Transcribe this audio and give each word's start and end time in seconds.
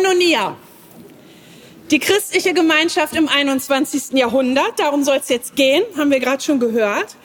Koinonia. 0.00 0.56
Die 1.90 1.98
christliche 1.98 2.54
Gemeinschaft 2.54 3.14
im 3.14 3.28
21. 3.28 4.12
Jahrhundert, 4.12 4.78
darum 4.78 5.04
soll 5.04 5.16
es 5.16 5.28
jetzt 5.28 5.56
gehen, 5.56 5.82
haben 5.96 6.10
wir 6.10 6.20
gerade 6.20 6.42
schon 6.42 6.60
gehört. 6.60 7.16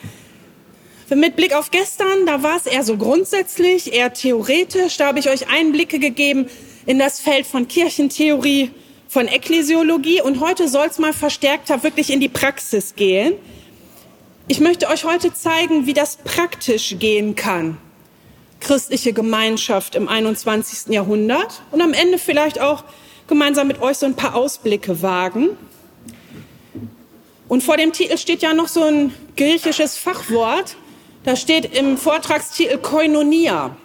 Mit 1.08 1.36
Blick 1.36 1.54
auf 1.54 1.70
gestern, 1.70 2.26
da 2.26 2.42
war 2.42 2.56
es 2.56 2.66
eher 2.66 2.82
so 2.82 2.96
grundsätzlich, 2.96 3.92
eher 3.92 4.12
theoretisch. 4.12 4.96
Da 4.96 5.06
habe 5.06 5.20
ich 5.20 5.30
euch 5.30 5.48
Einblicke 5.48 6.00
gegeben 6.00 6.50
in 6.84 6.98
das 6.98 7.20
Feld 7.20 7.46
von 7.46 7.68
Kirchentheorie, 7.68 8.72
von 9.08 9.28
Ekklesiologie. 9.28 10.20
Und 10.20 10.40
heute 10.40 10.68
soll 10.68 10.88
es 10.88 10.98
mal 10.98 11.12
verstärkter 11.12 11.84
wirklich 11.84 12.10
in 12.10 12.18
die 12.18 12.28
Praxis 12.28 12.96
gehen. 12.96 13.34
Ich 14.48 14.58
möchte 14.58 14.88
euch 14.88 15.04
heute 15.04 15.32
zeigen, 15.32 15.86
wie 15.86 15.94
das 15.94 16.16
praktisch 16.16 16.96
gehen 16.98 17.36
kann. 17.36 17.78
Christliche 18.66 19.12
Gemeinschaft 19.12 19.94
im 19.94 20.08
21. 20.08 20.92
Jahrhundert. 20.92 21.62
Und 21.70 21.80
am 21.80 21.92
Ende 21.92 22.18
vielleicht 22.18 22.60
auch 22.60 22.82
gemeinsam 23.28 23.68
mit 23.68 23.80
euch 23.80 23.96
so 23.98 24.06
ein 24.06 24.16
paar 24.16 24.34
Ausblicke 24.34 25.02
wagen. 25.02 25.50
Und 27.46 27.62
vor 27.62 27.76
dem 27.76 27.92
Titel 27.92 28.18
steht 28.18 28.42
ja 28.42 28.54
noch 28.54 28.66
so 28.66 28.82
ein 28.82 29.14
griechisches 29.36 29.96
Fachwort. 29.96 30.74
Da 31.22 31.36
steht 31.36 31.78
im 31.78 31.96
Vortragstitel 31.96 32.78
Koinonia. 32.78 33.76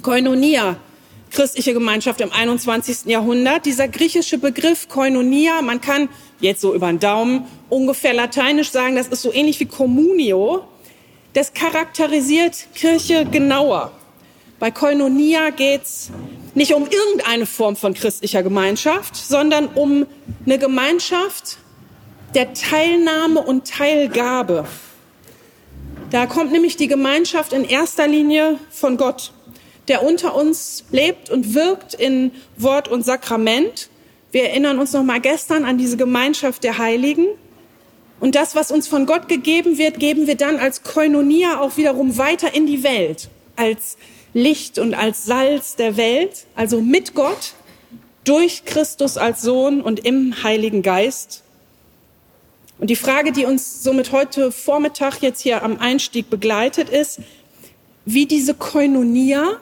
Koinonia, 0.00 0.76
christliche 1.30 1.74
Gemeinschaft 1.74 2.22
im 2.22 2.32
21. 2.32 3.04
Jahrhundert. 3.04 3.66
Dieser 3.66 3.88
griechische 3.88 4.38
Begriff 4.38 4.88
Koinonia, 4.88 5.60
man 5.60 5.82
kann 5.82 6.08
jetzt 6.40 6.62
so 6.62 6.74
über 6.74 6.86
den 6.86 6.98
Daumen 6.98 7.44
ungefähr 7.68 8.14
lateinisch 8.14 8.70
sagen, 8.70 8.96
das 8.96 9.08
ist 9.08 9.20
so 9.20 9.34
ähnlich 9.34 9.60
wie 9.60 9.66
Communio. 9.66 10.64
Das 11.34 11.52
charakterisiert 11.52 12.68
Kirche 12.74 13.26
genauer. 13.26 13.92
Bei 14.58 14.72
Koinonia 14.72 15.50
geht's 15.50 16.10
nicht 16.54 16.74
um 16.74 16.88
irgendeine 16.88 17.46
Form 17.46 17.76
von 17.76 17.94
christlicher 17.94 18.42
Gemeinschaft, 18.42 19.14
sondern 19.14 19.68
um 19.68 20.06
eine 20.44 20.58
Gemeinschaft 20.58 21.58
der 22.34 22.54
Teilnahme 22.54 23.40
und 23.40 23.68
Teilgabe. 23.68 24.66
Da 26.10 26.26
kommt 26.26 26.50
nämlich 26.50 26.76
die 26.76 26.88
Gemeinschaft 26.88 27.52
in 27.52 27.64
erster 27.64 28.08
Linie 28.08 28.58
von 28.70 28.96
Gott, 28.96 29.32
der 29.86 30.02
unter 30.02 30.34
uns 30.34 30.84
lebt 30.90 31.30
und 31.30 31.54
wirkt 31.54 31.94
in 31.94 32.32
Wort 32.56 32.88
und 32.88 33.04
Sakrament. 33.04 33.88
Wir 34.32 34.44
erinnern 34.44 34.80
uns 34.80 34.92
noch 34.92 35.04
mal 35.04 35.20
gestern 35.20 35.64
an 35.64 35.78
diese 35.78 35.96
Gemeinschaft 35.96 36.64
der 36.64 36.78
Heiligen. 36.78 37.26
Und 38.18 38.34
das, 38.34 38.56
was 38.56 38.72
uns 38.72 38.88
von 38.88 39.06
Gott 39.06 39.28
gegeben 39.28 39.78
wird, 39.78 40.00
geben 40.00 40.26
wir 40.26 40.34
dann 40.34 40.58
als 40.58 40.82
Koinonia 40.82 41.60
auch 41.60 41.76
wiederum 41.76 42.18
weiter 42.18 42.52
in 42.52 42.66
die 42.66 42.82
Welt, 42.82 43.28
als 43.54 43.96
Licht 44.34 44.78
und 44.78 44.94
als 44.94 45.24
Salz 45.24 45.76
der 45.76 45.96
Welt, 45.96 46.46
also 46.54 46.80
mit 46.80 47.14
Gott, 47.14 47.54
durch 48.24 48.64
Christus 48.64 49.16
als 49.16 49.42
Sohn 49.42 49.80
und 49.80 50.00
im 50.00 50.42
Heiligen 50.42 50.82
Geist. 50.82 51.42
Und 52.78 52.90
die 52.90 52.96
Frage, 52.96 53.32
die 53.32 53.44
uns 53.44 53.82
somit 53.82 54.12
heute 54.12 54.52
Vormittag 54.52 55.22
jetzt 55.22 55.40
hier 55.40 55.62
am 55.62 55.78
Einstieg 55.78 56.30
begleitet, 56.30 56.90
ist, 56.90 57.20
wie 58.04 58.26
diese 58.26 58.54
Koinonia, 58.54 59.58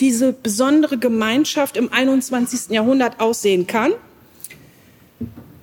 diese 0.00 0.32
besondere 0.32 0.98
Gemeinschaft 0.98 1.76
im 1.76 1.92
21. 1.92 2.70
Jahrhundert 2.70 3.20
aussehen 3.20 3.66
kann. 3.66 3.92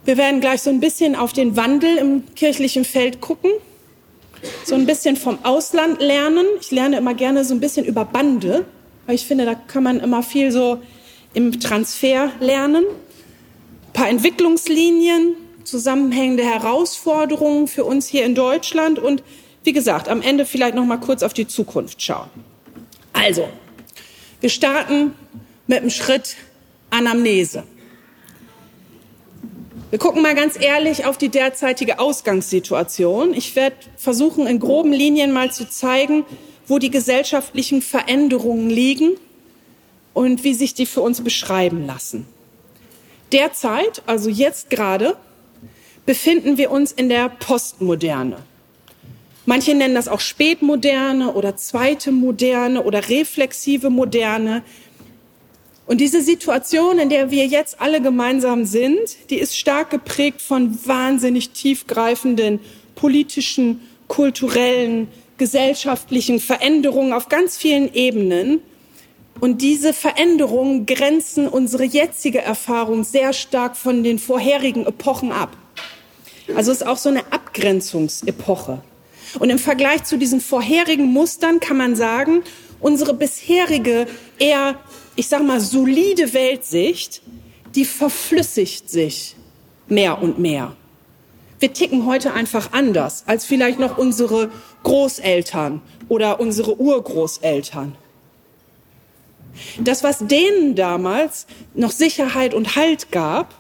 Wir 0.06 0.18
werden 0.18 0.42
gleich 0.42 0.62
so 0.62 0.70
ein 0.70 0.80
bisschen 0.80 1.16
auf 1.16 1.34
den 1.34 1.56
Wandel 1.56 1.98
im 1.98 2.24
kirchlichen 2.36 2.86
Feld 2.86 3.22
gucken 3.22 3.52
so 4.64 4.76
ein 4.76 4.86
bisschen 4.86 5.16
vom 5.16 5.44
Ausland 5.44 6.02
lernen. 6.02 6.46
Ich 6.60 6.72
lerne 6.72 6.98
immer 6.98 7.14
gerne 7.14 7.46
so 7.46 7.54
ein 7.54 7.60
bisschen 7.60 7.86
über 7.86 8.06
Bande, 8.06 8.66
weil 9.06 9.16
ich 9.16 9.26
finde, 9.26 9.46
da 9.46 9.56
kann 9.56 9.84
man 9.84 10.00
immer 10.00 10.24
viel 10.24 10.52
so 10.52 10.80
im 11.34 11.60
Transfer 11.60 12.32
lernen. 12.40 12.86
Ein 12.86 13.94
paar 13.94 14.10
Entwicklungslinien, 14.10 15.36
zusammenhängende 15.64 16.44
Herausforderungen 16.44 17.68
für 17.68 17.86
uns 17.86 18.08
hier 18.08 18.26
in 18.26 18.36
Deutschland 18.36 19.00
und 19.00 19.24
wie 19.64 19.74
gesagt, 19.74 20.10
am 20.10 20.22
Ende 20.22 20.46
vielleicht 20.46 20.76
noch 20.76 20.86
mal 20.86 20.98
kurz 20.98 21.24
auf 21.24 21.34
die 21.34 21.48
Zukunft 21.48 22.02
schauen. 22.02 22.30
Also, 23.14 23.48
wir 24.42 24.50
starten 24.50 25.14
mit 25.68 25.82
dem 25.82 25.90
Schritt 25.90 26.36
Anamnese. 26.90 27.64
Wir 29.94 30.00
gucken 30.00 30.24
mal 30.24 30.34
ganz 30.34 30.60
ehrlich 30.60 31.06
auf 31.06 31.20
die 31.20 31.30
derzeitige 31.30 32.00
Ausgangssituation. 32.00 33.36
Ich 33.36 33.56
werde 33.56 33.76
versuchen, 33.96 34.48
in 34.48 34.60
groben 34.60 34.92
Linien 34.92 35.32
mal 35.32 35.52
zu 35.52 35.70
zeigen, 35.70 36.26
wo 36.66 36.80
die 36.80 36.90
gesellschaftlichen 36.90 37.84
Veränderungen 37.84 38.72
liegen 38.72 39.12
und 40.16 40.44
wie 40.44 40.56
sich 40.56 40.74
die 40.74 40.88
für 40.88 41.02
uns 41.02 41.22
beschreiben 41.22 41.86
lassen. 41.86 42.26
Derzeit, 43.32 44.02
also 44.08 44.32
jetzt 44.32 44.72
gerade, 44.72 45.16
befinden 46.08 46.58
wir 46.58 46.72
uns 46.72 46.92
in 46.92 47.08
der 47.08 47.30
Postmoderne. 47.30 48.38
Manche 49.46 49.76
nennen 49.76 49.94
das 49.94 50.08
auch 50.08 50.22
Spätmoderne 50.22 51.34
oder 51.34 51.56
zweite 51.56 52.12
Moderne 52.12 52.82
oder 52.82 53.10
reflexive 53.10 53.92
Moderne. 53.92 54.64
Und 55.94 56.02
diese 56.02 56.24
Situation, 56.24 56.98
in 56.98 57.10
der 57.10 57.30
wir 57.30 57.46
jetzt 57.46 57.80
alle 57.80 58.02
gemeinsam 58.02 58.66
sind, 58.66 59.30
die 59.30 59.38
ist 59.38 59.56
stark 59.56 59.92
geprägt 59.92 60.42
von 60.42 60.76
wahnsinnig 60.88 61.52
tiefgreifenden 61.52 62.60
politischen, 62.96 63.80
kulturellen, 64.08 65.08
gesellschaftlichen 65.38 66.40
Veränderungen 66.40 67.14
auf 67.14 67.30
ganz 67.30 67.58
vielen 67.58 67.94
Ebenen. 67.94 68.62
Und 69.40 69.62
diese 69.62 69.94
Veränderungen 69.94 70.88
grenzen 70.88 71.48
unsere 71.48 71.84
jetzige 71.84 72.42
Erfahrung 72.42 73.04
sehr 73.04 73.32
stark 73.32 73.78
von 73.78 74.04
den 74.04 74.18
vorherigen 74.18 74.88
Epochen 74.88 75.32
ab. 75.32 75.56
Also 76.56 76.72
es 76.72 76.82
ist 76.82 76.88
auch 76.88 76.98
so 76.98 77.10
eine 77.10 77.32
Abgrenzungsepoche. 77.32 78.82
Und 79.38 79.52
im 79.52 79.60
Vergleich 79.60 80.06
zu 80.06 80.18
diesen 80.18 80.42
vorherigen 80.42 81.06
Mustern 81.06 81.60
kann 81.60 81.78
man 81.78 81.96
sagen, 81.96 82.42
unsere 82.80 83.14
bisherige 83.14 84.08
eher 84.40 84.80
ich 85.16 85.28
sag 85.28 85.44
mal, 85.44 85.60
solide 85.60 86.34
Weltsicht, 86.34 87.22
die 87.76 87.86
verflüssigt 87.86 88.90
sich 88.90 89.36
mehr 89.88 90.22
und 90.22 90.40
mehr. 90.40 90.76
Wir 91.60 91.72
ticken 91.72 92.06
heute 92.06 92.34
einfach 92.34 92.74
anders 92.74 93.24
als 93.26 93.46
vielleicht 93.46 93.80
noch 93.80 93.98
unsere 93.98 94.52
Großeltern 94.84 95.82
oder 96.10 96.40
unsere 96.40 96.80
Urgroßeltern. 96.80 97.96
Das, 99.80 100.04
was 100.04 100.20
denen 100.20 100.76
damals 100.76 101.46
noch 101.74 101.92
Sicherheit 101.92 102.54
und 102.54 102.76
Halt 102.76 103.12
gab, 103.12 103.54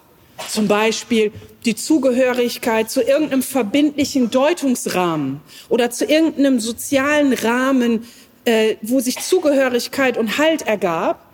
zum 0.49 0.67
Beispiel 0.67 1.31
die 1.65 1.75
Zugehörigkeit 1.75 2.89
zu 2.89 3.01
irgendeinem 3.01 3.43
verbindlichen 3.43 4.31
Deutungsrahmen 4.31 5.39
oder 5.69 5.91
zu 5.91 6.05
irgendeinem 6.05 6.59
sozialen 6.59 7.31
Rahmen, 7.33 8.05
äh, 8.43 8.75
wo 8.81 8.99
sich 8.99 9.19
Zugehörigkeit 9.19 10.17
und 10.17 10.37
Halt 10.37 10.63
ergab, 10.63 11.32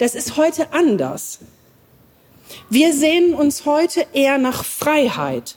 das 0.00 0.14
ist 0.14 0.38
heute 0.38 0.72
anders. 0.72 1.40
Wir 2.70 2.94
sehen 2.94 3.34
uns 3.34 3.66
heute 3.66 4.06
eher 4.14 4.38
nach 4.38 4.64
Freiheit. 4.64 5.56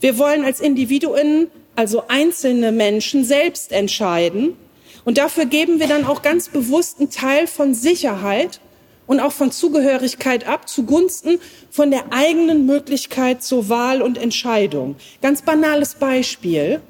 Wir 0.00 0.18
wollen 0.18 0.44
als 0.44 0.58
Individuen, 0.58 1.46
also 1.76 2.02
einzelne 2.08 2.72
Menschen, 2.72 3.24
selbst 3.24 3.70
entscheiden. 3.70 4.56
Und 5.04 5.18
dafür 5.18 5.46
geben 5.46 5.78
wir 5.78 5.86
dann 5.86 6.04
auch 6.04 6.22
ganz 6.22 6.48
bewusst 6.48 6.98
einen 6.98 7.10
Teil 7.10 7.46
von 7.46 7.74
Sicherheit 7.74 8.60
und 9.06 9.20
auch 9.20 9.30
von 9.30 9.52
Zugehörigkeit 9.52 10.48
ab 10.48 10.68
zugunsten 10.68 11.38
von 11.70 11.92
der 11.92 12.12
eigenen 12.12 12.66
Möglichkeit 12.66 13.44
zur 13.44 13.68
Wahl 13.68 14.02
und 14.02 14.18
Entscheidung. 14.18 14.96
Ganz 15.22 15.42
banales 15.42 15.94
Beispiel. 15.94 16.80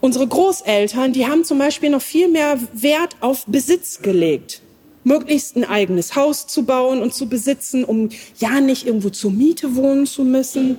Unsere 0.00 0.26
Großeltern, 0.26 1.12
die 1.12 1.26
haben 1.26 1.44
zum 1.44 1.58
Beispiel 1.58 1.90
noch 1.90 2.00
viel 2.00 2.28
mehr 2.28 2.58
Wert 2.72 3.16
auf 3.20 3.44
Besitz 3.46 4.00
gelegt 4.00 4.61
möglichst 5.04 5.56
ein 5.56 5.64
eigenes 5.64 6.14
Haus 6.16 6.46
zu 6.46 6.64
bauen 6.64 7.02
und 7.02 7.14
zu 7.14 7.28
besitzen, 7.28 7.84
um 7.84 8.08
ja 8.38 8.60
nicht 8.60 8.86
irgendwo 8.86 9.10
zur 9.10 9.30
Miete 9.30 9.74
wohnen 9.76 10.06
zu 10.06 10.24
müssen. 10.24 10.78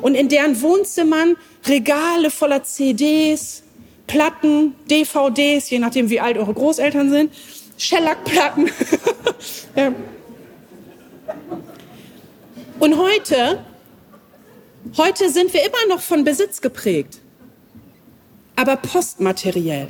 Und 0.00 0.14
in 0.14 0.28
deren 0.28 0.60
Wohnzimmern 0.62 1.36
Regale 1.66 2.30
voller 2.30 2.62
CDs, 2.62 3.62
Platten, 4.06 4.74
DVDs, 4.90 5.68
je 5.70 5.78
nachdem 5.78 6.10
wie 6.10 6.20
alt 6.20 6.38
eure 6.38 6.54
Großeltern 6.54 7.10
sind, 7.10 7.32
Shellac-Platten. 7.76 8.70
Und 12.78 12.96
heute, 12.96 13.64
heute 14.96 15.28
sind 15.28 15.52
wir 15.52 15.60
immer 15.60 15.94
noch 15.94 16.00
von 16.00 16.24
Besitz 16.24 16.60
geprägt, 16.62 17.18
aber 18.56 18.76
postmateriell. 18.76 19.88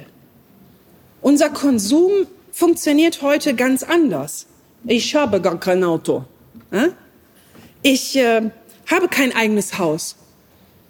Unser 1.23 1.51
Konsum 1.51 2.27
funktioniert 2.53 3.23
heute 3.23 3.55
ganz 3.55 3.83
anders. 3.83 4.47
Ich 4.85 5.15
habe 5.15 5.41
gar 5.41 5.59
kein 5.61 5.85
Auto. 5.85 6.25
Ich 7.83 8.17
äh, 8.17 8.51
habe 8.91 9.09
kein 9.09 9.35
eigenes 9.35 9.79
Haus. 9.79 10.17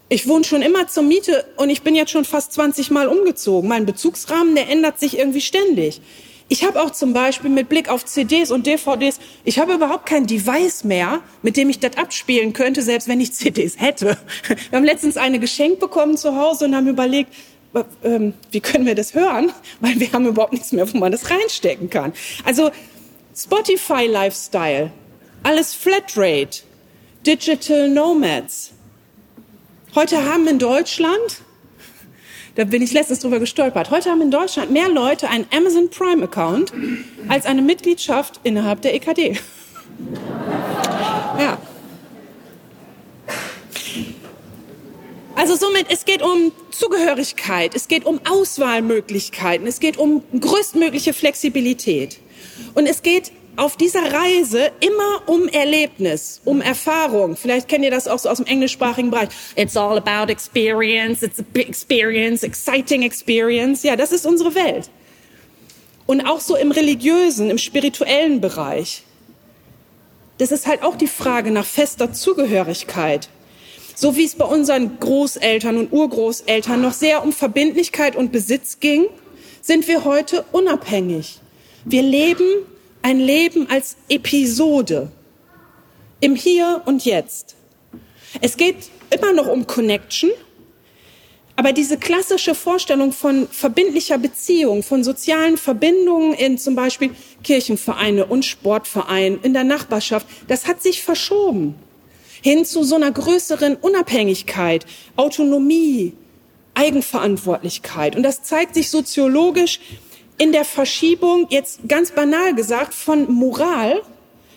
Ich 0.08 0.26
wohne 0.26 0.44
schon 0.44 0.62
immer 0.62 0.88
zur 0.88 1.04
Miete 1.04 1.44
und 1.56 1.70
ich 1.70 1.82
bin 1.82 1.94
jetzt 1.94 2.10
schon 2.10 2.24
fast 2.24 2.52
20 2.52 2.90
Mal 2.90 3.06
umgezogen. 3.06 3.68
Mein 3.68 3.86
Bezugsrahmen, 3.86 4.56
der 4.56 4.68
ändert 4.68 4.98
sich 4.98 5.16
irgendwie 5.16 5.40
ständig. 5.40 6.00
Ich 6.48 6.64
habe 6.64 6.82
auch 6.82 6.90
zum 6.90 7.12
Beispiel 7.12 7.48
mit 7.48 7.68
Blick 7.68 7.88
auf 7.88 8.04
CDs 8.04 8.50
und 8.50 8.66
DVDs, 8.66 9.20
ich 9.44 9.60
habe 9.60 9.74
überhaupt 9.74 10.06
kein 10.06 10.26
Device 10.26 10.82
mehr, 10.82 11.20
mit 11.42 11.56
dem 11.56 11.70
ich 11.70 11.78
das 11.78 11.96
abspielen 11.96 12.52
könnte, 12.52 12.82
selbst 12.82 13.06
wenn 13.06 13.20
ich 13.20 13.32
CDs 13.32 13.78
hätte. 13.78 14.18
Wir 14.70 14.76
haben 14.76 14.84
letztens 14.84 15.16
eine 15.16 15.38
geschenkt 15.38 15.78
bekommen 15.78 16.16
zu 16.16 16.34
Hause 16.34 16.64
und 16.64 16.74
haben 16.74 16.88
überlegt, 16.88 17.32
ähm, 18.02 18.34
wie 18.50 18.60
können 18.60 18.86
wir 18.86 18.94
das 18.94 19.14
hören? 19.14 19.52
Weil 19.80 19.98
wir 20.00 20.12
haben 20.12 20.26
überhaupt 20.26 20.52
nichts 20.52 20.72
mehr, 20.72 20.92
wo 20.92 20.98
man 20.98 21.12
das 21.12 21.30
reinstecken 21.30 21.90
kann. 21.90 22.12
Also 22.44 22.70
Spotify 23.36 24.06
Lifestyle, 24.06 24.92
alles 25.42 25.74
Flatrate, 25.74 26.62
Digital 27.26 27.88
Nomads. 27.88 28.72
Heute 29.94 30.24
haben 30.24 30.46
in 30.46 30.58
Deutschland 30.58 31.42
da 32.56 32.64
bin 32.64 32.82
ich 32.82 32.92
letztens 32.92 33.20
drüber 33.20 33.38
gestolpert. 33.38 33.90
Heute 33.90 34.10
haben 34.10 34.20
in 34.20 34.30
Deutschland 34.30 34.70
mehr 34.70 34.88
Leute 34.88 35.28
einen 35.28 35.46
Amazon 35.50 35.88
Prime 35.88 36.24
Account 36.24 36.72
als 37.28 37.46
eine 37.46 37.62
Mitgliedschaft 37.62 38.40
innerhalb 38.42 38.82
der 38.82 38.94
EKD. 38.94 39.38
Ja. 41.38 41.56
Also 45.40 45.56
somit, 45.56 45.86
es 45.88 46.04
geht 46.04 46.20
um 46.20 46.52
Zugehörigkeit, 46.70 47.74
es 47.74 47.88
geht 47.88 48.04
um 48.04 48.20
Auswahlmöglichkeiten, 48.28 49.66
es 49.66 49.80
geht 49.80 49.96
um 49.96 50.22
größtmögliche 50.38 51.14
Flexibilität. 51.14 52.18
Und 52.74 52.86
es 52.86 53.00
geht 53.00 53.32
auf 53.56 53.78
dieser 53.78 54.12
Reise 54.12 54.70
immer 54.80 55.22
um 55.24 55.48
Erlebnis, 55.48 56.42
um 56.44 56.60
Erfahrung. 56.60 57.36
Vielleicht 57.36 57.68
kennt 57.68 57.86
ihr 57.86 57.90
das 57.90 58.06
auch 58.06 58.18
so 58.18 58.28
aus 58.28 58.36
dem 58.36 58.44
englischsprachigen 58.44 59.10
Bereich. 59.10 59.30
It's 59.56 59.78
all 59.78 59.96
about 59.96 60.30
experience, 60.30 61.22
it's 61.22 61.40
a 61.40 61.44
big 61.54 61.70
experience, 61.70 62.42
exciting 62.42 63.00
experience. 63.00 63.82
Ja, 63.82 63.96
das 63.96 64.12
ist 64.12 64.26
unsere 64.26 64.54
Welt. 64.54 64.90
Und 66.04 66.20
auch 66.20 66.40
so 66.40 66.54
im 66.54 66.70
religiösen, 66.70 67.48
im 67.48 67.56
spirituellen 67.56 68.42
Bereich. 68.42 69.04
Das 70.36 70.52
ist 70.52 70.66
halt 70.66 70.82
auch 70.82 70.96
die 70.96 71.06
Frage 71.06 71.50
nach 71.50 71.64
fester 71.64 72.12
Zugehörigkeit. 72.12 73.30
So 73.94 74.16
wie 74.16 74.24
es 74.24 74.34
bei 74.34 74.44
unseren 74.44 74.98
Großeltern 74.98 75.76
und 75.76 75.92
Urgroßeltern 75.92 76.80
noch 76.80 76.92
sehr 76.92 77.22
um 77.22 77.32
Verbindlichkeit 77.32 78.16
und 78.16 78.32
Besitz 78.32 78.80
ging, 78.80 79.06
sind 79.62 79.88
wir 79.88 80.04
heute 80.04 80.44
unabhängig. 80.52 81.40
Wir 81.84 82.02
leben 82.02 82.44
ein 83.02 83.18
Leben 83.18 83.68
als 83.70 83.96
Episode 84.08 85.10
im 86.20 86.34
Hier 86.34 86.82
und 86.84 87.04
Jetzt. 87.04 87.56
Es 88.40 88.56
geht 88.56 88.76
immer 89.10 89.32
noch 89.32 89.48
um 89.48 89.66
Connection, 89.66 90.30
aber 91.56 91.72
diese 91.72 91.98
klassische 91.98 92.54
Vorstellung 92.54 93.12
von 93.12 93.48
verbindlicher 93.48 94.18
Beziehung, 94.18 94.82
von 94.82 95.04
sozialen 95.04 95.56
Verbindungen 95.56 96.32
in 96.32 96.58
zum 96.58 96.74
Beispiel 96.74 97.10
Kirchenvereine 97.42 98.26
und 98.26 98.44
Sportvereinen 98.44 99.40
in 99.42 99.52
der 99.52 99.64
Nachbarschaft, 99.64 100.26
das 100.48 100.66
hat 100.66 100.82
sich 100.82 101.02
verschoben 101.02 101.74
hin 102.42 102.64
zu 102.64 102.82
so 102.84 102.96
einer 102.96 103.10
größeren 103.10 103.76
Unabhängigkeit, 103.76 104.86
Autonomie, 105.16 106.14
Eigenverantwortlichkeit. 106.74 108.16
Und 108.16 108.22
das 108.22 108.42
zeigt 108.42 108.74
sich 108.74 108.90
soziologisch 108.90 109.80
in 110.38 110.52
der 110.52 110.64
Verschiebung, 110.64 111.46
jetzt 111.50 111.80
ganz 111.86 112.12
banal 112.12 112.54
gesagt, 112.54 112.94
von 112.94 113.30
Moral 113.30 114.00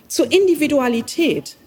zur 0.07 0.31
Individualität. 0.31 1.57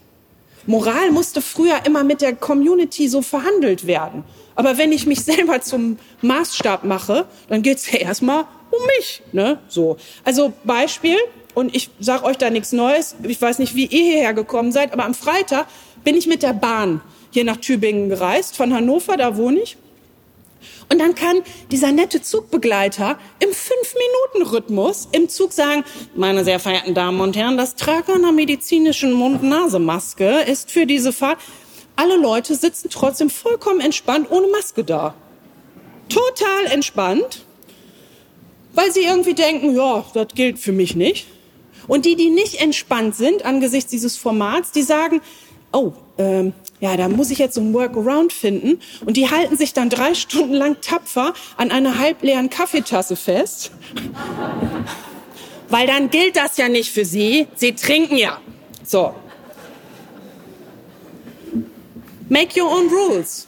Moral 0.67 1.11
musste 1.11 1.43
früher 1.43 1.85
immer 1.85 2.03
mit 2.03 2.23
der 2.23 2.35
Community 2.35 3.09
so 3.09 3.23
verhandelt 3.23 3.87
werden. 3.87 4.25
Aber 4.55 4.79
wenn 4.79 4.91
ich 4.91 5.07
mich 5.07 5.21
selber 5.25 5.61
zum 5.61 5.99
Maßstab 6.23 6.85
mache, 6.85 7.27
dann 7.49 7.63
geht's 7.63 7.91
ja 7.91 7.99
erstmal 7.99 8.45
um 8.71 8.87
mich. 8.99 9.23
Ne? 9.33 9.59
So. 9.69 9.97
Also 10.25 10.53
Beispiel, 10.65 11.19
und 11.55 11.75
ich 11.75 11.91
sage 12.01 12.25
euch 12.25 12.37
da 12.37 12.51
nichts 12.51 12.73
Neues, 12.73 13.17
ich 13.23 13.41
weiß 13.41 13.59
nicht, 13.59 13.75
wie 13.75 13.87
ihr 13.87 14.13
hierher 14.13 14.35
gekommen 14.35 14.73
seid, 14.73 14.93
aber 14.93 15.05
am 15.05 15.15
Freitag 15.15 15.67
bin 16.07 16.17
ich 16.17 16.29
mit 16.29 16.45
der 16.45 16.53
Bahn 16.53 17.01
hier 17.33 17.43
nach 17.43 17.57
Tübingen 17.57 18.09
gereist, 18.09 18.57
von 18.57 18.73
Hannover, 18.73 19.17
da 19.17 19.37
wohne 19.37 19.59
ich. 19.59 19.77
Und 20.89 21.01
dann 21.01 21.17
kann 21.17 21.43
dieser 21.73 21.91
nette 21.91 22.23
Zugbegleiter 22.23 23.19
im 23.41 23.49
Fünf-Minuten-Rhythmus 23.49 25.09
im 25.11 25.29
Zug 25.29 25.53
sagen, 25.53 25.83
meine 26.15 26.45
sehr 26.45 26.61
verehrten 26.61 26.95
Damen 26.95 27.21
und 27.21 27.37
Herren, 27.37 27.57
das 27.57 27.75
Tragen 27.75 28.13
einer 28.13 28.31
medizinischen 28.31 29.15
Mund-Nase-Maske 29.15 30.43
ist 30.43 30.71
für 30.71 30.87
diese 30.87 31.13
Fahrt. 31.13 31.39
Alle 31.97 32.17
Leute 32.17 32.55
sitzen 32.55 32.89
trotzdem 32.89 33.29
vollkommen 33.29 33.81
entspannt 33.81 34.31
ohne 34.31 34.47
Maske 34.47 34.85
da. 34.85 35.15
Total 36.09 36.67
entspannt, 36.67 37.45
weil 38.75 38.93
sie 38.93 39.03
irgendwie 39.03 39.35
denken, 39.35 39.75
ja, 39.75 40.05
das 40.15 40.29
gilt 40.37 40.61
für 40.61 40.73
mich 40.73 40.95
nicht. 40.95 41.27
Und 41.89 42.05
die, 42.05 42.17
die 42.17 42.31
nicht 42.31 42.61
entspannt 42.61 43.15
sind 43.17 43.45
angesichts 43.45 43.91
dieses 43.91 44.17
Formats, 44.17 44.73
die 44.73 44.83
sagen, 44.83 45.21
oh, 45.73 45.93
ähm, 46.19 46.53
ja, 46.81 46.97
da 46.97 47.09
muss 47.09 47.31
ich 47.31 47.39
jetzt 47.39 47.55
so 47.55 47.61
ein 47.61 47.73
Workaround 47.73 48.33
finden. 48.33 48.81
Und 49.05 49.17
die 49.17 49.31
halten 49.31 49.57
sich 49.57 49.73
dann 49.73 49.89
drei 49.89 50.15
Stunden 50.15 50.55
lang 50.55 50.77
tapfer 50.81 51.33
an 51.57 51.71
einer 51.71 51.99
halbleeren 51.99 52.51
Kaffeetasse 52.51 53.17
fest. 53.17 53.71
Weil 55.69 55.87
dann 55.87 56.11
gilt 56.11 56.37
das 56.37 56.57
ja 56.57 56.69
nicht 56.69 56.91
für 56.91 57.05
sie. 57.05 57.49
Sie 57.55 57.75
trinken 57.75 58.17
ja. 58.17 58.41
So. 58.85 59.15
Make 62.29 62.61
your 62.61 62.71
own 62.71 62.89
rules. 62.89 63.47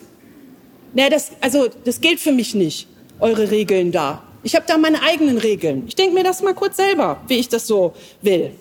Ja, 0.94 1.11
das, 1.11 1.32
also, 1.41 1.69
das 1.85 2.00
gilt 2.00 2.19
für 2.19 2.32
mich 2.32 2.55
nicht, 2.55 2.88
eure 3.21 3.50
Regeln 3.50 3.93
da. 3.93 4.23
Ich 4.43 4.55
habe 4.55 4.64
da 4.67 4.79
meine 4.79 5.03
eigenen 5.03 5.37
Regeln. 5.37 5.85
Ich 5.87 5.97
denke 5.97 6.14
mir 6.14 6.25
das 6.25 6.43
mal 6.43 6.55
kurz 6.55 6.76
selber, 6.76 7.21
wie 7.29 7.38
ich 7.38 7.49
das 7.49 7.67
so 7.67 7.94
will. 8.23 8.53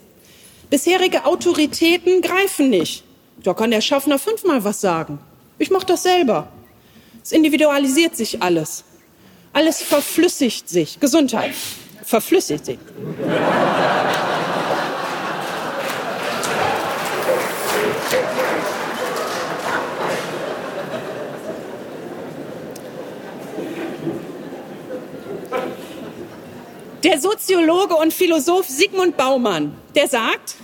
Bisherige 0.70 1.26
Autoritäten 1.26 2.22
greifen 2.22 2.70
nicht. 2.70 3.04
Da 3.44 3.54
kann 3.54 3.72
der 3.72 3.82
Schaffner 3.82 4.20
fünfmal 4.20 4.64
was 4.64 4.82
sagen. 4.82 5.20
Ich 5.60 5.70
mache 5.70 5.86
das 5.86 6.04
selber. 6.04 6.48
Es 7.24 7.32
individualisiert 7.32 8.16
sich 8.16 8.42
alles. 8.42 8.84
Alles 9.54 9.82
verflüssigt 9.82 10.70
sich. 10.70 11.00
Gesundheit. 11.00 11.54
Verflüssigt 12.04 12.66
sich. 12.66 12.80
Der 27.04 27.22
Soziologe 27.22 27.96
und 27.96 28.12
Philosoph 28.12 28.68
Sigmund 28.68 29.16
Baumann, 29.16 29.76
der 29.96 30.08
sagt, 30.08 30.56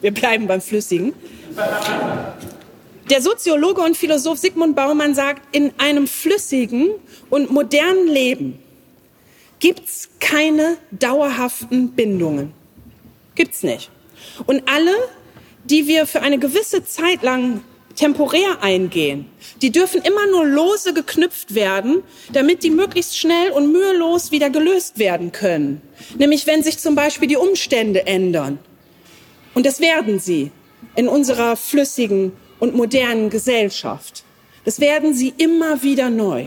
wir 0.00 0.12
bleiben 0.12 0.46
beim 0.46 0.60
Flüssigen, 0.60 1.12
der 3.10 3.22
Soziologe 3.22 3.80
und 3.82 3.96
Philosoph 3.96 4.38
Sigmund 4.38 4.76
Baumann 4.76 5.14
sagt, 5.14 5.54
in 5.54 5.72
einem 5.78 6.06
flüssigen 6.06 6.90
und 7.30 7.50
modernen 7.50 8.08
Leben 8.08 8.58
gibt's 9.58 10.08
keine 10.20 10.76
dauerhaften 10.90 11.92
Bindungen. 11.92 12.52
Gibt's 13.34 13.62
nicht. 13.62 13.90
Und 14.46 14.62
alle, 14.66 14.92
die 15.64 15.86
wir 15.86 16.06
für 16.06 16.22
eine 16.22 16.38
gewisse 16.38 16.84
Zeit 16.84 17.22
lang 17.22 17.62
temporär 17.94 18.62
eingehen, 18.62 19.26
die 19.62 19.72
dürfen 19.72 20.02
immer 20.02 20.26
nur 20.26 20.44
lose 20.44 20.92
geknüpft 20.92 21.54
werden, 21.54 22.02
damit 22.32 22.62
die 22.62 22.70
möglichst 22.70 23.18
schnell 23.18 23.50
und 23.52 23.72
mühelos 23.72 24.30
wieder 24.30 24.50
gelöst 24.50 24.98
werden 24.98 25.32
können. 25.32 25.80
Nämlich 26.18 26.46
wenn 26.46 26.62
sich 26.62 26.78
zum 26.78 26.94
Beispiel 26.94 27.28
die 27.28 27.36
Umstände 27.36 28.06
ändern. 28.06 28.58
Und 29.54 29.64
das 29.64 29.80
werden 29.80 30.20
sie 30.20 30.50
in 30.96 31.08
unserer 31.08 31.56
flüssigen 31.56 32.32
und 32.58 32.74
modernen 32.74 33.30
Gesellschaft. 33.30 34.24
Das 34.64 34.80
werden 34.80 35.14
sie 35.14 35.32
immer 35.36 35.82
wieder 35.82 36.10
neu. 36.10 36.46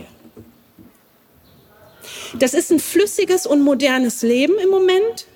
Das 2.38 2.54
ist 2.54 2.70
ein 2.70 2.80
flüssiges 2.80 3.46
und 3.46 3.62
modernes 3.62 4.22
Leben 4.22 4.58
im 4.58 4.68
Moment. 4.68 5.26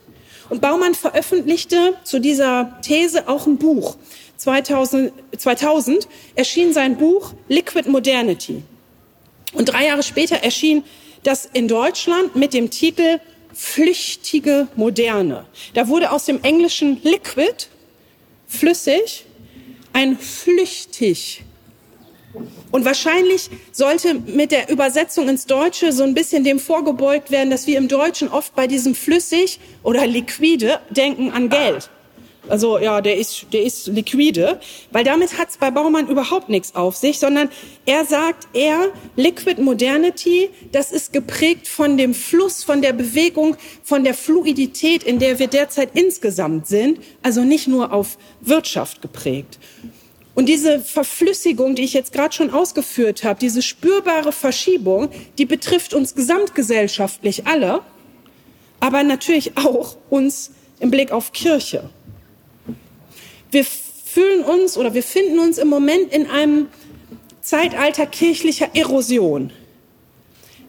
Und 0.51 0.61
Baumann 0.61 0.95
veröffentlichte 0.95 1.95
zu 2.05 2.21
dieser 2.21 2.79
These 2.83 3.29
auch 3.29 3.47
ein 3.47 3.57
Buch. 3.57 3.97
2000, 4.37 5.13
2000 5.37 6.09
erschien 6.35 6.73
sein 6.73 6.97
Buch 6.97 7.33
Liquid 7.49 7.89
Modernity. 7.89 8.63
Und 9.55 9.67
drei 9.67 9.87
Jahre 9.87 10.03
später 10.03 10.37
erschien 10.37 10.85
das 11.23 11.49
in 11.53 11.69
Deutschland 11.69 12.37
mit 12.37 12.53
dem 12.53 12.71
Titel 12.71 13.21
Flüchtige 13.55 14.69
Moderne. 14.75 15.47
Da 15.75 15.89
wurde 15.89 16.11
aus 16.11 16.25
dem 16.25 16.43
englischen 16.43 17.01
Liquid 17.03 17.69
flüssig, 18.55 19.27
ein 19.93 20.19
flüchtig. 20.19 21.43
Und 22.71 22.85
wahrscheinlich 22.85 23.51
sollte 23.71 24.15
mit 24.15 24.51
der 24.51 24.69
Übersetzung 24.69 25.29
ins 25.29 25.47
Deutsche 25.47 25.93
so 25.93 26.03
ein 26.03 26.15
bisschen 26.15 26.43
dem 26.43 26.59
vorgebeugt 26.59 27.31
werden, 27.31 27.51
dass 27.51 27.67
wir 27.67 27.79
im 27.79 27.87
Deutschen 27.87 28.29
oft 28.29 28.55
bei 28.57 28.67
diesem 28.67 28.95
flüssig 28.95 29.61
oder 29.83 30.07
liquide 30.07 30.81
denken 30.91 31.31
an 31.31 31.49
Geld. 31.49 31.91
Also 32.49 32.79
ja, 32.79 33.01
der 33.01 33.17
ist, 33.17 33.47
der 33.53 33.63
ist 33.63 33.87
liquide, 33.87 34.61
weil 34.91 35.03
damit 35.03 35.39
hat's 35.39 35.57
bei 35.57 35.71
Baumann 35.71 36.09
überhaupt 36.09 36.51
nichts 36.51 36.75
auf 36.75 36.97
sich, 36.97 37.19
sondern 37.19 37.49
er 37.87 38.05
sagt, 38.05 38.49
er, 38.53 38.93
Liquid 39.17 39.61
Modernity, 39.61 40.51
das 40.71 40.93
ist 40.93 41.13
geprägt 41.13 41.67
von 41.69 41.97
dem 41.97 42.13
Fluss, 42.13 42.63
von 42.63 42.83
der 42.83 42.93
Bewegung, 42.93 43.57
von 43.83 44.05
der 44.05 44.15
Fluidität, 44.15 45.03
in 45.03 45.19
der 45.19 45.39
wir 45.39 45.47
derzeit 45.47 45.91
insgesamt 45.95 46.67
sind, 46.67 46.99
also 47.23 47.43
nicht 47.43 47.67
nur 47.67 47.93
auf 47.93 48.19
Wirtschaft 48.43 49.01
geprägt. 49.01 49.59
Und 50.35 50.49
diese 50.49 50.81
Verflüssigung, 50.81 51.77
die 51.77 51.85
ich 51.85 51.95
jetzt 51.95 52.13
gerade 52.13 52.35
schon 52.35 52.51
ausgeführt 52.51 53.25
habe, 53.25 53.39
diese 53.39 53.63
spürbare 53.63 54.33
Verschiebung, 54.33 55.09
die 55.39 55.47
betrifft 55.47 55.95
uns 55.95 56.15
gesamtgesellschaftlich 56.15 57.47
alle, 57.47 57.81
aber 58.81 59.03
natürlich 59.03 59.57
auch 59.57 59.97
uns 60.11 60.51
im 60.81 60.91
Blick 60.91 61.13
auf 61.13 61.33
Kirche. 61.33 61.89
Wir 63.55 63.65
fühlen 63.65 64.43
uns 64.43 64.77
oder 64.77 64.95
wir 64.95 65.05
finden 65.05 65.39
uns 65.39 65.59
im 65.59 65.69
Moment 65.69 66.13
in 66.13 66.27
einem 66.27 66.67
Zeitalter 67.41 68.05
kirchlicher 68.05 68.75
Erosion. 68.75 69.53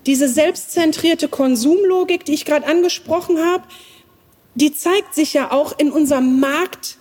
Diese 0.06 0.30
selbstzentrierte 0.30 1.28
Konsumlogik, 1.28 2.26
die 2.26 2.36
ich 2.36 2.46
gerade 2.46 2.68
angesprochen 2.68 3.40
habe, 3.40 3.64
die 4.54 4.72
zeigt 4.72 5.16
sich 5.16 5.34
ja 5.34 5.50
auch 5.52 5.80
in 5.80 5.92
unserem 5.92 6.40
Markt 6.40 6.98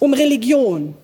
um 0.00 0.14
Religion, 0.14 0.96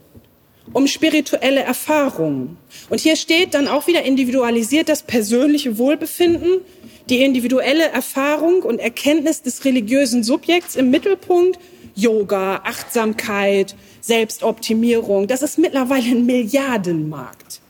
um 0.73 0.89
spirituelle 0.89 1.61
Erfahrungen. 1.61 2.57
Und 2.91 2.99
hier 2.99 3.15
steht 3.15 3.55
dann 3.55 3.69
auch 3.69 3.87
wieder 3.87 4.03
individualisiert 4.03 4.89
das 4.89 5.05
persönliche 5.05 5.79
Wohlbefinden, 5.79 6.63
die 7.09 7.23
individuelle 7.23 7.85
Erfahrung 7.91 8.63
und 8.63 8.81
Erkenntnis 8.81 9.43
des 9.43 9.65
religiösen 9.65 10.25
Subjekts 10.25 10.75
im 10.75 10.91
Mittelpunkt 10.91 11.61
Yoga, 11.97 12.61
Achtsamkeit, 12.63 13.75
Selbstoptimierung. 14.01 15.27
Das 15.27 15.43
ist 15.43 15.59
mittlerweile 15.59 16.11
ein 16.11 16.27
Milliardenmarkt. 16.27 17.61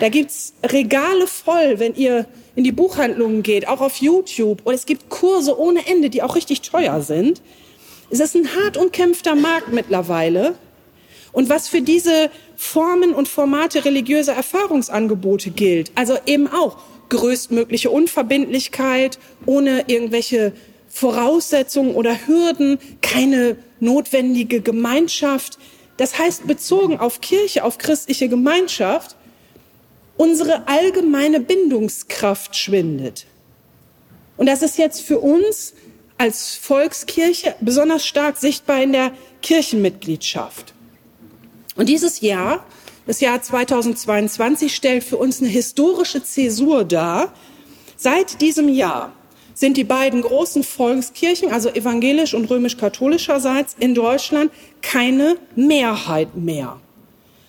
Da 0.00 0.08
gibt's 0.08 0.52
Regale 0.64 1.26
voll, 1.26 1.78
wenn 1.78 1.94
ihr 1.94 2.26
in 2.56 2.64
die 2.64 2.72
Buchhandlungen 2.72 3.42
geht, 3.42 3.68
auch 3.68 3.80
auf 3.80 3.96
YouTube. 3.96 4.62
Und 4.64 4.74
es 4.74 4.84
gibt 4.84 5.08
Kurse 5.08 5.58
ohne 5.58 5.86
Ende, 5.86 6.10
die 6.10 6.22
auch 6.22 6.34
richtig 6.34 6.62
teuer 6.62 7.00
sind. 7.00 7.40
Es 8.10 8.20
ist 8.20 8.34
ein 8.34 8.48
hart 8.56 8.76
umkämpfter 8.76 9.36
Markt 9.36 9.72
mittlerweile. 9.72 10.56
Und 11.30 11.48
was 11.48 11.68
für 11.68 11.82
diese 11.82 12.30
Formen 12.56 13.14
und 13.14 13.28
Formate 13.28 13.84
religiöser 13.84 14.32
Erfahrungsangebote 14.32 15.50
gilt, 15.50 15.92
also 15.94 16.16
eben 16.26 16.48
auch 16.48 16.78
größtmögliche 17.10 17.90
Unverbindlichkeit, 17.90 19.18
ohne 19.46 19.84
irgendwelche 19.86 20.52
Voraussetzungen 20.88 21.94
oder 21.94 22.26
Hürden, 22.26 22.78
keine 23.02 23.56
notwendige 23.80 24.60
Gemeinschaft. 24.60 25.58
Das 25.96 26.18
heißt, 26.18 26.46
bezogen 26.46 26.98
auf 26.98 27.20
Kirche, 27.20 27.64
auf 27.64 27.78
christliche 27.78 28.28
Gemeinschaft, 28.28 29.16
unsere 30.16 30.68
allgemeine 30.68 31.40
Bindungskraft 31.40 32.56
schwindet. 32.56 33.26
Und 34.36 34.46
das 34.46 34.62
ist 34.62 34.78
jetzt 34.78 35.02
für 35.02 35.18
uns 35.18 35.74
als 36.16 36.54
Volkskirche 36.56 37.54
besonders 37.60 38.04
stark 38.06 38.36
sichtbar 38.36 38.82
in 38.82 38.92
der 38.92 39.12
Kirchenmitgliedschaft. 39.42 40.74
Und 41.76 41.88
dieses 41.88 42.20
Jahr, 42.20 42.66
das 43.06 43.20
Jahr 43.20 43.40
2022, 43.40 44.74
stellt 44.74 45.04
für 45.04 45.16
uns 45.16 45.40
eine 45.40 45.48
historische 45.48 46.22
Zäsur 46.22 46.84
dar. 46.84 47.32
Seit 47.96 48.40
diesem 48.40 48.68
Jahr 48.68 49.12
sind 49.58 49.76
die 49.76 49.82
beiden 49.82 50.22
großen 50.22 50.62
Volkskirchen, 50.62 51.50
also 51.50 51.68
evangelisch 51.68 52.32
und 52.32 52.48
römisch-katholischerseits 52.48 53.74
in 53.80 53.92
Deutschland, 53.92 54.52
keine 54.82 55.36
Mehrheit 55.56 56.36
mehr. 56.36 56.80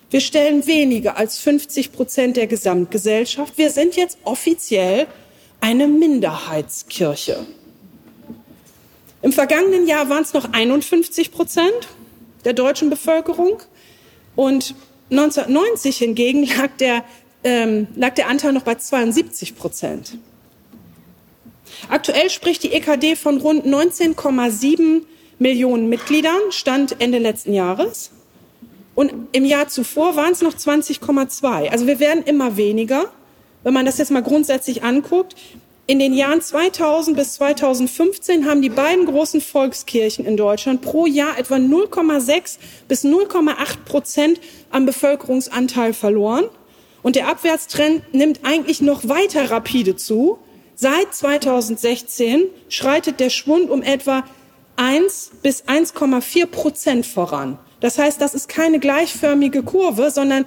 Wir 0.09 0.19
stellen 0.19 0.65
weniger 0.65 1.17
als 1.17 1.37
50 1.37 1.91
Prozent 1.91 2.35
der 2.35 2.47
Gesamtgesellschaft. 2.47 3.59
Wir 3.59 3.69
sind 3.69 3.95
jetzt 3.95 4.17
offiziell 4.23 5.05
eine 5.61 5.87
Minderheitskirche. 5.87 7.45
Im 9.21 9.31
vergangenen 9.31 9.87
Jahr 9.87 10.09
waren 10.09 10.23
es 10.23 10.33
noch 10.33 10.51
51 10.51 11.31
Prozent 11.31 11.89
der 12.43 12.53
deutschen 12.53 12.89
Bevölkerung 12.89 13.59
und 14.35 14.73
1990 15.11 15.97
hingegen 15.97 16.47
lag 16.57 16.71
der, 16.79 17.03
ähm, 17.43 17.85
lag 17.95 18.15
der 18.15 18.29
Anteil 18.29 18.53
noch 18.53 18.63
bei 18.63 18.73
72 18.73 19.55
Prozent. 19.55 20.17
Aktuell 21.87 22.29
spricht 22.29 22.63
die 22.63 22.73
EKD 22.73 23.15
von 23.15 23.37
rund 23.37 23.65
19,7 23.65 25.03
Millionen 25.39 25.87
Mitgliedern, 25.87 26.51
Stand 26.51 26.97
Ende 26.99 27.17
letzten 27.17 27.53
Jahres. 27.53 28.11
Und 28.95 29.13
im 29.31 29.45
Jahr 29.45 29.69
zuvor 29.69 30.17
waren 30.17 30.33
es 30.33 30.41
noch 30.41 30.53
20,2. 30.53 31.69
Also 31.69 31.87
wir 31.87 32.01
werden 32.01 32.23
immer 32.23 32.57
weniger. 32.57 33.05
Wenn 33.63 33.73
man 33.73 33.85
das 33.85 33.97
jetzt 33.97 34.11
mal 34.11 34.23
grundsätzlich 34.23 34.83
anguckt, 34.83 35.35
in 35.87 35.97
den 35.97 36.13
Jahren 36.13 36.41
2000 36.41 37.17
bis 37.17 37.33
2015 37.33 38.45
haben 38.45 38.61
die 38.61 38.69
beiden 38.69 39.05
großen 39.05 39.41
Volkskirchen 39.41 40.25
in 40.25 40.37
Deutschland 40.37 40.81
pro 40.81 41.07
Jahr 41.07 41.39
etwa 41.39 41.55
0,6 41.55 42.59
bis 42.87 43.03
0,8 43.03 43.85
Prozent 43.85 44.39
am 44.69 44.85
Bevölkerungsanteil 44.85 45.93
verloren. 45.93 46.45
Und 47.01 47.15
der 47.15 47.27
Abwärtstrend 47.27 48.13
nimmt 48.13 48.41
eigentlich 48.43 48.81
noch 48.81 49.07
weiter 49.07 49.49
rapide 49.49 49.95
zu. 49.95 50.37
Seit 50.81 51.13
2016 51.13 52.45
schreitet 52.69 53.19
der 53.19 53.29
Schwund 53.29 53.69
um 53.69 53.81
etwa 53.81 54.23
1 54.77 55.31
bis 55.43 55.65
1,4 55.65 56.45
Prozent 56.45 57.05
voran. 57.05 57.59
Das 57.81 57.97
heißt, 57.97 58.21
das 58.21 58.33
ist 58.33 58.47
keine 58.47 58.79
gleichförmige 58.79 59.61
Kurve, 59.61 60.09
sondern 60.09 60.45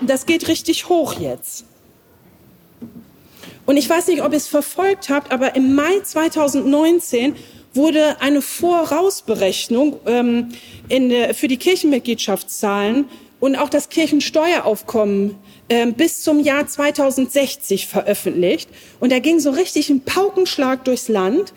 das 0.00 0.24
geht 0.24 0.48
richtig 0.48 0.88
hoch 0.88 1.20
jetzt. 1.20 1.66
Und 3.66 3.76
ich 3.76 3.86
weiß 3.86 4.06
nicht, 4.06 4.22
ob 4.22 4.32
ihr 4.32 4.38
es 4.38 4.48
verfolgt 4.48 5.10
habt, 5.10 5.30
aber 5.30 5.54
im 5.56 5.74
Mai 5.74 6.00
2019 6.02 7.36
wurde 7.74 8.22
eine 8.22 8.40
Vorausberechnung 8.40 10.00
ähm, 10.06 10.54
in 10.88 11.12
für 11.34 11.48
die 11.48 11.58
Kirchenmitgliedschaftszahlen 11.58 13.10
und 13.40 13.56
auch 13.56 13.68
das 13.68 13.90
Kirchensteueraufkommen 13.90 15.36
bis 15.96 16.22
zum 16.22 16.40
Jahr 16.40 16.66
2060 16.66 17.86
veröffentlicht. 17.86 18.68
Und 19.00 19.12
da 19.12 19.18
ging 19.18 19.40
so 19.40 19.50
richtig 19.50 19.88
ein 19.88 20.02
Paukenschlag 20.02 20.84
durchs 20.84 21.08
Land. 21.08 21.54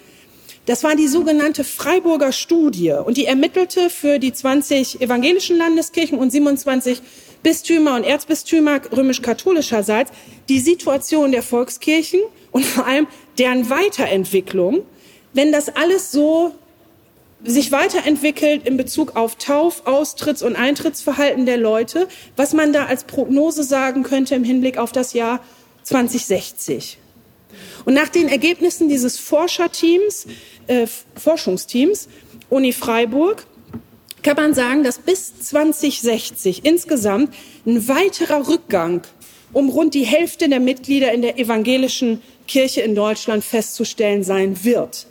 Das 0.66 0.84
war 0.84 0.96
die 0.96 1.08
sogenannte 1.08 1.64
Freiburger 1.64 2.32
Studie 2.32 2.92
und 2.92 3.18
die 3.18 3.26
ermittelte 3.26 3.90
für 3.90 4.20
die 4.20 4.34
20 4.34 5.02
evangelischen 5.02 5.58
Landeskirchen 5.58 6.18
und 6.18 6.30
27 6.30 7.02
Bistümer 7.42 7.96
und 7.96 8.04
Erzbistümer 8.04 8.82
römisch-katholischerseits 8.92 10.12
die 10.50 10.60
Situation 10.60 11.32
der 11.32 11.44
Volkskirchen 11.44 12.20
und 12.52 12.66
vor 12.66 12.86
allem 12.86 13.08
deren 13.38 13.70
Weiterentwicklung, 13.70 14.82
wenn 15.34 15.54
das 15.54 15.70
alles 15.70 16.12
so 16.12 16.54
sich 17.44 17.72
weiterentwickelt 17.72 18.68
in 18.68 18.78
Bezug 18.78 19.16
auf 19.16 19.36
Tauf-, 19.36 19.86
Austritts- 19.86 20.44
und 20.44 20.56
Eintrittsverhalten 20.56 21.46
der 21.46 21.58
Leute, 21.58 22.08
was 22.36 22.54
man 22.54 22.74
da 22.74 22.86
als 22.86 23.04
Prognose 23.04 23.64
sagen 23.64 24.04
könnte 24.04 24.36
im 24.36 24.44
Hinblick 24.44 24.78
auf 24.78 24.92
das 24.92 25.14
Jahr 25.14 25.40
2060. 25.84 26.98
Und 27.86 27.94
nach 27.94 28.10
den 28.10 28.28
Ergebnissen 28.28 28.90
dieses 28.90 29.18
Forscherteams, 29.20 30.28
äh, 30.68 30.88
Forschungsteams, 31.16 32.10
Uni 32.50 32.74
Freiburg, 32.74 33.46
kann 34.24 34.36
man 34.36 34.54
sagen, 34.54 34.84
dass 34.84 35.00
bis 35.00 35.40
2060 35.40 36.66
insgesamt 36.66 37.34
ein 37.66 37.88
weiterer 37.88 38.48
Rückgang 38.48 39.02
um 39.54 39.70
rund 39.70 39.94
die 39.94 40.06
Hälfte 40.06 40.50
der 40.50 40.60
Mitglieder 40.60 41.14
in 41.14 41.22
der 41.22 41.40
evangelischen 41.40 42.22
Kirche 42.48 42.82
in 42.82 42.96
Deutschland 42.96 43.44
festzustellen 43.44 44.24
sein 44.24 44.64
wird. 44.66 45.08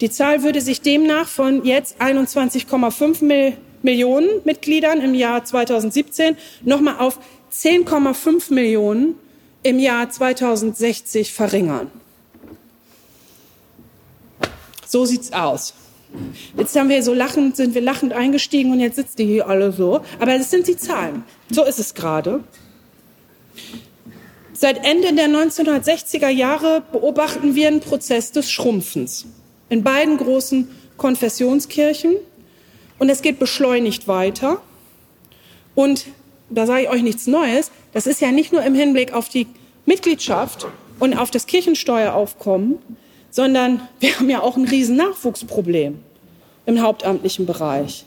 Die 0.00 0.10
Zahl 0.10 0.44
würde 0.44 0.60
sich 0.60 0.80
demnach 0.80 1.26
von 1.26 1.64
jetzt 1.64 2.00
21,5 2.00 3.54
Millionen 3.82 4.28
Mitgliedern 4.44 5.00
im 5.00 5.14
Jahr 5.14 5.44
2017 5.44 6.36
nochmal 6.62 6.98
auf 6.98 7.18
10,5 7.52 8.54
Millionen 8.54 9.16
im 9.62 9.78
Jahr 9.80 10.08
2060 10.08 11.32
verringern. 11.32 11.90
So 14.86 15.04
sieht's 15.04 15.32
aus. 15.32 15.74
Jetzt 16.56 16.74
haben 16.76 16.88
wir 16.88 17.02
so 17.02 17.12
lachend, 17.12 17.56
sind 17.56 17.74
wir 17.74 17.82
lachend 17.82 18.12
eingestiegen 18.12 18.72
und 18.72 18.80
jetzt 18.80 18.96
sitzt 18.96 19.18
die 19.18 19.26
hier 19.26 19.48
alle 19.48 19.72
so. 19.72 20.00
Aber 20.20 20.38
das 20.38 20.50
sind 20.50 20.68
die 20.68 20.76
Zahlen. 20.76 21.24
So 21.50 21.64
ist 21.64 21.78
es 21.78 21.94
gerade. 21.94 22.44
Seit 24.52 24.84
Ende 24.84 25.12
der 25.12 25.26
1960er 25.26 26.28
Jahre 26.28 26.82
beobachten 26.92 27.54
wir 27.54 27.68
einen 27.68 27.80
Prozess 27.80 28.32
des 28.32 28.50
Schrumpfens 28.50 29.26
in 29.68 29.82
beiden 29.82 30.16
großen 30.16 30.68
Konfessionskirchen. 30.96 32.16
Und 32.98 33.08
es 33.10 33.22
geht 33.22 33.38
beschleunigt 33.38 34.08
weiter. 34.08 34.60
Und 35.74 36.06
da 36.50 36.66
sage 36.66 36.82
ich 36.82 36.90
euch 36.90 37.02
nichts 37.02 37.26
Neues. 37.26 37.70
Das 37.92 38.06
ist 38.06 38.20
ja 38.20 38.32
nicht 38.32 38.52
nur 38.52 38.62
im 38.62 38.74
Hinblick 38.74 39.12
auf 39.12 39.28
die 39.28 39.46
Mitgliedschaft 39.86 40.66
und 40.98 41.16
auf 41.16 41.30
das 41.30 41.46
Kirchensteueraufkommen, 41.46 42.78
sondern 43.30 43.86
wir 44.00 44.18
haben 44.18 44.28
ja 44.28 44.40
auch 44.40 44.56
ein 44.56 44.66
riesen 44.66 44.96
Nachwuchsproblem 44.96 45.98
im 46.66 46.82
hauptamtlichen 46.82 47.46
Bereich. 47.46 48.04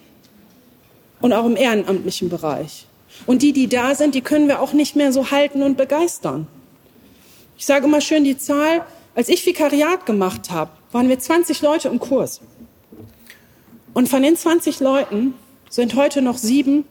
und 1.22 1.34
auch 1.34 1.46
im 1.46 1.56
ehrenamtlichen 1.56 2.30
Bereich. 2.30 2.86
Und 3.25 3.41
die, 3.44 3.53
die 3.53 3.68
da 3.68 3.96
sind, 3.96 4.15
die 4.15 4.22
können 4.22 4.48
wir 4.48 4.60
auch 4.60 4.74
nicht 4.74 4.96
mehr 4.96 5.13
so 5.13 5.32
halten 5.32 5.62
und 5.62 5.77
begeistern. 5.77 6.48
Ich 7.58 7.65
sage 7.65 7.86
immer 7.86 8.01
schön 8.01 8.24
die 8.24 8.38
Zahl, 8.38 8.84
als 9.13 9.30
ich 9.30 9.46
Vikariat 9.46 10.06
gemacht 10.06 10.50
habe, 10.50 10.72
waren 10.91 11.10
wir 11.10 11.19
20 11.19 11.62
Leute 11.62 11.88
im 11.88 12.00
Kurs. 12.00 12.41
Und 13.93 14.10
von 14.10 14.24
den 14.24 14.36
20 14.36 14.79
Leuten 14.79 15.33
sind 15.69 15.95
heute 15.95 16.21
noch 16.21 16.38
sieben 16.38 16.86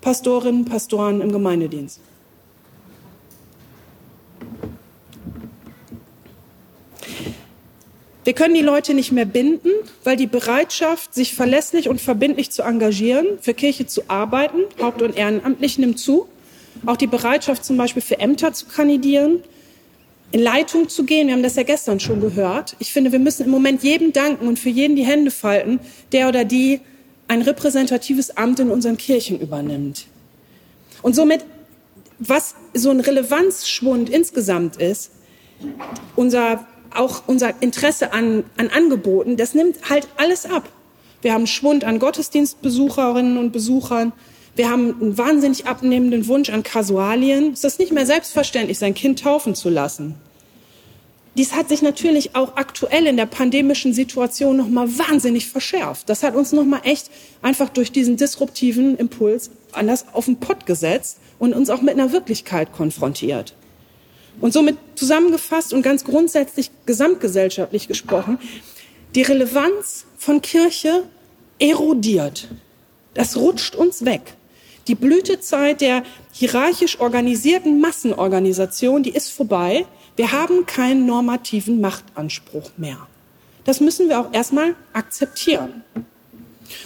Pastorinnen, 0.00 0.64
Pastoren 0.64 1.20
im 1.20 1.32
Gemeindedienst. 1.32 2.00
Wir 8.24 8.34
können 8.34 8.54
die 8.54 8.60
Leute 8.60 8.94
nicht 8.94 9.10
mehr 9.10 9.24
binden, 9.24 9.70
weil 10.04 10.16
die 10.16 10.28
Bereitschaft, 10.28 11.12
sich 11.12 11.34
verlässlich 11.34 11.88
und 11.88 12.00
verbindlich 12.00 12.52
zu 12.52 12.62
engagieren, 12.62 13.26
für 13.40 13.52
Kirche 13.52 13.86
zu 13.86 14.08
arbeiten, 14.08 14.60
haupt- 14.80 15.02
und 15.02 15.16
ehrenamtlich 15.16 15.76
nimmt 15.78 15.98
zu. 15.98 16.28
Auch 16.86 16.96
die 16.96 17.08
Bereitschaft 17.08 17.64
zum 17.64 17.76
Beispiel 17.76 18.02
für 18.02 18.20
Ämter 18.20 18.52
zu 18.52 18.66
kandidieren, 18.66 19.42
in 20.32 20.40
Leitung 20.40 20.88
zu 20.88 21.04
gehen. 21.04 21.28
Wir 21.28 21.34
haben 21.34 21.42
das 21.42 21.56
ja 21.56 21.62
gestern 21.62 22.00
schon 22.00 22.20
gehört. 22.20 22.74
Ich 22.78 22.92
finde, 22.92 23.12
wir 23.12 23.18
müssen 23.18 23.44
im 23.44 23.50
Moment 23.50 23.82
jedem 23.82 24.12
danken 24.12 24.48
und 24.48 24.58
für 24.58 24.70
jeden 24.70 24.96
die 24.96 25.04
Hände 25.04 25.30
falten, 25.30 25.78
der 26.10 26.28
oder 26.28 26.44
die 26.44 26.80
ein 27.28 27.42
repräsentatives 27.42 28.36
Amt 28.36 28.60
in 28.60 28.70
unseren 28.70 28.96
Kirchen 28.96 29.40
übernimmt. 29.40 30.06
Und 31.02 31.14
somit, 31.14 31.44
was 32.18 32.54
so 32.74 32.90
ein 32.90 33.00
Relevanzschwund 33.00 34.10
insgesamt 34.10 34.76
ist, 34.76 35.12
unser 36.16 36.66
auch 36.94 37.22
unser 37.26 37.54
Interesse 37.62 38.12
an, 38.12 38.44
an 38.56 38.68
Angeboten, 38.68 39.36
das 39.36 39.54
nimmt 39.54 39.88
halt 39.88 40.08
alles 40.16 40.46
ab. 40.46 40.68
Wir 41.22 41.32
haben 41.32 41.46
Schwund 41.46 41.84
an 41.84 41.98
Gottesdienstbesucherinnen 41.98 43.38
und 43.38 43.52
Besuchern. 43.52 44.12
Wir 44.54 44.68
haben 44.68 45.00
einen 45.00 45.18
wahnsinnig 45.18 45.66
abnehmenden 45.66 46.26
Wunsch 46.28 46.50
an 46.50 46.62
Kasualien. 46.62 47.52
Es 47.52 47.64
ist 47.64 47.78
nicht 47.78 47.92
mehr 47.92 48.04
selbstverständlich, 48.04 48.78
sein 48.78 48.94
Kind 48.94 49.22
taufen 49.22 49.54
zu 49.54 49.70
lassen. 49.70 50.14
Dies 51.34 51.54
hat 51.54 51.70
sich 51.70 51.80
natürlich 51.80 52.36
auch 52.36 52.56
aktuell 52.56 53.06
in 53.06 53.16
der 53.16 53.24
pandemischen 53.24 53.94
Situation 53.94 54.58
noch 54.58 54.68
mal 54.68 54.86
wahnsinnig 54.98 55.48
verschärft. 55.48 56.10
Das 56.10 56.22
hat 56.22 56.34
uns 56.34 56.52
noch 56.52 56.66
mal 56.66 56.82
echt 56.84 57.10
einfach 57.40 57.70
durch 57.70 57.90
diesen 57.90 58.18
disruptiven 58.18 58.98
Impuls 58.98 59.50
anders 59.72 60.04
auf 60.12 60.26
den 60.26 60.36
Pott 60.36 60.66
gesetzt 60.66 61.16
und 61.38 61.54
uns 61.54 61.70
auch 61.70 61.80
mit 61.80 61.94
einer 61.94 62.12
Wirklichkeit 62.12 62.72
konfrontiert. 62.72 63.54
Und 64.42 64.52
somit 64.52 64.76
zusammengefasst 64.94 65.72
und 65.72 65.80
ganz 65.80 66.04
grundsätzlich 66.04 66.70
gesamtgesellschaftlich 66.84 67.88
gesprochen, 67.88 68.38
die 69.14 69.22
Relevanz 69.22 70.04
von 70.18 70.42
Kirche 70.42 71.04
erodiert. 71.58 72.48
Das 73.14 73.36
rutscht 73.36 73.74
uns 73.74 74.04
weg. 74.04 74.34
Die 74.88 74.94
Blütezeit 74.94 75.80
der 75.80 76.02
hierarchisch 76.32 76.98
organisierten 77.00 77.80
Massenorganisation, 77.80 79.02
die 79.02 79.10
ist 79.10 79.30
vorbei. 79.30 79.86
Wir 80.16 80.32
haben 80.32 80.66
keinen 80.66 81.06
normativen 81.06 81.80
Machtanspruch 81.80 82.70
mehr. 82.76 83.06
Das 83.64 83.80
müssen 83.80 84.08
wir 84.08 84.20
auch 84.20 84.32
erstmal 84.32 84.74
akzeptieren. 84.92 85.84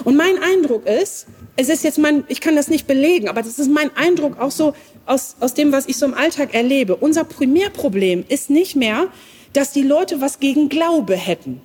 Und 0.05 0.17
mein 0.17 0.39
Eindruck 0.43 0.87
ist, 0.87 1.27
es 1.57 1.69
ist 1.69 1.85
jetzt 1.85 1.99
mein, 1.99 2.25
ich 2.29 2.41
kann 2.41 2.57
das 2.57 2.69
nicht 2.69 2.87
belegen, 2.87 3.29
aber 3.29 3.43
das 3.43 3.59
ist 3.59 3.71
mein 3.71 3.97
Eindruck 3.97 4.39
auch 4.39 4.51
so 4.51 4.75
aus, 5.07 5.37
aus 5.41 5.55
dem, 5.55 5.73
was 5.73 5.87
ich 5.87 5.97
so 5.97 6.07
im 6.07 6.15
Alltag 6.15 6.55
erlebe. 6.55 6.97
Unser 6.97 7.25
Primärproblem 7.25 8.25
ist 8.29 8.51
nicht 8.51 8.77
mehr, 8.77 9.09
dass 9.53 9.73
die 9.73 9.83
Leute 9.83 10.21
was 10.21 10.39
gegen 10.39 10.69
Glaube 10.69 11.17
hätten. 11.17 11.63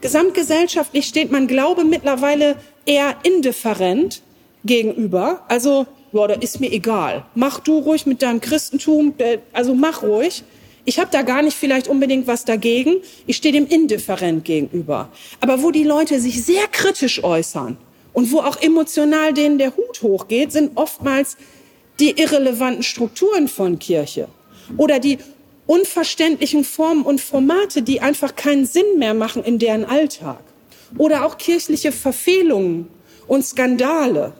Gesamtgesellschaftlich 0.00 1.06
steht 1.06 1.30
man 1.30 1.46
Glaube 1.46 1.84
mittlerweile 1.84 2.56
eher 2.86 3.16
indifferent 3.22 4.22
gegenüber. 4.64 5.42
Also, 5.48 5.86
boah, 6.12 6.28
da 6.28 6.34
ist 6.34 6.60
mir 6.60 6.72
egal. 6.72 7.24
Mach 7.34 7.60
du 7.60 7.78
ruhig 7.78 8.06
mit 8.06 8.22
deinem 8.22 8.40
Christentum, 8.40 9.14
äh, 9.18 9.38
also 9.52 9.74
mach 9.74 10.02
ruhig. 10.02 10.44
Ich 10.86 10.98
habe 10.98 11.08
da 11.10 11.22
gar 11.22 11.42
nicht 11.42 11.56
vielleicht 11.56 11.88
unbedingt 11.88 12.26
was 12.26 12.44
dagegen. 12.44 12.96
Ich 13.26 13.36
stehe 13.36 13.52
dem 13.52 13.66
indifferent 13.66 14.44
gegenüber. 14.44 15.08
Aber 15.40 15.62
wo 15.62 15.70
die 15.70 15.84
Leute 15.84 16.20
sich 16.20 16.44
sehr 16.44 16.66
kritisch 16.68 17.24
äußern, 17.24 17.78
und 18.14 18.32
wo 18.32 18.38
auch 18.38 18.62
emotional 18.62 19.34
denen 19.34 19.58
der 19.58 19.76
Hut 19.76 20.00
hochgeht, 20.00 20.52
sind 20.52 20.76
oftmals 20.76 21.36
die 22.00 22.12
irrelevanten 22.12 22.82
Strukturen 22.82 23.48
von 23.48 23.78
Kirche 23.78 24.28
oder 24.78 24.98
die 24.98 25.18
unverständlichen 25.66 26.64
Formen 26.64 27.02
und 27.02 27.20
Formate, 27.20 27.82
die 27.82 28.00
einfach 28.00 28.36
keinen 28.36 28.64
Sinn 28.64 28.98
mehr 28.98 29.14
machen 29.14 29.44
in 29.44 29.58
deren 29.58 29.84
Alltag. 29.84 30.40
Oder 30.98 31.24
auch 31.24 31.38
kirchliche 31.38 31.92
Verfehlungen 31.92 32.88
und 33.26 33.44
Skandale. 33.44 34.32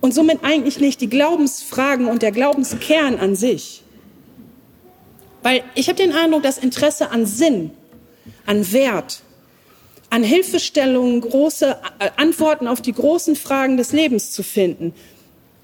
Und 0.00 0.14
somit 0.14 0.44
eigentlich 0.44 0.78
nicht 0.78 1.00
die 1.00 1.08
Glaubensfragen 1.08 2.06
und 2.06 2.22
der 2.22 2.32
Glaubenskern 2.32 3.18
an 3.18 3.34
sich. 3.34 3.82
Weil 5.42 5.62
ich 5.74 5.88
habe 5.88 5.96
den 5.96 6.12
Eindruck, 6.12 6.42
das 6.42 6.58
Interesse 6.58 7.10
an 7.10 7.26
Sinn, 7.26 7.70
an 8.46 8.72
Wert, 8.72 9.22
an 10.10 10.22
Hilfestellungen 10.22 11.20
große 11.20 11.76
äh, 11.98 12.10
Antworten 12.16 12.68
auf 12.68 12.80
die 12.80 12.92
großen 12.92 13.36
Fragen 13.36 13.76
des 13.76 13.92
Lebens 13.92 14.32
zu 14.32 14.42
finden. 14.42 14.94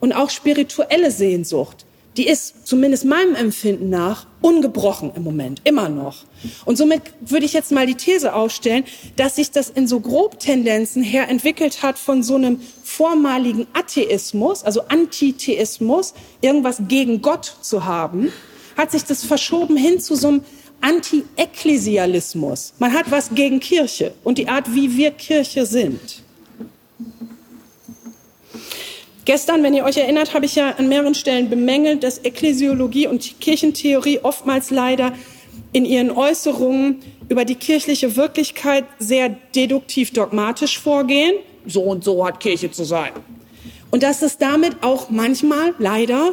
Und 0.00 0.12
auch 0.12 0.30
spirituelle 0.30 1.10
Sehnsucht, 1.10 1.86
die 2.16 2.26
ist 2.26 2.66
zumindest 2.66 3.04
meinem 3.04 3.34
Empfinden 3.34 3.88
nach 3.88 4.26
ungebrochen 4.42 5.12
im 5.14 5.22
Moment, 5.22 5.62
immer 5.64 5.88
noch. 5.88 6.24
Und 6.64 6.76
somit 6.76 7.02
würde 7.20 7.46
ich 7.46 7.52
jetzt 7.52 7.72
mal 7.72 7.86
die 7.86 7.94
These 7.94 8.34
aufstellen, 8.34 8.84
dass 9.16 9.36
sich 9.36 9.50
das 9.50 9.70
in 9.70 9.86
so 9.86 10.00
Grobtendenzen 10.00 11.02
her 11.02 11.28
entwickelt 11.28 11.82
hat 11.82 11.98
von 11.98 12.22
so 12.22 12.34
einem 12.34 12.60
vormaligen 12.82 13.66
Atheismus, 13.72 14.62
also 14.62 14.82
Antitheismus, 14.88 16.12
irgendwas 16.40 16.82
gegen 16.88 17.22
Gott 17.22 17.56
zu 17.62 17.84
haben, 17.84 18.32
hat 18.76 18.90
sich 18.90 19.04
das 19.04 19.24
verschoben 19.24 19.76
hin 19.76 20.00
zu 20.00 20.14
so 20.14 20.28
einem 20.28 20.44
Anti-Ekklesialismus. 20.82 22.74
Man 22.78 22.92
hat 22.92 23.10
was 23.10 23.30
gegen 23.34 23.60
Kirche 23.60 24.12
und 24.24 24.38
die 24.38 24.48
Art, 24.48 24.74
wie 24.74 24.96
wir 24.96 25.12
Kirche 25.12 25.64
sind. 25.64 26.22
Gestern, 29.24 29.62
wenn 29.62 29.74
ihr 29.74 29.84
euch 29.84 29.96
erinnert, 29.96 30.34
habe 30.34 30.46
ich 30.46 30.56
ja 30.56 30.70
an 30.70 30.88
mehreren 30.88 31.14
Stellen 31.14 31.48
bemängelt, 31.48 32.02
dass 32.02 32.24
Ekklesiologie 32.24 33.06
und 33.06 33.40
Kirchentheorie 33.40 34.20
oftmals 34.22 34.70
leider 34.70 35.12
in 35.72 35.84
ihren 35.84 36.10
Äußerungen 36.10 37.02
über 37.28 37.44
die 37.44 37.54
kirchliche 37.54 38.16
Wirklichkeit 38.16 38.84
sehr 38.98 39.28
deduktiv 39.54 40.12
dogmatisch 40.12 40.78
vorgehen. 40.78 41.34
So 41.66 41.82
und 41.82 42.02
so 42.02 42.26
hat 42.26 42.40
Kirche 42.40 42.70
zu 42.70 42.84
sein. 42.84 43.12
Und 43.90 44.02
dass 44.02 44.22
es 44.22 44.38
damit 44.38 44.82
auch 44.82 45.08
manchmal 45.08 45.74
leider 45.78 46.32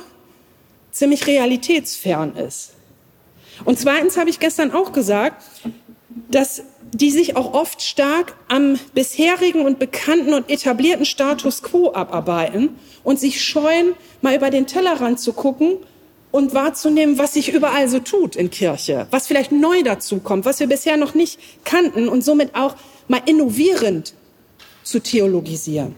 ziemlich 0.92 1.28
realitätsfern 1.28 2.36
ist. 2.36 2.74
Und 3.66 3.78
zweitens 3.78 4.18
habe 4.18 4.30
ich 4.30 4.40
gestern 4.40 4.72
auch 4.72 4.92
gesagt, 4.94 5.44
dass 6.32 6.64
die 6.94 7.12
sich 7.12 7.36
auch 7.36 7.54
oft 7.54 7.82
stark 7.82 8.36
am 8.48 8.80
bisherigen 8.94 9.62
und 9.62 9.80
bekannten 9.80 10.34
und 10.34 10.50
etablierten 10.50 11.06
Status 11.06 11.62
quo 11.62 11.94
abarbeiten 11.94 12.70
und 13.04 13.20
sich 13.20 13.44
scheuen, 13.44 13.94
mal 14.22 14.36
über 14.36 14.50
den 14.50 14.68
Tellerrand 14.68 15.20
zu 15.20 15.34
gucken 15.34 15.78
und 16.32 16.54
wahrzunehmen, 16.54 17.18
was 17.18 17.34
sich 17.34 17.52
überall 17.54 17.90
so 17.90 18.00
tut 18.00 18.36
in 18.36 18.50
Kirche, 18.50 19.08
was 19.12 19.28
vielleicht 19.28 19.52
neu 19.52 19.84
dazu 19.84 20.20
kommt, 20.20 20.46
was 20.46 20.60
wir 20.60 20.68
bisher 20.68 20.98
noch 20.98 21.14
nicht 21.14 21.40
kannten 21.64 22.10
und 22.10 22.24
somit 22.24 22.56
auch 22.56 22.76
mal 23.08 23.22
innovierend 23.26 24.14
zu 24.84 25.00
theologisieren. 25.00 25.96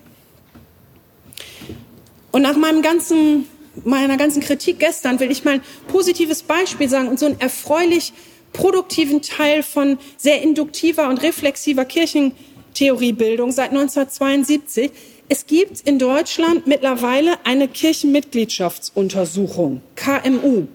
Und 2.32 2.42
nach 2.42 2.56
meinem 2.56 2.82
ganzen 2.82 3.46
meiner 3.86 4.18
ganzen 4.18 4.42
Kritik 4.42 4.80
gestern 4.80 5.20
will 5.20 5.32
ich 5.32 5.46
mal 5.46 5.56
ein 5.56 5.62
positives 5.88 6.44
Beispiel 6.44 6.90
sagen 6.90 7.08
und 7.08 7.20
so 7.20 7.26
einen 7.26 7.40
erfreulich 7.40 8.14
produktiven 8.54 9.22
Teil 9.22 9.62
von 9.64 9.98
sehr 10.18 10.42
induktiver 10.42 11.10
und 11.10 11.22
reflexiver 11.24 11.86
Kirchentheoriebildung 11.86 13.52
seit 13.52 13.72
1972. 13.72 14.92
Es 15.30 15.46
gibt 15.46 15.82
in 15.82 16.00
Deutschland 16.00 16.68
mittlerweile 16.68 17.46
eine 17.46 17.68
Kirchenmitgliedschaftsuntersuchung, 17.68 19.82
KMU. 19.96 20.68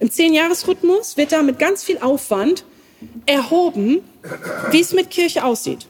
Im 0.00 0.10
Zehnjahresrhythmus 0.10 1.16
wird 1.16 1.32
da 1.32 1.42
mit 1.42 1.58
ganz 1.58 1.84
viel 1.84 1.98
Aufwand 1.98 2.64
erhoben, 3.26 4.00
wie 4.70 4.80
es 4.80 4.92
mit 4.92 5.10
Kirche 5.10 5.44
aussieht. 5.44 5.86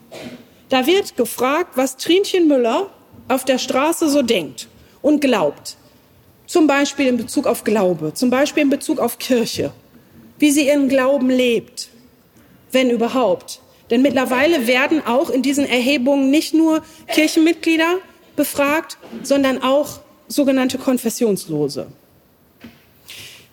Da 0.69 0.87
wird 0.87 1.17
gefragt, 1.17 1.77
was 1.77 1.97
Trinchen 1.97 2.49
Müller 2.49 2.91
auf 3.29 3.45
der 3.45 3.59
Straße 3.59 4.09
so 4.09 4.23
denkt 4.23 4.69
und 5.03 5.21
glaubt. 5.21 5.77
Zum 6.47 6.67
Beispiel 6.67 7.07
in 7.07 7.17
Bezug 7.17 7.47
auf 7.47 7.65
Glaube, 7.65 8.13
zum 8.13 8.31
Beispiel 8.31 8.65
in 8.65 8.71
Bezug 8.71 8.99
auf 8.99 9.19
Kirche, 9.19 9.73
wie 10.39 10.51
sie 10.51 10.67
ihren 10.67 10.89
Glauben 10.89 11.31
lebt, 11.31 11.89
wenn 12.73 12.91
überhaupt. 12.91 13.61
Denn 13.91 14.03
mittlerweile 14.03 14.67
werden 14.67 15.05
auch 15.07 15.31
in 15.31 15.43
diesen 15.43 15.67
Erhebungen 15.67 16.31
nicht 16.31 16.55
nur 16.55 16.83
Kirchenmitglieder 17.09 17.99
befragt, 18.37 18.99
sondern 19.23 19.63
auch 19.63 20.01
sogenannte 20.29 20.79
Konfessionslose. 20.79 21.87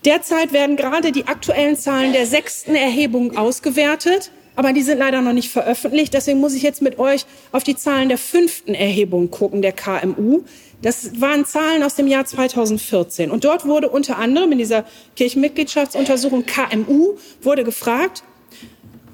Derzeit 0.06 0.52
werden 0.52 0.78
gerade 0.78 1.12
die 1.12 1.28
aktuellen 1.28 1.78
Zahlen 1.78 2.14
der 2.14 2.26
sechsten 2.26 2.76
Erhebung 2.76 3.38
ausgewertet. 3.38 4.32
aber 4.56 4.74
die 4.74 4.82
sind 4.82 5.00
leider 5.00 5.22
noch 5.22 5.34
nicht 5.34 5.50
veröffentlicht. 5.50 6.14
Deswegen 6.14 6.40
muss 6.40 6.54
ich 6.54 6.62
jetzt 6.62 6.82
mit 6.82 7.00
euch 7.00 7.26
auf 7.52 7.64
die 7.64 7.76
Zahlen 7.76 8.10
der 8.10 8.18
fünften 8.18 8.74
Erhebung 8.74 9.32
gucken, 9.32 9.62
der 9.62 9.72
KMU. 9.72 10.42
Das 10.82 11.22
waren 11.22 11.46
Zahlen 11.46 11.84
aus 11.84 11.96
dem 11.96 12.08
Jahr 12.08 12.26
2014. 12.26 13.30
Und 13.30 13.44
dort 13.44 13.66
wurde 13.66 13.90
unter 13.90 14.18
anderem 14.18 14.52
in 14.52 14.58
dieser 14.58 14.86
Kirchenmitgliedschaftsuntersuchung 15.16 16.46
KMU 16.46 17.18
wurde 17.42 17.64
gefragt, 17.64 18.24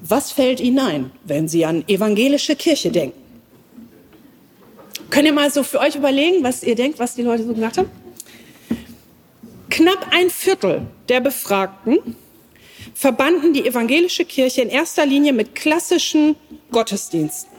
was 0.00 0.32
fällt 0.32 0.60
Ihnen 0.60 0.78
ein, 0.78 1.10
wenn 1.24 1.48
Sie 1.48 1.66
an 1.66 1.84
evangelische 1.86 2.56
Kirche 2.56 2.90
denken? 2.90 3.18
Könnt 5.10 5.26
ihr 5.26 5.32
mal 5.32 5.50
so 5.50 5.62
für 5.62 5.80
euch 5.80 5.96
überlegen, 5.96 6.42
was 6.42 6.62
ihr 6.62 6.74
denkt, 6.74 6.98
was 6.98 7.14
die 7.14 7.22
Leute 7.22 7.44
so 7.44 7.54
gesagt 7.54 7.78
haben? 7.78 7.90
Knapp 9.70 10.06
ein 10.10 10.28
Viertel 10.28 10.86
der 11.08 11.20
Befragten 11.20 12.16
verbanden 12.94 13.52
die 13.52 13.66
evangelische 13.66 14.24
Kirche 14.24 14.62
in 14.62 14.68
erster 14.68 15.06
Linie 15.06 15.32
mit 15.32 15.54
klassischen 15.54 16.36
Gottesdiensten. 16.70 17.50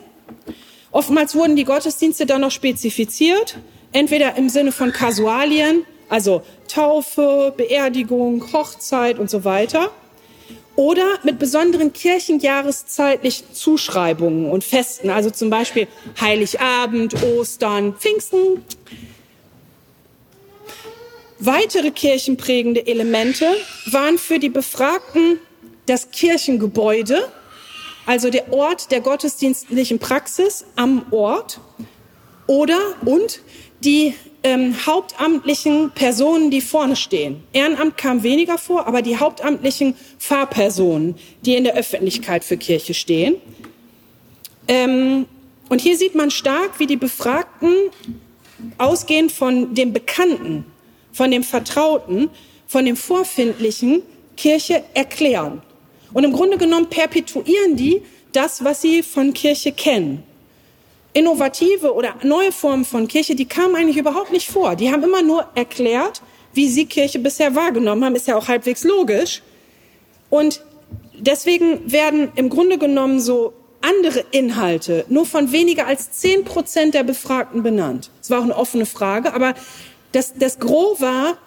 Oftmals 0.92 1.36
wurden 1.36 1.56
die 1.56 1.66
Gottesdienste 1.66 2.26
dann 2.26 2.42
noch 2.42 2.52
spezifiziert, 2.52 3.58
entweder 3.92 4.36
im 4.36 4.50
Sinne 4.50 4.72
von 4.72 4.92
Kasualien, 4.92 5.86
also 6.10 6.42
Taufe, 6.68 7.54
Beerdigung, 7.56 8.52
Hochzeit 8.54 9.20
und 9.20 9.30
so 9.30 9.44
weiter, 9.44 9.92
oder 10.76 11.20
mit 11.24 11.40
besonderen 11.40 11.92
kirchenjahreszeitlichen 11.92 13.54
Zuschreibungen 13.54 14.50
und 14.50 14.64
Festen, 14.64 15.10
also 15.10 15.30
zum 15.30 15.50
Beispiel 15.50 15.88
Heiligabend, 16.20 17.22
Ostern, 17.24 17.96
Pfingsten, 17.96 18.64
Weitere 21.42 21.92
kirchenprägende 21.92 22.86
Elemente 22.86 23.46
waren 23.86 24.18
für 24.18 24.40
die 24.40 24.50
Befragten 24.50 25.40
das 25.86 26.12
Kirchengebäude, 26.12 27.30
also 28.06 28.30
der 28.30 28.52
Ort 28.52 28.92
der 28.92 29.00
gottesdienstlichen 29.00 30.00
Praxis 30.00 30.66
am 30.76 31.06
Ort 31.12 31.62
oder 32.46 32.78
und 33.06 33.40
die 33.82 34.14
ähm, 34.44 34.76
hauptamtlichen 34.86 35.92
Personen, 35.92 36.52
die 36.52 36.62
vorne 36.62 36.96
stehen. 36.96 37.44
Ehrenamt 37.54 37.98
kam 37.98 38.24
weniger 38.24 38.58
vor, 38.58 38.88
aber 38.88 39.02
die 39.02 39.18
hauptamtlichen 39.18 39.96
Fahrpersonen, 40.18 41.16
die 41.42 41.56
in 41.56 41.64
der 41.64 41.76
Öffentlichkeit 41.76 42.44
für 42.44 42.58
Kirche 42.58 42.94
stehen. 42.94 43.36
Ähm, 44.68 45.26
und 45.70 45.82
hier 45.82 45.98
sieht 45.98 46.16
man 46.16 46.32
stark, 46.32 46.80
wie 46.80 46.88
die 46.88 46.98
Befragten 46.98 47.74
ausgehend 48.78 49.32
von 49.32 49.74
dem 49.74 49.94
Bekannten 49.94 50.66
von 51.12 51.32
dem 51.32 51.44
Vertrauten, 51.44 52.30
von 52.68 52.86
dem 52.86 52.96
Vorfindlichen 52.96 54.04
Kirche 54.38 54.84
erklären. 54.94 55.62
Und 56.14 56.24
im 56.24 56.32
Grunde 56.32 56.58
genommen 56.58 56.88
perpetuieren 56.88 57.76
die 57.76 58.02
das, 58.32 58.64
was 58.64 58.82
sie 58.82 59.04
von 59.04 59.34
Kirche 59.34 59.72
kennen. 59.72 60.24
Innovative 61.14 61.94
oder 61.94 62.16
neue 62.24 62.52
Formen 62.52 62.86
von 62.86 63.08
Kirche, 63.08 63.36
die 63.36 63.48
kamen 63.48 63.76
eigentlich 63.76 63.98
überhaupt 63.98 64.32
nicht 64.32 64.50
vor. 64.50 64.76
Die 64.76 64.92
haben 64.92 65.04
immer 65.04 65.22
nur 65.22 65.48
erklärt, 65.56 66.22
wie 66.54 66.68
sie 66.68 66.86
Kirche 66.86 67.20
bisher 67.20 67.56
wahrgenommen 67.56 68.04
haben, 68.06 68.16
ist 68.16 68.28
ja 68.28 68.36
auch 68.36 68.48
halbwegs 68.48 68.84
logisch. 68.84 69.42
Und 70.30 70.64
deswegen 71.18 71.92
werden 71.92 72.32
im 72.36 72.50
Grunde 72.50 72.78
genommen 72.78 73.20
so 73.20 73.54
andere 73.82 74.26
Inhalte 74.32 75.06
nur 75.10 75.26
von 75.26 75.52
weniger 75.52 75.88
als 75.88 76.12
zehn 76.12 76.44
Prozent 76.44 76.94
der 76.94 77.04
Befragten 77.04 77.64
benannt. 77.64 78.12
Es 78.22 78.30
war 78.30 78.40
auch 78.40 78.44
eine 78.44 78.56
offene 78.56 78.86
Frage, 78.86 79.34
aber 79.34 79.54
das, 80.12 80.34
das 80.36 80.60
Gros 80.60 81.00
war 81.02 81.38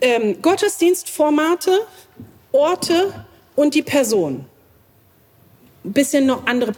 ähm, 0.00 0.40
Gottesdienstformate, 0.42 1.80
Orte 2.52 3.12
und 3.56 3.74
die 3.74 3.82
Person. 3.82 4.44
Ein 5.84 5.92
bisschen 5.92 6.26
noch 6.26 6.46
andere 6.46 6.72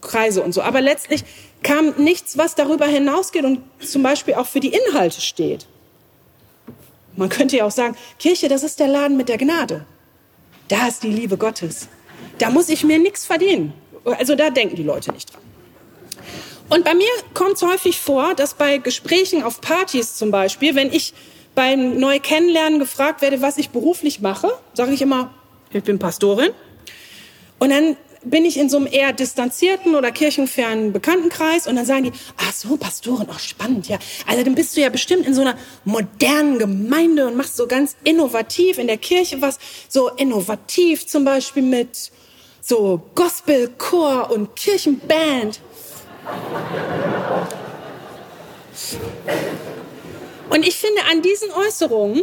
Praxiskreise 0.00 0.42
und 0.42 0.52
so. 0.52 0.62
Aber 0.62 0.80
letztlich 0.80 1.24
kam 1.62 1.94
nichts, 1.96 2.38
was 2.38 2.54
darüber 2.54 2.86
hinausgeht 2.86 3.44
und 3.44 3.60
zum 3.80 4.02
Beispiel 4.02 4.34
auch 4.34 4.46
für 4.46 4.60
die 4.60 4.72
Inhalte 4.72 5.20
steht. 5.20 5.66
Man 7.16 7.28
könnte 7.28 7.56
ja 7.56 7.66
auch 7.66 7.70
sagen, 7.70 7.96
Kirche, 8.18 8.48
das 8.48 8.62
ist 8.62 8.80
der 8.80 8.88
Laden 8.88 9.16
mit 9.16 9.28
der 9.28 9.36
Gnade. 9.36 9.84
Da 10.68 10.86
ist 10.86 11.02
die 11.02 11.10
Liebe 11.10 11.36
Gottes. 11.36 11.88
Da 12.38 12.50
muss 12.50 12.68
ich 12.68 12.84
mir 12.84 12.98
nichts 12.98 13.26
verdienen. 13.26 13.72
Also 14.04 14.34
da 14.34 14.50
denken 14.50 14.76
die 14.76 14.82
Leute 14.82 15.12
nicht 15.12 15.32
dran. 15.32 15.42
Und 16.70 16.84
bei 16.84 16.94
mir 16.94 17.10
kommt 17.34 17.54
es 17.54 17.62
häufig 17.62 17.98
vor, 17.98 18.34
dass 18.34 18.54
bei 18.54 18.78
Gesprächen 18.78 19.42
auf 19.42 19.60
Partys 19.60 20.14
zum 20.14 20.30
Beispiel, 20.30 20.76
wenn 20.76 20.92
ich 20.92 21.12
beim 21.56 21.98
Neu 21.98 22.20
Kennenlernen 22.20 22.78
gefragt 22.78 23.22
werde, 23.22 23.42
was 23.42 23.58
ich 23.58 23.70
beruflich 23.70 24.20
mache, 24.20 24.52
sage 24.72 24.92
ich 24.92 25.02
immer, 25.02 25.34
ich 25.72 25.82
bin 25.82 25.98
Pastorin. 25.98 26.52
Und 27.58 27.70
dann 27.70 27.96
bin 28.22 28.44
ich 28.44 28.58
in 28.58 28.68
so 28.68 28.76
einem 28.76 28.86
eher 28.86 29.12
distanzierten 29.12 29.94
oder 29.94 30.12
kirchenfernen 30.12 30.92
Bekanntenkreis 30.92 31.66
und 31.66 31.76
dann 31.76 31.86
sagen 31.86 32.04
die, 32.04 32.12
ach 32.36 32.52
so, 32.52 32.76
Pastorin, 32.76 33.26
ach 33.30 33.38
spannend, 33.38 33.88
ja. 33.88 33.98
Also 34.26 34.44
dann 34.44 34.54
bist 34.54 34.76
du 34.76 34.80
ja 34.80 34.90
bestimmt 34.90 35.26
in 35.26 35.34
so 35.34 35.40
einer 35.40 35.56
modernen 35.84 36.58
Gemeinde 36.58 37.26
und 37.26 37.36
machst 37.36 37.56
so 37.56 37.66
ganz 37.66 37.96
innovativ 38.04 38.78
in 38.78 38.86
der 38.86 38.98
Kirche 38.98 39.40
was, 39.40 39.58
so 39.88 40.08
innovativ 40.08 41.06
zum 41.06 41.24
Beispiel 41.24 41.62
mit 41.62 42.10
so 42.60 43.00
Gospelchor 43.14 44.30
und 44.30 44.54
Kirchenband. 44.54 45.60
Und 50.50 50.66
ich 50.66 50.76
finde, 50.76 51.02
an 51.10 51.22
diesen 51.22 51.50
Äußerungen 51.52 52.22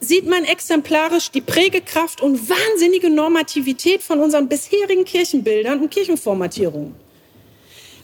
sieht 0.00 0.26
man 0.26 0.44
exemplarisch 0.44 1.30
die 1.30 1.40
Prägekraft 1.40 2.20
und 2.20 2.48
wahnsinnige 2.48 3.10
Normativität 3.10 4.02
von 4.02 4.20
unseren 4.20 4.48
bisherigen 4.48 5.04
Kirchenbildern 5.04 5.80
und 5.80 5.90
Kirchenformatierungen. 5.90 6.94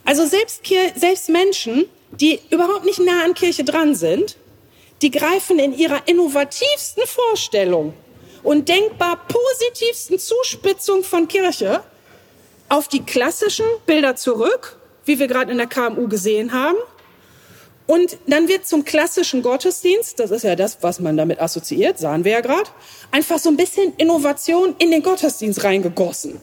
Also 0.05 0.25
selbst, 0.25 0.61
selbst 0.95 1.29
Menschen, 1.29 1.85
die 2.11 2.39
überhaupt 2.49 2.85
nicht 2.85 2.99
nah 2.99 3.23
an 3.23 3.33
Kirche 3.33 3.63
dran 3.63 3.95
sind, 3.95 4.37
die 5.01 5.11
greifen 5.11 5.59
in 5.59 5.77
ihrer 5.77 6.07
innovativsten 6.07 7.03
Vorstellung 7.05 7.93
und 8.41 8.67
denkbar 8.67 9.25
positivsten 9.27 10.19
Zuspitzung 10.19 11.03
von 11.03 11.27
Kirche 11.27 11.83
auf 12.69 12.87
die 12.87 13.03
klassischen 13.03 13.65
Bilder 13.85 14.15
zurück 14.15 14.77
wie 15.05 15.19
wir 15.19 15.27
gerade 15.27 15.51
in 15.51 15.57
der 15.57 15.67
KMU 15.67 16.07
gesehen 16.07 16.51
haben. 16.51 16.77
Und 17.85 18.17
dann 18.27 18.47
wird 18.47 18.65
zum 18.65 18.85
klassischen 18.85 19.41
Gottesdienst, 19.41 20.19
das 20.19 20.31
ist 20.31 20.43
ja 20.43 20.55
das, 20.55 20.77
was 20.81 20.99
man 20.99 21.17
damit 21.17 21.41
assoziiert, 21.41 21.99
sahen 21.99 22.23
wir 22.23 22.31
ja 22.31 22.41
gerade, 22.41 22.69
einfach 23.11 23.39
so 23.39 23.49
ein 23.49 23.57
bisschen 23.57 23.93
Innovation 23.97 24.75
in 24.79 24.91
den 24.91 25.03
Gottesdienst 25.03 25.63
reingegossen. 25.63 26.39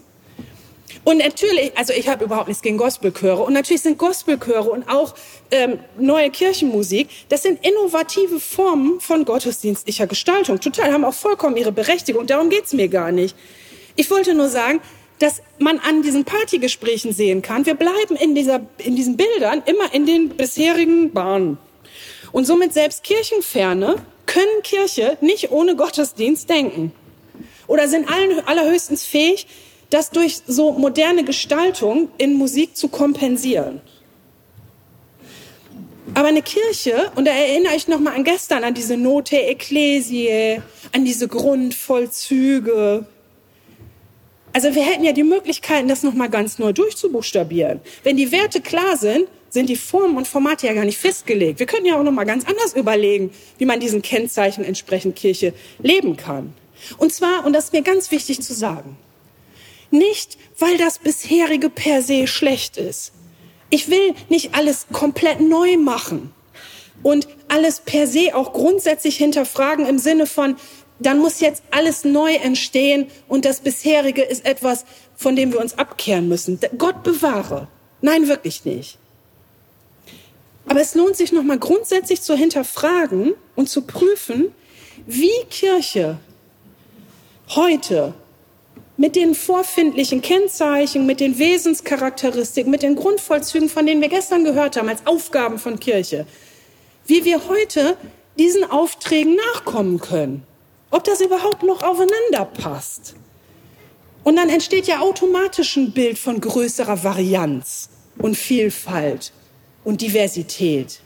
Und 1.03 1.19
natürlich, 1.19 1.73
also 1.79 1.95
ich 1.95 2.09
habe 2.09 2.25
überhaupt 2.25 2.49
nichts 2.49 2.63
gegen 2.63 2.77
Gospelchöre. 2.77 3.43
Und 3.43 3.55
natürlich 3.55 3.81
sind 3.81 3.97
Gospelchöre 3.97 4.71
und 4.71 4.89
auch 4.89 5.15
ähm, 5.51 5.79
neue 5.99 6.31
Kirchenmusik, 6.31 7.09
das 7.31 7.43
sind 7.43 7.65
innovative 7.65 8.39
Formen 8.39 9.01
von 9.01 9.25
gottesdienstlicher 9.25 10.07
Gestaltung. 10.07 10.61
Total, 10.61 10.93
haben 10.93 11.05
auch 11.05 11.15
vollkommen 11.15 11.57
ihre 11.57 11.73
Berechtigung. 11.73 12.27
Darum 12.27 12.51
geht's 12.51 12.75
mir 12.75 12.89
gar 12.89 13.13
nicht. 13.13 13.35
Ich 13.97 14.11
wollte 14.11 14.35
nur 14.35 14.49
sagen, 14.49 14.81
dass 15.21 15.43
man 15.59 15.79
an 15.79 16.03
diesen 16.03 16.25
Partygesprächen 16.25 17.13
sehen 17.13 17.43
kann, 17.43 17.67
wir 17.67 17.75
bleiben 17.75 18.17
in, 18.17 18.35
dieser, 18.35 18.63
in 18.79 18.97
diesen 18.97 19.17
Bildern 19.17 19.63
immer 19.67 19.95
in 19.95 20.07
den 20.07 20.31
bisherigen 20.31 21.13
Bahnen. 21.13 21.59
Und 22.33 22.47
somit 22.47 22.73
selbst 22.73 23.05
Kirchenferne 23.05 23.97
können 24.27 24.63
Kirche 24.63 25.19
nicht 25.21 25.51
ohne 25.51 25.77
Gottesdienst 25.77 26.49
denken. 26.49 26.93
Oder 27.67 27.87
sind 27.87 28.11
allen, 28.11 28.41
allerhöchstens 28.47 29.05
fähig, 29.05 29.47
das 29.91 30.11
durch 30.11 30.41
so 30.47 30.73
moderne 30.73 31.25
Gestaltung 31.25 32.09
in 32.17 32.35
Musik 32.35 32.77
zu 32.77 32.89
kompensieren. 32.89 33.81
Aber 36.15 36.29
eine 36.29 36.43
Kirche, 36.43 37.13
und 37.15 37.27
da 37.27 37.33
erinnere 37.33 37.77
ich 37.77 37.89
nochmal 37.89 38.15
an 38.15 38.25
gestern, 38.25 38.65
an 38.65 38.75
diese 38.75 38.97
Note 38.97 39.41
Ecclesiae, 39.41 40.63
an 40.93 41.05
diese 41.05 41.29
Grundvollzüge, 41.29 43.07
also 44.53 44.75
wir 44.75 44.85
hätten 44.85 45.05
ja 45.05 45.13
die 45.13 45.23
Möglichkeiten, 45.23 45.89
das 45.89 46.03
nochmal 46.03 46.31
ganz 46.31 46.59
neu 46.59 46.73
durchzubuchstabieren. 46.73 47.81
Wenn 48.03 48.17
die 48.17 48.33
Werte 48.33 48.61
klar 48.61 48.97
sind, 48.97 49.29
sind 49.49 49.69
die 49.69 49.77
Formen 49.77 50.17
und 50.17 50.29
Formate 50.29 50.67
ja 50.67 50.75
gar 50.75 50.85
nicht 50.85 50.99
festgelegt. 50.99 51.59
Wir 51.59 51.67
können 51.67 51.87
ja 51.87 51.99
auch 51.99 52.03
nochmal 52.03 52.27
ganz 52.27 52.47
anders 52.47 52.75
überlegen, 52.75 53.31
wie 53.59 53.65
man 53.65 53.81
diesen 53.81 54.03
Kennzeichen 54.03 54.65
entsprechend 54.65 55.17
Kirche 55.17 55.53
leben 55.81 56.17
kann. 56.17 56.55
Und 56.99 57.13
zwar, 57.13 57.45
und 57.45 57.53
das 57.53 57.65
ist 57.67 57.73
mir 57.73 57.83
ganz 57.83 58.11
wichtig 58.11 58.41
zu 58.41 58.55
sagen, 58.55 58.97
nicht, 59.91 60.39
weil 60.59 60.79
das 60.79 60.99
bisherige 60.99 61.69
per 61.69 62.03
se 62.03 62.27
schlecht 62.27 62.77
ist. 62.77 63.13
Ich 63.71 63.91
will 63.91 64.15
nicht 64.29 64.55
alles 64.55 64.87
komplett 64.93 65.41
neu 65.41 65.77
machen 65.77 66.33
und 67.03 67.29
alles 67.49 67.81
per 67.81 68.07
se 68.07 68.35
auch 68.35 68.53
grundsätzlich 68.53 69.17
hinterfragen 69.17 69.87
im 69.87 69.99
Sinne 69.99 70.27
von, 70.27 70.57
dann 71.01 71.19
muss 71.19 71.41
jetzt 71.41 71.63
alles 71.71 72.05
neu 72.05 72.35
entstehen 72.35 73.07
und 73.27 73.45
das 73.45 73.61
bisherige 73.61 74.23
ist 74.23 74.45
etwas, 74.45 74.85
von 75.17 75.35
dem 75.35 75.53
wir 75.53 75.61
uns 75.61 75.79
abkehren 75.79 76.29
müssen. 76.29 76.61
Gott 76.79 77.03
bewahre. 77.03 77.69
Nein, 78.03 78.29
wirklich 78.29 78.65
nicht. 78.65 78.99
Aber 80.67 80.81
es 80.81 80.95
lohnt 80.95 81.17
sich 81.17 81.33
nochmal 81.33 81.59
grundsätzlich 81.59 82.23
zu 82.23 82.37
hinterfragen 82.37 83.35
und 83.57 83.69
zu 83.69 83.83
prüfen, 83.83 84.53
wie 85.07 85.33
Kirche 85.49 86.19
heute 87.49 88.15
mit 88.97 89.17
den 89.17 89.35
vorfindlichen 89.35 90.21
Kennzeichen, 90.21 91.07
mit 91.07 91.21
den 91.21 91.39
Wesenscharakteristiken, 91.39 92.71
mit 92.71 92.83
den 92.83 92.97
Grundvollzügen, 92.97 93.71
von 93.71 93.87
denen 93.87 94.03
wir 94.03 94.11
gestern 94.11 94.45
gehört 94.45 94.77
haben, 94.77 94.91
als 94.91 95.07
Aufgaben 95.07 95.59
von 95.59 95.81
Kirche, 95.81 96.27
wie 97.07 97.25
wir 97.25 97.49
heute 97.49 97.97
diesen 98.39 98.63
Aufträgen 98.71 99.37
nachkommen 99.55 99.99
können. 100.01 100.47
Ob 100.91 101.05
das 101.05 101.21
überhaupt 101.21 101.63
noch 101.63 101.83
aufeinander 101.83 102.45
passt. 102.45 103.15
Und 104.25 104.37
dann 104.37 104.49
entsteht 104.49 104.87
ja 104.87 105.01
automatisch 105.01 105.77
ein 105.77 105.93
Bild 105.93 106.19
von 106.19 106.41
größerer 106.41 107.05
Varianz 107.05 107.89
und 108.19 108.37
Vielfalt 108.37 109.33
und 109.85 110.01
Diversität. 110.03 111.01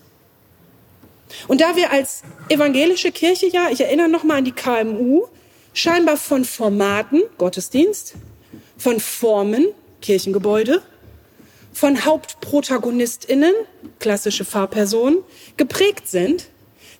Und 1.48 1.60
da 1.60 1.76
wir 1.76 1.90
als 1.90 2.22
evangelische 2.48 3.12
Kirche 3.12 3.48
ja, 3.48 3.68
ich 3.70 3.80
erinnere 3.80 4.08
noch 4.08 4.24
mal 4.24 4.38
an 4.38 4.44
die 4.44 4.52
KMU, 4.52 5.26
scheinbar 5.72 6.16
von 6.16 6.44
Formaten, 6.44 7.22
Gottesdienst, 7.38 8.14
von 8.76 9.00
Formen, 9.00 9.66
Kirchengebäude, 10.00 10.82
von 11.72 12.04
Hauptprotagonistinnen, 12.04 13.52
klassische 13.98 14.44
Fahrpersonen, 14.44 15.18
geprägt 15.56 16.08
sind, 16.08 16.48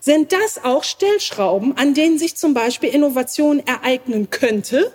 sind 0.05 0.31
das 0.31 0.63
auch 0.63 0.83
Stellschrauben, 0.83 1.75
an 1.77 1.95
denen 1.95 2.19
sich 2.19 2.35
zum 2.35 2.53
Beispiel 2.53 2.89
Innovation 2.89 3.65
ereignen 3.65 4.29
könnte, 4.29 4.93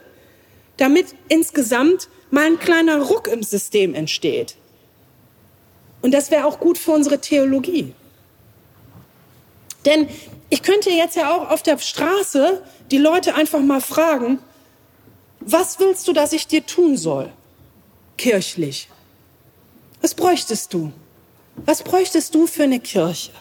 damit 0.76 1.16
insgesamt 1.26 2.08
mal 2.30 2.46
ein 2.46 2.60
kleiner 2.60 3.02
Ruck 3.02 3.26
im 3.26 3.42
System 3.42 3.96
entsteht. 3.96 4.54
Und 6.00 6.14
das 6.14 6.30
wäre 6.30 6.44
auch 6.44 6.60
gut 6.60 6.78
für 6.78 6.92
unsere 6.92 7.20
Theologie. 7.20 7.92
Denn 9.84 10.08
ich 10.48 10.62
könnte 10.62 10.90
jetzt 10.90 11.16
ja 11.16 11.34
auch 11.34 11.50
auf 11.50 11.64
der 11.64 11.78
Straße 11.78 12.62
die 12.92 12.98
Leute 12.98 13.34
einfach 13.34 13.60
mal 13.60 13.80
fragen, 13.80 14.38
was 15.40 15.80
willst 15.80 16.06
du, 16.06 16.12
dass 16.12 16.32
ich 16.32 16.46
dir 16.46 16.64
tun 16.64 16.96
soll? 16.96 17.32
Kirchlich. 18.16 18.88
Was 20.02 20.14
bräuchtest 20.14 20.72
du? 20.72 20.92
Was 21.66 21.82
bräuchtest 21.82 22.32
du 22.32 22.46
für 22.46 22.62
eine 22.62 22.78
Kirche? 22.78 23.32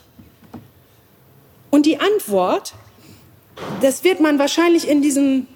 Und 1.70 1.86
die 1.86 2.00
Antwort, 2.00 2.74
das 3.82 4.04
wird 4.04 4.20
man 4.20 4.40
wahrscheinlich 4.40 4.88
in 4.88 5.02
diesen 5.02 5.48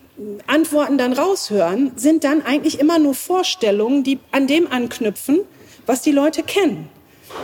Antworten 0.45 0.97
dann 0.97 1.13
raushören, 1.13 1.91
sind 1.95 2.23
dann 2.23 2.43
eigentlich 2.43 2.80
immer 2.80 2.99
nur 2.99 3.15
Vorstellungen, 3.15 4.04
die 4.04 4.19
an 4.32 4.47
dem 4.47 4.71
anknüpfen, 4.71 5.41
was 5.86 6.02
die 6.02 6.12
Leute 6.12 6.43
kennen. 6.43 6.89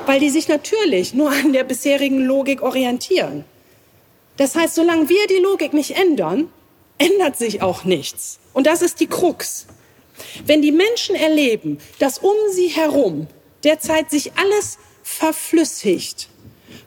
Weil 0.06 0.20
die 0.20 0.30
sich 0.30 0.48
natürlich 0.48 1.14
nur 1.14 1.32
an 1.32 1.52
der 1.54 1.64
bisherigen 1.64 2.24
Logik 2.24 2.62
orientieren. 2.62 3.44
Das 4.38 4.56
heißt, 4.56 4.76
solange 4.76 5.10
wir 5.10 5.28
die 5.28 5.42
Logik 5.42 5.74
nicht 5.74 5.98
ändern, 5.98 6.50
ändert 6.98 7.38
sich 7.38 7.62
auch 7.62 7.84
nichts. 7.86 8.40
Und 8.54 8.68
das 8.68 8.82
ist 8.82 9.00
die 9.00 9.08
Krux. 9.08 9.66
Wenn 10.46 10.62
die 10.62 10.72
Menschen 10.72 11.16
erleben, 11.16 11.80
dass 11.98 12.20
um 12.20 12.36
sie 12.52 12.68
herum 12.68 13.28
derzeit 13.64 14.12
sich 14.12 14.34
alles 14.38 14.78
verflüssigt, 15.04 16.30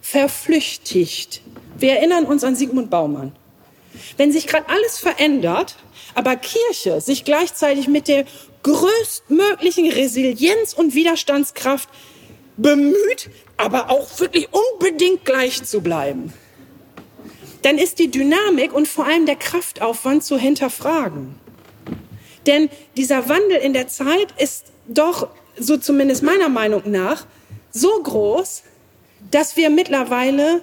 verflüchtigt. 0.00 1.42
Wir 1.82 1.94
erinnern 1.94 2.26
uns 2.26 2.44
an 2.44 2.54
Sigmund 2.54 2.90
Baumann. 2.90 3.32
Wenn 4.16 4.30
sich 4.30 4.46
gerade 4.46 4.68
alles 4.68 5.00
verändert, 5.00 5.74
aber 6.14 6.36
Kirche 6.36 7.00
sich 7.00 7.24
gleichzeitig 7.24 7.88
mit 7.88 8.06
der 8.06 8.24
größtmöglichen 8.62 9.90
Resilienz 9.90 10.74
und 10.74 10.94
Widerstandskraft 10.94 11.88
bemüht, 12.56 13.30
aber 13.56 13.90
auch 13.90 14.20
wirklich 14.20 14.48
unbedingt 14.52 15.24
gleich 15.24 15.64
zu 15.64 15.80
bleiben, 15.80 16.32
dann 17.62 17.78
ist 17.78 17.98
die 17.98 18.12
Dynamik 18.12 18.72
und 18.72 18.86
vor 18.86 19.06
allem 19.06 19.26
der 19.26 19.36
Kraftaufwand 19.36 20.22
zu 20.22 20.38
hinterfragen. 20.38 21.34
Denn 22.46 22.70
dieser 22.96 23.28
Wandel 23.28 23.56
in 23.56 23.72
der 23.72 23.88
Zeit 23.88 24.28
ist 24.38 24.66
doch, 24.86 25.30
so 25.58 25.76
zumindest 25.76 26.22
meiner 26.22 26.48
Meinung 26.48 26.82
nach, 26.86 27.26
so 27.72 27.90
groß, 28.00 28.62
dass 29.32 29.56
wir 29.56 29.68
mittlerweile 29.68 30.62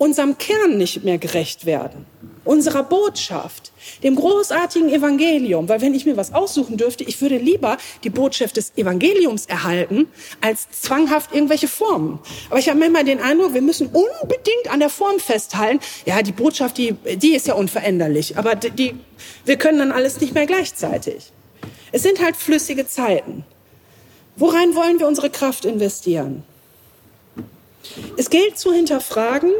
unserem 0.00 0.38
Kern 0.38 0.78
nicht 0.78 1.04
mehr 1.04 1.18
gerecht 1.18 1.66
werden, 1.66 2.06
unserer 2.46 2.82
Botschaft, 2.82 3.70
dem 4.02 4.16
großartigen 4.16 4.88
Evangelium. 4.88 5.68
Weil 5.68 5.82
wenn 5.82 5.92
ich 5.92 6.06
mir 6.06 6.16
was 6.16 6.32
aussuchen 6.32 6.78
dürfte, 6.78 7.04
ich 7.04 7.20
würde 7.20 7.36
lieber 7.36 7.76
die 8.02 8.08
Botschaft 8.08 8.56
des 8.56 8.72
Evangeliums 8.76 9.44
erhalten, 9.44 10.08
als 10.40 10.70
zwanghaft 10.70 11.34
irgendwelche 11.34 11.68
Formen. 11.68 12.18
Aber 12.48 12.58
ich 12.58 12.70
habe 12.70 12.78
manchmal 12.78 13.04
den 13.04 13.20
Eindruck, 13.20 13.52
wir 13.52 13.60
müssen 13.60 13.88
unbedingt 13.88 14.70
an 14.70 14.80
der 14.80 14.88
Form 14.88 15.20
festhalten. 15.20 15.80
Ja, 16.06 16.22
die 16.22 16.32
Botschaft, 16.32 16.78
die, 16.78 16.92
die 17.16 17.34
ist 17.34 17.46
ja 17.46 17.52
unveränderlich, 17.52 18.38
aber 18.38 18.54
die, 18.54 18.94
wir 19.44 19.58
können 19.58 19.80
dann 19.80 19.92
alles 19.92 20.18
nicht 20.18 20.32
mehr 20.32 20.46
gleichzeitig. 20.46 21.30
Es 21.92 22.02
sind 22.02 22.22
halt 22.22 22.36
flüssige 22.36 22.86
Zeiten. 22.86 23.44
Worein 24.36 24.74
wollen 24.74 24.98
wir 24.98 25.06
unsere 25.06 25.28
Kraft 25.28 25.66
investieren? 25.66 26.42
Es 28.16 28.30
gilt 28.30 28.58
zu 28.58 28.72
hinterfragen, 28.72 29.52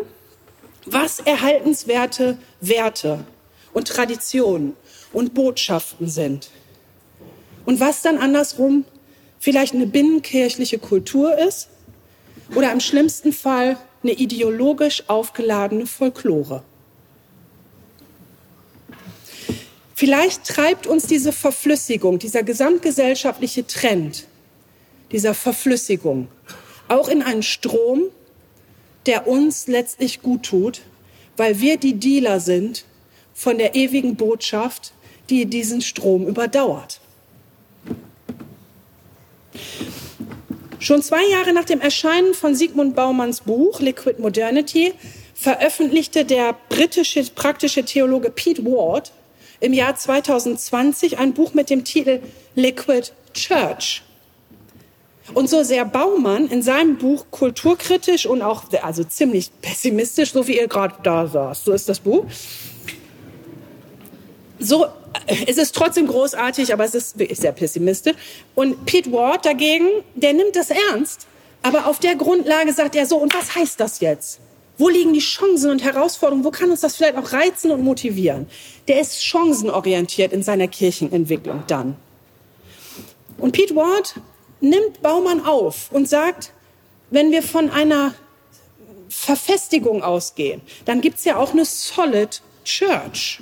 was 0.87 1.21
erhaltenswerte 1.21 2.39
Werte 2.61 3.25
und 3.73 3.89
Traditionen 3.89 4.75
und 5.13 5.35
Botschaften 5.35 6.09
sind. 6.09 6.51
Und 7.65 7.81
was 7.81 8.03
dann 8.03 8.19
andersrum 8.19 8.85
vielleicht 9.39 9.75
eine 9.75 9.87
binnenkirchliche 9.87 10.79
Kultur 10.79 11.37
ist 11.39 11.69
oder 12.55 12.73
im 12.73 12.81
schlimmsten 12.81 13.33
Fall 13.33 13.77
eine 14.03 14.13
ideologisch 14.13 15.05
aufgeladene 15.09 15.87
Folklore. 15.87 16.63
Vielleicht 19.95 20.45
treibt 20.45 20.87
uns 20.87 21.07
diese 21.07 21.33
Verflüssigung, 21.33 22.19
dieser 22.19 22.43
gesamtgesellschaftliche 22.43 23.67
Trend, 23.67 24.27
dieser 25.13 25.35
Verflüssigung 25.35 26.29
auch 26.91 27.09
in 27.09 27.23
einen 27.23 27.43
Strom, 27.43 28.09
der 29.07 29.27
uns 29.27 29.67
letztlich 29.67 30.23
gut 30.23 30.45
tut, 30.45 30.83
weil 31.37 31.61
wir 31.61 31.77
die 31.77 31.95
Dealer 31.95 32.41
sind 32.41 32.85
von 33.35 33.59
der 33.59 33.75
ewigen 33.75 34.17
Botschaft, 34.17 34.93
die 35.31 35.47
diesen 35.47 35.81
Strom 35.81 36.27
überdauert. 36.27 37.01
Schon 40.79 41.03
zwei 41.03 41.25
Jahre 41.31 41.53
nach 41.53 41.65
dem 41.65 41.81
Erscheinen 41.81 42.35
von 42.35 42.55
Sigmund 42.55 42.97
Baumanns 42.97 43.43
Buch 43.43 43.81
Liquid 43.81 44.21
Modernity 44.21 44.95
veröffentlichte 45.35 46.25
der 46.25 46.57
britische 46.69 47.23
praktische 47.35 47.85
Theologe 47.85 48.31
Pete 48.31 48.65
Ward 48.65 49.13
im 49.61 49.73
Jahr 49.73 49.97
2020 49.97 51.19
ein 51.19 51.35
Buch 51.35 51.55
mit 51.55 51.71
dem 51.71 51.85
Titel 51.85 52.21
Liquid 52.55 53.13
Church. 53.35 54.03
Und 55.35 55.49
so 55.49 55.63
sehr 55.63 55.85
Baumann 55.85 56.49
in 56.49 56.63
seinem 56.63 56.97
Buch 56.97 57.27
kulturkritisch 57.31 58.27
und 58.27 58.43
auch 58.43 58.65
also 58.83 59.05
ziemlich 59.05 59.51
pessimistisch, 59.63 60.33
so 60.33 60.47
wie 60.47 60.59
ihr 60.59 60.69
gerade 60.69 60.95
da 61.03 61.27
saß, 61.27 61.65
so 61.65 61.73
ist 61.73 61.89
das 61.89 62.01
Buch. 62.01 62.25
So 64.59 64.87
es 65.27 65.59
ist 65.59 65.75
trotzdem 65.75 66.07
großartig, 66.07 66.73
aber 66.73 66.85
es 66.85 66.95
ist 66.95 67.19
wirklich 67.19 67.39
sehr 67.39 67.53
pessimistisch. 67.53 68.15
Und 68.55 68.87
Pete 68.87 69.13
Ward 69.13 69.45
dagegen, 69.45 69.87
der 70.15 70.33
nimmt 70.33 70.57
das 70.57 70.71
ernst, 70.71 71.27
aber 71.63 71.87
auf 71.87 71.99
der 71.99 72.15
Grundlage 72.15 72.73
sagt 72.73 72.97
er 72.97 73.07
so, 73.07 73.17
und 73.17 73.35
was 73.35 73.55
heißt 73.55 73.81
das 73.81 74.01
jetzt? 74.01 74.41
Wo 74.79 74.89
liegen 74.89 75.13
die 75.13 75.21
Chancen 75.21 75.71
und 75.71 75.85
Herausforderungen? 75.85 76.45
Wo 76.45 76.51
kann 76.51 76.71
uns 76.71 76.81
das 76.81 76.97
vielleicht 76.97 77.17
auch 77.17 77.33
reizen 77.33 77.71
und 77.71 77.83
motivieren? 77.83 78.47
Der 78.89 79.01
ist 79.01 79.23
chancenorientiert 79.23 80.33
in 80.33 80.43
seiner 80.43 80.69
Kirchenentwicklung 80.69 81.65
dann. 81.67 81.97
Und 83.37 83.53
Pete 83.53 83.77
Ward 83.77 84.15
nimmt 84.61 85.03
Baumann 85.03 85.45
auf 85.45 85.91
und 85.91 86.09
sagt, 86.09 86.53
wenn 87.11 87.31
wir 87.33 87.43
von 87.43 87.71
einer 87.71 88.15
Verfestigung 89.09 90.03
ausgehen, 90.03 90.61
dann 90.85 91.01
gibt's 91.01 91.25
ja 91.25 91.37
auch 91.37 91.53
eine 91.53 91.65
Solid 91.65 92.43
Church, 92.65 93.41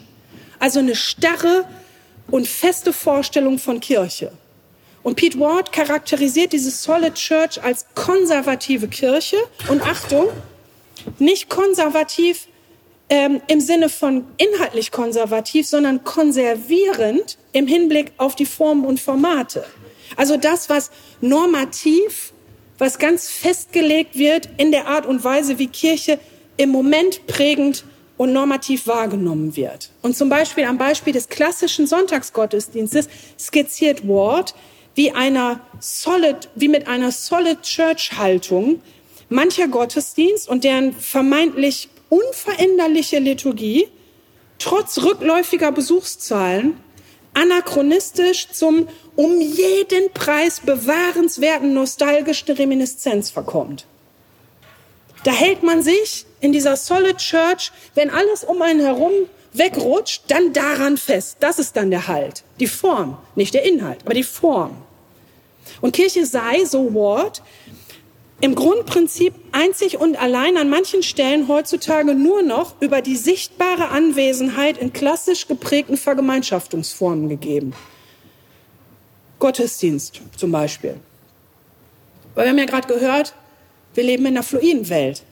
also 0.58 0.78
eine 0.78 0.94
starre 0.94 1.64
und 2.30 2.46
feste 2.46 2.92
Vorstellung 2.92 3.58
von 3.58 3.80
Kirche. 3.80 4.32
Und 5.02 5.16
Pete 5.16 5.38
Ward 5.38 5.72
charakterisiert 5.72 6.52
diese 6.52 6.70
Solid 6.70 7.14
Church 7.14 7.62
als 7.62 7.86
konservative 7.94 8.88
Kirche 8.88 9.36
und 9.68 9.82
Achtung, 9.82 10.28
nicht 11.18 11.48
konservativ 11.48 12.48
ähm, 13.08 13.40
im 13.46 13.60
Sinne 13.60 13.88
von 13.88 14.26
inhaltlich 14.36 14.90
konservativ, 14.90 15.66
sondern 15.66 16.04
konservierend 16.04 17.38
im 17.52 17.66
Hinblick 17.66 18.12
auf 18.18 18.36
die 18.36 18.46
Formen 18.46 18.84
und 18.84 19.00
Formate. 19.00 19.64
Also 20.16 20.36
das, 20.36 20.68
was 20.68 20.90
normativ, 21.20 22.32
was 22.78 22.98
ganz 22.98 23.28
festgelegt 23.28 24.16
wird 24.16 24.48
in 24.56 24.70
der 24.70 24.86
Art 24.86 25.06
und 25.06 25.24
Weise, 25.24 25.58
wie 25.58 25.66
Kirche 25.66 26.18
im 26.56 26.70
Moment 26.70 27.26
prägend 27.26 27.84
und 28.16 28.32
normativ 28.32 28.86
wahrgenommen 28.86 29.56
wird. 29.56 29.90
Und 30.02 30.16
zum 30.16 30.28
Beispiel 30.28 30.64
am 30.64 30.78
Beispiel 30.78 31.12
des 31.12 31.28
klassischen 31.28 31.86
Sonntagsgottesdienstes 31.86 33.08
skizziert 33.38 34.06
Ward, 34.06 34.54
wie 34.94 35.12
einer 35.12 35.60
solid, 35.78 36.48
wie 36.56 36.68
mit 36.68 36.88
einer 36.88 37.12
solid 37.12 37.62
Church 37.62 38.18
Haltung 38.18 38.82
mancher 39.28 39.68
Gottesdienst 39.68 40.48
und 40.48 40.64
deren 40.64 40.92
vermeintlich 40.92 41.88
unveränderliche 42.08 43.18
Liturgie 43.18 43.88
trotz 44.58 44.98
rückläufiger 44.98 45.70
Besuchszahlen 45.70 46.78
anachronistisch 47.34 48.48
zum 48.50 48.88
um 49.16 49.40
jeden 49.40 50.12
Preis 50.12 50.60
bewahrenswerten 50.60 51.74
nostalgischen 51.74 52.54
Reminiszenz 52.54 53.30
verkommt. 53.30 53.86
Da 55.24 55.32
hält 55.32 55.62
man 55.62 55.82
sich 55.82 56.26
in 56.40 56.52
dieser 56.52 56.76
Solid 56.76 57.18
Church, 57.18 57.72
wenn 57.94 58.10
alles 58.10 58.44
um 58.44 58.62
einen 58.62 58.80
herum 58.80 59.12
wegrutscht, 59.52 60.22
dann 60.28 60.52
daran 60.52 60.96
fest. 60.96 61.38
Das 61.40 61.58
ist 61.58 61.76
dann 61.76 61.90
der 61.90 62.06
Halt. 62.06 62.44
Die 62.60 62.66
Form, 62.66 63.18
nicht 63.34 63.54
der 63.54 63.64
Inhalt, 63.64 63.98
aber 64.04 64.14
die 64.14 64.22
Form. 64.22 64.76
Und 65.80 65.92
Kirche 65.94 66.26
sei, 66.26 66.64
so 66.64 66.94
Ward, 66.94 67.42
im 68.40 68.54
Grundprinzip 68.54 69.34
einzig 69.52 69.98
und 69.98 70.20
allein 70.20 70.56
an 70.56 70.70
manchen 70.70 71.02
Stellen 71.02 71.48
heutzutage 71.48 72.14
nur 72.14 72.42
noch 72.42 72.80
über 72.80 73.02
die 73.02 73.16
sichtbare 73.16 73.88
Anwesenheit 73.88 74.78
in 74.78 74.92
klassisch 74.92 75.48
geprägten 75.48 75.96
Vergemeinschaftungsformen 75.96 77.28
gegeben. 77.28 77.72
Gottesdienst 79.40 80.20
zum 80.36 80.52
Beispiel. 80.52 80.96
Weil 82.34 82.44
wir 82.44 82.50
haben 82.50 82.58
ja 82.58 82.66
gerade 82.66 82.86
gehört, 82.86 83.34
wir 83.94 84.04
leben 84.04 84.26
in 84.26 84.36
einer 84.36 84.44
fluiden 84.44 84.88
Welt. 84.88 85.24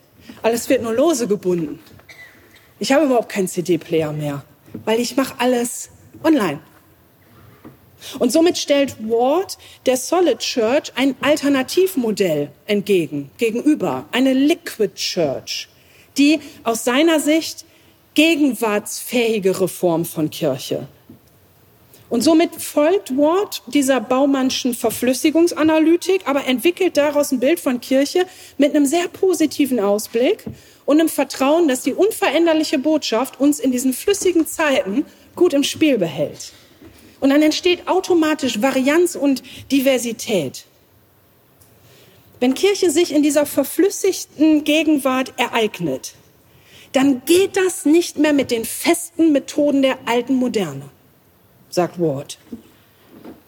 Alles 0.43 0.69
wird 0.69 0.83
nur 0.83 0.93
lose 0.93 1.29
gebunden. 1.29 1.79
Ich 2.81 2.93
habe 2.93 3.05
überhaupt 3.05 3.29
keinen 3.29 3.49
CD-Player 3.49 4.13
mehr, 4.13 4.43
weil 4.85 4.99
ich 4.99 5.17
mache 5.17 5.35
alles 5.39 5.91
online. 6.25 6.61
Und 8.19 8.33
somit 8.33 8.59
stellt 8.59 8.97
Ward 9.09 9.59
der 9.87 9.97
Solid 9.97 10.39
Church 10.39 10.93
ein 10.95 11.15
Alternativmodell 11.21 12.51
entgegen, 12.67 13.31
gegenüber, 13.39 14.07
eine 14.13 14.33
Liquid 14.33 14.95
Church, 14.95 15.69
die 16.19 16.41
aus 16.65 16.85
seiner 16.85 17.21
Sicht 17.21 17.65
gegenwartsfähigere 18.15 19.69
Form 19.69 20.05
von 20.05 20.31
Kirche. 20.31 20.89
Und 22.09 22.23
somit 22.23 22.55
folgt 22.63 23.17
Ward 23.17 23.63
dieser 23.67 24.01
Baumannschen 24.01 24.75
Verflüssigungsanalytik, 24.75 26.23
aber 26.27 26.47
entwickelt 26.47 26.97
daraus 26.97 27.33
ein 27.33 27.41
Bild 27.41 27.59
von 27.59 27.81
Kirche 27.81 28.27
mit 28.59 28.75
einem 28.75 28.87
sehr 28.87 29.09
positiven 29.09 29.81
Ausblick 29.81 30.45
und 30.85 31.01
einem 31.01 31.09
Vertrauen, 31.09 31.67
dass 31.67 31.83
die 31.83 31.95
unveränderliche 31.95 32.79
Botschaft 32.79 33.41
uns 33.41 33.59
in 33.59 33.73
diesen 33.73 33.93
flüssigen 33.93 34.47
Zeiten 34.47 35.05
gut 35.35 35.53
im 35.53 35.65
Spiel 35.65 35.99
behält. 35.99 36.53
Und 37.21 37.31
dann 37.31 37.43
entsteht 37.43 37.89
automatisch 37.89 38.61
Varianz 38.61 39.15
und 39.15 39.43
Diversität. 39.71 40.67
Wenn 42.41 42.55
Kirche 42.55 42.91
sich 42.91 43.13
in 43.13 43.23
dieser 43.23 43.47
verflüssigten 43.47 44.65
Gegenwart 44.65 45.33
ereignet, 45.39 46.15
dann 46.93 47.23
geht 47.25 47.57
das 47.57 47.85
nicht 47.85 48.19
mehr 48.19 48.33
mit 48.33 48.51
den 48.51 48.65
festen 48.65 49.33
Methoden 49.33 49.83
der 49.83 49.99
alten 50.07 50.35
Moderne, 50.35 50.89
sagt 51.71 51.99
Ward. 51.99 52.39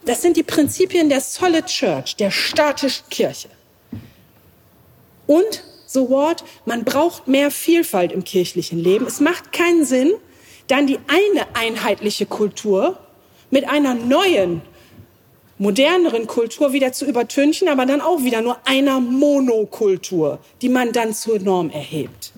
Das 0.05 0.23
sind 0.23 0.37
die 0.37 0.43
Prinzipien 0.43 1.11
der 1.11 1.21
Solid 1.21 1.67
Church, 1.67 2.17
der 2.17 2.31
statischen 2.31 3.05
Kirche. 3.11 3.49
Und, 5.27 5.65
so 5.87 6.09
Ward, 6.11 6.45
man 6.65 6.85
braucht 6.85 7.29
mehr 7.29 7.51
Vielfalt 7.51 8.13
im 8.13 8.25
kirchlichen 8.25 8.79
Leben. 8.79 9.07
Es 9.07 9.21
macht 9.21 9.53
keinen 9.53 9.85
Sinn, 9.85 10.13
dann 10.67 10.87
die 10.87 10.99
eine 11.09 11.55
einheitliche 11.55 12.25
Kultur 12.25 12.99
mit 13.51 13.69
einer 13.69 13.95
neuen, 13.95 14.63
moderneren 15.59 16.27
Kultur 16.27 16.73
wieder 16.73 16.93
zu 16.93 17.05
übertünchen, 17.05 17.69
aber 17.69 17.85
dann 17.87 18.01
auch 18.01 18.23
wieder 18.23 18.43
nur 18.43 18.59
einer 18.65 19.01
Monokultur, 19.01 20.39
die 20.63 20.69
man 20.69 20.93
dann 20.93 21.15
zur 21.15 21.41
Norm 21.41 21.71
erhebt. 21.71 22.33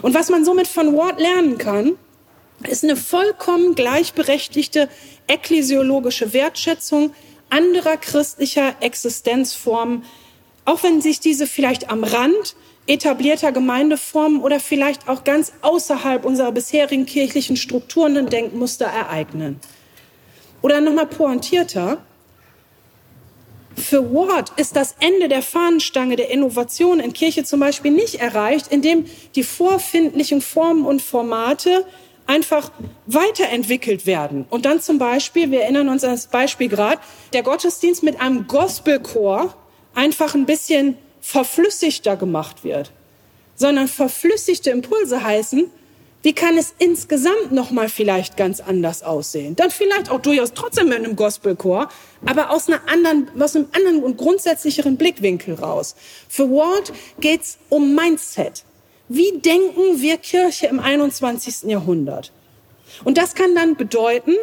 Und 0.00 0.14
was 0.14 0.30
man 0.30 0.44
somit 0.44 0.68
von 0.68 0.96
Ward 0.96 1.20
lernen 1.20 1.58
kann, 1.58 1.92
ist 2.68 2.84
eine 2.84 2.96
vollkommen 2.96 3.74
gleichberechtigte 3.74 4.88
ekklesiologische 5.26 6.32
Wertschätzung 6.32 7.12
anderer 7.50 7.98
christlicher 7.98 8.76
Existenzformen, 8.80 10.04
auch 10.64 10.82
wenn 10.82 11.02
sich 11.02 11.20
diese 11.20 11.46
vielleicht 11.46 11.90
am 11.90 12.04
Rand 12.04 12.56
etablierter 12.86 13.52
Gemeindeformen 13.52 14.40
oder 14.40 14.60
vielleicht 14.60 15.08
auch 15.08 15.24
ganz 15.24 15.52
außerhalb 15.62 16.24
unserer 16.24 16.52
bisherigen 16.52 17.06
kirchlichen 17.06 17.56
Strukturen 17.56 18.16
und 18.16 18.32
Denkmuster 18.32 18.86
ereignen. 18.86 19.60
Oder 20.62 20.80
nochmal 20.80 21.06
pointierter, 21.06 21.98
für 23.76 24.12
Ward 24.12 24.52
ist 24.56 24.76
das 24.76 24.96
Ende 25.00 25.28
der 25.28 25.42
Fahnenstange 25.42 26.16
der 26.16 26.30
Innovation 26.30 27.00
in 27.00 27.12
Kirche 27.12 27.44
zum 27.44 27.60
Beispiel 27.60 27.90
nicht 27.90 28.16
erreicht, 28.16 28.68
indem 28.70 29.06
die 29.34 29.42
vorfindlichen 29.42 30.40
Formen 30.40 30.84
und 30.84 31.00
Formate 31.00 31.86
einfach 32.26 32.70
weiterentwickelt 33.06 34.06
werden. 34.06 34.44
Und 34.50 34.64
dann 34.64 34.80
zum 34.80 34.98
Beispiel, 34.98 35.50
wir 35.50 35.62
erinnern 35.62 35.88
uns 35.88 36.04
an 36.04 36.10
das 36.10 36.26
Beispiel 36.26 36.68
gerade, 36.68 37.00
der 37.32 37.42
Gottesdienst 37.42 38.02
mit 38.02 38.20
einem 38.20 38.46
Gospelchor 38.46 39.54
einfach 39.94 40.34
ein 40.34 40.46
bisschen 40.46 40.96
verflüssigter 41.22 42.16
gemacht 42.16 42.64
wird, 42.64 42.92
sondern 43.54 43.88
verflüssigte 43.88 44.70
Impulse 44.70 45.22
heißen, 45.22 45.70
wie 46.24 46.34
kann 46.34 46.56
es 46.56 46.74
insgesamt 46.78 47.50
noch 47.50 47.70
mal 47.72 47.88
vielleicht 47.88 48.36
ganz 48.36 48.60
anders 48.60 49.02
aussehen? 49.02 49.56
Dann 49.56 49.70
vielleicht 49.70 50.10
auch 50.10 50.20
durchaus 50.20 50.52
trotzdem 50.54 50.88
mit 50.88 50.98
einem 50.98 51.16
Gospelchor, 51.16 51.88
aber 52.24 52.50
aus 52.50 52.68
einer 52.68 52.80
anderen, 52.88 53.28
aus 53.40 53.56
einem 53.56 53.66
anderen 53.72 54.02
und 54.04 54.18
grundsätzlicheren 54.18 54.96
Blickwinkel 54.96 55.54
raus. 55.54 55.96
Für 56.28 56.48
Ward 56.48 56.92
geht's 57.18 57.58
um 57.70 57.96
Mindset. 57.96 58.64
Wie 59.08 59.38
denken 59.38 60.00
wir 60.00 60.16
Kirche 60.18 60.66
im 60.68 60.78
21. 60.78 61.64
Jahrhundert? 61.64 62.30
Und 63.02 63.18
das 63.18 63.34
kann 63.34 63.54
dann 63.54 63.76
bedeuten, 63.76 64.34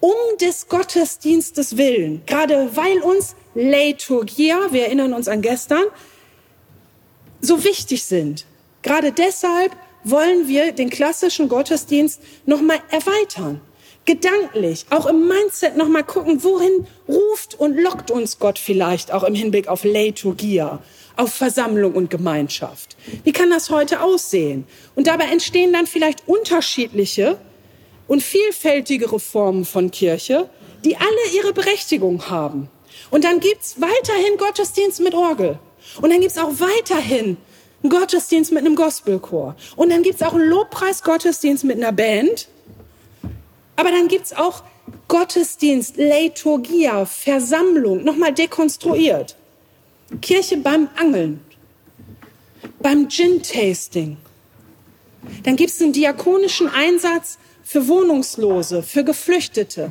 um 0.00 0.12
des 0.40 0.68
Gottesdienstes 0.68 1.78
willen, 1.78 2.22
gerade 2.26 2.76
weil 2.76 2.98
uns 2.98 3.36
Liturgia, 3.56 4.70
wir 4.70 4.84
erinnern 4.84 5.14
uns 5.14 5.28
an 5.28 5.40
gestern, 5.40 5.84
so 7.40 7.64
wichtig 7.64 8.04
sind. 8.04 8.44
Gerade 8.82 9.12
deshalb 9.12 9.72
wollen 10.04 10.46
wir 10.46 10.72
den 10.72 10.90
klassischen 10.90 11.48
Gottesdienst 11.48 12.20
noch 12.44 12.60
mal 12.60 12.78
erweitern. 12.90 13.62
Gedanklich, 14.04 14.84
auch 14.90 15.06
im 15.06 15.26
Mindset 15.26 15.76
noch 15.76 15.88
mal 15.88 16.04
gucken, 16.04 16.44
wohin 16.44 16.86
ruft 17.08 17.58
und 17.58 17.76
lockt 17.76 18.10
uns 18.10 18.38
Gott 18.38 18.58
vielleicht 18.58 19.10
auch 19.10 19.24
im 19.24 19.34
Hinblick 19.34 19.68
auf 19.68 19.84
Liturgia, 19.84 20.80
auf 21.16 21.32
Versammlung 21.32 21.94
und 21.94 22.10
Gemeinschaft. 22.10 22.96
Wie 23.24 23.32
kann 23.32 23.48
das 23.48 23.70
heute 23.70 24.02
aussehen? 24.02 24.66
Und 24.94 25.06
dabei 25.06 25.24
entstehen 25.24 25.72
dann 25.72 25.86
vielleicht 25.86 26.28
unterschiedliche 26.28 27.38
und 28.06 28.22
vielfältigere 28.22 29.18
Formen 29.18 29.64
von 29.64 29.90
Kirche, 29.90 30.50
die 30.84 30.96
alle 30.96 31.34
ihre 31.34 31.54
Berechtigung 31.54 32.28
haben. 32.28 32.68
Und 33.10 33.24
dann 33.24 33.40
gibt's 33.40 33.80
weiterhin 33.80 34.36
Gottesdienst 34.38 35.00
mit 35.00 35.14
Orgel. 35.14 35.58
Und 36.00 36.10
dann 36.10 36.20
gibt's 36.20 36.38
auch 36.38 36.52
weiterhin 36.58 37.36
einen 37.82 37.90
Gottesdienst 37.90 38.52
mit 38.52 38.64
einem 38.64 38.76
Gospelchor. 38.76 39.56
Und 39.76 39.90
dann 39.90 40.02
gibt's 40.02 40.22
auch 40.22 40.34
einen 40.34 40.48
Lobpreis-Gottesdienst 40.48 41.64
mit 41.64 41.76
einer 41.76 41.92
Band. 41.92 42.48
Aber 43.76 43.90
dann 43.90 44.08
gibt's 44.08 44.32
auch 44.32 44.62
Gottesdienst, 45.08 45.96
Liturgia, 45.96 47.04
Versammlung, 47.06 48.04
nochmal 48.04 48.32
dekonstruiert. 48.32 49.36
Kirche 50.22 50.56
beim 50.56 50.88
Angeln, 50.96 51.40
beim 52.80 53.08
Gin-Tasting. 53.08 54.16
Dann 55.42 55.56
gibt's 55.56 55.80
einen 55.80 55.92
diakonischen 55.92 56.68
Einsatz 56.68 57.38
für 57.62 57.88
Wohnungslose, 57.88 58.82
für 58.82 59.02
Geflüchtete. 59.02 59.90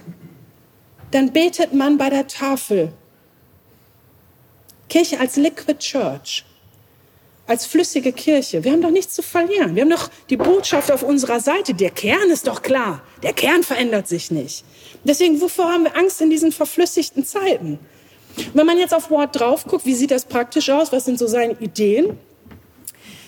Dann 1.12 1.34
betet 1.34 1.74
man 1.74 1.98
bei 1.98 2.10
der 2.10 2.28
Tafel. 2.28 2.94
Kirche 4.90 5.20
als 5.20 5.36
Liquid 5.36 5.80
Church 5.80 6.46
als 7.48 7.66
flüssige 7.66 8.12
Kirche. 8.12 8.64
Wir 8.64 8.72
haben 8.72 8.82
doch 8.82 8.92
nichts 8.92 9.14
zu 9.14 9.22
verlieren. 9.22 9.76
Wir 9.76 9.84
haben 9.84 9.90
doch 9.90 10.10
die 10.30 10.38
Botschaft 10.38 10.92
auf 10.92 11.04
unserer 11.04 11.40
Seite. 11.40 11.74
Der 11.74 11.92
Kern 11.92 12.30
ist 12.32 12.48
doch 12.48 12.62
klar. 12.62 13.02
Der 13.24 13.34
Kern 13.34 13.64
verändert 13.64 14.08
sich 14.08 14.32
nicht. 14.32 14.64
Deswegen, 15.04 15.40
wovor 15.42 15.72
haben 15.72 15.84
wir 15.84 15.96
Angst 15.96 16.22
in 16.22 16.30
diesen 16.30 16.52
verflüssigten 16.52 17.24
Zeiten? 17.26 17.80
Wenn 18.54 18.66
man 18.66 18.78
jetzt 18.78 18.94
auf 18.94 19.12
Ward 19.12 19.40
drauf 19.40 19.66
guckt, 19.66 19.86
wie 19.86 19.94
sieht 19.94 20.12
das 20.12 20.26
praktisch 20.26 20.70
aus? 20.70 20.92
Was 20.92 21.06
sind 21.06 21.20
so 21.20 21.28
seine 21.28 21.54
Ideen? 21.60 22.18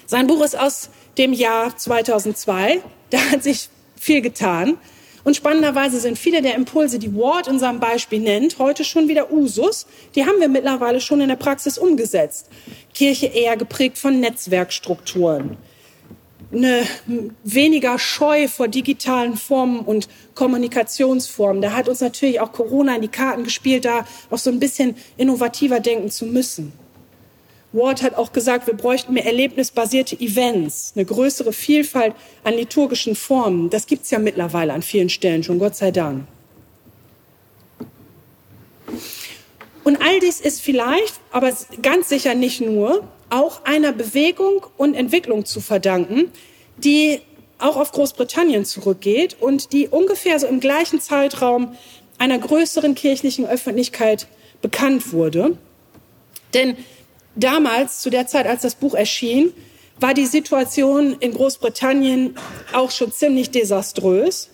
Sein 0.05 0.27
Buch 0.27 0.43
ist 0.43 0.57
aus 0.57 0.89
dem 1.17 1.33
Jahr 1.33 1.77
2002. 1.77 2.81
Da 3.11 3.19
hat 3.31 3.43
sich 3.43 3.69
viel 3.95 4.21
getan. 4.21 4.77
Und 5.27 5.35
spannenderweise 5.35 5.99
sind 5.99 6.17
viele 6.17 6.41
der 6.41 6.55
Impulse, 6.55 6.99
die 6.99 7.13
Ward 7.13 7.49
in 7.49 7.59
seinem 7.59 7.81
Beispiel 7.81 8.21
nennt, 8.21 8.59
heute 8.59 8.85
schon 8.85 9.09
wieder 9.09 9.29
Usus. 9.29 9.85
Die 10.15 10.25
haben 10.25 10.39
wir 10.39 10.47
mittlerweile 10.47 11.01
schon 11.01 11.19
in 11.19 11.27
der 11.27 11.35
Praxis 11.35 11.77
umgesetzt. 11.77 12.47
Kirche 12.93 13.25
eher 13.25 13.57
geprägt 13.57 13.97
von 13.97 14.21
Netzwerkstrukturen. 14.21 15.57
Eine 16.53 16.83
weniger 17.43 17.99
Scheu 17.99 18.47
vor 18.47 18.69
digitalen 18.69 19.35
Formen 19.35 19.81
und 19.81 20.07
Kommunikationsformen. 20.33 21.61
Da 21.61 21.73
hat 21.73 21.89
uns 21.89 21.99
natürlich 21.99 22.39
auch 22.39 22.53
Corona 22.53 22.95
in 22.95 23.01
die 23.01 23.09
Karten 23.09 23.43
gespielt, 23.43 23.83
da 23.83 24.05
auch 24.29 24.37
so 24.37 24.49
ein 24.49 24.61
bisschen 24.61 24.95
innovativer 25.17 25.81
denken 25.81 26.09
zu 26.09 26.25
müssen. 26.25 26.71
Ward 27.77 28.01
hat 28.01 28.15
auch 28.15 28.33
gesagt, 28.33 28.67
wir 28.67 28.73
bräuchten 28.73 29.13
mehr 29.13 29.25
erlebnisbasierte 29.25 30.19
Events, 30.19 30.93
eine 30.95 31.05
größere 31.05 31.53
Vielfalt 31.53 32.13
an 32.43 32.55
liturgischen 32.55 33.15
Formen. 33.15 33.69
Das 33.69 33.85
gibt 33.85 34.03
es 34.03 34.11
ja 34.11 34.19
mittlerweile 34.19 34.73
an 34.73 34.81
vielen 34.81 35.09
Stellen 35.09 35.43
schon, 35.43 35.59
Gott 35.59 35.75
sei 35.75 35.91
Dank. 35.91 36.25
Und 39.83 40.01
all 40.01 40.19
dies 40.19 40.41
ist 40.41 40.61
vielleicht, 40.61 41.19
aber 41.31 41.53
ganz 41.81 42.09
sicher 42.09 42.35
nicht 42.35 42.59
nur, 42.59 43.07
auch 43.29 43.63
einer 43.63 43.93
Bewegung 43.93 44.65
und 44.75 44.95
Entwicklung 44.95 45.45
zu 45.45 45.61
verdanken, 45.61 46.31
die 46.77 47.21
auch 47.59 47.77
auf 47.77 47.91
Großbritannien 47.91 48.65
zurückgeht 48.65 49.37
und 49.39 49.73
die 49.73 49.87
ungefähr 49.87 50.39
so 50.39 50.47
im 50.47 50.59
gleichen 50.59 50.99
Zeitraum 50.99 51.75
einer 52.17 52.37
größeren 52.37 52.95
kirchlichen 52.95 53.45
Öffentlichkeit 53.45 54.27
bekannt 54.61 55.13
wurde. 55.13 55.57
Denn 56.53 56.77
damals, 57.37 57.99
zu 57.99 58.09
der 58.09 58.27
Zeit, 58.27 58.47
als 58.47 58.63
das 58.63 58.75
Buch 58.75 58.93
erschien, 58.93 59.53
war 59.99 60.13
die 60.13 60.25
Situation 60.25 61.15
in 61.19 61.33
Großbritannien 61.33 62.35
auch 62.73 62.91
schon 62.91 63.11
ziemlich 63.11 63.49
desaströs 63.51 64.49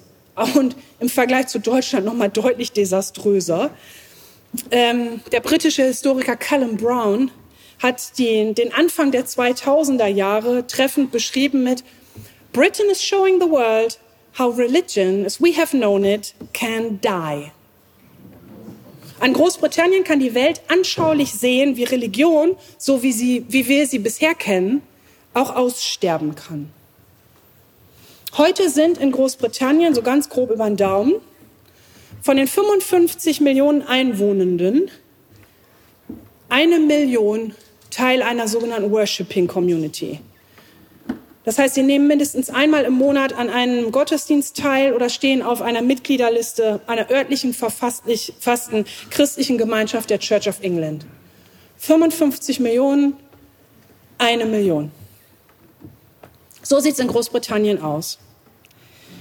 und 0.55 0.75
im 0.99 1.09
Vergleich 1.09 1.47
zu 1.47 1.59
Deutschland 1.59 2.05
noch 2.05 2.13
mal 2.13 2.29
deutlich 2.29 2.71
desaströser. 2.71 3.71
Ähm, 4.71 5.21
der 5.31 5.39
britische 5.41 5.83
Historiker 5.83 6.35
Callum 6.35 6.77
Brown 6.77 7.31
hat 7.79 8.17
die, 8.17 8.53
den 8.53 8.73
Anfang 8.73 9.11
der 9.11 9.25
2000er 9.25 10.07
Jahre 10.07 10.65
treffend 10.67 11.11
beschrieben 11.11 11.63
mit 11.63 11.83
Britain 12.53 12.89
is 12.89 13.03
showing 13.03 13.39
the 13.39 13.49
world 13.49 13.97
how 14.37 14.49
religion, 14.49 15.25
as 15.25 15.41
we 15.41 15.53
have 15.53 15.71
known 15.71 16.05
it, 16.05 16.33
can 16.53 16.99
die. 17.01 17.51
An 19.23 19.31
Großbritannien 19.31 20.03
kann 20.03 20.19
die 20.19 20.33
Welt 20.33 20.59
anschaulich 20.67 21.31
sehen, 21.31 21.77
wie 21.77 21.85
Religion, 21.85 22.57
so 22.77 23.03
wie, 23.03 23.13
sie, 23.13 23.45
wie 23.47 23.69
wir 23.69 23.87
sie 23.87 23.99
bisher 23.99 24.35
kennen, 24.35 24.81
auch 25.33 25.55
aussterben 25.55 26.35
kann. 26.35 26.69
Heute 28.37 28.69
sind 28.69 28.97
in 28.97 29.13
Großbritannien, 29.13 29.95
so 29.95 30.01
ganz 30.01 30.27
grob 30.27 30.51
über 30.51 30.65
den 30.65 30.75
Daumen, 30.75 31.13
von 32.21 32.35
den 32.35 32.47
55 32.47 33.39
Millionen 33.39 33.81
Einwohnenden 33.81 34.91
eine 36.49 36.79
Million 36.79 37.55
Teil 37.91 38.23
einer 38.23 38.49
sogenannten 38.49 38.91
Worshipping 38.91 39.47
Community. 39.47 40.19
Das 41.45 41.59
heißt, 41.59 41.75
sie 41.75 41.83
nehmen 41.83 42.07
mindestens 42.07 42.49
einmal 42.49 42.85
im 42.85 42.93
Monat 42.93 43.33
an 43.33 43.49
einem 43.49 43.91
Gottesdienst 43.91 44.57
teil 44.57 44.93
oder 44.93 45.09
stehen 45.09 45.41
auf 45.41 45.61
einer 45.61 45.81
Mitgliederliste 45.81 46.79
einer 46.87 47.11
örtlichen 47.11 47.53
verfassten 47.53 48.85
christlichen 49.09 49.57
Gemeinschaft 49.57 50.09
der 50.09 50.19
Church 50.19 50.47
of 50.47 50.61
England. 50.61 51.05
55 51.77 52.61
Millionen, 52.61 53.15
eine 54.17 54.45
Million. 54.45 54.91
So 56.61 56.79
sieht 56.79 56.93
es 56.93 56.99
in 56.99 57.07
Großbritannien 57.07 57.81
aus. 57.81 58.19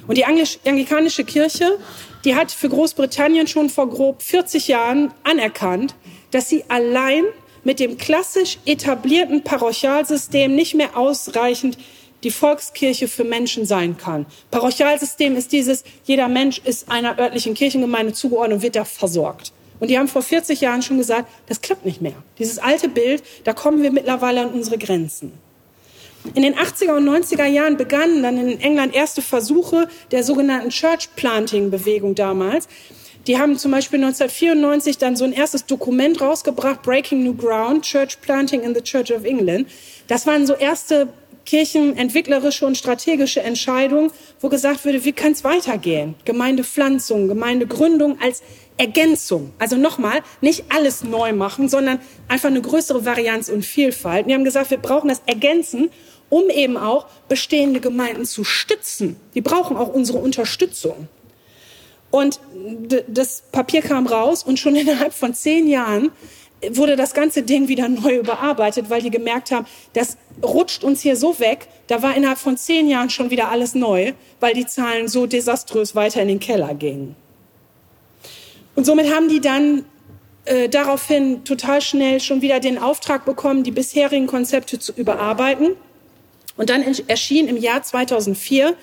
Und 0.07 0.16
die 0.16 0.25
anglikanische 0.25 1.25
Kirche, 1.25 1.79
die 2.25 2.37
hat 2.37 2.53
für 2.53 2.68
Großbritannien 2.68 3.49
schon 3.49 3.68
vor 3.68 3.89
grob 3.89 4.23
40 4.23 4.68
Jahren 4.68 5.12
anerkannt, 5.25 5.97
dass 6.31 6.49
sie 6.49 6.64
allein 6.68 7.25
mit 7.64 7.81
dem 7.81 7.99
klassisch 7.99 8.59
etablierten 8.64 9.43
Parochialsystem 9.43 10.55
nicht 10.55 10.75
mehr 10.75 10.97
ausreichend 10.97 11.79
die 12.23 12.31
Volkskirche 12.31 13.09
für 13.09 13.25
Menschen 13.25 13.66
sein 13.66 13.97
kann. 13.97 14.27
Parochialsystem 14.51 15.37
ist 15.37 15.53
dieses, 15.53 15.85
jeder 16.05 16.29
Mensch 16.29 16.61
ist 16.64 16.91
einer 16.91 17.18
örtlichen 17.18 17.55
Kirchengemeinde 17.55 18.12
zugeordnet 18.12 18.57
und 18.57 18.62
wird 18.62 18.77
da 18.77 18.85
versorgt. 18.85 19.53
Und 19.81 19.89
die 19.89 19.99
haben 19.99 20.09
vor 20.09 20.23
40 20.23 20.61
Jahren 20.61 20.83
schon 20.83 20.99
gesagt, 20.99 21.29
das 21.49 21.61
klappt 21.61 21.85
nicht 21.85 22.01
mehr. 22.01 22.14
Dieses 22.39 22.59
alte 22.59 22.89
Bild, 22.89 23.23
da 23.43 23.53
kommen 23.53 23.83
wir 23.83 23.91
mittlerweile 23.91 24.43
an 24.43 24.51
unsere 24.51 24.79
Grenzen. 24.79 25.33
In 26.35 26.43
den 26.43 26.55
80er 26.55 26.97
und 26.97 27.09
90er 27.09 27.47
Jahren 27.47 27.77
begannen 27.77 28.23
dann 28.23 28.39
in 28.39 28.61
England 28.61 28.95
erste 28.95 29.23
Versuche 29.23 29.89
der 30.12 30.23
sogenannten 30.23 30.70
Church 30.70 31.09
Planting 31.16 31.70
Bewegung 31.70 32.14
damals. 32.14 32.68
Die 33.27 33.39
haben 33.39 33.59
zum 33.59 33.73
Beispiel 33.73 33.99
1994 34.03 34.99
dann 34.99 35.16
so 35.16 35.25
ein 35.25 35.33
erstes 35.33 35.66
Dokument 35.66 36.20
rausgebracht, 36.20 36.83
Breaking 36.83 37.25
New 37.25 37.35
Ground, 37.35 37.85
Church 37.85 38.20
Planting 38.20 38.62
in 38.62 38.75
the 38.75 38.83
Church 38.83 39.12
of 39.12 39.25
England. 39.25 39.68
Das 40.07 40.27
waren 40.27 40.47
so 40.47 40.55
erste 40.55 41.09
kirchenentwicklerische 41.45 42.66
und 42.66 42.76
strategische 42.76 43.43
Entscheidungen, 43.43 44.11
wo 44.40 44.49
gesagt 44.49 44.84
würde, 44.84 45.05
wie 45.05 45.12
kann 45.12 45.32
es 45.32 45.45
weitergehen? 45.45 46.14
Gemeindepflanzung, 46.24 47.28
Gemeindegründung 47.28 48.18
als 48.20 48.43
Ergänzung. 48.76 49.53
Also 49.59 49.76
nochmal, 49.76 50.20
nicht 50.40 50.64
alles 50.68 51.05
neu 51.05 51.32
machen, 51.32 51.68
sondern 51.68 52.01
einfach 52.28 52.49
eine 52.49 52.62
größere 52.62 53.05
Varianz 53.05 53.49
und 53.49 53.64
Vielfalt. 53.64 54.26
Wir 54.26 54.34
haben 54.34 54.45
gesagt, 54.45 54.70
wir 54.70 54.78
brauchen 54.78 55.09
das 55.09 55.22
Ergänzen, 55.26 55.90
um 56.28 56.49
eben 56.49 56.76
auch 56.76 57.07
bestehende 57.28 57.80
Gemeinden 57.80 58.24
zu 58.24 58.45
stützen. 58.45 59.16
Die 59.34 59.43
brauchen 59.43 59.76
auch 59.76 59.88
unsere 59.88 60.18
Unterstützung. 60.18 61.09
Und 62.11 62.40
das 63.09 63.43
Papier 63.53 63.82
kam 63.82 64.07
raus 64.07 64.43
und 64.43 64.59
schon 64.59 64.76
innerhalb 64.82 65.12
von 65.14 65.34
zehn 65.34 65.66
Jahren 65.66 66.12
wurde 66.70 66.96
das 66.96 67.14
ganze 67.14 67.42
Ding 67.42 67.68
wieder 67.68 67.88
neu 67.88 68.16
überarbeitet, 68.18 68.90
weil 68.90 69.02
die 69.02 69.10
gemerkt 69.10 69.50
haben, 69.50 69.66
das 69.92 70.16
rutscht 70.42 70.84
uns 70.84 71.00
hier 71.00 71.16
so 71.16 71.38
weg. 71.38 71.68
Da 71.88 72.02
war 72.02 72.16
innerhalb 72.16 72.38
von 72.38 72.56
zehn 72.56 72.88
Jahren 72.88 73.10
schon 73.10 73.30
wieder 73.30 73.50
alles 73.50 73.74
neu, 73.74 74.12
weil 74.40 74.54
die 74.54 74.66
Zahlen 74.66 75.08
so 75.08 75.26
desaströs 75.26 75.94
weiter 75.94 76.22
in 76.22 76.28
den 76.28 76.40
Keller 76.40 76.74
gingen. 76.74 77.16
Und 78.74 78.86
somit 78.86 79.12
haben 79.12 79.28
die 79.28 79.40
dann 79.40 79.84
äh, 80.44 80.68
daraufhin 80.68 81.44
total 81.44 81.80
schnell 81.80 82.20
schon 82.20 82.42
wieder 82.42 82.60
den 82.60 82.78
Auftrag 82.78 83.24
bekommen, 83.24 83.64
die 83.64 83.70
bisherigen 83.70 84.26
Konzepte 84.26 84.78
zu 84.78 84.92
überarbeiten. 84.92 85.76
Und 86.56 86.70
dann 86.70 86.84
erschien 87.08 87.48
im 87.48 87.56
Jahr 87.56 87.82
2004 87.82 88.76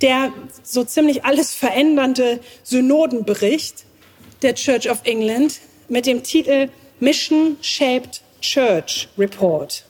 der 0.00 0.32
so 0.62 0.84
ziemlich 0.84 1.24
alles 1.24 1.54
verändernde 1.54 2.40
Synodenbericht 2.62 3.84
der 4.42 4.54
Church 4.54 4.90
of 4.90 5.00
England 5.04 5.60
mit 5.88 6.06
dem 6.06 6.22
Titel 6.22 6.68
Mission 7.00 7.56
Shaped 7.60 8.22
Church 8.40 9.08
Report. 9.18 9.84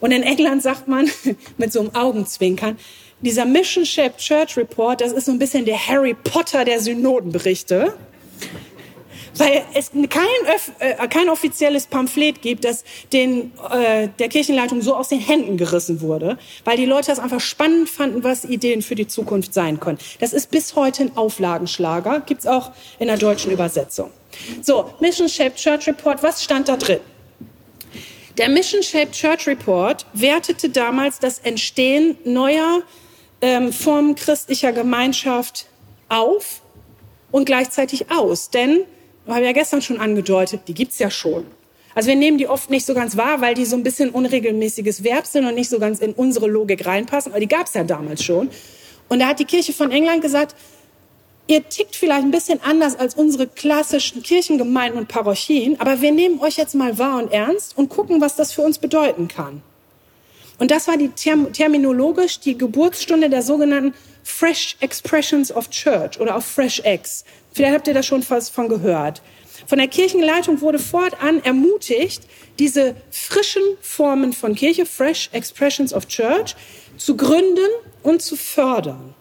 Und 0.00 0.12
in 0.12 0.22
England 0.22 0.62
sagt 0.62 0.88
man 0.88 1.10
mit 1.58 1.72
so 1.72 1.80
einem 1.80 1.94
Augenzwinkern, 1.94 2.78
dieser 3.20 3.44
Mission 3.44 3.84
Shaped 3.84 4.18
Church 4.18 4.56
Report, 4.56 5.00
das 5.00 5.12
ist 5.12 5.26
so 5.26 5.32
ein 5.32 5.38
bisschen 5.38 5.64
der 5.64 5.86
Harry 5.88 6.14
Potter 6.14 6.64
der 6.64 6.80
Synodenberichte 6.80 7.94
weil 9.36 9.62
es 9.74 9.90
kein, 10.10 10.26
äh, 10.78 11.08
kein 11.08 11.28
offizielles 11.28 11.86
Pamphlet 11.86 12.42
gibt, 12.42 12.64
das 12.64 12.84
den, 13.12 13.52
äh, 13.70 14.08
der 14.18 14.28
Kirchenleitung 14.28 14.82
so 14.82 14.94
aus 14.94 15.08
den 15.08 15.20
Händen 15.20 15.56
gerissen 15.56 16.00
wurde, 16.00 16.38
weil 16.64 16.76
die 16.76 16.84
Leute 16.84 17.08
das 17.08 17.18
einfach 17.18 17.40
spannend 17.40 17.88
fanden, 17.88 18.22
was 18.22 18.44
Ideen 18.44 18.82
für 18.82 18.94
die 18.94 19.06
Zukunft 19.06 19.54
sein 19.54 19.80
können. 19.80 19.98
Das 20.20 20.32
ist 20.32 20.50
bis 20.50 20.76
heute 20.76 21.04
ein 21.04 21.16
Auflagenschlager, 21.16 22.20
gibt's 22.20 22.46
auch 22.46 22.72
in 22.98 23.06
der 23.06 23.16
deutschen 23.16 23.50
Übersetzung. 23.50 24.10
So, 24.62 24.94
Mission 25.00 25.28
Shaped 25.28 25.56
Church 25.56 25.86
Report, 25.86 26.22
was 26.22 26.42
stand 26.42 26.68
da 26.68 26.76
drin? 26.76 27.00
Der 28.38 28.48
Mission 28.48 28.82
Shaped 28.82 29.12
Church 29.12 29.46
Report 29.46 30.06
wertete 30.12 30.70
damals 30.70 31.18
das 31.18 31.38
Entstehen 31.40 32.16
neuer 32.24 32.82
ähm, 33.40 33.72
Formen 33.72 34.14
christlicher 34.14 34.72
Gemeinschaft 34.72 35.66
auf 36.08 36.62
und 37.30 37.44
gleichzeitig 37.44 38.10
aus. 38.10 38.50
Denn 38.50 38.84
habe 39.34 39.44
ja 39.44 39.52
gestern 39.52 39.82
schon 39.82 39.98
angedeutet, 39.98 40.62
die 40.68 40.74
gibt's 40.74 40.98
ja 40.98 41.10
schon. 41.10 41.46
Also 41.94 42.08
wir 42.08 42.16
nehmen 42.16 42.38
die 42.38 42.46
oft 42.46 42.70
nicht 42.70 42.86
so 42.86 42.94
ganz 42.94 43.16
wahr, 43.16 43.40
weil 43.40 43.54
die 43.54 43.64
so 43.64 43.76
ein 43.76 43.82
bisschen 43.82 44.10
unregelmäßiges 44.10 45.02
Verb 45.02 45.26
sind 45.26 45.44
und 45.44 45.54
nicht 45.54 45.68
so 45.68 45.78
ganz 45.78 45.98
in 45.98 46.12
unsere 46.12 46.46
Logik 46.46 46.86
reinpassen, 46.86 47.32
aber 47.32 47.40
die 47.40 47.48
gab's 47.48 47.74
ja 47.74 47.82
damals 47.84 48.22
schon. 48.22 48.50
Und 49.08 49.18
da 49.18 49.26
hat 49.26 49.40
die 49.40 49.44
Kirche 49.44 49.72
von 49.72 49.90
England 49.90 50.22
gesagt, 50.22 50.54
ihr 51.50 51.68
tickt 51.68 51.96
vielleicht 51.96 52.22
ein 52.22 52.30
bisschen 52.30 52.62
anders 52.62 52.96
als 52.96 53.14
unsere 53.14 53.48
klassischen 53.48 54.22
Kirchengemeinden 54.22 55.00
und 55.00 55.08
Parochien, 55.08 55.80
aber 55.80 56.00
wir 56.00 56.12
nehmen 56.12 56.40
euch 56.40 56.56
jetzt 56.56 56.76
mal 56.76 56.96
wahr 56.98 57.20
und 57.20 57.32
ernst 57.32 57.76
und 57.76 57.88
gucken, 57.88 58.20
was 58.20 58.36
das 58.36 58.52
für 58.52 58.62
uns 58.62 58.78
bedeuten 58.78 59.26
kann. 59.26 59.60
Und 60.58 60.70
das 60.70 60.86
war 60.86 60.96
die 60.96 61.08
Term 61.08 61.52
terminologisch 61.52 62.38
die 62.38 62.56
Geburtsstunde 62.56 63.30
der 63.30 63.42
sogenannten 63.42 63.94
Fresh 64.22 64.76
Expressions 64.80 65.50
of 65.50 65.70
Church 65.70 66.20
oder 66.20 66.36
auch 66.36 66.42
Fresh 66.42 66.82
X. 66.84 67.24
Vielleicht 67.52 67.74
habt 67.74 67.88
ihr 67.88 67.94
da 67.94 68.02
schon 68.02 68.24
was 68.28 68.48
von 68.48 68.68
gehört. 68.68 69.20
Von 69.66 69.78
der 69.78 69.88
Kirchenleitung 69.88 70.60
wurde 70.60 70.78
fortan 70.78 71.42
ermutigt, 71.42 72.22
diese 72.58 72.94
frischen 73.10 73.62
Formen 73.80 74.32
von 74.32 74.54
Kirche, 74.54 74.86
Fresh 74.86 75.30
Expressions 75.32 75.92
of 75.92 76.06
Church, 76.06 76.54
zu 76.96 77.16
gründen 77.16 77.70
und 78.02 78.22
zu 78.22 78.36
fördern. 78.36 79.14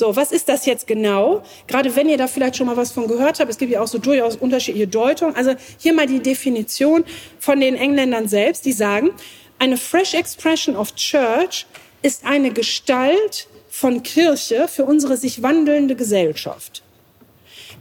So, 0.00 0.16
was 0.16 0.32
ist 0.32 0.48
das 0.48 0.64
jetzt 0.64 0.86
genau? 0.86 1.42
Gerade 1.66 1.94
wenn 1.94 2.08
ihr 2.08 2.16
da 2.16 2.26
vielleicht 2.26 2.56
schon 2.56 2.66
mal 2.66 2.78
was 2.78 2.90
von 2.90 3.06
gehört 3.06 3.38
habt, 3.38 3.50
es 3.50 3.58
gibt 3.58 3.70
ja 3.70 3.82
auch 3.82 3.86
so 3.86 3.98
durchaus 3.98 4.34
unterschiedliche 4.34 4.88
Deutungen. 4.88 5.36
Also 5.36 5.54
hier 5.76 5.92
mal 5.92 6.06
die 6.06 6.20
Definition 6.20 7.04
von 7.38 7.60
den 7.60 7.76
Engländern 7.76 8.26
selbst, 8.26 8.64
die 8.64 8.72
sagen, 8.72 9.10
eine 9.58 9.76
Fresh 9.76 10.14
Expression 10.14 10.74
of 10.74 10.94
Church 10.94 11.66
ist 12.00 12.24
eine 12.24 12.50
Gestalt 12.50 13.46
von 13.68 14.02
Kirche 14.02 14.68
für 14.68 14.86
unsere 14.86 15.18
sich 15.18 15.42
wandelnde 15.42 15.96
Gesellschaft. 15.96 16.82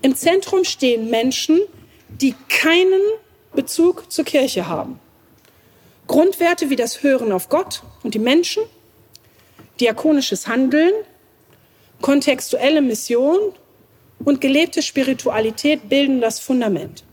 Im 0.02 0.14
Zentrum 0.14 0.66
stehen 0.66 1.10
Menschen, 1.10 1.62
die 2.10 2.36
keinen 2.50 3.02
Bezug 3.56 4.12
zur 4.12 4.26
Kirche 4.26 4.68
haben. 4.68 5.00
Grundwerte 6.08 6.70
wie 6.70 6.76
das 6.76 7.02
Hören 7.02 7.32
auf 7.32 7.48
Gott 7.48 7.82
und 8.04 8.14
die 8.14 8.20
Menschen, 8.20 8.64
diakonisches 9.80 10.50
Handeln, 10.50 10.92
kontextuelle 12.02 12.82
Mission 12.82 13.38
und 14.24 14.42
gelebte 14.42 14.82
Spiritualität 14.82 15.90
bilden 15.90 16.22
das 16.22 16.40
Fundament. 16.40 17.04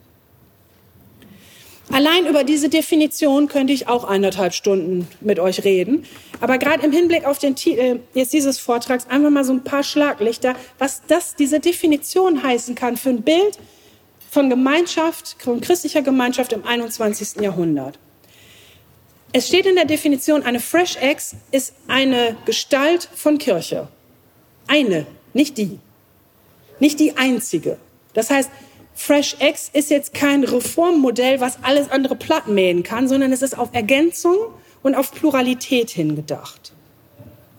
Allein 1.93 2.27
über 2.27 2.43
diese 2.43 2.69
Definition 2.69 3.47
könnte 3.47 3.73
ich 3.73 3.87
auch 3.87 4.03
eineinhalb 4.03 4.55
Stunden 4.55 5.07
mit 5.21 5.39
euch 5.39 5.63
reden. 5.65 6.05
Aber 6.41 6.59
gerade 6.59 6.85
im 6.85 6.91
Hinblick 6.91 7.25
auf 7.25 7.39
den 7.39 7.55
Titel 7.55 7.81
äh, 7.81 7.99
jetzt 8.13 8.33
dieses 8.33 8.59
Vortrags 8.59 9.07
einfach 9.09 9.31
mal 9.31 9.45
so 9.45 9.53
ein 9.53 9.63
paar 9.63 9.85
Schlaglichter, 9.85 10.57
was 10.79 11.03
das, 11.07 11.37
diese 11.37 11.61
Definition 11.61 12.43
heißen 12.43 12.75
kann 12.75 12.97
für 12.97 13.11
ein 13.11 13.23
Bild 13.23 13.59
von 14.31 14.51
Gemeinschaft, 14.51 15.37
von 15.39 15.61
christlicher 15.61 16.03
Gemeinschaft 16.03 16.53
im 16.53 16.65
21. 16.67 17.41
Jahrhundert. 17.41 17.99
Es 19.33 19.47
steht 19.49 19.67
in 19.67 19.77
der 19.77 19.85
Definition, 19.85 20.43
eine 20.43 20.61
Fresh 20.61 20.97
Ex 20.97 21.37
ist 21.53 21.75
eine 21.87 22.37
Gestalt 22.47 23.09
von 23.15 23.39
Kirche. 23.39 23.89
Eine, 24.67 25.07
nicht 25.33 25.59
die. 25.59 25.79
Nicht 26.81 27.01
die 27.01 27.17
einzige. 27.17 27.79
Das 28.15 28.31
heißt, 28.31 28.51
Fresh 28.95 29.37
X 29.41 29.71
ist 29.73 29.91
jetzt 29.91 30.15
kein 30.15 30.43
Reformmodell, 30.43 31.41
was 31.41 31.59
alles 31.63 31.91
andere 31.91 32.17
platt 32.17 32.49
mähen 32.49 32.83
kann, 32.83 33.09
sondern 33.09 33.33
es 33.33 33.43
ist 33.43 33.57
auf 33.57 33.69
Ergänzung 33.73 34.37
und 34.83 34.95
auf 34.95 35.13
Pluralität 35.13 35.91
hingedacht. 35.91 36.73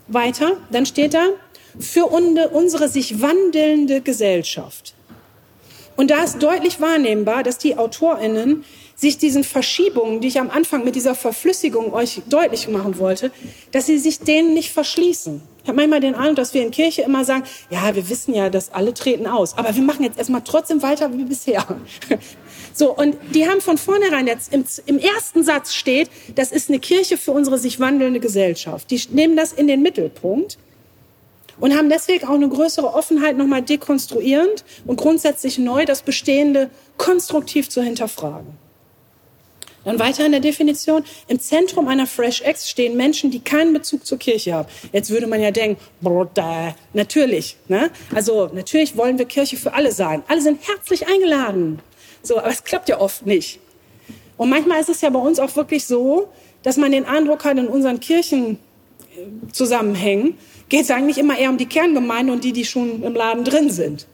Weiter, 0.08 0.56
dann 0.70 0.86
steht 0.86 1.14
da, 1.14 1.28
für 1.78 2.06
unsere 2.06 2.88
sich 2.88 3.20
wandelnde 3.22 4.00
Gesellschaft. 4.00 4.94
Und 5.96 6.10
da 6.10 6.22
ist 6.22 6.42
deutlich 6.42 6.80
wahrnehmbar, 6.80 7.42
dass 7.42 7.58
die 7.58 7.76
AutorInnen 7.76 8.64
sich 8.96 9.18
diesen 9.18 9.44
Verschiebungen, 9.44 10.20
die 10.20 10.28
ich 10.28 10.40
am 10.40 10.50
Anfang 10.50 10.84
mit 10.84 10.96
dieser 10.96 11.14
Verflüssigung 11.14 11.92
euch 11.92 12.22
deutlich 12.28 12.68
machen 12.68 12.98
wollte, 12.98 13.30
dass 13.70 13.86
sie 13.86 13.98
sich 13.98 14.20
denen 14.20 14.54
nicht 14.54 14.72
verschließen. 14.72 15.42
Ich 15.68 15.70
habe 15.70 15.82
manchmal 15.82 16.00
den 16.00 16.14
Eindruck, 16.14 16.36
dass 16.36 16.54
wir 16.54 16.62
in 16.62 16.70
Kirche 16.70 17.02
immer 17.02 17.26
sagen, 17.26 17.44
ja, 17.68 17.94
wir 17.94 18.08
wissen 18.08 18.32
ja, 18.32 18.48
dass 18.48 18.72
alle 18.72 18.94
treten 18.94 19.26
aus, 19.26 19.58
aber 19.58 19.76
wir 19.76 19.82
machen 19.82 20.02
jetzt 20.02 20.16
erstmal 20.16 20.40
trotzdem 20.42 20.80
weiter 20.80 21.12
wie 21.12 21.24
bisher. 21.24 21.62
So, 22.72 22.94
und 22.94 23.16
die 23.34 23.46
haben 23.48 23.60
von 23.60 23.76
vornherein 23.76 24.28
jetzt 24.28 24.52
im, 24.54 24.64
im 24.86 24.98
ersten 24.98 25.42
Satz 25.42 25.74
steht, 25.74 26.10
das 26.36 26.52
ist 26.52 26.68
eine 26.68 26.78
Kirche 26.78 27.16
für 27.16 27.32
unsere 27.32 27.58
sich 27.58 27.80
wandelnde 27.80 28.20
Gesellschaft. 28.20 28.90
Die 28.90 29.02
nehmen 29.10 29.36
das 29.36 29.52
in 29.52 29.66
den 29.66 29.82
Mittelpunkt 29.82 30.58
und 31.58 31.76
haben 31.76 31.88
deswegen 31.90 32.26
auch 32.28 32.34
eine 32.34 32.48
größere 32.48 32.94
Offenheit, 32.94 33.36
nochmal 33.36 33.62
dekonstruierend 33.62 34.64
und 34.86 34.96
grundsätzlich 34.96 35.58
neu 35.58 35.86
das 35.86 36.02
Bestehende 36.02 36.70
konstruktiv 36.96 37.68
zu 37.68 37.82
hinterfragen. 37.82 38.56
Dann 39.88 39.98
weiter 39.98 40.24
in 40.26 40.32
der 40.32 40.42
Definition, 40.42 41.02
im 41.28 41.40
Zentrum 41.40 41.88
einer 41.88 42.06
Fresh 42.06 42.42
X 42.46 42.68
stehen 42.68 42.94
Menschen, 42.94 43.30
die 43.30 43.40
keinen 43.40 43.72
Bezug 43.72 44.04
zur 44.04 44.18
Kirche 44.18 44.52
haben. 44.52 44.68
Jetzt 44.92 45.08
würde 45.08 45.26
man 45.26 45.40
ja 45.40 45.50
denken, 45.50 45.80
natürlich. 46.92 47.56
Ne? 47.68 47.88
Also 48.14 48.50
natürlich 48.52 48.98
wollen 48.98 49.18
wir 49.18 49.24
Kirche 49.24 49.56
für 49.56 49.72
alle 49.72 49.90
sein. 49.90 50.22
Alle 50.28 50.42
sind 50.42 50.60
herzlich 50.68 51.08
eingeladen. 51.08 51.78
So, 52.22 52.36
aber 52.36 52.50
es 52.50 52.64
klappt 52.64 52.90
ja 52.90 53.00
oft 53.00 53.24
nicht. 53.24 53.60
Und 54.36 54.50
manchmal 54.50 54.78
ist 54.78 54.90
es 54.90 55.00
ja 55.00 55.08
bei 55.08 55.20
uns 55.20 55.38
auch 55.38 55.56
wirklich 55.56 55.86
so, 55.86 56.28
dass 56.62 56.76
man 56.76 56.92
den 56.92 57.06
Eindruck 57.06 57.46
hat, 57.46 57.56
in 57.56 57.68
unseren 57.68 57.98
Kirchenzusammenhängen 57.98 60.36
geht 60.68 60.82
es 60.82 60.90
eigentlich 60.90 61.16
immer 61.16 61.38
eher 61.38 61.48
um 61.48 61.56
die 61.56 61.64
Kerngemeinde 61.64 62.34
und 62.34 62.44
die, 62.44 62.52
die 62.52 62.66
schon 62.66 63.02
im 63.02 63.14
Laden 63.14 63.42
drin 63.42 63.70
sind. 63.70 64.06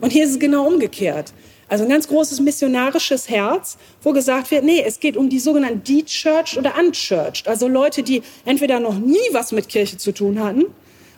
Und 0.00 0.10
hier 0.10 0.24
ist 0.24 0.30
es 0.30 0.38
genau 0.38 0.66
umgekehrt. 0.66 1.34
Also 1.68 1.84
ein 1.84 1.90
ganz 1.90 2.08
großes 2.08 2.40
missionarisches 2.40 3.28
Herz, 3.28 3.76
wo 4.02 4.12
gesagt 4.12 4.50
wird, 4.50 4.64
nee, 4.64 4.82
es 4.84 5.00
geht 5.00 5.16
um 5.18 5.28
die 5.28 5.38
sogenannten 5.38 5.84
de-churched 5.84 6.56
oder 6.56 6.74
unchurched. 6.78 7.46
Also 7.46 7.68
Leute, 7.68 8.02
die 8.02 8.22
entweder 8.46 8.80
noch 8.80 8.98
nie 8.98 9.16
was 9.32 9.52
mit 9.52 9.68
Kirche 9.68 9.98
zu 9.98 10.12
tun 10.12 10.42
hatten 10.42 10.64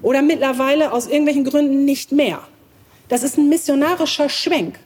oder 0.03 0.23
mittlerweile 0.23 0.93
aus 0.93 1.07
irgendwelchen 1.07 1.45
Gründen 1.45 1.85
nicht 1.85 2.11
mehr. 2.11 2.41
Das 3.09 3.23
ist 3.23 3.39
ein 3.39 3.49
missionarischer 3.49 4.29
Schwenk. 4.29 4.81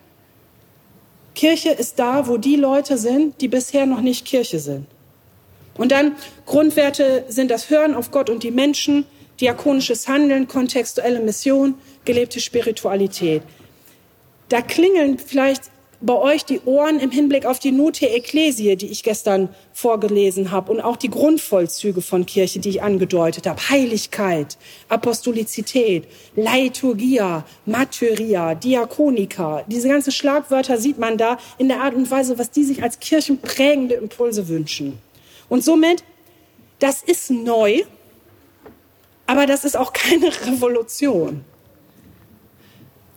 Kirche 1.35 1.71
ist 1.71 1.99
da, 1.99 2.29
wo 2.29 2.37
die 2.37 2.57
Leute 2.57 2.99
sind, 2.99 3.41
die 3.41 3.49
bisher 3.49 3.87
noch 3.87 4.03
nicht 4.03 4.27
Kirche 4.27 4.59
sind. 4.59 4.87
Und 5.77 5.93
dann 5.93 6.13
Grundwerte 6.47 7.25
sind 7.29 7.51
das 7.51 7.71
Hören 7.71 7.95
auf 7.95 8.11
Gott 8.11 8.31
und 8.31 8.43
die 8.43 8.51
Menschen, 8.51 9.07
diakonisches 9.41 10.07
Handeln, 10.07 10.47
kontextuelle 10.47 11.21
Mission, 11.21 11.75
gelebte 12.05 12.39
Spiritualität 12.39 13.43
da 14.49 14.61
klingeln 14.61 15.19
vielleicht 15.19 15.71
bei 16.05 16.15
euch 16.15 16.45
die 16.45 16.61
Ohren 16.67 17.01
im 17.01 17.11
Hinblick 17.11 17.47
auf 17.47 17.59
die 17.59 17.73
Note 17.73 18.09
Ecclesie, 18.11 18.77
die 18.77 18.89
ich 18.89 19.03
gestern 19.03 19.49
vorgelesen 19.73 20.51
habe, 20.51 20.71
und 20.71 20.81
auch 20.83 20.97
die 20.97 21.09
Grundvollzüge 21.09 22.03
von 22.03 22.27
Kirche, 22.27 22.59
die 22.59 22.69
ich 22.69 22.83
angedeutet 22.83 23.47
habe. 23.47 23.71
Heiligkeit, 23.71 24.59
Apostolizität, 24.91 26.07
Liturgia, 26.37 27.47
Martyria, 27.65 28.55
Diakonika. 28.55 29.65
Diese 29.67 29.89
ganzen 29.89 30.13
Schlagwörter 30.13 30.77
sieht 30.77 30.99
man 30.99 31.17
da 31.17 31.39
in 31.57 31.69
der 31.69 31.81
Art 31.81 31.95
und 31.95 32.11
Weise, 32.11 32.39
was 32.39 32.51
die 32.51 32.65
sich 32.65 32.83
als 32.83 33.01
kirchenprägende 33.01 33.95
Impulse 33.95 34.49
wünschen. 34.49 34.99
Und 35.49 35.65
somit, 35.65 36.05
das 36.81 37.03
ist 37.03 37.31
neu, 37.31 37.83
aber 39.27 39.47
das 39.47 39.65
ist 39.65 39.77
auch 39.77 39.95
keine 39.95 40.27
Revolution. 40.47 41.45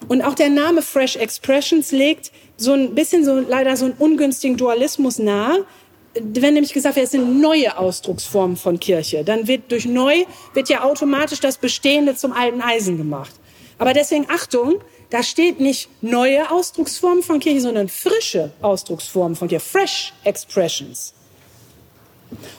Und 0.08 0.22
auch 0.22 0.36
der 0.36 0.50
Name 0.50 0.82
Fresh 0.82 1.18
Expressions 1.18 1.92
legt 1.92 2.32
so 2.56 2.74
ein 2.74 2.96
bisschen 2.96 3.26
so 3.26 3.36
leider 3.36 3.76
so 3.76 3.86
einen 3.86 3.96
ungünstigen 4.00 4.58
Dualismus 4.58 5.20
nahe. 5.20 5.66
Wenn 6.14 6.54
nämlich 6.56 6.74
gesagt 6.74 6.96
wird, 6.96 7.06
es 7.06 7.12
sind 7.12 7.42
neue 7.42 7.78
Ausdrucksformen 7.78 8.58
von 8.58 8.80
Kirche, 8.80 9.24
dann 9.24 9.48
wird 9.48 9.72
durch 9.72 9.86
neu 9.86 10.24
wird 10.54 10.70
ja 10.70 10.84
automatisch 10.84 11.40
das 11.40 11.58
Bestehende 11.58 12.16
zum 12.16 12.32
alten 12.32 12.62
Eisen 12.62 12.98
gemacht. 12.98 13.34
Aber 13.78 13.94
deswegen 13.94 14.26
Achtung, 14.30 14.82
da 15.12 15.22
steht 15.22 15.60
nicht 15.60 15.90
neue 16.02 16.50
Ausdrucksformen 16.50 17.22
von 17.22 17.40
Kirche, 17.40 17.62
sondern 17.62 17.88
frische 17.88 18.52
Ausdrucksformen 18.62 19.36
von 19.36 19.48
Kirche, 19.48 19.66
fresh 19.66 20.14
expressions. 20.24 21.14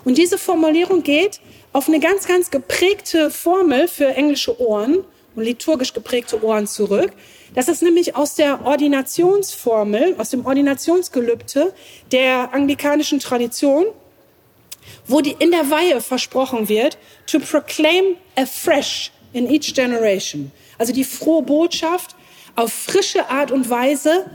Und 0.05 0.19
diese 0.19 0.39
Formulierung 0.39 1.03
geht 1.03 1.41
auf 1.73 1.89
eine 1.89 2.01
ganz, 2.01 2.27
ganz 2.27 2.51
geprägte 2.51 3.31
Formel 3.31 3.89
für 3.89 4.07
englische 4.15 4.59
Ohren 4.61 5.05
und 5.39 5.45
liturgisch 5.45 5.95
geprägte 5.95 6.43
Ohren 6.43 6.67
zurück. 6.67 7.13
Das 7.55 7.69
ist 7.69 7.83
nämlich 7.83 8.17
aus 8.17 8.35
der 8.35 8.65
Ordinationsformel, 8.67 10.17
aus 10.19 10.31
dem 10.31 10.45
Ordinationsgelübde 10.45 11.73
der 12.13 12.53
anglikanischen 12.53 13.21
Tradition, 13.21 13.87
wo 15.07 15.21
die 15.21 15.37
in 15.39 15.51
der 15.51 15.71
Weihe 15.71 16.01
versprochen 16.01 16.69
wird, 16.69 16.99
to 17.27 17.39
proclaim 17.39 18.17
afresh 18.37 19.11
in 19.33 19.49
each 19.51 19.75
generation. 19.75 20.51
Also 20.77 20.93
die 20.93 21.05
frohe 21.05 21.43
Botschaft 21.43 22.17
auf 22.57 22.73
frische 22.73 23.31
Art 23.31 23.51
und 23.51 23.71
Weise 23.71 24.27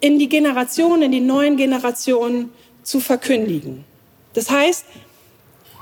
in 0.00 0.18
die 0.18 0.28
Generationen, 0.28 1.02
in 1.02 1.12
die 1.12 1.20
neuen 1.20 1.56
Generationen 1.56 2.52
zu 2.82 3.00
verkündigen. 3.00 3.84
Das 4.32 4.50
heißt, 4.50 4.84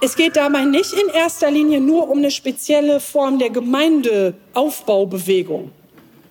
es 0.00 0.16
geht 0.16 0.36
dabei 0.36 0.64
nicht 0.64 0.92
in 0.92 1.08
erster 1.08 1.50
Linie 1.50 1.80
nur 1.80 2.10
um 2.10 2.18
eine 2.18 2.30
spezielle 2.30 3.00
Form 3.00 3.38
der 3.38 3.48
Gemeindeaufbaubewegung. 3.50 5.70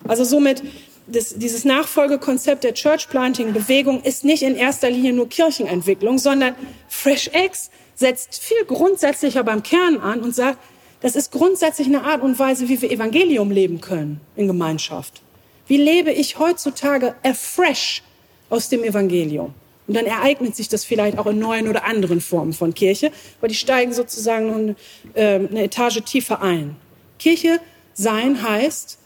Also 0.08 0.24
somit 0.24 0.64
das, 1.08 1.36
dieses 1.36 1.66
Nachfolgekonzept 1.66 2.64
der 2.64 2.74
Church 2.74 3.10
Planting 3.10 3.54
Bewegung 3.54 4.02
ist 4.02 4.24
nicht 4.24 4.42
in 4.44 4.56
erster 4.56 4.90
Linie 4.90 5.14
nur 5.14 5.30
Kirchenentwicklung, 5.30 6.18
sondern 6.18 6.56
Fresh 6.88 7.30
X 7.34 7.70
setzt 7.96 8.42
viel 8.42 8.66
grundsätzlicher 8.66 9.44
beim 9.44 9.62
Kern 9.64 10.00
an 10.00 10.22
und 10.22 10.34
sagt, 10.36 10.60
das 11.02 11.16
ist 11.16 11.32
grundsätzlich 11.32 11.88
eine 11.88 12.04
Art 12.04 12.22
und 12.22 12.38
Weise, 12.40 12.70
wie 12.70 12.82
wir 12.82 12.92
Evangelium 12.92 13.52
leben 13.52 13.82
können 13.82 14.22
in 14.36 14.48
Gemeinschaft. 14.48 15.22
Wie 15.68 15.78
lebe 15.78 16.12
ich 16.12 16.40
heutzutage 16.40 17.16
afresh 17.24 18.02
aus 18.50 18.70
dem 18.70 18.84
Evangelium? 18.84 19.54
Und 19.88 19.96
dann 19.96 20.06
ereignet 20.06 20.56
sich 20.56 20.68
das 20.68 20.84
vielleicht 20.84 21.18
auch 21.18 21.28
in 21.28 21.40
neuen 21.40 21.68
oder 21.68 21.86
anderen 21.86 22.22
Formen 22.22 22.54
von 22.54 22.74
Kirche, 22.74 23.12
weil 23.40 23.50
die 23.50 23.56
steigen 23.56 23.94
sozusagen 23.94 24.52
eine, 24.52 24.76
äh, 25.14 25.48
eine 25.48 25.64
Etage 25.64 26.02
tiefer 26.04 26.42
ein. 26.42 26.76
Kirche 27.20 27.60
sein 27.94 28.42
heißt, 28.42 28.98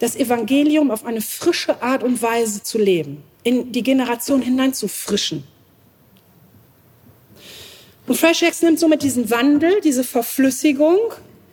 das 0.00 0.16
Evangelium 0.16 0.90
auf 0.90 1.04
eine 1.04 1.20
frische 1.20 1.82
Art 1.82 2.02
und 2.02 2.20
Weise 2.20 2.62
zu 2.62 2.78
leben, 2.78 3.22
in 3.44 3.70
die 3.72 3.82
Generation 3.82 4.42
hineinzufrischen. 4.42 5.44
Und 8.06 8.16
FreshX 8.16 8.60
nimmt 8.62 8.78
somit 8.78 9.02
diesen 9.02 9.30
Wandel, 9.30 9.80
diese 9.82 10.04
Verflüssigung, 10.04 10.98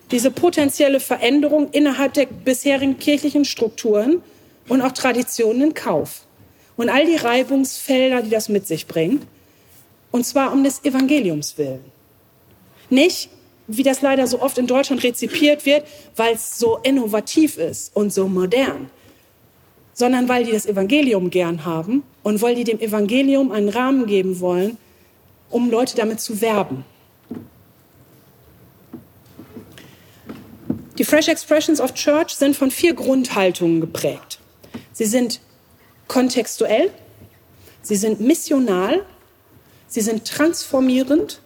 diese 0.09 0.31
potenzielle 0.31 0.99
Veränderung 0.99 1.69
innerhalb 1.71 2.13
der 2.15 2.25
bisherigen 2.25 2.99
kirchlichen 2.99 3.45
Strukturen 3.45 4.21
und 4.67 4.81
auch 4.81 4.91
Traditionen 4.91 5.61
in 5.61 5.73
Kauf 5.73 6.25
und 6.81 6.89
all 6.89 7.05
die 7.05 7.15
Reibungsfelder, 7.15 8.23
die 8.23 8.31
das 8.31 8.49
mit 8.49 8.65
sich 8.65 8.87
bringt. 8.87 9.27
Und 10.09 10.25
zwar 10.25 10.51
um 10.51 10.63
des 10.63 10.83
Evangeliums 10.83 11.59
willen. 11.59 11.85
Nicht, 12.89 13.29
wie 13.67 13.83
das 13.83 14.01
leider 14.01 14.25
so 14.25 14.41
oft 14.41 14.57
in 14.57 14.65
Deutschland 14.65 15.03
rezipiert 15.03 15.67
wird, 15.67 15.85
weil 16.15 16.33
es 16.33 16.57
so 16.57 16.79
innovativ 16.79 17.57
ist 17.57 17.95
und 17.95 18.11
so 18.11 18.27
modern, 18.27 18.89
sondern 19.93 20.27
weil 20.27 20.43
die 20.43 20.53
das 20.53 20.65
Evangelium 20.65 21.29
gern 21.29 21.65
haben 21.65 22.01
und 22.23 22.41
weil 22.41 22.55
die 22.55 22.63
dem 22.63 22.79
Evangelium 22.79 23.51
einen 23.51 23.69
Rahmen 23.69 24.07
geben 24.07 24.39
wollen, 24.39 24.77
um 25.51 25.69
Leute 25.69 25.95
damit 25.95 26.19
zu 26.19 26.41
werben. 26.41 26.83
Die 30.97 31.03
Fresh 31.03 31.27
Expressions 31.27 31.79
of 31.79 31.93
Church 31.93 32.31
sind 32.31 32.55
von 32.55 32.71
vier 32.71 32.95
Grundhaltungen 32.95 33.81
geprägt. 33.81 34.39
Sie 34.93 35.05
sind 35.05 35.41
kontextuell, 36.11 36.91
sie 37.81 37.95
sind 37.95 38.19
missional, 38.19 39.05
sie 39.87 40.01
sind 40.01 40.27
transformierend 40.27 41.41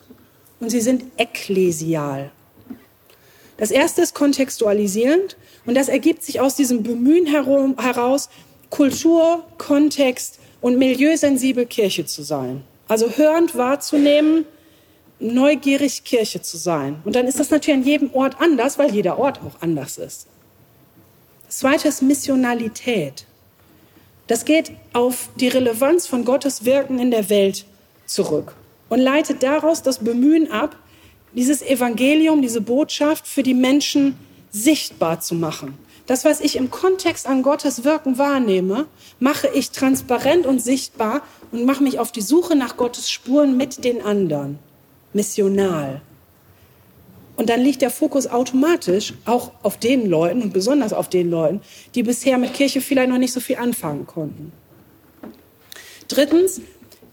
und 0.59 0.72
sie 0.72 0.82
sind 0.82 1.03
ekklesial. 1.18 2.32
Das 3.57 3.70
erste 3.70 4.01
ist 4.01 4.16
kontextualisierend 4.16 5.38
und 5.68 5.76
das 5.76 5.88
ergibt 5.88 6.24
sich 6.24 6.39
aus 6.39 6.55
diesem 6.55 6.82
Bemühen 6.82 7.28
heraus, 7.28 8.30
Kultur, 8.72 9.45
Kontext 9.59 10.39
und 10.61 10.80
milieusensibel 10.80 11.68
Kirche 11.68 12.07
zu 12.07 12.24
sein. 12.24 12.63
Also 12.88 13.11
hörend 13.11 13.55
wahrzunehmen, 13.55 14.45
neugierig 15.20 16.03
Kirche 16.05 16.41
zu 16.41 16.57
sein. 16.57 17.03
Und 17.05 17.16
dann 17.16 17.28
ist 17.28 17.39
das 17.39 17.51
natürlich 17.51 17.80
an 17.82 17.86
jedem 17.86 18.16
Ort 18.16 18.41
anders, 18.41 18.80
weil 18.80 18.91
jeder 18.91 19.20
Ort 19.20 19.41
auch 19.45 19.61
anders 19.61 19.99
ist. 19.99 20.26
Das 21.45 21.57
zweite 21.59 21.88
ist 21.88 22.01
Missionalität. 22.01 23.28
Das 24.28 24.45
geht 24.45 24.71
auf 24.93 25.30
die 25.36 25.47
Relevanz 25.47 26.07
von 26.07 26.26
Gottes 26.26 26.65
Wirken 26.65 26.99
in 26.99 27.11
der 27.11 27.30
Welt 27.30 27.65
zurück 28.05 28.53
und 28.89 28.99
leitet 28.99 29.43
daraus 29.43 29.84
das 29.84 29.99
Bemühen 29.99 30.51
ab, 30.51 30.76
dieses 31.34 31.61
Evangelium, 31.61 32.41
diese 32.41 32.61
Botschaft 32.61 33.28
für 33.28 33.43
die 33.43 33.53
Menschen 33.53 34.17
sichtbar 34.51 35.19
zu 35.19 35.36
machen. 35.36 35.78
Das, 36.07 36.23
was 36.23 36.39
ich 36.39 36.55
im 36.55 36.71
Kontext 36.71 37.28
an 37.28 37.43
Gottes 37.43 37.84
Wirken 37.84 38.17
wahrnehme, 38.17 38.86
mache 39.19 39.47
ich 39.53 39.71
transparent 39.71 40.45
und 40.45 40.59
sichtbar 40.59 41.21
und 41.51 41.65
mache 41.65 41.84
mich 41.84 41.99
auf 41.99 42.11
die 42.11 42.21
Suche 42.21 42.55
nach 42.55 42.78
Gottes 42.78 43.09
Spuren 43.09 43.57
mit 43.57 43.84
den 43.84 44.01
anderen. 44.03 44.59
Missional. 45.13 46.01
Und 47.38 47.50
dann 47.50 47.62
liegt 47.62 47.82
der 47.82 47.90
Fokus 47.90 48.28
automatisch 48.28 49.14
auch 49.26 49.52
auf 49.62 49.78
den 49.78 50.10
Leuten 50.10 50.42
und 50.42 50.54
besonders 50.54 50.94
auf 50.94 51.10
den 51.10 51.30
Leuten, 51.30 51.60
die 51.94 52.04
bisher 52.04 52.38
mit 52.38 52.54
Kirche 52.54 52.80
vielleicht 52.82 53.10
noch 53.10 53.18
nicht 53.18 53.34
so 53.34 53.42
viel 53.42 53.58
anfangen 53.58 54.08
konnten. 54.08 54.54
Drittens, 56.08 56.62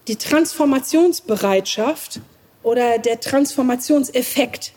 die 0.09 0.17
Transformationsbereitschaft 0.17 2.21
oder 2.63 2.99
der 2.99 3.21
Transformationseffekt. 3.21 4.73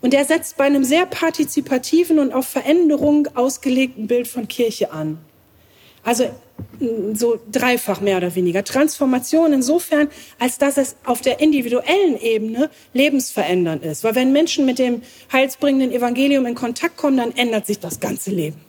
Und 0.00 0.12
der 0.12 0.24
setzt 0.24 0.56
bei 0.56 0.64
einem 0.64 0.84
sehr 0.84 1.06
partizipativen 1.06 2.18
und 2.18 2.32
auf 2.32 2.46
Veränderung 2.46 3.28
ausgelegten 3.34 4.06
Bild 4.06 4.28
von 4.28 4.48
Kirche 4.48 4.92
an. 4.92 5.18
Also 6.02 6.30
so 7.14 7.38
dreifach 7.50 8.00
mehr 8.00 8.16
oder 8.16 8.34
weniger. 8.34 8.64
Transformation 8.64 9.52
insofern, 9.52 10.08
als 10.38 10.58
dass 10.58 10.76
es 10.76 10.96
auf 11.04 11.20
der 11.20 11.40
individuellen 11.40 12.20
Ebene 12.20 12.70
lebensverändernd 12.92 13.84
ist. 13.84 14.04
Weil 14.04 14.14
wenn 14.14 14.32
Menschen 14.32 14.66
mit 14.66 14.78
dem 14.78 15.02
heilsbringenden 15.32 15.92
Evangelium 15.92 16.46
in 16.46 16.54
Kontakt 16.54 16.96
kommen, 16.96 17.16
dann 17.16 17.36
ändert 17.36 17.66
sich 17.66 17.78
das 17.78 18.00
ganze 18.00 18.30
Leben. 18.30 18.60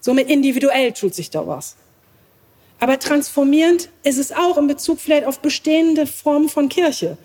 Somit 0.00 0.28
individuell 0.28 0.92
tut 0.92 1.14
sich 1.14 1.30
da 1.30 1.46
was. 1.46 1.76
Aber 2.78 2.98
transformierend 2.98 3.90
ist 4.02 4.18
es 4.18 4.32
auch 4.32 4.56
in 4.56 4.66
Bezug 4.66 5.00
vielleicht 5.00 5.26
auf 5.26 5.40
bestehende 5.40 6.06
Formen 6.06 6.48
von 6.48 6.68
Kirche. 6.68 7.18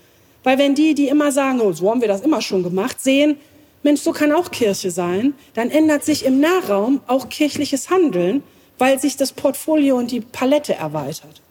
Weil 0.43 0.57
wenn 0.57 0.75
die, 0.75 0.93
die 0.93 1.07
immer 1.07 1.31
sagen, 1.31 1.61
oh, 1.61 1.71
so 1.71 1.89
haben 1.89 2.01
wir 2.01 2.09
das 2.09 2.21
immer 2.21 2.41
schon 2.41 2.61
gemacht, 2.61 3.01
sehen, 3.01 3.37
Mensch, 3.81 4.01
so 4.01 4.11
kann 4.11 4.31
auch 4.31 4.51
Kirche 4.51 4.91
sein, 4.91 5.33
dann 5.53 5.69
ändert 5.69 6.03
sich 6.03 6.25
im 6.25 6.39
Nahraum 6.39 7.01
auch 7.07 7.29
kirchliches 7.29 7.89
Handeln, 7.89 8.43
weil 8.77 8.99
sich 8.99 9.17
das 9.17 9.31
Portfolio 9.31 9.97
und 9.97 10.11
die 10.11 10.21
Palette 10.21 10.75
erweitert. 10.75 11.41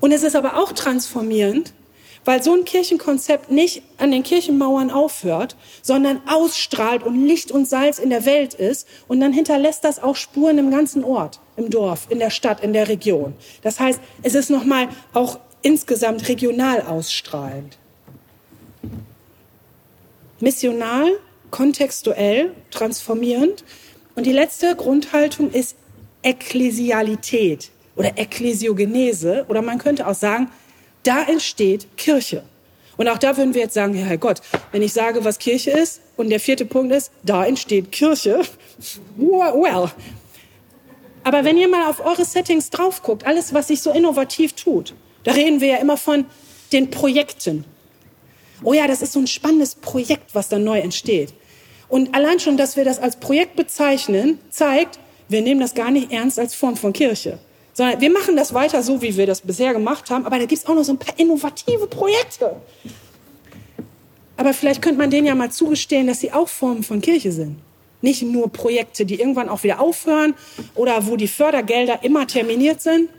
Und 0.00 0.12
es 0.12 0.22
ist 0.22 0.36
aber 0.36 0.56
auch 0.56 0.72
transformierend, 0.72 1.72
weil 2.24 2.42
so 2.42 2.54
ein 2.54 2.64
Kirchenkonzept 2.64 3.50
nicht 3.50 3.82
an 3.96 4.10
den 4.10 4.22
Kirchenmauern 4.22 4.90
aufhört, 4.90 5.56
sondern 5.82 6.20
ausstrahlt 6.28 7.02
und 7.02 7.26
Licht 7.26 7.50
und 7.50 7.66
Salz 7.66 7.98
in 7.98 8.10
der 8.10 8.26
Welt 8.26 8.54
ist 8.54 8.86
und 9.08 9.20
dann 9.20 9.32
hinterlässt 9.32 9.84
das 9.84 10.02
auch 10.02 10.16
Spuren 10.16 10.58
im 10.58 10.70
ganzen 10.70 11.02
Ort, 11.02 11.40
im 11.56 11.70
Dorf, 11.70 12.06
in 12.10 12.18
der 12.18 12.30
Stadt, 12.30 12.62
in 12.62 12.72
der 12.72 12.88
Region. 12.88 13.34
Das 13.62 13.80
heißt, 13.80 14.00
es 14.22 14.34
ist 14.34 14.50
nochmal 14.50 14.88
auch 15.14 15.38
insgesamt 15.62 16.28
regional 16.28 16.82
ausstrahlend. 16.82 17.78
Missional, 20.40 21.10
kontextuell, 21.50 22.54
transformierend. 22.70 23.64
Und 24.14 24.24
die 24.24 24.32
letzte 24.32 24.74
Grundhaltung 24.74 25.50
ist 25.50 25.76
Ekklesialität 26.22 27.70
oder 27.96 28.16
Ekklesiogenese. 28.16 29.46
Oder 29.48 29.62
man 29.62 29.78
könnte 29.78 30.06
auch 30.06 30.14
sagen, 30.14 30.50
da 31.02 31.22
entsteht 31.22 31.96
Kirche. 31.96 32.42
Und 32.96 33.08
auch 33.08 33.18
da 33.18 33.36
würden 33.36 33.54
wir 33.54 33.62
jetzt 33.62 33.74
sagen, 33.74 33.94
Herr 33.94 34.18
Gott, 34.18 34.42
wenn 34.72 34.82
ich 34.82 34.92
sage, 34.92 35.24
was 35.24 35.38
Kirche 35.38 35.70
ist, 35.70 36.02
und 36.16 36.28
der 36.28 36.38
vierte 36.38 36.66
Punkt 36.66 36.92
ist, 36.92 37.12
da 37.22 37.46
entsteht 37.46 37.92
Kirche, 37.92 38.42
well. 39.16 39.90
Aber 41.24 41.44
wenn 41.44 41.56
ihr 41.56 41.68
mal 41.68 41.88
auf 41.88 42.04
eure 42.04 42.24
Settings 42.24 42.70
drauf 42.70 43.02
guckt, 43.02 43.26
alles, 43.26 43.54
was 43.54 43.68
sich 43.68 43.80
so 43.80 43.90
innovativ 43.90 44.52
tut, 44.54 44.94
da 45.24 45.32
reden 45.32 45.60
wir 45.60 45.68
ja 45.68 45.76
immer 45.76 45.96
von 45.96 46.26
den 46.72 46.90
Projekten. 46.90 47.64
Oh 48.62 48.72
ja, 48.72 48.86
das 48.86 49.02
ist 49.02 49.12
so 49.12 49.20
ein 49.20 49.26
spannendes 49.26 49.74
Projekt, 49.74 50.34
was 50.34 50.48
da 50.48 50.58
neu 50.58 50.78
entsteht. 50.78 51.32
Und 51.88 52.14
allein 52.14 52.38
schon, 52.38 52.56
dass 52.56 52.76
wir 52.76 52.84
das 52.84 52.98
als 52.98 53.16
Projekt 53.16 53.56
bezeichnen, 53.56 54.38
zeigt, 54.50 54.98
wir 55.30 55.42
nehmen 55.42 55.60
das 55.60 55.74
gar 55.74 55.90
nicht 55.90 56.12
ernst 56.12 56.38
als 56.38 56.54
Form 56.54 56.76
von 56.76 56.92
Kirche. 56.92 57.38
Sondern 57.72 58.00
wir 58.00 58.10
machen 58.10 58.36
das 58.36 58.52
weiter 58.52 58.82
so, 58.82 59.00
wie 59.00 59.16
wir 59.16 59.26
das 59.26 59.40
bisher 59.40 59.72
gemacht 59.72 60.10
haben, 60.10 60.26
aber 60.26 60.38
da 60.38 60.44
gibt 60.44 60.60
es 60.60 60.66
auch 60.66 60.74
noch 60.74 60.84
so 60.84 60.92
ein 60.92 60.98
paar 60.98 61.18
innovative 61.18 61.86
Projekte. 61.86 62.56
Aber 64.36 64.52
vielleicht 64.52 64.82
könnte 64.82 64.98
man 64.98 65.10
denen 65.10 65.26
ja 65.26 65.34
mal 65.34 65.50
zugestehen, 65.50 66.06
dass 66.06 66.20
sie 66.20 66.32
auch 66.32 66.48
Formen 66.48 66.82
von 66.82 67.00
Kirche 67.00 67.32
sind. 67.32 67.56
Nicht 68.02 68.22
nur 68.22 68.50
Projekte, 68.50 69.04
die 69.04 69.20
irgendwann 69.20 69.48
auch 69.48 69.62
wieder 69.62 69.80
aufhören 69.80 70.34
oder 70.74 71.06
wo 71.06 71.16
die 71.16 71.28
Fördergelder 71.28 72.02
immer 72.02 72.26
terminiert 72.26 72.80
sind, 72.80 73.10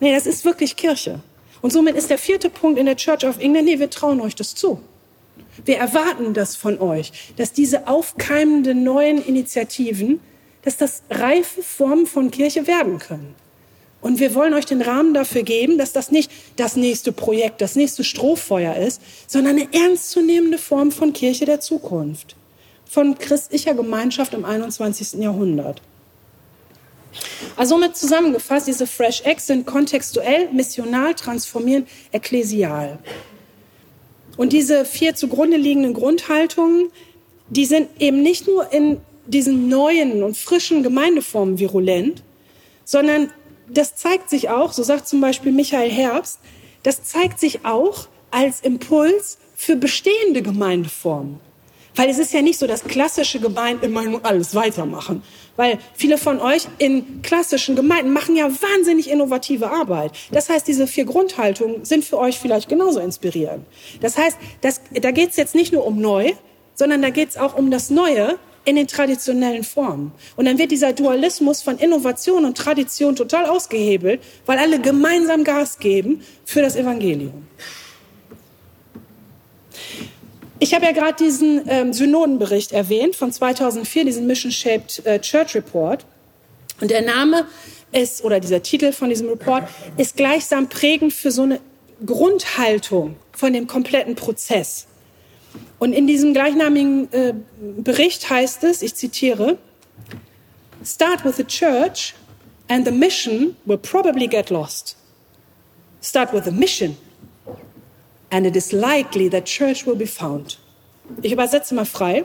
Nee, 0.00 0.12
das 0.12 0.26
ist 0.26 0.44
wirklich 0.44 0.76
Kirche. 0.76 1.20
Und 1.62 1.72
somit 1.72 1.96
ist 1.96 2.10
der 2.10 2.18
vierte 2.18 2.50
Punkt 2.50 2.78
in 2.78 2.86
der 2.86 2.96
Church 2.96 3.24
of 3.24 3.38
England, 3.38 3.64
nee, 3.64 3.78
wir 3.78 3.90
trauen 3.90 4.20
euch 4.20 4.34
das 4.34 4.54
zu. 4.54 4.80
Wir 5.64 5.78
erwarten 5.78 6.34
das 6.34 6.56
von 6.56 6.78
euch, 6.78 7.32
dass 7.36 7.52
diese 7.52 7.88
aufkeimenden 7.88 8.82
neuen 8.84 9.24
Initiativen, 9.24 10.20
dass 10.64 10.76
das 10.76 11.02
reife 11.10 11.62
Formen 11.62 12.06
von 12.06 12.30
Kirche 12.30 12.66
werden 12.66 12.98
können. 12.98 13.34
Und 14.00 14.20
wir 14.20 14.34
wollen 14.34 14.52
euch 14.52 14.66
den 14.66 14.82
Rahmen 14.82 15.14
dafür 15.14 15.42
geben, 15.42 15.78
dass 15.78 15.92
das 15.92 16.10
nicht 16.10 16.30
das 16.56 16.76
nächste 16.76 17.10
Projekt, 17.10 17.62
das 17.62 17.74
nächste 17.74 18.04
Strohfeuer 18.04 18.76
ist, 18.76 19.00
sondern 19.26 19.58
eine 19.58 19.72
ernstzunehmende 19.72 20.58
Form 20.58 20.92
von 20.92 21.14
Kirche 21.14 21.46
der 21.46 21.60
Zukunft, 21.60 22.36
von 22.84 23.16
christlicher 23.18 23.72
Gemeinschaft 23.72 24.34
im 24.34 24.44
21. 24.44 25.22
Jahrhundert. 25.22 25.80
Also 27.56 27.76
somit 27.76 27.96
zusammengefasst, 27.96 28.66
diese 28.66 28.86
Fresh 28.86 29.22
Eggs 29.22 29.46
sind 29.46 29.66
kontextuell, 29.66 30.50
missional, 30.52 31.14
transformieren, 31.14 31.86
ekklesial. 32.12 32.98
Und 34.36 34.52
diese 34.52 34.84
vier 34.84 35.14
zugrunde 35.14 35.56
liegenden 35.56 35.94
Grundhaltungen, 35.94 36.90
die 37.48 37.64
sind 37.64 37.88
eben 38.00 38.22
nicht 38.22 38.46
nur 38.46 38.72
in 38.72 39.00
diesen 39.26 39.68
neuen 39.68 40.22
und 40.22 40.36
frischen 40.36 40.82
Gemeindeformen 40.82 41.58
virulent, 41.58 42.22
sondern 42.84 43.30
das 43.68 43.96
zeigt 43.96 44.28
sich 44.30 44.50
auch, 44.50 44.72
so 44.72 44.82
sagt 44.82 45.08
zum 45.08 45.20
Beispiel 45.20 45.52
Michael 45.52 45.90
Herbst, 45.90 46.40
das 46.82 47.02
zeigt 47.02 47.40
sich 47.40 47.64
auch 47.64 48.08
als 48.30 48.60
Impuls 48.60 49.38
für 49.54 49.76
bestehende 49.76 50.42
Gemeindeformen. 50.42 51.40
Weil 51.96 52.10
es 52.10 52.18
ist 52.18 52.32
ja 52.32 52.42
nicht 52.42 52.58
so, 52.58 52.66
dass 52.66 52.82
klassische 52.82 53.38
Gemeinden 53.38 53.84
immer 53.84 54.02
nur 54.02 54.24
alles 54.24 54.54
weitermachen. 54.54 55.22
Weil 55.56 55.78
viele 55.94 56.18
von 56.18 56.40
euch 56.40 56.66
in 56.78 57.22
klassischen 57.22 57.76
Gemeinden 57.76 58.12
machen 58.12 58.34
ja 58.34 58.50
wahnsinnig 58.50 59.08
innovative 59.08 59.70
Arbeit. 59.70 60.10
Das 60.32 60.48
heißt, 60.48 60.66
diese 60.66 60.88
vier 60.88 61.04
Grundhaltungen 61.04 61.84
sind 61.84 62.04
für 62.04 62.18
euch 62.18 62.40
vielleicht 62.40 62.68
genauso 62.68 62.98
inspirierend. 62.98 63.64
Das 64.00 64.18
heißt, 64.18 64.36
das, 64.60 64.80
da 64.90 65.12
geht 65.12 65.30
es 65.30 65.36
jetzt 65.36 65.54
nicht 65.54 65.72
nur 65.72 65.86
um 65.86 66.00
neu, 66.00 66.32
sondern 66.74 67.00
da 67.00 67.10
geht 67.10 67.28
es 67.28 67.36
auch 67.36 67.56
um 67.56 67.70
das 67.70 67.90
Neue 67.90 68.38
in 68.64 68.76
den 68.76 68.86
traditionellen 68.86 69.64
Formen. 69.64 70.12
Und 70.36 70.46
dann 70.46 70.58
wird 70.58 70.70
dieser 70.70 70.92
Dualismus 70.92 71.62
von 71.62 71.78
Innovation 71.78 72.44
und 72.44 72.56
Tradition 72.56 73.16
total 73.16 73.46
ausgehebelt, 73.46 74.20
weil 74.46 74.58
alle 74.58 74.80
gemeinsam 74.80 75.44
Gas 75.44 75.78
geben 75.78 76.22
für 76.44 76.62
das 76.62 76.76
Evangelium. 76.76 77.46
Ich 80.58 80.72
habe 80.72 80.86
ja 80.86 80.92
gerade 80.92 81.22
diesen 81.22 81.68
ähm, 81.68 81.92
Synodenbericht 81.92 82.72
erwähnt 82.72 83.16
von 83.16 83.32
2004, 83.32 84.04
diesen 84.04 84.26
Mission 84.26 84.52
Shaped 84.52 85.04
äh, 85.04 85.20
Church 85.20 85.54
Report. 85.54 86.06
Und 86.80 86.90
der 86.90 87.02
Name 87.02 87.46
ist, 87.92 88.24
oder 88.24 88.40
dieser 88.40 88.62
Titel 88.62 88.92
von 88.92 89.08
diesem 89.08 89.28
Report, 89.28 89.64
ist 89.96 90.16
gleichsam 90.16 90.68
prägend 90.68 91.12
für 91.12 91.30
so 91.30 91.42
eine 91.42 91.60
Grundhaltung 92.04 93.16
von 93.32 93.52
dem 93.52 93.66
kompletten 93.66 94.14
Prozess. 94.14 94.86
Und 95.84 95.92
in 95.92 96.06
diesem 96.06 96.32
gleichnamigen 96.32 97.12
äh, 97.12 97.34
Bericht 97.60 98.30
heißt 98.30 98.64
es, 98.64 98.80
ich 98.80 98.94
zitiere, 98.94 99.58
Start 100.82 101.26
with 101.26 101.36
the 101.36 101.44
church 101.44 102.14
and 102.68 102.86
the 102.86 102.90
mission 102.90 103.54
will 103.66 103.76
probably 103.76 104.26
get 104.26 104.48
lost. 104.48 104.96
Start 106.02 106.32
with 106.32 106.44
the 106.44 106.50
mission 106.50 106.96
and 108.30 108.46
it 108.46 108.56
is 108.56 108.72
likely 108.72 109.28
that 109.28 109.44
church 109.44 109.86
will 109.86 109.94
be 109.94 110.06
found. 110.06 110.58
Ich 111.20 111.32
übersetze 111.32 111.74
mal 111.74 111.84
frei. 111.84 112.24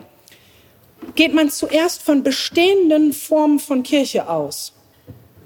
Geht 1.15 1.33
man 1.33 1.49
zuerst 1.49 2.01
von 2.01 2.23
bestehenden 2.23 3.11
Formen 3.11 3.59
von 3.59 3.83
Kirche 3.83 4.29
aus, 4.29 4.71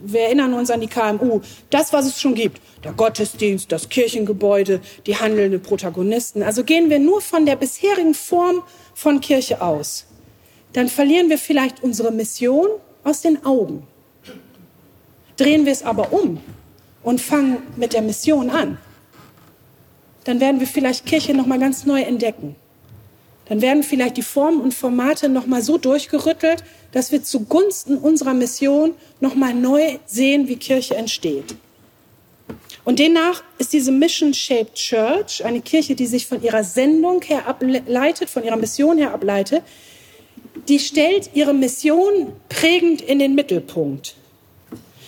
wir 0.06 0.22
erinnern 0.22 0.54
uns 0.54 0.70
an 0.70 0.82
die 0.82 0.88
KMU, 0.88 1.42
das, 1.70 1.94
was 1.94 2.06
es 2.06 2.20
schon 2.20 2.36
gibt, 2.36 2.62
der 2.84 2.94
Gottesdienst, 2.94 3.72
das 3.72 3.90
Kirchengebäude, 3.90 4.82
die 5.06 5.16
handelnden 5.16 5.62
Protagonisten. 5.62 6.44
Also 6.44 6.64
gehen 6.64 6.90
wir 6.90 7.00
nur 7.00 7.22
von 7.22 7.46
der 7.46 7.56
bisherigen 7.56 8.14
Form 8.14 8.62
von 8.94 9.22
Kirche 9.22 9.62
aus, 9.62 10.06
dann 10.74 10.90
verlieren 10.90 11.30
wir 11.30 11.38
vielleicht 11.38 11.84
unsere 11.84 12.12
Mission 12.12 12.68
aus 13.04 13.22
den 13.22 13.46
Augen. 13.46 13.88
Drehen 15.38 15.66
wir 15.66 15.72
es 15.72 15.84
aber 15.84 16.12
um 16.14 16.40
und 17.04 17.22
fangen 17.22 17.58
mit 17.76 17.94
der 17.94 18.02
Mission 18.02 18.50
an, 18.50 18.78
dann 20.26 20.40
werden 20.40 20.60
wir 20.60 20.68
vielleicht 20.68 21.06
Kirche 21.06 21.34
noch 21.34 21.46
mal 21.46 21.60
ganz 21.60 21.86
neu 21.86 22.02
entdecken. 22.02 22.56
Dann 23.46 23.62
werden 23.62 23.84
vielleicht 23.84 24.18
die 24.18 24.22
Formen 24.22 24.62
und 24.62 24.74
Formate 24.74 25.28
noch 25.30 25.48
mal 25.48 25.62
so 25.62 25.78
durchgerüttelt, 25.78 26.64
dass 26.92 27.12
wir 27.12 27.24
zugunsten 27.24 27.98
unserer 27.98 28.34
Mission 28.34 28.94
noch 29.20 29.36
mal 29.36 29.54
neu 29.54 29.98
sehen, 30.06 30.48
wie 30.48 30.56
Kirche 30.56 30.96
entsteht. 30.96 31.56
Und 32.86 33.00
demnach 33.00 33.44
ist 33.58 33.74
diese 33.74 33.92
Mission 33.92 34.34
Shaped 34.34 34.76
Church 34.76 35.44
eine 35.44 35.62
Kirche, 35.62 35.96
die 35.96 36.06
sich 36.06 36.28
von 36.28 36.44
ihrer 36.44 36.64
Sendung 36.64 37.22
her 37.22 37.48
ableitet, 37.48 38.30
von 38.30 38.44
ihrer 38.44 38.58
Mission 38.58 38.98
her 38.98 39.14
ableitet. 39.14 39.64
Die 40.68 40.80
stellt 40.80 41.30
ihre 41.34 41.54
Mission 41.54 42.34
prägend 42.50 43.02
in 43.02 43.20
den 43.20 43.36
Mittelpunkt. 43.36 44.16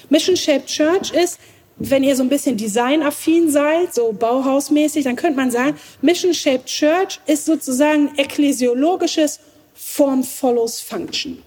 Mission 0.10 0.38
Shaped 0.38 0.68
Church 0.68 1.12
ist 1.12 1.40
wenn 1.78 2.04
ihr 2.04 2.16
so 2.16 2.24
ein 2.24 2.30
bisschen 2.30 2.56
designaffin 2.56 3.50
seid, 3.52 3.94
so 3.94 4.14
bauhausmäßig, 4.14 5.04
dann 5.04 5.16
könnte 5.16 5.38
man 5.38 5.52
sagen, 5.52 5.78
Mission 6.02 6.34
Shaped 6.34 6.68
Church 6.68 7.20
ist 7.26 7.46
sozusagen 7.46 8.12
ekklesiologisches 8.18 9.40
Form 9.74 10.24
follows 10.24 10.80
Function. 10.80 11.42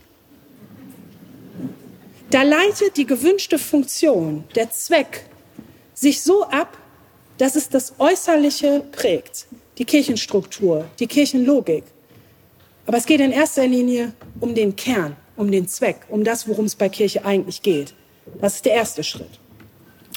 Da 2.30 2.42
leitet 2.42 2.98
die 2.98 3.06
gewünschte 3.06 3.58
Funktion, 3.58 4.44
der 4.54 4.70
Zweck, 4.70 5.24
sich 5.94 6.20
so 6.20 6.44
ab, 6.44 6.76
dass 7.38 7.56
es 7.56 7.70
das 7.70 7.94
Äußerliche 7.98 8.84
prägt, 8.92 9.46
die 9.78 9.86
Kirchenstruktur, 9.86 10.86
die 10.98 11.06
Kirchenlogik. 11.06 11.84
Aber 12.84 12.98
es 12.98 13.06
geht 13.06 13.20
in 13.20 13.32
erster 13.32 13.66
Linie 13.66 14.12
um 14.40 14.54
den 14.54 14.76
Kern, 14.76 15.16
um 15.36 15.50
den 15.50 15.68
Zweck, 15.68 16.00
um 16.10 16.22
das, 16.22 16.46
worum 16.46 16.66
es 16.66 16.74
bei 16.74 16.90
Kirche 16.90 17.24
eigentlich 17.24 17.62
geht. 17.62 17.94
Das 18.40 18.56
ist 18.56 18.66
der 18.66 18.74
erste 18.74 19.02
Schritt. 19.02 19.40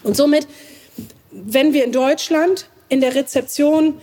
Und 0.03 0.15
somit, 0.15 0.47
wenn 1.31 1.73
wir 1.73 1.83
in 1.83 1.91
Deutschland 1.91 2.67
in 2.89 3.01
der 3.01 3.15
Rezeption 3.15 3.99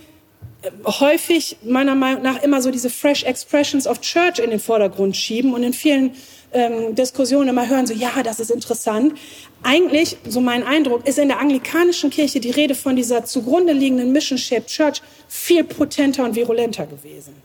äh, 0.61 0.69
häufig 0.85 1.57
meiner 1.63 1.95
Meinung 1.95 2.23
nach 2.23 2.41
immer 2.41 2.61
so 2.61 2.71
diese 2.71 2.89
Fresh 2.89 3.23
Expressions 3.23 3.87
of 3.87 4.01
Church 4.01 4.39
in 4.39 4.49
den 4.49 4.59
Vordergrund 4.59 5.15
schieben 5.15 5.53
und 5.53 5.63
in 5.63 5.73
vielen 5.73 6.15
ähm, 6.51 6.95
Diskussionen 6.95 7.49
immer 7.49 7.69
hören, 7.69 7.85
so 7.85 7.93
ja, 7.93 8.23
das 8.23 8.39
ist 8.39 8.51
interessant. 8.51 9.13
Eigentlich, 9.61 10.17
so 10.27 10.41
mein 10.41 10.63
Eindruck, 10.63 11.05
ist 11.07 11.19
in 11.19 11.27
der 11.27 11.39
anglikanischen 11.39 12.09
Kirche 12.09 12.39
die 12.39 12.51
Rede 12.51 12.75
von 12.75 12.95
dieser 12.95 13.25
zugrunde 13.25 13.73
liegenden 13.73 14.11
Mission 14.11 14.37
Shaped 14.37 14.67
Church 14.67 15.01
viel 15.27 15.63
potenter 15.63 16.23
und 16.23 16.35
virulenter 16.35 16.87
gewesen. 16.87 17.35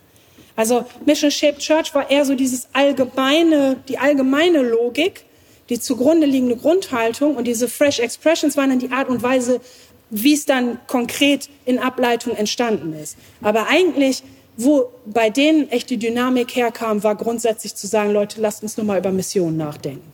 Also 0.56 0.84
Mission 1.04 1.30
Shaped 1.30 1.58
Church 1.58 1.94
war 1.94 2.10
eher 2.10 2.24
so 2.24 2.34
dieses 2.34 2.68
allgemeine, 2.72 3.76
die 3.88 3.98
allgemeine 3.98 4.62
Logik, 4.62 5.24
die 5.68 5.80
zugrunde 5.80 6.26
liegende 6.26 6.56
Grundhaltung 6.56 7.36
und 7.36 7.46
diese 7.46 7.68
Fresh 7.68 7.98
Expressions 7.98 8.56
waren 8.56 8.70
dann 8.70 8.78
die 8.78 8.92
Art 8.92 9.08
und 9.08 9.22
Weise, 9.22 9.60
wie 10.10 10.34
es 10.34 10.44
dann 10.44 10.78
konkret 10.86 11.48
in 11.64 11.78
Ableitung 11.78 12.36
entstanden 12.36 12.92
ist. 12.92 13.16
Aber 13.42 13.68
eigentlich, 13.68 14.22
wo 14.56 14.90
bei 15.06 15.30
denen 15.30 15.70
echt 15.70 15.90
die 15.90 15.96
Dynamik 15.96 16.54
herkam, 16.54 17.02
war 17.02 17.16
grundsätzlich 17.16 17.74
zu 17.74 17.86
sagen, 17.86 18.12
Leute, 18.12 18.40
lasst 18.40 18.62
uns 18.62 18.76
nur 18.76 18.86
mal 18.86 18.98
über 18.98 19.10
Missionen 19.10 19.56
nachdenken. 19.56 20.12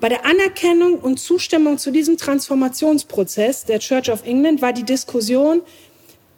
Bei 0.00 0.08
der 0.08 0.24
Anerkennung 0.24 0.98
und 0.98 1.20
Zustimmung 1.20 1.76
zu 1.76 1.90
diesem 1.90 2.16
Transformationsprozess 2.16 3.66
der 3.66 3.80
Church 3.80 4.10
of 4.10 4.24
England 4.24 4.62
war 4.62 4.72
die 4.72 4.84
Diskussion 4.84 5.60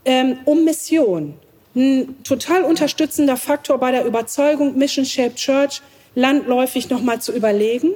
ähm, 0.04 0.38
um 0.44 0.64
Mission 0.64 1.34
ein 1.74 2.22
total 2.22 2.64
unterstützender 2.64 3.36
Faktor 3.36 3.78
bei 3.78 3.92
der 3.92 4.04
Überzeugung, 4.04 4.76
Mission 4.76 5.04
Shaped 5.04 5.36
Church 5.36 5.80
landläufig 6.14 6.90
nochmal 6.90 7.20
zu 7.20 7.32
überlegen 7.32 7.92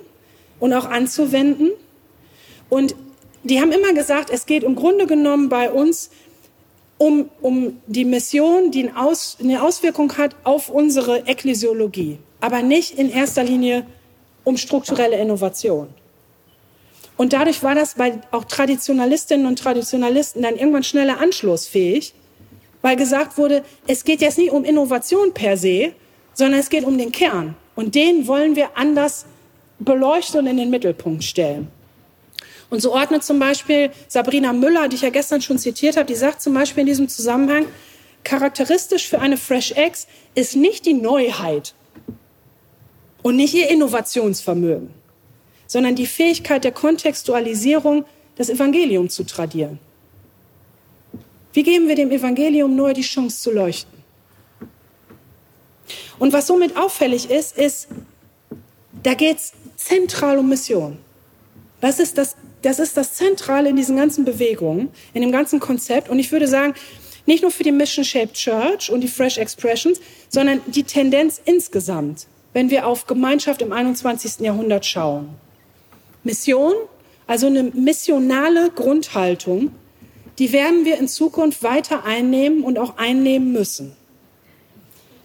und 0.61 0.73
auch 0.73 0.87
anzuwenden. 0.87 1.71
Und 2.69 2.95
die 3.43 3.61
haben 3.61 3.73
immer 3.73 3.93
gesagt, 3.93 4.31
es 4.31 4.47
geht 4.47 4.65
im 4.65 4.75
Grunde 4.75 5.07
genommen 5.07 5.49
bei 5.49 5.71
uns 5.71 6.11
um, 6.99 7.29
um 7.41 7.81
die 7.87 8.05
Mission, 8.05 8.71
die 8.71 8.89
eine, 8.89 8.99
Aus, 8.99 9.37
eine 9.41 9.63
Auswirkung 9.63 10.17
hat 10.17 10.35
auf 10.45 10.69
unsere 10.69 11.27
Ekklesiologie, 11.27 12.19
aber 12.41 12.63
nicht 12.63 12.99
in 12.99 13.11
erster 13.11 13.45
Linie 13.45 13.87
um 14.45 14.57
strukturelle 14.57 15.17
Innovation. 15.17 15.89
Und 17.17 17.33
dadurch 17.33 17.63
war 17.63 17.75
das 17.75 17.95
bei 17.95 18.21
auch 18.31 18.45
Traditionalistinnen 18.45 19.47
und 19.47 19.59
Traditionalisten 19.59 20.43
dann 20.43 20.57
irgendwann 20.57 20.85
schneller 20.85 21.21
anschlussfähig, 21.21 22.15
weil 22.83 22.97
gesagt 22.97 23.39
wurde, 23.39 23.65
es 23.87 24.05
geht 24.05 24.21
jetzt 24.21 24.39
nicht 24.39 24.51
um 24.51 24.65
Innovation 24.65 25.33
per 25.33 25.57
se, 25.57 25.93
sondern 26.35 26.61
es 26.61 26.69
geht 26.69 26.85
um 26.85 26.99
den 26.99 27.13
Kern. 27.13 27.57
Und 27.77 27.95
den 27.95 28.27
wollen 28.27 28.57
wir 28.57 28.77
anders 28.77 29.27
beleuchten 29.79 30.41
und 30.41 30.47
in 30.47 30.57
den 30.57 30.71
Mittelpunkt 30.71 31.23
stellen. 31.23 31.69
Und 32.69 32.81
so 32.81 32.93
ordnet 32.93 33.23
zum 33.23 33.39
Beispiel 33.39 33.91
Sabrina 34.09 34.53
Müller, 34.53 34.89
die 34.89 34.97
ich 34.97 35.03
ja 35.03 35.11
gestern 35.11 35.41
schon 35.41 35.59
zitiert 35.59 35.97
habe, 35.97 36.07
die 36.07 36.15
sagt 36.15 36.43
zum 36.43 36.55
Beispiel 36.55 36.81
in 36.81 36.87
diesem 36.87 37.09
Zusammenhang, 37.09 37.67
charakteristisch 38.25 39.09
für 39.09 39.21
eine 39.21 39.37
Fresh 39.37 39.73
Eggs 39.73 40.09
ist 40.35 40.57
nicht 40.57 40.85
die 40.85 40.95
Neuheit 40.95 41.75
und 43.23 43.37
nicht 43.37 43.55
ihr 43.55 43.71
Innovationsvermögen, 43.71 44.91
sondern 45.69 45.95
die 45.95 46.07
Fähigkeit 46.07 46.65
der 46.65 46.73
Kontextualisierung, 46.73 48.05
das 48.35 48.51
Evangelium 48.51 49.09
zu 49.09 49.25
tradieren. 49.25 49.79
Wie 51.53 51.63
geben 51.63 51.89
wir 51.89 51.95
dem 51.95 52.11
Evangelium 52.11 52.75
neu 52.75 52.93
die 52.93 53.03
Chance 53.03 53.41
zu 53.41 53.53
leuchten? 53.53 53.96
Und 56.19 56.33
was 56.33 56.47
somit 56.47 56.77
auffällig 56.77 57.31
ist, 57.31 57.57
ist, 57.57 57.89
da 59.03 59.15
geht 59.15 59.39
es 59.39 59.53
zentral 59.77 60.39
um 60.39 60.49
Mission. 60.49 60.99
Das 61.81 62.01
ist 62.01 62.19
das, 62.19 62.37
das 62.63 62.79
ist 62.79 62.97
das 62.97 63.15
Zentrale 63.15 63.69
in 63.69 63.77
diesen 63.77 63.97
ganzen 63.97 64.25
Bewegungen, 64.25 64.89
in 65.15 65.23
dem 65.23 65.33
ganzen 65.33 65.61
Konzept. 65.61 66.09
Und 66.09 66.19
ich 66.19 66.33
würde 66.33 66.49
sagen, 66.49 66.75
nicht 67.27 67.43
nur 67.43 67.51
für 67.51 67.65
die 67.65 67.73
Mission 67.73 68.05
Shaped 68.05 68.35
Church 68.35 68.91
und 68.91 69.01
die 69.01 69.09
Fresh 69.09 69.39
Expressions, 69.39 70.01
sondern 70.29 70.61
die 70.67 70.85
Tendenz 70.85 71.41
insgesamt, 71.45 72.27
wenn 72.53 72.71
wir 72.71 72.87
auf 72.87 73.07
Gemeinschaft 73.07 73.63
im 73.63 73.73
21. 73.73 74.41
Jahrhundert 74.41 74.87
schauen. 74.87 75.29
Mission, 76.25 76.73
also 77.27 77.47
eine 77.47 77.65
missionale 77.65 78.71
Grundhaltung, 78.71 79.73
die 80.39 80.53
werden 80.53 80.85
wir 80.85 80.99
in 80.99 81.09
Zukunft 81.09 81.63
weiter 81.63 82.05
einnehmen 82.05 82.63
und 82.63 82.79
auch 82.79 82.97
einnehmen 82.97 83.53
müssen 83.53 83.97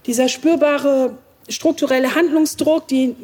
dieser 0.06 0.28
spürbare 0.28 1.18
strukturelle 1.50 2.16
Handlungsdruck, 2.16 2.88
die 2.88 3.16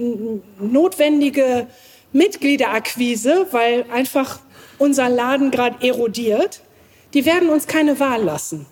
notwendige 0.60 1.68
Mitgliederakquise, 2.14 3.48
weil 3.52 3.86
einfach 3.92 4.40
unser 4.78 5.10
Laden 5.10 5.52
gerade 5.52 5.86
erodiert, 5.86 6.62
die 7.14 7.26
werden 7.26 7.50
uns 7.50 7.68
keine 7.68 8.00
Wahl 8.00 8.24
lassen. 8.24 8.66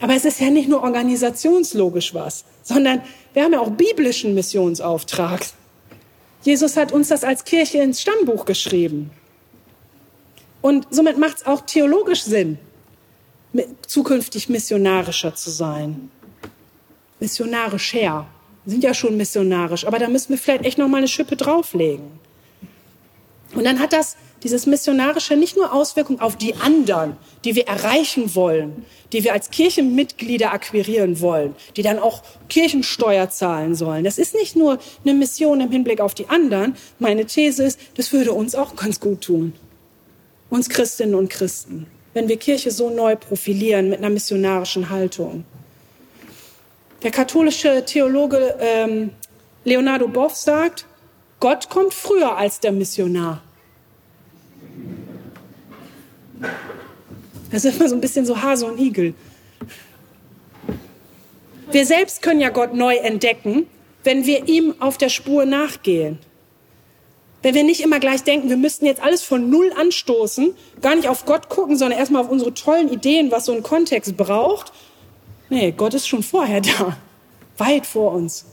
Aber 0.00 0.14
es 0.14 0.24
ist 0.24 0.40
ja 0.40 0.50
nicht 0.50 0.68
nur 0.68 0.82
organisationslogisch 0.82 2.14
was, 2.14 2.44
sondern 2.62 3.02
wir 3.32 3.44
haben 3.44 3.52
ja 3.52 3.60
auch 3.60 3.70
biblischen 3.70 4.34
Missionsauftrag. 4.34 5.46
Jesus 6.42 6.76
hat 6.76 6.92
uns 6.92 7.08
das 7.08 7.24
als 7.24 7.44
Kirche 7.44 7.78
ins 7.78 8.02
Stammbuch 8.02 8.44
geschrieben. 8.44 9.10
Und 10.60 10.86
somit 10.90 11.18
macht 11.18 11.38
es 11.38 11.46
auch 11.46 11.62
theologisch 11.62 12.22
Sinn, 12.22 12.58
zukünftig 13.86 14.48
missionarischer 14.48 15.34
zu 15.34 15.50
sein 15.50 16.10
missionarisch 17.20 17.92
her. 17.94 18.26
Sind 18.66 18.82
ja 18.82 18.94
schon 18.94 19.16
missionarisch, 19.16 19.86
aber 19.86 19.98
da 19.98 20.08
müssen 20.08 20.30
wir 20.30 20.38
vielleicht 20.38 20.64
echt 20.64 20.78
noch 20.78 20.88
mal 20.88 20.98
eine 20.98 21.08
Schippe 21.08 21.36
drauflegen. 21.36 22.18
Und 23.54 23.64
dann 23.64 23.78
hat 23.78 23.92
das 23.92 24.16
dieses 24.44 24.66
missionarische 24.66 25.36
nicht 25.36 25.56
nur 25.56 25.72
Auswirkungen 25.72 26.20
auf 26.20 26.36
die 26.36 26.54
anderen, 26.54 27.16
die 27.44 27.56
wir 27.56 27.66
erreichen 27.66 28.34
wollen, 28.34 28.84
die 29.12 29.24
wir 29.24 29.32
als 29.32 29.50
Kirchenmitglieder 29.50 30.52
akquirieren 30.52 31.20
wollen, 31.20 31.56
die 31.76 31.82
dann 31.82 31.98
auch 31.98 32.22
Kirchensteuer 32.48 33.30
zahlen 33.30 33.74
sollen. 33.74 34.04
Das 34.04 34.18
ist 34.18 34.34
nicht 34.34 34.54
nur 34.54 34.78
eine 35.02 35.14
Mission 35.14 35.62
im 35.62 35.70
Hinblick 35.70 36.00
auf 36.00 36.14
die 36.14 36.28
anderen. 36.28 36.76
Meine 36.98 37.24
These 37.24 37.64
ist, 37.64 37.80
das 37.96 38.12
würde 38.12 38.32
uns 38.32 38.54
auch 38.54 38.76
ganz 38.76 39.00
gut 39.00 39.22
tun. 39.22 39.54
Uns 40.50 40.68
Christinnen 40.68 41.14
und 41.14 41.30
Christen, 41.30 41.86
wenn 42.12 42.28
wir 42.28 42.36
Kirche 42.36 42.70
so 42.70 42.90
neu 42.90 43.16
profilieren 43.16 43.88
mit 43.88 43.98
einer 43.98 44.10
missionarischen 44.10 44.90
Haltung. 44.90 45.44
Der 47.04 47.10
katholische 47.10 47.84
Theologe 47.84 48.56
ähm, 48.58 49.10
Leonardo 49.64 50.08
Boff 50.08 50.34
sagt, 50.34 50.86
Gott 51.38 51.68
kommt 51.68 51.92
früher 51.92 52.34
als 52.38 52.60
der 52.60 52.72
Missionar. 52.72 53.42
Das 57.50 57.66
ist 57.66 57.78
immer 57.78 57.90
so 57.90 57.94
ein 57.94 58.00
bisschen 58.00 58.24
so 58.24 58.40
Hase 58.40 58.64
und 58.64 58.80
Igel. 58.80 59.12
Wir 61.70 61.84
selbst 61.84 62.22
können 62.22 62.40
ja 62.40 62.48
Gott 62.48 62.72
neu 62.72 62.96
entdecken, 62.96 63.66
wenn 64.02 64.24
wir 64.24 64.48
ihm 64.48 64.74
auf 64.80 64.96
der 64.96 65.10
Spur 65.10 65.44
nachgehen. 65.44 66.18
wenn 67.42 67.54
wir 67.54 67.64
nicht 67.64 67.82
immer 67.82 68.00
gleich 68.00 68.22
denken, 68.22 68.48
wir 68.48 68.56
müssten 68.56 68.86
jetzt 68.86 69.02
alles 69.02 69.22
von 69.22 69.50
Null 69.50 69.70
anstoßen, 69.78 70.54
gar 70.80 70.94
nicht 70.94 71.08
auf 71.08 71.26
Gott 71.26 71.50
gucken, 71.50 71.76
sondern 71.76 71.98
erstmal 71.98 72.22
auf 72.22 72.30
unsere 72.30 72.54
tollen 72.54 72.88
Ideen, 72.90 73.30
was 73.30 73.44
so 73.44 73.52
ein 73.52 73.62
Kontext 73.62 74.16
braucht. 74.16 74.72
Nee, 75.54 75.70
Gott 75.70 75.94
ist 75.94 76.08
schon 76.08 76.24
vorher 76.24 76.60
da, 76.60 76.96
weit 77.58 77.86
vor 77.86 78.10
uns. 78.10 78.44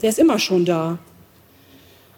Der 0.00 0.08
ist 0.08 0.18
immer 0.18 0.38
schon 0.38 0.64
da. 0.64 0.98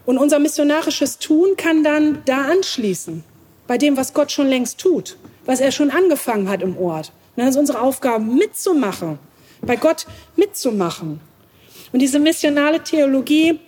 Und 0.07 0.19
unser 0.19 0.39
missionarisches 0.39 1.19
Tun 1.19 1.57
kann 1.57 1.83
dann 1.83 2.23
da 2.25 2.43
anschließen, 2.43 3.25
bei 3.67 3.77
dem, 3.77 3.97
was 3.97 4.15
Gott 4.15 4.31
schon 4.31 4.47
längst 4.47 4.79
tut, 4.79 5.17
was 5.47 5.59
er 5.59 5.73
schon 5.73 5.91
angefangen 5.91 6.49
hat 6.49 6.62
im 6.62 6.79
Ort. 6.79 7.09
Und 7.35 7.41
dann 7.41 7.49
ist 7.49 7.57
unsere 7.57 7.81
Aufgabe, 7.81 8.23
mitzumachen, 8.23 9.19
bei 9.62 9.75
Gott 9.75 10.07
mitzumachen. 10.37 11.19
Und 11.93 11.99
diese 11.99 12.21
missionale 12.21 12.85
Theologie, 12.85 13.59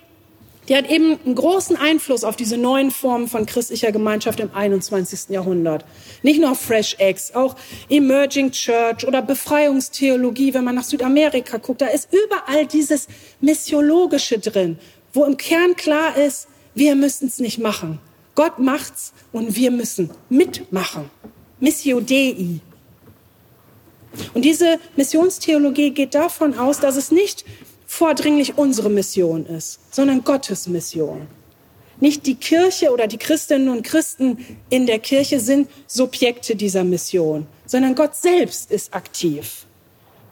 die 0.67 0.75
hat 0.75 0.89
eben 0.89 1.17
einen 1.23 1.35
großen 1.35 1.77
Einfluss 1.77 2.23
auf 2.23 2.35
diese 2.35 2.57
neuen 2.57 2.91
Formen 2.91 3.27
von 3.27 3.45
christlicher 3.45 3.91
Gemeinschaft 3.91 4.39
im 4.39 4.53
21. 4.53 5.29
Jahrhundert. 5.29 5.85
Nicht 6.23 6.41
nur 6.41 6.55
Fresh 6.55 6.95
Eggs, 6.99 7.33
auch 7.33 7.55
Emerging 7.89 8.51
Church 8.51 9.07
oder 9.07 9.21
Befreiungstheologie, 9.21 10.53
wenn 10.53 10.63
man 10.63 10.75
nach 10.75 10.83
Südamerika 10.83 11.57
guckt, 11.57 11.81
da 11.81 11.87
ist 11.87 12.09
überall 12.11 12.65
dieses 12.65 13.07
Missiologische 13.39 14.39
drin, 14.39 14.77
wo 15.13 15.23
im 15.23 15.37
Kern 15.37 15.75
klar 15.75 16.17
ist, 16.17 16.47
wir 16.75 16.95
müssen 16.95 17.27
es 17.27 17.39
nicht 17.39 17.59
machen. 17.59 17.99
Gott 18.35 18.59
macht's 18.59 19.13
und 19.31 19.55
wir 19.55 19.71
müssen 19.71 20.11
mitmachen. 20.29 21.09
Missio 21.59 22.01
Dei. 22.01 22.59
Und 24.33 24.45
diese 24.45 24.79
Missionstheologie 24.95 25.91
geht 25.91 26.13
davon 26.13 26.57
aus, 26.57 26.79
dass 26.79 26.95
es 26.97 27.11
nicht 27.11 27.45
vordringlich 27.87 28.57
unsere 28.57 28.89
Mission 28.89 29.45
ist, 29.47 29.79
sondern 29.89 30.23
Gottes 30.23 30.67
Mission. 30.67 31.27
Nicht 31.99 32.27
die 32.27 32.35
Kirche 32.35 32.91
oder 32.91 33.07
die 33.07 33.17
Christinnen 33.17 33.69
und 33.69 33.81
Christen 33.81 34.45
in 34.69 34.85
der 34.85 34.99
Kirche 34.99 35.39
sind 35.39 35.67
Subjekte 35.87 36.55
dieser 36.55 36.83
Mission, 36.83 37.47
sondern 37.65 37.95
Gott 37.95 38.15
selbst 38.15 38.69
ist 38.69 38.93
aktiv. 38.93 39.65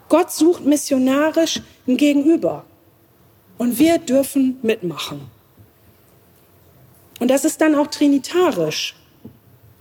Gott 0.08 0.30
sucht 0.30 0.64
missionarisch 0.64 1.60
ein 1.88 1.96
Gegenüber. 1.96 2.64
Und 3.58 3.78
wir 3.78 3.98
dürfen 3.98 4.58
mitmachen. 4.62 5.22
Und 7.18 7.30
das 7.30 7.44
ist 7.44 7.60
dann 7.60 7.74
auch 7.74 7.86
trinitarisch 7.88 8.94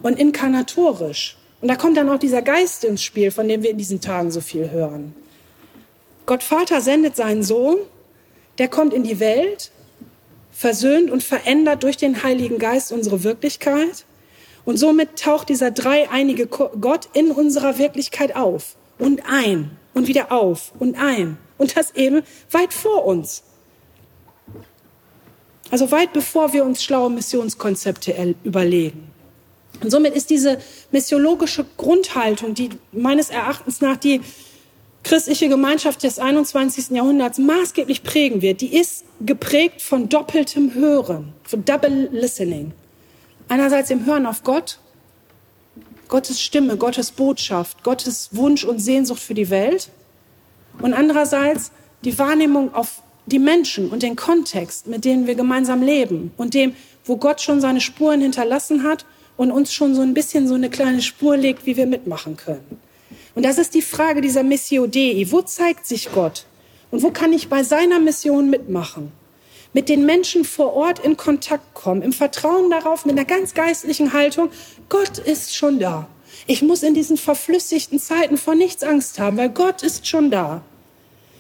und 0.02 0.18
inkarnatorisch. 0.18 1.38
Und 1.62 1.68
da 1.68 1.76
kommt 1.76 1.98
dann 1.98 2.10
auch 2.10 2.18
dieser 2.18 2.42
Geist 2.42 2.84
ins 2.86 3.04
Spiel, 3.04 3.32
von 3.32 3.48
dem 3.48 3.62
wir 3.62 3.72
in 3.72 3.78
diesen 3.78 4.00
Tagen 4.02 4.32
so 4.32 4.40
viel 4.40 4.72
hören. 4.72 5.14
Gott 6.26 6.44
Vater 6.44 6.82
sendet 6.82 7.16
seinen 7.16 7.44
Sohn, 7.44 7.78
der 8.58 8.68
kommt 8.68 8.94
in 8.94 9.04
die 9.04 9.20
Welt, 9.20 9.72
versöhnt 10.52 11.12
und 11.12 11.24
verändert 11.24 11.84
durch 11.84 11.98
den 11.98 12.24
Heiligen 12.24 12.58
Geist 12.58 12.92
unsere 12.92 13.24
Wirklichkeit. 13.24 14.06
Und 14.64 14.78
somit 14.78 15.20
taucht 15.20 15.50
dieser 15.50 15.70
dreieinige 15.70 16.48
Gott 16.48 17.10
in 17.14 17.32
unserer 17.32 17.78
Wirklichkeit 17.78 18.36
auf 18.36 18.76
und 18.98 19.22
ein 19.30 19.72
und 19.94 20.08
wieder 20.08 20.32
auf 20.32 20.72
und 20.80 20.98
ein. 20.98 21.38
Und 21.58 21.78
das 21.78 21.92
eben 21.92 22.24
weit 22.52 22.74
vor 22.74 23.06
uns. 23.06 23.44
Also 25.70 25.92
weit 25.92 26.14
bevor 26.14 26.54
wir 26.54 26.64
uns 26.64 26.84
schlaue 26.84 27.10
Missionskonzepte 27.10 28.36
überlegen. 28.44 29.12
Und 29.82 29.90
somit 29.90 30.16
ist 30.16 30.30
diese 30.30 30.60
missiologische 30.92 31.66
Grundhaltung, 31.78 32.54
die 32.54 32.70
meines 32.92 33.30
Erachtens 33.30 33.82
nach 33.82 33.98
die 33.98 34.22
christliche 35.06 35.50
Gemeinschaft 35.50 36.02
des 36.02 36.18
21. 36.18 36.90
Jahrhunderts 36.90 37.38
maßgeblich 37.38 38.02
prägen 38.02 38.42
wird, 38.42 38.62
die 38.62 38.76
ist 38.76 39.06
geprägt 39.22 39.84
von 39.84 40.10
doppeltem 40.10 40.74
Hören, 40.74 41.32
von 41.44 41.64
Double 41.64 42.10
Listening. 42.12 42.74
Einerseits 43.48 43.92
im 43.92 44.08
Hören 44.08 44.26
auf 44.26 44.44
Gott, 44.44 44.80
Gottes 46.08 46.42
Stimme, 46.42 46.76
Gottes 46.78 47.12
Botschaft, 47.12 47.84
Gottes 47.84 48.30
Wunsch 48.32 48.64
und 48.64 48.80
Sehnsucht 48.80 49.22
für 49.22 49.36
die 49.36 49.52
Welt 49.52 49.90
und 50.82 50.96
andererseits 50.96 51.72
die 52.04 52.18
Wahrnehmung 52.18 52.74
auf 52.74 53.04
die 53.28 53.40
Menschen 53.40 53.90
und 53.92 54.02
den 54.02 54.16
Kontext, 54.16 54.88
mit 54.88 55.06
denen 55.06 55.28
wir 55.28 55.36
gemeinsam 55.36 55.84
leben 55.84 56.32
und 56.36 56.56
dem, 56.56 56.76
wo 57.06 57.18
Gott 57.18 57.42
schon 57.42 57.62
seine 57.62 57.80
Spuren 57.80 58.22
hinterlassen 58.22 58.82
hat 58.82 59.06
und 59.38 59.52
uns 59.52 59.72
schon 59.72 59.94
so 59.94 60.02
ein 60.02 60.16
bisschen 60.16 60.48
so 60.48 60.56
eine 60.56 60.72
kleine 60.72 61.04
Spur 61.04 61.38
legt, 61.38 61.68
wie 61.68 61.78
wir 61.78 61.86
mitmachen 61.86 62.38
können. 62.38 62.85
Und 63.36 63.44
das 63.44 63.58
ist 63.58 63.74
die 63.74 63.82
Frage 63.82 64.22
dieser 64.22 64.44
Missio 64.44 64.88
Dei. 64.88 65.28
Wo 65.30 65.42
zeigt 65.42 65.86
sich 65.86 66.12
Gott? 66.12 66.46
Und 66.90 67.04
wo 67.04 67.12
kann 67.12 67.34
ich 67.34 67.50
bei 67.50 67.64
seiner 67.64 68.00
Mission 68.00 68.50
mitmachen? 68.50 69.12
Mit 69.74 69.90
den 69.90 70.06
Menschen 70.06 70.46
vor 70.46 70.74
Ort 70.74 71.00
in 71.00 71.18
Kontakt 71.18 71.74
kommen, 71.74 72.02
im 72.02 72.14
Vertrauen 72.14 72.70
darauf, 72.70 73.06
mit 73.06 73.18
einer 73.18 73.26
ganz 73.26 73.54
geistlichen 73.54 74.14
Haltung, 74.14 74.50
Gott 74.88 75.18
ist 75.18 75.54
schon 75.54 75.80
da. 75.80 76.08
Ich 76.48 76.62
muss 76.62 76.82
in 76.82 76.94
diesen 76.94 77.18
verflüssigten 77.18 78.00
Zeiten 78.00 78.38
vor 78.38 78.56
nichts 78.56 78.84
Angst 78.84 79.20
haben, 79.20 79.36
weil 79.36 79.50
Gott 79.50 79.84
ist 79.84 80.08
schon 80.08 80.32
da. 80.32 80.62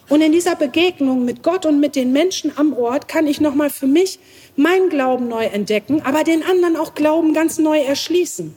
Und 0.09 0.21
in 0.21 0.33
dieser 0.33 0.55
Begegnung 0.55 1.23
mit 1.23 1.43
Gott 1.43 1.65
und 1.65 1.79
mit 1.79 1.95
den 1.95 2.11
Menschen 2.11 2.51
am 2.57 2.73
Ort 2.73 3.07
kann 3.07 3.25
ich 3.25 3.39
nochmal 3.39 3.69
für 3.69 3.87
mich 3.87 4.19
meinen 4.57 4.89
Glauben 4.89 5.29
neu 5.29 5.45
entdecken, 5.45 6.01
aber 6.01 6.23
den 6.25 6.43
anderen 6.43 6.75
auch 6.75 6.93
Glauben 6.93 7.33
ganz 7.33 7.57
neu 7.57 7.79
erschließen. 7.79 8.53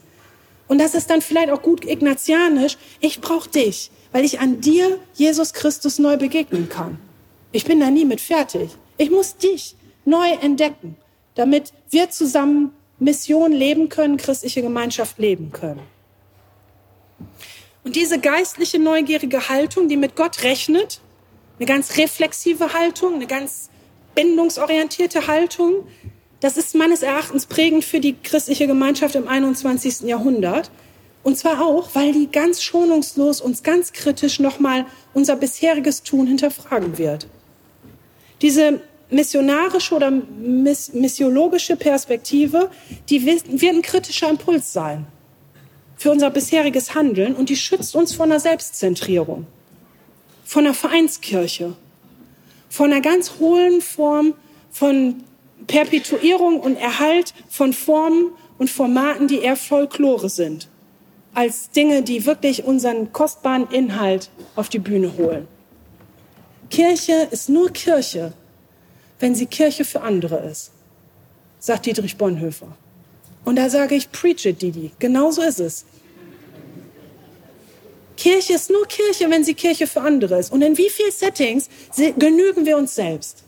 Und 0.69 0.77
das 0.77 0.93
ist 0.93 1.09
dann 1.09 1.21
vielleicht 1.21 1.49
auch 1.49 1.61
gut 1.61 1.83
ignatianisch. 1.83 2.77
Ich 3.01 3.19
brauche 3.19 3.49
dich, 3.49 3.91
weil 4.13 4.23
ich 4.23 4.39
an 4.39 4.61
dir, 4.61 4.99
Jesus 5.15 5.51
Christus, 5.51 5.99
neu 5.99 6.15
begegnen 6.15 6.69
kann. 6.69 6.99
Ich 7.51 7.65
bin 7.65 7.79
da 7.79 7.89
nie 7.89 8.05
mit 8.05 8.21
fertig. 8.21 8.69
Ich 8.97 9.09
muss 9.09 9.35
dich 9.35 9.75
neu 10.05 10.29
entdecken, 10.41 10.95
damit 11.35 11.73
wir 11.89 12.11
zusammen 12.11 12.73
Mission 12.99 13.51
leben 13.51 13.89
können, 13.89 14.17
christliche 14.17 14.61
Gemeinschaft 14.61 15.17
leben 15.17 15.51
können. 15.51 15.81
Und 17.83 17.95
diese 17.95 18.19
geistliche, 18.19 18.77
neugierige 18.77 19.49
Haltung, 19.49 19.87
die 19.87 19.97
mit 19.97 20.15
Gott 20.15 20.43
rechnet, 20.43 21.01
eine 21.57 21.65
ganz 21.65 21.97
reflexive 21.97 22.73
Haltung, 22.73 23.15
eine 23.15 23.25
ganz 23.25 23.69
bindungsorientierte 24.13 25.25
Haltung, 25.25 25.87
das 26.41 26.57
ist 26.57 26.75
meines 26.75 27.01
Erachtens 27.01 27.45
prägend 27.45 27.83
für 27.83 27.99
die 27.99 28.15
christliche 28.15 28.67
Gemeinschaft 28.67 29.15
im 29.15 29.27
21. 29.27 30.01
Jahrhundert. 30.01 30.71
Und 31.21 31.37
zwar 31.37 31.61
auch, 31.61 31.89
weil 31.93 32.13
die 32.13 32.31
ganz 32.31 32.63
schonungslos 32.63 33.41
uns 33.41 33.61
ganz 33.61 33.91
kritisch 33.91 34.39
nochmal 34.39 34.85
unser 35.13 35.35
bisheriges 35.35 36.03
Tun 36.03 36.27
hinterfragen 36.27 36.97
wird. 36.97 37.27
Diese 38.41 38.81
missionarische 39.09 39.95
oder 39.95 40.11
miss 40.11 40.93
missiologische 40.93 41.75
Perspektive, 41.75 42.69
die 43.09 43.25
wird 43.25 43.75
ein 43.75 43.81
kritischer 43.81 44.29
Impuls 44.29 44.71
sein 44.71 45.07
für 45.97 46.11
unser 46.11 46.29
bisheriges 46.29 46.95
Handeln 46.95 47.35
und 47.35 47.49
die 47.49 47.57
schützt 47.57 47.95
uns 47.95 48.13
vor 48.13 48.25
einer 48.25 48.39
Selbstzentrierung, 48.39 49.45
von 50.45 50.65
einer 50.65 50.73
Vereinskirche, 50.73 51.75
von 52.69 52.93
einer 52.93 53.01
ganz 53.01 53.33
hohlen 53.39 53.81
Form 53.81 54.33
von 54.71 55.23
Perpetuierung 55.69 56.59
und 56.59 56.77
Erhalt 56.77 57.35
von 57.47 57.73
Formen 57.73 58.31
und 58.57 58.71
Formaten, 58.71 59.27
die 59.27 59.37
eher 59.37 59.55
Folklore 59.55 60.27
sind, 60.27 60.67
als 61.35 61.69
Dinge, 61.69 62.01
die 62.01 62.25
wirklich 62.25 62.63
unseren 62.63 63.13
kostbaren 63.13 63.69
Inhalt 63.69 64.31
auf 64.55 64.69
die 64.69 64.79
Bühne 64.79 65.15
holen. 65.15 65.47
Kirche 66.71 67.27
ist 67.29 67.49
nur 67.49 67.69
Kirche, 67.69 68.33
wenn 69.19 69.35
sie 69.35 69.45
Kirche 69.45 69.85
für 69.85 70.01
andere 70.01 70.39
ist, 70.39 70.71
sagt 71.59 71.85
Dietrich 71.85 72.17
Bonhoeffer. 72.17 72.75
Und 73.45 73.55
da 73.57 73.69
sage 73.69 73.93
ich, 73.93 74.11
preach 74.11 74.45
it, 74.45 74.61
Didi. 74.63 74.91
Genauso 74.97 75.43
ist 75.43 75.59
es. 75.59 75.85
Kirche 78.17 78.53
ist 78.53 78.71
nur 78.71 78.87
Kirche, 78.87 79.29
wenn 79.29 79.43
sie 79.43 79.53
Kirche 79.53 79.85
für 79.85 80.01
andere 80.01 80.39
ist. 80.39 80.51
Und 80.51 80.63
in 80.63 80.77
wie 80.77 80.89
vielen 80.89 81.11
Settings 81.11 81.69
genügen 82.17 82.65
wir 82.65 82.75
uns 82.75 82.95
selbst? 82.95 83.43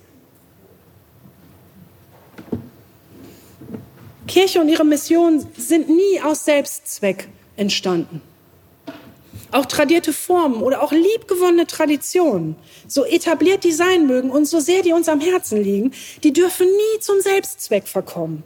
Kirche 4.28 4.62
und 4.62 4.70
ihre 4.70 4.86
Mission 4.86 5.46
sind 5.58 5.90
nie 5.90 6.22
aus 6.24 6.46
Selbstzweck 6.46 7.28
entstanden. 7.56 8.22
Auch 9.52 9.66
tradierte 9.66 10.14
Formen 10.14 10.62
oder 10.62 10.82
auch 10.82 10.92
liebgewonnene 10.92 11.68
Traditionen, 11.68 12.56
so 12.88 13.04
etabliert 13.04 13.64
die 13.64 13.74
sein 13.74 14.08
mögen 14.08 14.32
und 14.32 14.46
so 14.46 14.60
sehr 14.60 14.82
die 14.82 14.94
uns 14.94 15.10
am 15.10 15.20
Herzen 15.20 15.62
liegen, 15.62 15.92
die 16.24 16.32
dürfen 16.32 16.68
nie 16.68 17.00
zum 17.02 17.20
Selbstzweck 17.20 17.88
verkommen. 17.88 18.44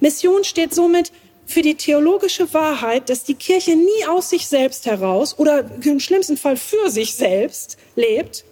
Mission 0.00 0.44
steht 0.44 0.74
somit 0.74 1.12
für 1.44 1.62
die 1.62 1.74
theologische 1.74 2.52
Wahrheit, 2.54 3.10
dass 3.10 3.24
die 3.24 3.34
Kirche 3.34 3.74
nie 3.74 4.06
aus 4.08 4.30
sich 4.30 4.46
selbst 4.46 4.86
heraus 4.86 5.38
oder 5.38 5.64
im 5.82 6.00
schlimmsten 6.00 6.36
Fall 6.36 6.56
für 6.56 6.90
sich 6.90 7.14
selbst 7.14 7.76
lebt, 7.96 8.44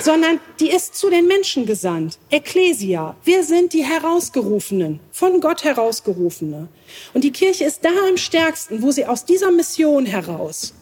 sondern 0.00 0.40
die 0.60 0.70
ist 0.70 0.94
zu 0.94 1.10
den 1.10 1.26
Menschen 1.26 1.66
gesandt. 1.66 2.18
Ecclesia. 2.30 3.16
Wir 3.24 3.44
sind 3.44 3.72
die 3.72 3.84
Herausgerufenen, 3.84 5.00
von 5.10 5.40
Gott 5.40 5.64
Herausgerufene. 5.64 6.68
Und 7.14 7.24
die 7.24 7.32
Kirche 7.32 7.64
ist 7.64 7.84
da 7.84 7.90
am 8.08 8.16
stärksten, 8.16 8.82
wo 8.82 8.90
sie 8.90 9.06
aus 9.06 9.24
dieser 9.24 9.50
Mission 9.50 10.06
heraus, 10.06 10.74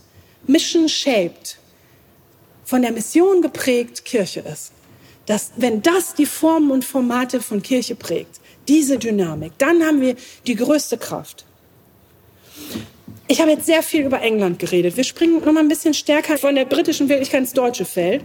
Mission 0.47 0.89
shaped, 0.89 1.59
von 2.65 2.83
der 2.83 2.93
Mission 2.93 3.43
geprägt 3.43 4.05
Kirche 4.05 4.41
ist. 4.41 4.73
dass 5.31 5.53
wenn 5.57 5.81
das 5.81 6.15
die 6.15 6.27
Formen 6.27 6.73
und 6.73 6.85
Formate 6.85 7.41
von 7.41 7.63
Kirche 7.63 7.95
prägt, 7.95 8.41
diese 8.67 8.99
Dynamik, 8.99 9.53
dann 9.59 9.81
haben 9.85 10.01
wir 10.01 10.17
die 10.45 10.57
größte 10.57 10.99
Kraft. 10.99 11.45
Ich 13.29 13.41
habe 13.41 13.53
jetzt 13.53 13.67
sehr 13.67 13.85
viel 13.85 14.05
über 14.05 14.21
England 14.23 14.59
geredet. 14.59 14.97
Wir 14.97 15.05
springen 15.05 15.41
noch 15.45 15.53
mal 15.53 15.61
ein 15.61 15.69
bisschen 15.69 15.95
stärker 15.95 16.37
von 16.37 16.57
der 16.57 16.65
britischen 16.65 17.09
Wirklichkeit 17.09 17.43
ins 17.43 17.53
deutsche 17.53 17.85
Feld. 17.85 18.25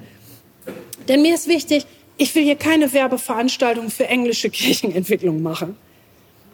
Denn 1.08 1.22
mir 1.22 1.36
ist 1.36 1.48
wichtig, 1.48 1.86
ich 2.18 2.34
will 2.34 2.44
hier 2.44 2.56
keine 2.56 2.94
Werbeveranstaltung 2.94 3.90
für 3.90 4.08
englische 4.08 4.50
Kirchenentwicklung 4.50 5.42
machen. 5.42 5.78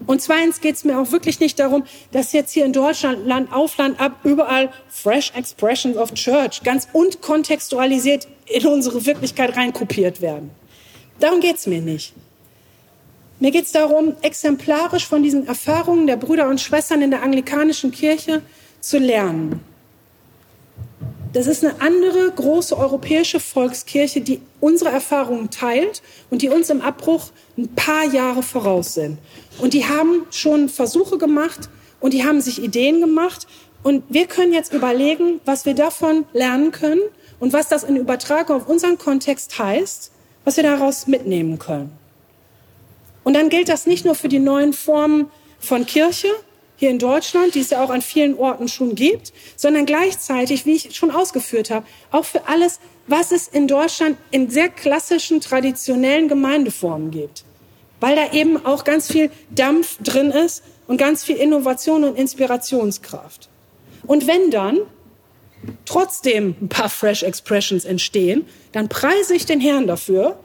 Und 0.08 0.22
zweitens 0.22 0.62
geht 0.62 0.76
es 0.76 0.84
mir 0.84 1.00
auch 1.00 1.12
wirklich 1.12 1.40
nicht 1.40 1.60
darum, 1.60 1.84
dass 2.12 2.34
jetzt 2.34 2.52
hier 2.52 2.66
in 2.66 2.74
Deutschland 2.74 3.26
Land 3.28 3.54
auf 3.54 3.78
Land 3.78 4.00
ab 4.00 4.20
überall 4.24 4.72
Fresh 4.90 5.32
Expressions 5.36 5.96
of 5.96 6.14
Church 6.16 6.64
ganz 6.64 6.88
unkontextualisiert 6.92 8.28
in 8.48 8.66
unsere 8.66 9.06
Wirklichkeit 9.06 9.56
reinkopiert 9.56 10.22
werden. 10.22 10.50
Darum 11.20 11.40
geht 11.40 11.58
es 11.58 11.68
mir 11.68 11.82
nicht. 11.82 12.14
Mir 13.40 13.52
geht 13.52 13.66
es 13.66 13.72
darum, 13.72 14.16
exemplarisch 14.22 15.06
von 15.06 15.24
diesen 15.24 15.48
Erfahrungen 15.48 16.08
der 16.08 16.18
Brüder 16.18 16.48
und 16.48 16.60
Schwestern 16.60 17.02
in 17.02 17.12
der 17.12 17.24
anglikanischen 17.24 17.92
Kirche 17.92 18.42
zu 18.80 18.98
lernen. 18.98 19.62
Das 21.34 21.48
ist 21.48 21.64
eine 21.64 21.80
andere 21.80 22.30
große 22.32 22.78
europäische 22.78 23.40
Volkskirche, 23.40 24.20
die 24.20 24.42
unsere 24.60 24.90
Erfahrungen 24.90 25.50
teilt 25.50 26.02
und 26.30 26.42
die 26.42 26.50
uns 26.50 26.70
im 26.70 26.82
Abbruch 26.82 27.32
ein 27.58 27.70
paar 27.74 28.04
Jahre 28.06 28.44
voraus 28.44 28.96
sind. 28.96 29.18
Und 29.60 29.74
die 29.74 29.86
haben 29.86 30.26
schon 30.32 30.68
Versuche 30.68 31.18
gemacht 31.18 31.70
und 32.02 32.14
die 32.14 32.26
haben 32.26 32.42
sich 32.42 32.62
Ideen 32.62 33.00
gemacht. 33.00 33.48
Und 33.82 34.04
wir 34.10 34.28
können 34.28 34.52
jetzt 34.52 34.74
überlegen, 34.74 35.40
was 35.46 35.66
wir 35.66 35.74
davon 35.74 36.26
lernen 36.34 36.72
können 36.72 37.02
und 37.40 37.54
was 37.54 37.70
das 37.70 37.84
in 37.84 37.96
Übertragung 37.96 38.58
auf 38.58 38.68
unseren 38.68 38.98
Kontext 38.98 39.58
heißt, 39.58 40.12
was 40.44 40.58
wir 40.58 40.64
daraus 40.64 41.08
mitnehmen 41.08 41.60
können. 41.60 41.92
Und 43.24 43.36
dann 43.36 43.50
gilt 43.50 43.70
das 43.70 43.86
nicht 43.86 44.04
nur 44.04 44.16
für 44.16 44.28
die 44.28 44.40
neuen 44.40 44.74
Formen 44.74 45.32
von 45.60 45.86
Kirche, 45.86 46.28
hier 46.82 46.90
in 46.90 46.98
Deutschland, 46.98 47.54
die 47.54 47.60
es 47.60 47.70
ja 47.70 47.84
auch 47.84 47.92
an 47.92 48.02
vielen 48.02 48.36
Orten 48.36 48.68
schon 48.68 48.96
gibt, 48.96 49.34
sondern 49.56 49.86
gleichzeitig, 49.86 50.66
wie 50.66 50.74
ich 50.74 50.96
schon 50.96 51.12
ausgeführt 51.12 51.70
habe, 51.70 51.86
auch 52.10 52.26
für 52.26 52.48
alles, 52.48 52.80
was 53.06 53.32
es 53.32 53.48
in 53.48 53.68
Deutschland 53.68 54.18
in 54.32 54.50
sehr 54.50 54.68
klassischen, 54.68 55.42
traditionellen 55.42 56.28
Gemeindeformen 56.28 57.12
gibt. 57.12 57.44
Weil 58.00 58.16
da 58.16 58.34
eben 58.34 58.66
auch 58.66 58.84
ganz 58.84 59.12
viel 59.12 59.30
Dampf 59.52 60.00
drin 60.02 60.32
ist 60.32 60.64
und 60.88 60.98
ganz 60.98 61.24
viel 61.24 61.36
Innovation 61.36 62.04
und 62.04 62.18
Inspirationskraft. 62.18 63.48
Und 64.08 64.26
wenn 64.26 64.50
dann 64.50 64.80
trotzdem 65.86 66.56
ein 66.60 66.68
paar 66.68 66.90
Fresh 66.90 67.22
Expressions 67.22 67.86
entstehen, 67.86 68.48
dann 68.72 68.90
preise 68.90 69.36
ich 69.36 69.46
den 69.46 69.62
Herrn 69.62 69.86
dafür. 69.86 70.40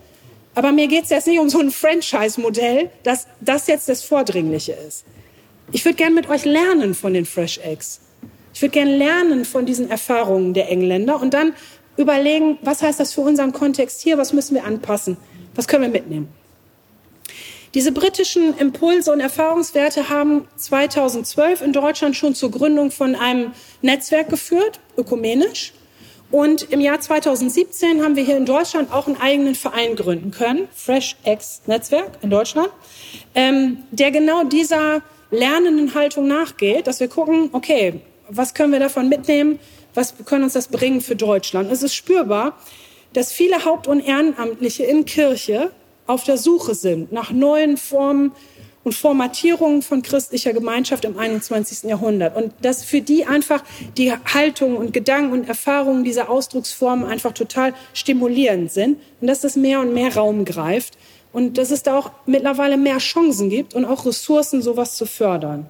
Aber 0.54 0.70
mir 0.70 0.86
geht 0.86 1.04
es 1.04 1.10
jetzt 1.10 1.28
nicht 1.28 1.40
um 1.40 1.48
so 1.48 1.60
ein 1.60 1.70
Franchise-Modell, 1.70 2.90
dass 3.04 3.26
das 3.40 3.68
jetzt 3.68 3.88
das 3.88 4.02
Vordringliche 4.02 4.72
ist. 4.72 5.06
Ich 5.72 5.84
würde 5.84 5.96
gerne 5.96 6.14
mit 6.14 6.28
euch 6.28 6.44
lernen 6.44 6.94
von 6.94 7.12
den 7.12 7.26
Fresh 7.26 7.58
Eggs. 7.58 8.00
Ich 8.54 8.62
würde 8.62 8.72
gerne 8.72 8.96
lernen 8.96 9.44
von 9.44 9.66
diesen 9.66 9.90
Erfahrungen 9.90 10.54
der 10.54 10.70
Engländer 10.70 11.20
und 11.20 11.34
dann 11.34 11.54
überlegen, 11.96 12.58
was 12.62 12.82
heißt 12.82 13.00
das 13.00 13.12
für 13.12 13.22
unseren 13.22 13.52
Kontext 13.52 14.00
hier, 14.00 14.16
was 14.16 14.32
müssen 14.32 14.54
wir 14.54 14.64
anpassen, 14.64 15.16
was 15.54 15.66
können 15.66 15.82
wir 15.82 15.90
mitnehmen. 15.90 16.28
Diese 17.74 17.92
britischen 17.92 18.56
Impulse 18.56 19.12
und 19.12 19.20
Erfahrungswerte 19.20 20.08
haben 20.08 20.48
2012 20.56 21.60
in 21.60 21.72
Deutschland 21.72 22.16
schon 22.16 22.34
zur 22.34 22.50
Gründung 22.50 22.90
von 22.90 23.14
einem 23.14 23.52
Netzwerk 23.82 24.30
geführt, 24.30 24.80
ökumenisch. 24.96 25.72
Und 26.30 26.72
im 26.72 26.80
Jahr 26.80 27.00
2017 27.00 28.02
haben 28.02 28.16
wir 28.16 28.24
hier 28.24 28.36
in 28.36 28.46
Deutschland 28.46 28.92
auch 28.92 29.06
einen 29.06 29.20
eigenen 29.20 29.54
Verein 29.54 29.94
gründen 29.94 30.30
können, 30.30 30.68
Fresh 30.74 31.16
X 31.24 31.62
Netzwerk 31.66 32.12
in 32.22 32.30
Deutschland, 32.30 32.70
ähm, 33.34 33.84
der 33.90 34.10
genau 34.10 34.44
dieser 34.44 35.02
lernenden 35.30 35.94
Haltung 35.94 36.28
nachgeht, 36.28 36.86
dass 36.86 37.00
wir 37.00 37.08
gucken, 37.08 37.50
okay, 37.52 38.00
was 38.28 38.54
können 38.54 38.72
wir 38.72 38.80
davon 38.80 39.08
mitnehmen, 39.08 39.58
was 39.94 40.14
können 40.24 40.44
uns 40.44 40.52
das 40.52 40.68
bringen 40.68 41.00
für 41.00 41.16
Deutschland. 41.16 41.70
Es 41.70 41.82
ist 41.82 41.94
spürbar, 41.94 42.58
dass 43.12 43.32
viele 43.32 43.64
Haupt- 43.64 43.88
und 43.88 44.00
Ehrenamtliche 44.00 44.84
in 44.84 45.04
Kirche 45.04 45.70
auf 46.06 46.24
der 46.24 46.38
Suche 46.38 46.74
sind 46.74 47.12
nach 47.12 47.30
neuen 47.30 47.76
Formen 47.76 48.32
und 48.84 48.94
Formatierungen 48.94 49.82
von 49.82 50.02
christlicher 50.02 50.52
Gemeinschaft 50.52 51.04
im 51.04 51.18
21. 51.18 51.90
Jahrhundert. 51.90 52.36
Und 52.36 52.52
dass 52.62 52.84
für 52.84 53.00
die 53.00 53.24
einfach 53.24 53.64
die 53.96 54.12
Haltung 54.12 54.76
und 54.76 54.92
Gedanken 54.92 55.32
und 55.32 55.48
Erfahrungen 55.48 56.04
dieser 56.04 56.30
Ausdrucksformen 56.30 57.04
einfach 57.04 57.32
total 57.32 57.74
stimulierend 57.94 58.70
sind 58.70 59.00
und 59.20 59.26
dass 59.26 59.40
das 59.40 59.56
mehr 59.56 59.80
und 59.80 59.92
mehr 59.92 60.14
Raum 60.14 60.44
greift 60.44 60.96
und 61.36 61.58
dass 61.58 61.70
es 61.70 61.82
da 61.82 61.98
auch 61.98 62.12
mittlerweile 62.24 62.78
mehr 62.78 62.96
Chancen 62.96 63.50
gibt 63.50 63.74
und 63.74 63.84
auch 63.84 64.06
Ressourcen, 64.06 64.62
sowas 64.62 64.96
zu 64.96 65.04
fördern. 65.04 65.66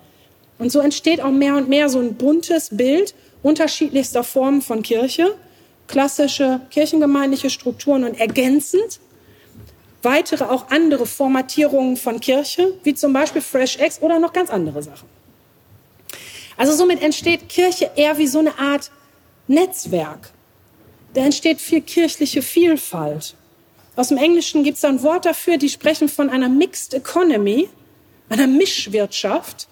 Und 0.61 0.71
so 0.71 0.79
entsteht 0.79 1.21
auch 1.21 1.33
mehr 1.33 1.57
und 1.57 1.69
mehr 1.69 1.89
so 1.89 1.99
ein 1.99 2.15
buntes 2.15 2.69
Bild 2.71 3.17
unterschiedlichster 3.43 4.23
Formen 4.23 4.63
von 4.63 4.85
Kirche, 4.85 5.35
klassische 5.89 6.61
kirchengemeindliche 6.71 7.51
Strukturen 7.51 8.05
und 8.05 8.15
ergänzend 8.15 9.01
weitere 10.03 10.45
auch 10.45 10.71
andere 10.71 11.05
Formatierungen 11.05 11.97
von 11.97 12.21
Kirche, 12.21 12.75
wie 12.85 12.95
zum 12.95 13.13
Beispiel 13.13 13.43
Fresh 13.43 13.79
Eggs 13.79 14.01
oder 14.01 14.21
noch 14.21 14.33
ganz 14.33 14.51
andere 14.51 14.85
Sachen. 14.85 15.09
Also 16.57 16.75
somit 16.75 17.03
entsteht 17.03 17.49
Kirche 17.49 17.91
eher 17.97 18.17
wie 18.19 18.29
so 18.29 18.39
eine 18.39 18.57
Art 18.57 18.93
Netzwerk. 19.49 20.31
Da 21.15 21.23
entsteht 21.23 21.61
viel 21.61 21.81
kirchliche 21.81 22.41
Vielfalt. 22.41 23.35
Aus 23.97 24.09
dem 24.09 24.19
Englischen 24.19 24.63
gibt 24.63 24.77
es 24.77 24.83
da 24.83 24.89
ein 24.89 25.03
Wort 25.03 25.25
dafür, 25.25 25.57
die 25.57 25.71
sprechen 25.71 26.09
von 26.11 26.29
einer 26.29 26.51
Mixed 26.51 26.93
Economy, 26.93 27.69
einer 28.29 28.47
Mischwirtschaft. 28.47 29.69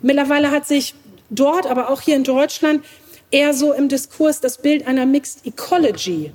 Mittlerweile 0.00 0.50
hat 0.50 0.66
sich 0.66 0.94
dort, 1.28 1.66
aber 1.66 1.90
auch 1.90 2.00
hier 2.00 2.16
in 2.16 2.24
Deutschland, 2.24 2.82
eher 3.30 3.52
so 3.52 3.74
im 3.74 3.88
Diskurs 3.88 4.40
das 4.40 4.58
Bild 4.58 4.86
einer 4.86 5.04
Mixed 5.04 5.46
Ecology 5.46 6.32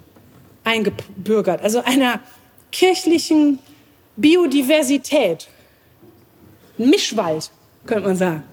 eingebürgert, 0.64 1.62
also 1.62 1.82
einer 1.84 2.20
kirchlichen 2.72 3.60
Biodiversität. 4.16 5.48
Mischwald, 6.78 7.50
könnte 7.88 8.08
man 8.08 8.18
sagen. 8.18 8.44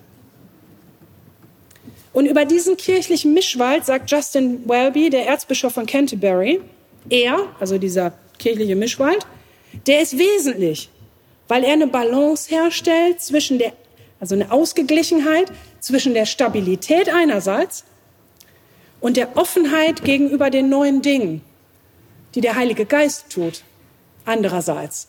Und 2.12 2.26
über 2.26 2.44
diesen 2.44 2.76
kirchlichen 2.76 3.34
Mischwald 3.34 3.84
sagt 3.84 4.10
Justin 4.10 4.68
Welby, 4.68 5.10
der 5.10 5.26
Erzbischof 5.26 5.74
von 5.74 5.86
Canterbury, 5.86 6.60
er, 7.08 7.48
also 7.58 7.78
dieser 7.78 8.12
kirchliche 8.43 8.76
Mischwald, 8.76 9.26
der 9.86 10.03
ist 10.03 10.18
wesentlich, 10.18 10.90
weil 11.49 11.64
er 11.64 11.72
eine 11.72 11.86
Balance 11.86 12.51
herstellt 12.51 13.20
zwischen 13.20 13.59
der, 13.59 13.72
also 14.20 14.34
eine 14.34 14.51
Ausgeglichenheit 14.51 15.51
zwischen 15.80 16.14
der 16.14 16.26
Stabilität 16.26 17.09
einerseits 17.09 17.84
und 19.01 19.16
der 19.16 19.36
Offenheit 19.36 20.05
gegenüber 20.05 20.51
den 20.51 20.68
neuen 20.68 21.03
Dingen, 21.03 21.43
die 22.34 22.40
der 22.40 22.57
Heilige 22.57 22.84
Geist 22.84 23.30
tut, 23.30 23.62
andererseits. 24.24 25.09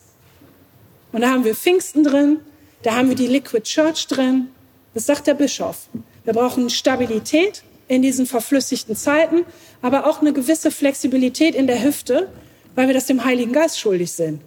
Und 1.12 1.22
da 1.22 1.30
haben 1.30 1.44
wir 1.44 1.56
Pfingsten 1.56 2.04
drin, 2.04 2.40
da 2.84 2.96
haben 2.96 3.10
wir 3.10 3.16
die 3.16 3.28
Liquid 3.28 3.64
Church 3.64 4.08
drin. 4.08 4.50
Das 4.94 5.06
sagt 5.06 5.28
der 5.28 5.36
Bischof. 5.36 5.88
Wir 6.24 6.34
brauchen 6.34 6.70
Stabilität 6.70 7.64
in 7.88 8.02
diesen 8.02 8.26
verflüssigten 8.26 8.96
Zeiten, 8.96 9.46
aber 9.82 10.08
auch 10.08 10.22
eine 10.22 10.34
gewisse 10.34 10.72
Flexibilität 10.72 11.56
in 11.56 11.68
der 11.68 11.84
Hüfte, 11.84 12.30
weil 12.76 12.88
wir 12.88 12.94
das 12.94 13.06
dem 13.06 13.24
Heiligen 13.24 13.54
Geist 13.54 13.80
schuldig 13.80 14.12
sind. 14.12 14.42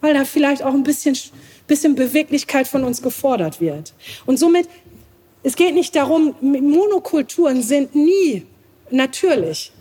Weil 0.00 0.14
da 0.14 0.24
vielleicht 0.24 0.62
auch 0.62 0.74
ein 0.74 0.82
bisschen, 0.82 1.16
bisschen 1.66 1.94
Beweglichkeit 1.94 2.66
von 2.66 2.84
uns 2.84 3.02
gefordert 3.02 3.60
wird. 3.60 3.92
Und 4.26 4.38
somit, 4.38 4.68
es 5.42 5.56
geht 5.56 5.74
nicht 5.74 5.94
darum, 5.96 6.34
Monokulturen 6.40 7.62
sind 7.62 7.94
nie 7.94 8.46
natürlich. 8.90 9.72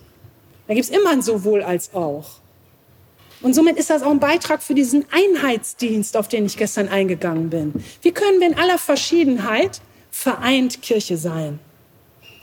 Da 0.68 0.74
gibt 0.74 0.86
es 0.86 0.96
immer 0.96 1.12
ein 1.12 1.22
sowohl 1.22 1.64
als 1.64 1.94
auch. 1.94 2.40
Und 3.42 3.56
somit 3.56 3.78
ist 3.78 3.90
das 3.90 4.04
auch 4.04 4.12
ein 4.12 4.20
Beitrag 4.20 4.62
für 4.62 4.76
diesen 4.76 5.06
Einheitsdienst, 5.12 6.18
auf 6.18 6.28
den 6.28 6.46
ich 6.46 6.58
gestern 6.58 6.90
eingegangen 6.90 7.50
bin. 7.50 7.74
Wie 8.02 8.12
können 8.12 8.40
wir 8.40 8.48
in 8.48 8.58
aller 8.58 8.78
Verschiedenheit 8.78 9.82
vereint 10.12 10.82
Kirche 10.82 11.18
sein? 11.18 11.60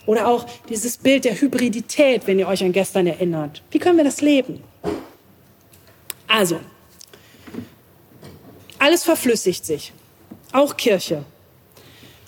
Oder 0.06 0.28
auch 0.28 0.46
dieses 0.68 0.96
Bild 0.96 1.24
der 1.24 1.38
Hybridität, 1.40 2.26
wenn 2.26 2.38
ihr 2.38 2.48
euch 2.48 2.64
an 2.64 2.72
gestern 2.72 3.06
erinnert. 3.06 3.62
Wie 3.70 3.78
können 3.78 3.98
wir 3.98 4.04
das 4.04 4.20
leben? 4.20 4.62
Also, 6.26 6.60
alles 8.78 9.04
verflüssigt 9.04 9.64
sich, 9.64 9.92
auch 10.52 10.76
Kirche. 10.76 11.24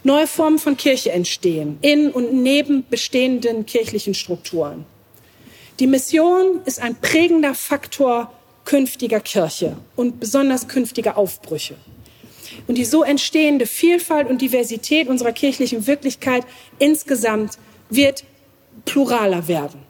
Neue 0.04 0.26
Formen 0.26 0.58
von 0.58 0.76
Kirche 0.76 1.12
entstehen 1.12 1.78
in 1.82 2.10
und 2.10 2.32
neben 2.32 2.86
bestehenden 2.88 3.66
kirchlichen 3.66 4.14
Strukturen. 4.14 4.86
Die 5.80 5.86
Mission 5.86 6.60
ist 6.64 6.80
ein 6.80 6.96
prägender 6.96 7.54
Faktor 7.54 8.32
künftiger 8.64 9.20
Kirche 9.20 9.76
und 9.96 10.20
besonders 10.20 10.68
künftiger 10.68 11.16
Aufbrüche. 11.16 11.74
Und 12.66 12.76
die 12.76 12.84
so 12.84 13.02
entstehende 13.02 13.66
Vielfalt 13.66 14.28
und 14.28 14.42
Diversität 14.42 15.08
unserer 15.08 15.32
kirchlichen 15.32 15.86
Wirklichkeit 15.86 16.44
insgesamt 16.78 17.58
wird 17.90 18.24
pluraler 18.84 19.48
werden. 19.48 19.80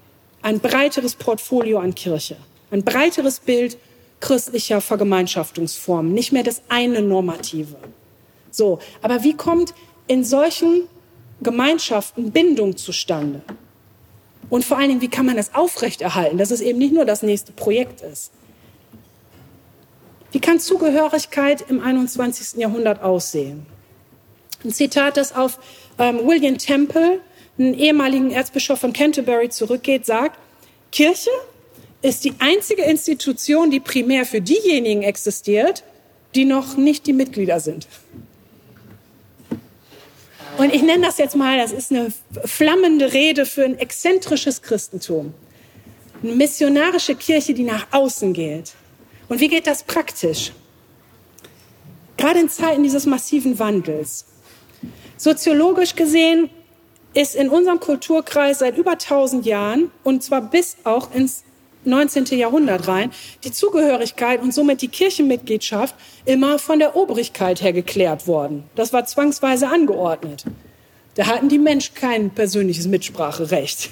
Ein 0.43 0.61
breiteres 0.61 1.15
Portfolio 1.15 1.79
an 1.79 1.95
Kirche, 1.95 2.37
ein 2.71 2.85
breiteres 2.85 3.41
Bild 3.41 3.79
christlicher 4.21 4.81
Vergemeinschaftungsformen, 4.81 6.13
nicht 6.13 6.33
mehr 6.33 6.43
das 6.43 6.63
eine 6.69 7.03
Normative. 7.03 7.77
So, 8.51 8.79
aber 9.03 9.23
wie 9.23 9.35
kommt 9.35 9.75
in 10.07 10.25
solchen 10.25 10.89
Gemeinschaften 11.41 12.33
Bindung 12.33 12.77
zustande? 12.77 13.43
Und 14.51 14.65
vor 14.65 14.79
allen 14.79 14.89
Dingen, 14.89 15.01
wie 15.01 15.09
kann 15.09 15.27
man 15.27 15.37
das 15.37 15.55
aufrechterhalten, 15.55 16.39
dass 16.39 16.51
es 16.51 16.61
eben 16.61 16.79
nicht 16.79 16.95
nur 16.95 17.05
das 17.05 17.23
nächste 17.23 17.53
Projekt 17.53 18.01
ist? 18.01 18.33
Wie 20.33 20.41
kann 20.41 20.61
Zugehörigkeit 20.61 21.65
im 21.69 21.81
21. 21.81 22.61
Jahrhundert 22.61 23.03
aussehen? 23.03 23.67
Ein 24.65 24.73
Zitat, 24.73 25.17
das 25.17 25.35
auf 25.35 25.59
ähm, 25.99 26.21
William 26.27 26.59
Temple, 26.59 27.21
einen 27.59 27.75
ehemaligen 27.75 28.31
Erzbischof 28.31 28.81
von 28.81 28.93
Canterbury, 28.93 29.49
zurückgeht, 29.51 30.07
sagt, 30.07 30.39
Kirche 30.91 31.31
ist 32.03 32.25
die 32.25 32.35
einzige 32.39 32.83
Institution, 32.83 33.71
die 33.71 33.81
primär 33.81 34.25
für 34.25 34.41
diejenigen 34.41 35.03
existiert, 35.03 35.83
die 36.35 36.45
noch 36.45 36.77
nicht 36.77 37.07
die 37.07 37.13
Mitglieder 37.13 37.61
sind. 37.61 37.89
Und 40.59 40.75
ich 40.75 40.83
nenne 40.83 41.07
das 41.07 41.19
jetzt 41.19 41.37
mal, 41.37 41.57
das 41.57 41.73
ist 41.73 41.93
eine 41.93 42.13
flammende 42.45 43.13
Rede 43.13 43.47
für 43.47 43.65
ein 43.65 43.79
exzentrisches 43.79 44.63
Christentum. 44.63 45.33
Eine 46.23 46.33
missionarische 46.33 47.15
Kirche, 47.15 47.55
die 47.55 47.63
nach 47.63 47.87
außen 47.93 48.33
geht. 48.33 48.73
Und 49.29 49.41
wie 49.41 49.49
geht 49.49 49.67
das 49.67 49.85
praktisch? 49.85 50.53
Gerade 52.17 52.41
in 52.41 52.49
Zeiten 52.49 52.83
dieses 52.83 53.07
massiven 53.07 53.59
Wandels. 53.61 54.25
Soziologisch 55.17 55.95
gesehen 55.95 56.51
ist 57.15 57.37
in 57.37 57.49
unserem 57.49 57.79
Kulturkreis 57.79 58.59
seit 58.59 58.77
über 58.77 58.93
1000 58.93 59.47
Jahren 59.47 59.91
und 60.03 60.25
zwar 60.25 60.43
bis 60.43 60.77
auch 60.85 61.15
ins 61.15 61.45
19. 61.85 62.27
Jahrhundert 62.39 62.89
rein, 62.89 63.11
die 63.45 63.53
Zugehörigkeit 63.53 64.43
und 64.43 64.53
somit 64.53 64.83
die 64.83 64.89
Kirchenmitgliedschaft 64.89 65.95
immer 66.25 66.59
von 66.59 66.79
der 66.79 66.97
Obrigkeit 66.97 67.63
her 67.63 67.73
geklärt 67.73 68.27
worden. 68.27 68.65
Das 68.75 68.93
war 68.93 69.05
zwangsweise 69.05 69.69
angeordnet. 69.69 70.45
Da 71.15 71.27
hatten 71.27 71.49
die 71.49 71.59
Menschen 71.59 71.95
kein 71.95 72.31
persönliches 72.31 72.87
Mitspracherecht. 72.87 73.91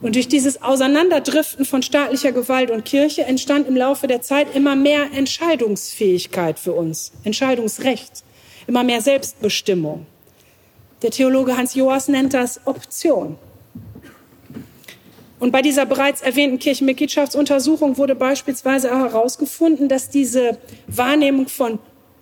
Und 0.00 0.16
durch 0.16 0.28
dieses 0.28 0.62
Auseinanderdriften 0.62 1.64
von 1.64 1.82
staatlicher 1.82 2.32
Gewalt 2.32 2.70
und 2.70 2.84
Kirche 2.84 3.24
entstand 3.24 3.66
im 3.66 3.76
Laufe 3.76 4.06
der 4.06 4.20
Zeit 4.20 4.54
immer 4.54 4.76
mehr 4.76 5.12
Entscheidungsfähigkeit 5.12 6.58
für 6.58 6.72
uns, 6.72 7.12
Entscheidungsrecht, 7.24 8.22
immer 8.66 8.84
mehr 8.84 9.00
Selbstbestimmung. 9.00 10.06
Der 11.02 11.10
Theologe 11.10 11.56
Hans 11.56 11.74
Joas 11.74 12.08
nennt 12.08 12.34
das 12.34 12.60
Option. 12.66 13.38
Und 15.44 15.50
bei 15.50 15.60
dieser 15.60 15.84
bereits 15.84 16.22
erwähnten 16.22 16.58
Kirchenmitgliedschaftsuntersuchung 16.58 17.98
wurde 17.98 18.14
beispielsweise 18.14 18.88
herausgefunden, 18.88 19.90
dass 19.90 20.08
diese 20.08 20.56
Wahrnehmung 20.86 21.48
von 21.48 21.78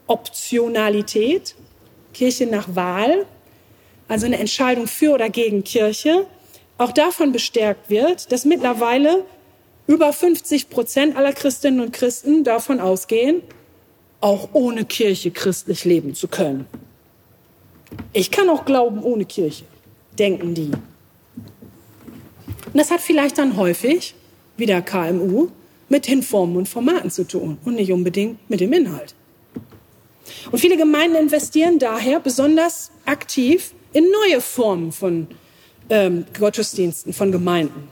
Optionalität, 0.08 1.54
Kirche 2.14 2.46
nach 2.46 2.74
Wahl, 2.74 3.24
also 4.08 4.26
eine 4.26 4.40
Entscheidung 4.40 4.88
für 4.88 5.12
oder 5.12 5.30
gegen 5.30 5.62
Kirche, 5.62 6.26
auch 6.78 6.90
davon 6.90 7.30
bestärkt 7.30 7.90
wird, 7.90 8.32
dass 8.32 8.44
mittlerweile 8.44 9.24
über 9.86 10.12
50 10.12 10.68
Prozent 10.68 11.16
aller 11.16 11.32
Christinnen 11.32 11.78
und 11.78 11.92
Christen 11.92 12.42
davon 12.42 12.80
ausgehen, 12.80 13.40
auch 14.20 14.48
ohne 14.52 14.84
Kirche 14.84 15.30
christlich 15.30 15.84
leben 15.84 16.16
zu 16.16 16.26
können. 16.26 16.66
Ich 18.12 18.32
kann 18.32 18.50
auch 18.50 18.64
glauben 18.64 19.00
ohne 19.00 19.26
Kirche, 19.26 19.62
denken 20.18 20.54
die. 20.54 20.72
Und 22.72 22.78
das 22.78 22.90
hat 22.90 23.00
vielleicht 23.00 23.38
dann 23.38 23.56
häufig, 23.56 24.14
wie 24.56 24.66
der 24.66 24.82
KMU, 24.82 25.48
mit 25.88 26.08
den 26.08 26.22
Formen 26.22 26.56
und 26.56 26.68
Formaten 26.68 27.10
zu 27.10 27.24
tun 27.24 27.58
und 27.64 27.74
nicht 27.74 27.92
unbedingt 27.92 28.38
mit 28.48 28.60
dem 28.60 28.72
Inhalt. 28.72 29.14
Und 30.50 30.58
viele 30.58 30.76
Gemeinden 30.76 31.16
investieren 31.16 31.78
daher 31.78 32.20
besonders 32.20 32.90
aktiv 33.04 33.72
in 33.92 34.06
neue 34.10 34.40
Formen 34.40 34.92
von 34.92 35.28
ähm, 35.90 36.24
Gottesdiensten, 36.38 37.12
von 37.12 37.30
Gemeinden. 37.30 37.88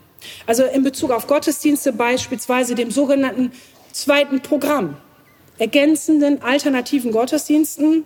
Also 0.47 0.65
in 0.65 0.83
Bezug 0.83 1.11
auf 1.11 1.27
Gottesdienste 1.27 1.93
beispielsweise 1.93 2.75
dem 2.75 2.91
sogenannten 2.91 3.53
zweiten 3.93 4.41
Programm, 4.41 4.97
ergänzenden 5.59 6.43
alternativen 6.43 7.13
Gottesdiensten, 7.13 8.05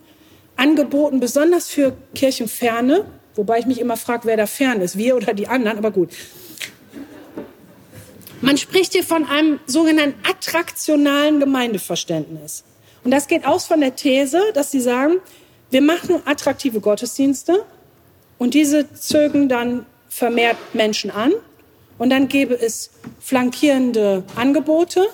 angeboten 0.57 1.21
besonders 1.21 1.69
für 1.69 1.97
Kirchenferne, 2.15 3.05
wobei 3.35 3.59
ich 3.59 3.67
mich 3.67 3.81
immer 3.81 3.97
frage, 3.97 4.27
wer 4.27 4.37
da 4.37 4.47
fern 4.47 4.81
ist, 4.81 4.97
wir 4.97 5.17
oder 5.17 5.35
die 5.35 5.49
anderen, 5.49 5.79
aber 5.79 5.91
gut. 5.91 6.11
Man 8.45 8.59
spricht 8.59 8.93
hier 8.93 9.05
von 9.05 9.25
einem 9.25 9.59
sogenannten 9.65 10.21
attraktionalen 10.29 11.41
Gemeindeverständnis. 11.41 12.63
Und 13.03 13.11
das 13.11 13.27
geht 13.27 13.47
aus 13.47 13.65
von 13.65 13.81
der 13.81 13.97
These, 13.97 14.39
dass 14.53 14.71
sie 14.71 14.83
sagen, 14.83 15.15
wir 15.71 15.81
machen 15.81 16.21
attraktive 16.27 16.81
Gottesdienste 16.81 17.65
und 18.37 18.53
diese 18.53 18.93
zögen 18.93 19.49
dann 19.49 19.87
vermehrt 20.11 20.59
Menschen 20.75 21.11
an 21.11 21.33
und 21.97 22.11
dann 22.11 22.29
gäbe 22.29 22.53
es 22.53 22.91
flankierende 23.19 24.25
Angebote 24.37 25.07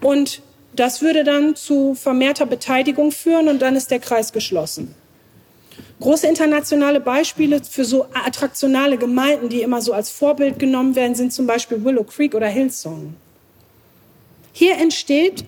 und 0.00 0.42
das 0.74 1.02
würde 1.02 1.22
dann 1.22 1.54
zu 1.54 1.94
vermehrter 1.94 2.46
Beteiligung 2.46 3.12
führen 3.12 3.46
und 3.46 3.62
dann 3.62 3.76
ist 3.76 3.92
der 3.92 4.00
Kreis 4.00 4.32
geschlossen. 4.32 4.96
Große 6.00 6.26
internationale 6.26 6.98
Beispiele 6.98 7.62
für 7.62 7.84
so 7.84 8.06
attraktionale 8.14 8.96
Gemeinden, 8.96 9.50
die 9.50 9.60
immer 9.60 9.82
so 9.82 9.92
als 9.92 10.10
Vorbild 10.10 10.58
genommen 10.58 10.94
werden, 10.94 11.14
sind 11.14 11.32
zum 11.32 11.46
Beispiel 11.46 11.84
Willow 11.84 12.04
Creek 12.04 12.34
oder 12.34 12.48
Hillsong. 12.48 13.14
Hier 14.52 14.78
entsteht 14.78 15.44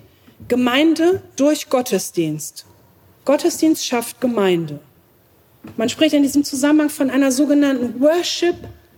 Gemeinde 0.47 1.23
durch 1.35 1.69
Gottesdienst. 1.69 2.65
Gottesdienst 3.25 3.85
schafft 3.85 4.21
Gemeinde. 4.21 4.79
Man 5.75 5.89
spricht 5.89 6.13
in 6.13 6.23
diesem 6.23 6.43
Zusammenhang 6.43 6.89
von 6.89 7.09
einer 7.09 7.31
sogenannten 7.31 7.99
Worship 7.99 8.55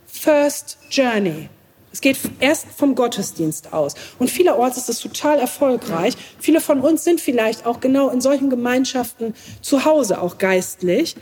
First 0.08 0.78
Journey. 0.90 1.50
Es 1.94 2.02
geht 2.02 2.18
erst 2.42 2.68
vom 2.76 2.96
Gottesdienst 2.96 3.72
aus. 3.72 3.94
Und 4.20 4.30
vielerorts 4.30 4.78
ist 4.78 4.90
es 4.90 5.00
total 5.00 5.40
erfolgreich. 5.40 6.16
Viele 6.40 6.60
von 6.60 6.82
uns 6.82 7.06
sind 7.06 7.22
vielleicht 7.22 7.66
auch 7.66 7.80
genau 7.80 8.10
in 8.10 8.20
solchen 8.20 8.50
Gemeinschaften 8.50 9.34
zu 9.62 9.86
Hause, 9.86 10.22
auch 10.22 10.38
geistlich. 10.38 11.16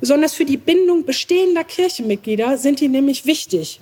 Besonders 0.00 0.34
für 0.34 0.44
die 0.44 0.56
Bindung 0.56 1.04
bestehender 1.04 1.64
Kirchenmitglieder 1.64 2.58
sind 2.58 2.80
die 2.80 2.88
nämlich 2.88 3.24
wichtig. 3.24 3.80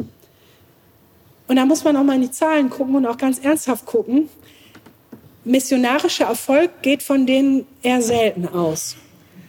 Und 1.49 1.57
da 1.57 1.67
muss 1.67 1.85
man 1.85 1.97
auch 1.97 2.05
mal 2.05 2.15
in 2.15 2.23
die 2.23 2.31
Zahlen 2.31 2.71
gucken 2.71 2.95
und 2.95 3.07
auch 3.07 3.19
ganz 3.19 3.39
ernsthaft 3.39 3.85
gucken. 3.85 4.29
Missionarischer 5.45 6.27
Erfolg 6.27 6.83
geht 6.83 7.03
von 7.03 7.27
denen 7.27 7.67
eher 7.83 8.01
selten 8.01 8.49
aus. 8.49 8.97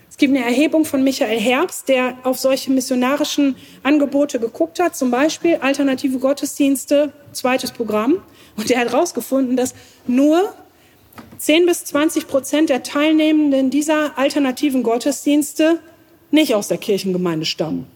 Es 0.09 0.17
gibt 0.17 0.35
eine 0.35 0.45
Erhebung 0.45 0.85
von 0.85 1.03
Michael 1.03 1.39
Herbst, 1.39 1.89
der 1.89 2.17
auf 2.23 2.39
solche 2.39 2.71
missionarischen 2.71 3.55
Angebote 3.83 4.39
geguckt 4.39 4.79
hat, 4.79 4.95
zum 4.95 5.11
Beispiel 5.11 5.55
alternative 5.57 6.19
Gottesdienste, 6.19 7.11
zweites 7.33 7.71
Programm. 7.71 8.21
Und 8.55 8.69
der 8.69 8.79
hat 8.79 8.91
herausgefunden, 8.91 9.57
dass 9.57 9.75
nur 10.07 10.53
10 11.37 11.65
bis 11.65 11.85
20 11.85 12.27
Prozent 12.27 12.69
der 12.69 12.83
Teilnehmenden 12.83 13.69
dieser 13.69 14.17
alternativen 14.17 14.83
Gottesdienste 14.83 15.79
nicht 16.31 16.55
aus 16.55 16.67
der 16.67 16.77
Kirchengemeinde 16.77 17.45
stammen. 17.45 17.87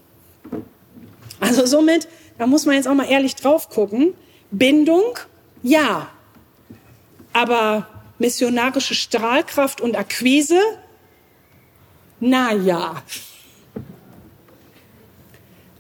Also 1.40 1.66
somit, 1.66 2.08
da 2.38 2.48
muss 2.48 2.66
man 2.66 2.76
jetzt 2.76 2.88
auch 2.88 2.94
mal 2.94 3.10
ehrlich 3.10 3.36
drauf 3.36 3.70
gucken. 3.70 4.14
Bindung, 4.52 5.18
ja. 5.64 6.10
Aber 7.34 7.88
missionarische 8.18 8.96
Strahlkraft 8.96 9.82
und 9.82 9.96
Akquise, 9.96 10.60
na 12.20 12.54
ja. 12.54 13.02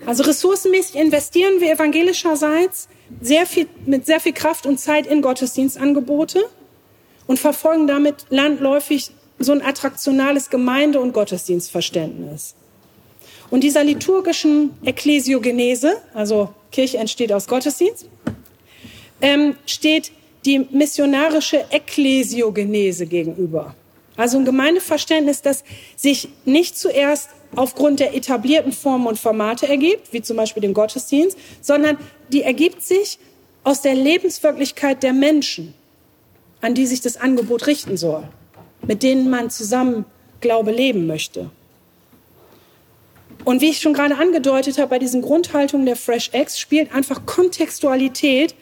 Also 0.05 0.23
ressourcenmäßig 0.23 0.95
investieren 0.95 1.59
wir 1.59 1.71
evangelischerseits 1.73 2.87
sehr 3.21 3.45
viel, 3.45 3.67
mit 3.85 4.05
sehr 4.05 4.19
viel 4.19 4.33
Kraft 4.33 4.65
und 4.65 4.79
Zeit 4.79 5.05
in 5.07 5.21
Gottesdienstangebote 5.21 6.45
und 7.27 7.37
verfolgen 7.39 7.87
damit 7.87 8.25
landläufig 8.29 9.11
so 9.39 9.53
ein 9.53 9.61
attraktionales 9.61 10.49
Gemeinde- 10.49 10.99
und 10.99 11.13
Gottesdienstverständnis. 11.13 12.55
Und 13.49 13.63
dieser 13.63 13.83
liturgischen 13.83 14.71
Ekklesiogenese, 14.83 15.97
also 16.13 16.49
Kirche 16.71 16.97
entsteht 16.97 17.31
aus 17.31 17.47
Gottesdienst, 17.47 18.07
ähm, 19.21 19.55
steht 19.65 20.11
die 20.45 20.59
missionarische 20.71 21.65
Ekklesiogenese 21.71 23.07
gegenüber. 23.07 23.75
Also 24.15 24.37
ein 24.37 24.45
Gemeindeverständnis, 24.45 25.41
das 25.41 25.63
sich 25.95 26.29
nicht 26.45 26.77
zuerst 26.77 27.29
aufgrund 27.55 27.99
der 27.99 28.15
etablierten 28.15 28.73
Formen 28.73 29.07
und 29.07 29.17
Formate 29.17 29.67
ergibt, 29.67 30.13
wie 30.13 30.21
zum 30.21 30.37
Beispiel 30.37 30.61
dem 30.61 30.73
Gottesdienst, 30.73 31.37
sondern 31.61 31.97
die 32.31 32.43
ergibt 32.43 32.83
sich 32.83 33.17
aus 33.63 33.81
der 33.81 33.95
Lebenswirklichkeit 33.95 35.01
der 35.01 35.13
Menschen, 35.13 35.73
an 36.61 36.75
die 36.75 36.85
sich 36.85 37.01
das 37.01 37.17
Angebot 37.17 37.65
richten 37.65 37.97
soll 37.97 38.27
mit 38.85 39.03
denen 39.03 39.29
man 39.29 39.49
zusammen 39.49 40.05
Glaube 40.41 40.71
leben 40.71 41.07
möchte. 41.07 41.49
Und 43.45 43.61
wie 43.61 43.69
ich 43.69 43.79
schon 43.79 43.93
gerade 43.93 44.17
angedeutet 44.17 44.77
habe, 44.77 44.89
bei 44.89 44.99
diesen 44.99 45.21
Grundhaltungen 45.21 45.85
der 45.85 45.95
Fresh 45.95 46.31
X 46.33 46.59
spielt 46.59 46.93
einfach 46.93 47.25
Kontextualität 47.25 48.55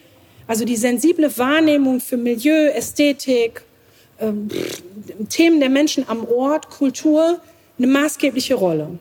also 0.48 0.64
die 0.64 0.76
sensible 0.76 1.36
Wahrnehmung 1.38 2.00
für 2.00 2.16
Milieu, 2.16 2.70
Ästhetik, 2.70 3.62
ähm, 4.18 4.48
Themen 5.28 5.60
der 5.60 5.68
Menschen 5.68 6.08
am 6.08 6.26
Ort, 6.26 6.70
Kultur, 6.70 7.38
eine 7.76 7.86
maßgebliche 7.86 8.54
Rolle. 8.54 8.98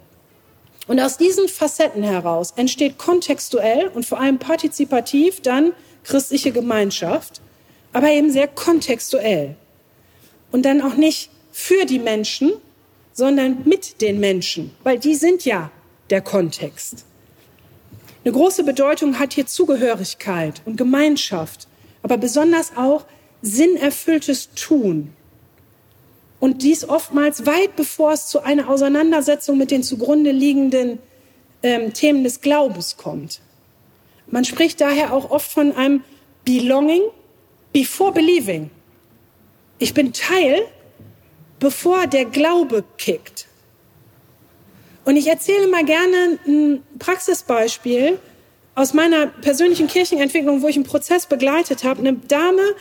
Und 0.88 1.00
aus 1.00 1.18
diesen 1.18 1.48
Facetten 1.48 2.04
heraus 2.04 2.54
entsteht 2.56 2.98
kontextuell 2.98 3.88
und 3.88 4.06
vor 4.06 4.20
allem 4.20 4.38
partizipativ 4.38 5.42
dann 5.42 5.72
christliche 6.04 6.52
Gemeinschaft, 6.52 7.42
aber 7.94 8.10
eben 8.10 8.30
sehr 8.30 8.48
kontextuell. 8.48 9.56
Und 10.58 10.64
dann 10.64 10.82
auch 10.82 10.96
nicht 10.96 11.30
für 11.52 11.86
die 11.86 12.00
Menschen, 12.00 12.52
sondern 13.14 13.62
mit 13.66 14.02
den 14.02 14.20
Menschen, 14.20 14.72
weil 14.82 14.98
die 14.98 15.14
sind 15.14 15.46
ja 15.46 15.70
der 16.10 16.22
Kontext. 16.22 17.06
Eine 18.26 18.34
große 18.34 18.64
Bedeutung 18.64 19.20
hat 19.20 19.34
hier 19.34 19.46
Zugehörigkeit 19.46 20.64
und 20.66 20.76
Gemeinschaft, 20.76 21.68
aber 22.02 22.18
besonders 22.18 22.76
auch 22.76 23.06
sinnerfülltes 23.44 24.50
Tun. 24.56 25.14
Und 26.40 26.64
dies 26.64 26.90
oftmals 26.90 27.46
weit 27.46 27.76
bevor 27.76 28.14
es 28.14 28.26
zu 28.26 28.42
einer 28.42 28.68
Auseinandersetzung 28.68 29.60
mit 29.60 29.70
den 29.70 29.84
zugrunde 29.84 30.32
liegenden 30.32 30.98
ähm, 31.62 31.94
Themen 31.94 32.24
des 32.24 32.42
Glaubens 32.42 32.98
kommt. 32.98 33.42
Man 34.26 34.44
spricht 34.44 34.82
daher 34.82 35.14
auch 35.14 35.30
oft 35.30 35.52
von 35.52 35.72
einem 35.74 36.04
Belonging 36.46 37.04
before 37.74 38.12
believing. 38.12 38.72
Ich 39.80 39.94
bin 39.94 40.12
Teil, 40.14 40.66
bevor 41.60 42.08
der 42.08 42.26
Glaube 42.26 42.84
kickt. 42.98 43.48
Und 45.06 45.16
ich 45.16 45.28
erzähle 45.28 45.68
mal 45.68 45.86
gerne 45.86 46.40
ein 46.46 46.84
Praxisbeispiel 47.00 48.20
aus 48.76 48.94
meiner 48.94 49.28
persönlichen 49.28 49.88
Kirchenentwicklung, 49.88 50.62
wo 50.62 50.68
ich 50.68 50.76
einen 50.76 50.86
Prozess 50.86 51.28
begleitet 51.28 51.84
habe. 51.84 52.00
Eine 52.00 52.14
Dame, 52.14 52.76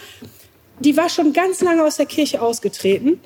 die 0.80 0.96
war 0.96 1.08
schon 1.08 1.32
ganz 1.32 1.60
lange 1.60 1.84
aus 1.84 1.96
der 1.96 2.06
Kirche 2.06 2.40
ausgetreten 2.42 3.20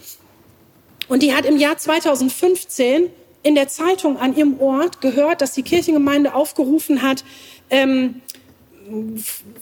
und 1.09 1.23
die 1.23 1.35
hat 1.35 1.47
im 1.47 1.57
Jahr 1.57 1.79
2015 1.79 3.09
in 3.43 3.55
der 3.55 3.69
Zeitung 3.69 4.19
an 4.19 4.37
ihrem 4.37 4.61
Ort 4.61 5.01
gehört, 5.01 5.41
dass 5.41 5.53
die 5.53 5.63
Kirchengemeinde 5.63 6.35
aufgerufen 6.35 7.03
hat, 7.03 7.25
ähm, 7.71 8.21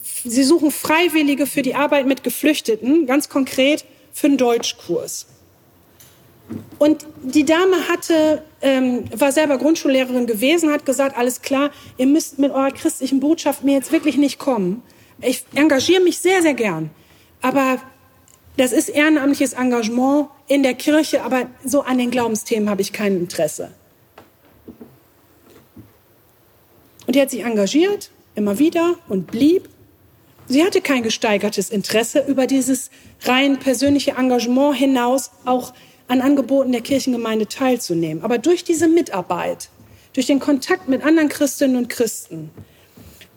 sie 0.03 0.43
suchen 0.43 0.71
Freiwillige 0.71 1.47
für 1.47 1.63
die 1.63 1.75
Arbeit 1.75 2.07
mit 2.07 2.25
Geflüchteten, 2.25 3.07
ganz 3.07 3.29
konkret 3.29 3.85
für 4.13 4.27
einen 4.27 4.39
Deutschkurs. 4.39 5.27
Und 6.79 7.07
die 7.23 7.45
Dame 7.45 7.89
hatte, 7.89 8.43
ähm, 8.63 9.05
war 9.15 9.33
selber 9.33 9.59
Grundschullehrerin 9.59 10.27
gewesen, 10.27 10.73
hat 10.73 10.87
gesagt, 10.87 11.17
alles 11.17 11.43
klar, 11.43 11.71
ihr 11.99 12.07
müsst 12.07 12.39
mit 12.39 12.53
eurer 12.53 12.71
christlichen 12.71 13.21
Botschaft 13.21 13.65
mir 13.65 13.75
jetzt 13.75 13.93
wirklich 13.93 14.17
nicht 14.17 14.39
kommen. 14.39 14.83
Ich 15.21 15.45
engagiere 15.55 16.01
mich 16.01 16.19
sehr, 16.19 16.41
sehr 16.43 16.55
gern. 16.55 16.91
Aber 17.43 17.79
das 18.57 18.73
ist 18.73 18.89
ehrenamtliches 18.89 19.53
Engagement 19.53 20.29
in 20.47 20.63
der 20.63 20.75
Kirche, 20.75 21.23
aber 21.23 21.47
so 21.65 21.83
an 21.83 21.99
den 21.99 22.11
Glaubensthemen 22.11 22.71
habe 22.71 22.81
ich 22.81 22.93
kein 22.93 23.17
Interesse. 23.17 23.71
Und 27.07 27.15
die 27.15 27.21
hat 27.21 27.31
sich 27.31 27.45
engagiert, 27.45 28.11
immer 28.35 28.59
wieder 28.59 28.97
und 29.09 29.29
blieb. 29.29 29.69
Sie 30.49 30.65
hatte 30.65 30.81
kein 30.81 31.03
gesteigertes 31.03 31.69
Interesse 31.69 32.25
über 32.27 32.47
dieses 32.47 32.91
rein 33.23 33.59
persönliche 33.59 34.13
Engagement 34.13 34.77
hinaus 34.77 35.31
auch 35.45 35.75
an 36.09 36.23
Angeboten 36.23 36.73
der 36.73 36.81
Kirchengemeinde 36.81 37.47
teilzunehmen. 37.47 38.25
Aber 38.25 38.39
durch 38.39 38.65
diese 38.65 38.89
Mitarbeit, 38.89 39.69
durch 40.15 40.27
den 40.27 40.41
Kontakt 40.41 40.89
mit 40.89 41.05
anderen 41.05 41.29
Christinnen 41.29 41.77
und 41.77 41.91
Christen, 41.91 42.51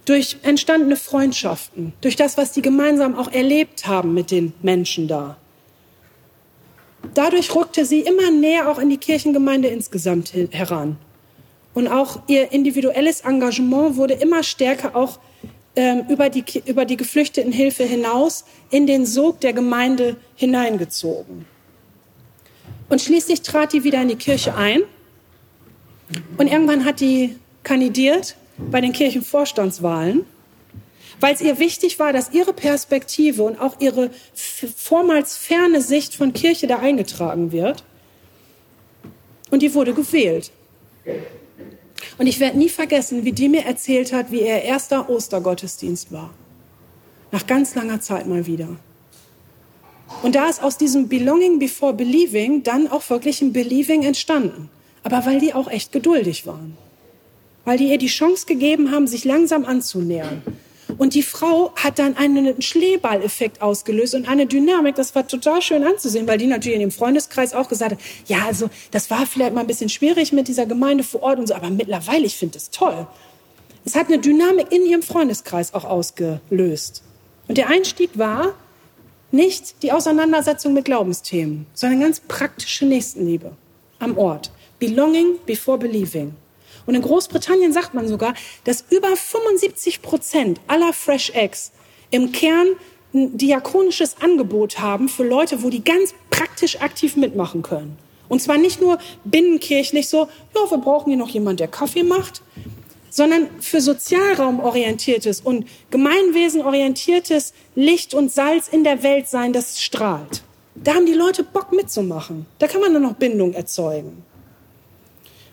durch 0.05 0.37
entstandene 0.43 0.95
Freundschaften, 0.95 1.93
durch 1.99 2.15
das, 2.15 2.37
was 2.37 2.53
die 2.53 2.61
gemeinsam 2.61 3.15
auch 3.15 3.31
erlebt 3.31 3.87
haben 3.87 4.13
mit 4.13 4.31
den 4.31 4.53
Menschen 4.61 5.07
da. 5.09 5.37
Dadurch 7.13 7.53
rückte 7.53 7.85
sie 7.85 7.99
immer 7.99 8.31
näher 8.31 8.69
auch 8.69 8.79
in 8.79 8.89
die 8.89 8.97
Kirchengemeinde 8.97 9.67
insgesamt 9.67 10.33
heran. 10.51 10.97
Und 11.73 11.87
auch 11.87 12.21
ihr 12.27 12.51
individuelles 12.51 13.21
Engagement 13.21 13.97
wurde 13.97 14.13
immer 14.13 14.43
stärker 14.43 14.95
auch 14.95 15.19
über, 15.75 16.29
die, 16.29 16.43
über 16.65 16.85
die 16.85 16.97
Geflüchtetenhilfe 16.97 17.83
hinaus 17.83 18.43
in 18.69 18.87
den 18.87 19.05
Sog 19.05 19.39
der 19.39 19.53
Gemeinde 19.53 20.17
hineingezogen. 20.35 21.45
Und 22.89 23.01
schließlich 23.01 23.41
trat 23.41 23.71
die 23.71 23.85
wieder 23.85 24.01
in 24.01 24.09
die 24.09 24.17
Kirche 24.17 24.55
ein. 24.55 24.81
Und 26.37 26.47
irgendwann 26.47 26.83
hat 26.83 26.99
die 26.99 27.37
kandidiert 27.63 28.35
bei 28.57 28.81
den 28.81 28.91
Kirchenvorstandswahlen, 28.91 30.25
weil 31.21 31.33
es 31.33 31.41
ihr 31.41 31.57
wichtig 31.57 31.99
war, 31.99 32.11
dass 32.11 32.33
ihre 32.33 32.51
Perspektive 32.51 33.43
und 33.43 33.61
auch 33.61 33.79
ihre 33.79 34.09
vormals 34.33 35.37
ferne 35.37 35.81
Sicht 35.81 36.15
von 36.15 36.33
Kirche 36.33 36.67
da 36.67 36.79
eingetragen 36.79 37.53
wird. 37.53 37.85
Und 39.51 39.61
die 39.61 39.73
wurde 39.73 39.93
gewählt. 39.93 40.51
Und 42.17 42.27
ich 42.27 42.39
werde 42.39 42.57
nie 42.57 42.69
vergessen, 42.69 43.25
wie 43.25 43.31
die 43.31 43.49
mir 43.49 43.65
erzählt 43.65 44.13
hat, 44.13 44.31
wie 44.31 44.41
ihr 44.41 44.61
erster 44.61 45.09
Ostergottesdienst 45.09 46.11
war. 46.11 46.31
Nach 47.31 47.47
ganz 47.47 47.75
langer 47.75 48.01
Zeit 48.01 48.27
mal 48.27 48.45
wieder. 48.45 48.69
Und 50.23 50.35
da 50.35 50.49
ist 50.49 50.61
aus 50.61 50.77
diesem 50.77 51.07
Belonging 51.07 51.59
before 51.59 51.93
Believing 51.93 52.63
dann 52.63 52.87
auch 52.87 53.09
wirklich 53.09 53.41
ein 53.41 53.53
Believing 53.53 54.03
entstanden. 54.03 54.69
Aber 55.03 55.25
weil 55.25 55.39
die 55.39 55.53
auch 55.53 55.69
echt 55.69 55.91
geduldig 55.91 56.45
waren 56.45 56.77
weil 57.65 57.77
die 57.77 57.89
ihr 57.89 57.97
die 57.97 58.07
Chance 58.07 58.45
gegeben 58.45 58.91
haben, 58.91 59.07
sich 59.07 59.25
langsam 59.25 59.65
anzunähern. 59.65 60.41
Und 60.97 61.13
die 61.13 61.23
Frau 61.23 61.71
hat 61.75 61.99
dann 61.99 62.17
einen 62.17 62.61
Schneeballeffekt 62.61 63.61
ausgelöst 63.61 64.15
und 64.15 64.27
eine 64.27 64.45
Dynamik, 64.45 64.95
das 64.95 65.15
war 65.15 65.27
total 65.27 65.61
schön 65.61 65.83
anzusehen, 65.83 66.27
weil 66.27 66.37
die 66.37 66.47
natürlich 66.47 66.75
in 66.75 66.81
dem 66.81 66.91
Freundeskreis 66.91 67.53
auch 67.53 67.67
gesagt 67.67 67.93
hat, 67.93 67.99
ja, 68.27 68.45
also 68.45 68.69
das 68.91 69.09
war 69.09 69.25
vielleicht 69.25 69.53
mal 69.53 69.61
ein 69.61 69.67
bisschen 69.67 69.89
schwierig 69.89 70.31
mit 70.31 70.47
dieser 70.47 70.65
Gemeinde 70.65 71.03
vor 71.03 71.23
Ort 71.23 71.39
und 71.39 71.47
so, 71.47 71.55
aber 71.55 71.69
mittlerweile, 71.69 72.25
ich 72.25 72.35
finde 72.35 72.57
es 72.57 72.69
toll. 72.69 73.07
Es 73.85 73.95
hat 73.95 74.07
eine 74.07 74.19
Dynamik 74.19 74.71
in 74.71 74.85
ihrem 74.85 75.01
Freundeskreis 75.01 75.73
auch 75.73 75.85
ausgelöst. 75.85 77.03
Und 77.47 77.57
der 77.57 77.69
Einstieg 77.69 78.11
war 78.13 78.53
nicht 79.31 79.81
die 79.81 79.91
Auseinandersetzung 79.91 80.73
mit 80.73 80.85
Glaubensthemen, 80.85 81.65
sondern 81.73 82.01
ganz 82.01 82.19
praktische 82.19 82.85
Nächstenliebe 82.85 83.51
am 83.99 84.17
Ort. 84.17 84.51
Belonging 84.79 85.37
before 85.45 85.77
believing. 85.77 86.35
Und 86.91 86.95
in 86.95 87.03
Großbritannien 87.03 87.71
sagt 87.71 87.93
man 87.93 88.09
sogar, 88.09 88.33
dass 88.65 88.83
über 88.89 89.15
75 89.15 90.01
Prozent 90.01 90.59
aller 90.67 90.91
Fresh 90.91 91.29
Eggs 91.29 91.71
im 92.09 92.33
Kern 92.33 92.67
ein 93.13 93.37
diakonisches 93.37 94.17
Angebot 94.19 94.79
haben 94.79 95.07
für 95.07 95.23
Leute, 95.23 95.63
wo 95.63 95.69
die 95.69 95.85
ganz 95.85 96.13
praktisch 96.31 96.81
aktiv 96.81 97.15
mitmachen 97.15 97.61
können. 97.61 97.97
Und 98.27 98.41
zwar 98.41 98.57
nicht 98.57 98.81
nur 98.81 98.97
binnenkirchlich 99.23 100.09
so, 100.09 100.27
ja, 100.53 100.69
wir 100.69 100.79
brauchen 100.79 101.11
hier 101.11 101.17
noch 101.17 101.29
jemand, 101.29 101.61
der 101.61 101.69
Kaffee 101.69 102.03
macht, 102.03 102.41
sondern 103.09 103.47
für 103.61 103.79
sozialraumorientiertes 103.79 105.39
und 105.39 105.69
gemeinwesenorientiertes 105.91 107.53
Licht 107.73 108.13
und 108.13 108.33
Salz 108.33 108.67
in 108.67 108.83
der 108.83 109.01
Welt 109.01 109.29
sein, 109.29 109.53
das 109.53 109.81
strahlt. 109.81 110.43
Da 110.75 110.95
haben 110.95 111.05
die 111.05 111.13
Leute 111.13 111.43
Bock 111.45 111.71
mitzumachen. 111.71 112.47
Da 112.59 112.67
kann 112.67 112.81
man 112.81 112.93
dann 112.93 113.03
noch 113.03 113.13
Bindung 113.13 113.53
erzeugen. 113.53 114.25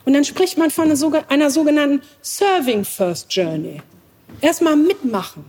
Und 0.09 0.15
dann 0.15 0.25
spricht 0.25 0.57
man 0.57 0.71
von 0.71 0.91
einer 1.29 1.51
sogenannten 1.51 2.01
Serving 2.23 2.87
First 2.87 3.27
Journey. 3.31 3.83
Erstmal 4.41 4.75
mitmachen. 4.75 5.45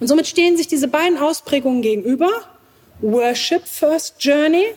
Und 0.00 0.06
somit 0.06 0.26
stehen 0.26 0.56
sich 0.56 0.68
diese 0.68 0.88
beiden 0.88 1.18
Ausprägungen 1.18 1.82
gegenüber. 1.82 2.30
Worship 3.02 3.66
First 3.66 4.14
Journey 4.20 4.68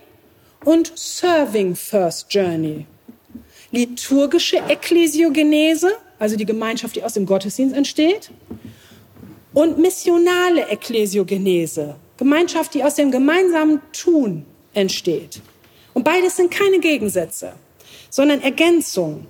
und 0.66 0.92
Serving 0.94 1.74
First 1.74 2.34
Journey. 2.34 2.86
Liturgische 3.72 4.58
Ekklesiogenese, 4.58 5.94
also 6.20 6.36
die 6.36 6.46
Gemeinschaft, 6.46 6.98
die 6.98 7.04
aus 7.06 7.14
dem 7.14 7.26
Gottesdienst 7.26 7.74
entsteht. 7.74 8.30
Und 9.54 9.78
missionale 9.78 10.68
Ekklesiogenese, 10.70 11.96
Gemeinschaft, 12.18 12.74
die 12.74 12.84
aus 12.84 12.96
dem 12.96 13.10
gemeinsamen 13.10 13.80
Tun 13.94 14.46
entsteht. 14.74 15.42
Und 15.94 16.04
beides 16.04 16.36
sind 16.36 16.52
keine 16.52 16.82
Gegensätze 16.82 17.54
sondern 18.10 18.42
Ergänzung. 18.42 19.26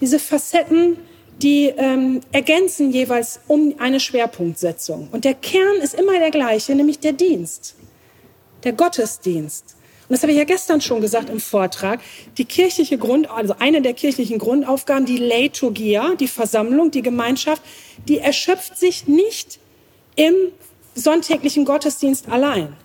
Diese 0.00 0.18
Facetten, 0.18 0.98
die 1.40 1.72
ähm, 1.76 2.20
ergänzen 2.30 2.92
jeweils 2.92 3.40
um 3.48 3.74
eine 3.78 4.00
Schwerpunktsetzung. 4.00 5.08
Und 5.12 5.24
der 5.24 5.34
Kern 5.34 5.76
ist 5.82 5.94
immer 5.94 6.18
der 6.18 6.30
gleiche, 6.30 6.74
nämlich 6.74 6.98
der 6.98 7.12
Dienst, 7.12 7.74
der 8.64 8.72
Gottesdienst. 8.72 9.76
Und 10.08 10.16
das 10.16 10.22
habe 10.22 10.32
ich 10.32 10.38
ja 10.38 10.44
gestern 10.44 10.80
schon 10.80 11.00
gesagt 11.00 11.30
im 11.30 11.40
Vortrag. 11.40 12.00
Die 12.36 12.44
kirchliche 12.44 12.98
Grund, 12.98 13.30
also 13.30 13.54
eine 13.58 13.80
der 13.80 13.94
kirchlichen 13.94 14.38
Grundaufgaben, 14.38 15.06
die 15.06 15.16
Leiturgia, 15.16 16.14
die 16.16 16.28
Versammlung, 16.28 16.90
die 16.90 17.02
Gemeinschaft, 17.02 17.62
die 18.08 18.18
erschöpft 18.18 18.76
sich 18.76 19.08
nicht 19.08 19.58
im 20.16 20.34
sonntäglichen 20.94 21.64
Gottesdienst 21.64 22.28
allein, 22.28 22.76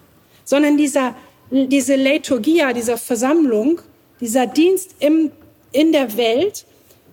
sondern 0.45 0.77
dieser, 0.77 1.15
diese 1.51 1.95
Leiturgia, 1.95 2.73
dieser 2.73 2.97
Versammlung, 2.97 3.81
dieser 4.19 4.47
Dienst 4.47 4.95
im, 4.99 5.31
in 5.71 5.91
der 5.91 6.17
Welt, 6.17 6.65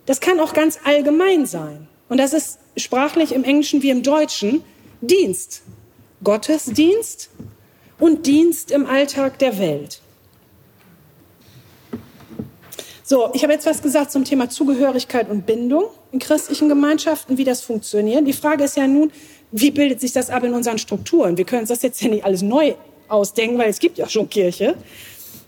das 0.06 0.20
kann 0.20 0.40
auch 0.40 0.52
ganz 0.52 0.78
allgemein 0.84 1.46
sein. 1.46 1.88
Und 2.08 2.18
das 2.18 2.32
ist 2.32 2.58
sprachlich 2.76 3.32
im 3.32 3.44
Englischen 3.44 3.82
wie 3.82 3.90
im 3.90 4.02
Deutschen 4.02 4.62
Dienst. 5.00 5.62
Gottesdienst 6.22 7.30
und 7.98 8.26
Dienst 8.26 8.70
im 8.70 8.86
Alltag 8.86 9.38
der 9.38 9.58
Welt. 9.58 10.00
So, 13.06 13.28
ich 13.34 13.42
habe 13.42 13.52
jetzt 13.52 13.66
was 13.66 13.82
gesagt 13.82 14.10
zum 14.12 14.24
Thema 14.24 14.48
Zugehörigkeit 14.48 15.28
und 15.28 15.44
Bindung 15.44 15.84
in 16.10 16.18
christlichen 16.18 16.70
Gemeinschaften, 16.70 17.36
wie 17.36 17.44
das 17.44 17.60
funktioniert. 17.60 18.26
Die 18.26 18.32
Frage 18.32 18.64
ist 18.64 18.78
ja 18.78 18.86
nun, 18.86 19.12
wie 19.52 19.70
bildet 19.70 20.00
sich 20.00 20.12
das 20.12 20.30
ab 20.30 20.42
in 20.42 20.54
unseren 20.54 20.78
Strukturen? 20.78 21.36
Wir 21.36 21.44
können 21.44 21.60
uns 21.60 21.68
das 21.68 21.82
jetzt 21.82 22.00
ja 22.00 22.08
nicht 22.08 22.24
alles 22.24 22.40
neu 22.40 22.74
ausdenken, 23.08 23.58
weil 23.58 23.68
es 23.68 23.78
gibt 23.78 23.98
ja 23.98 24.08
schon 24.08 24.30
Kirche. 24.30 24.74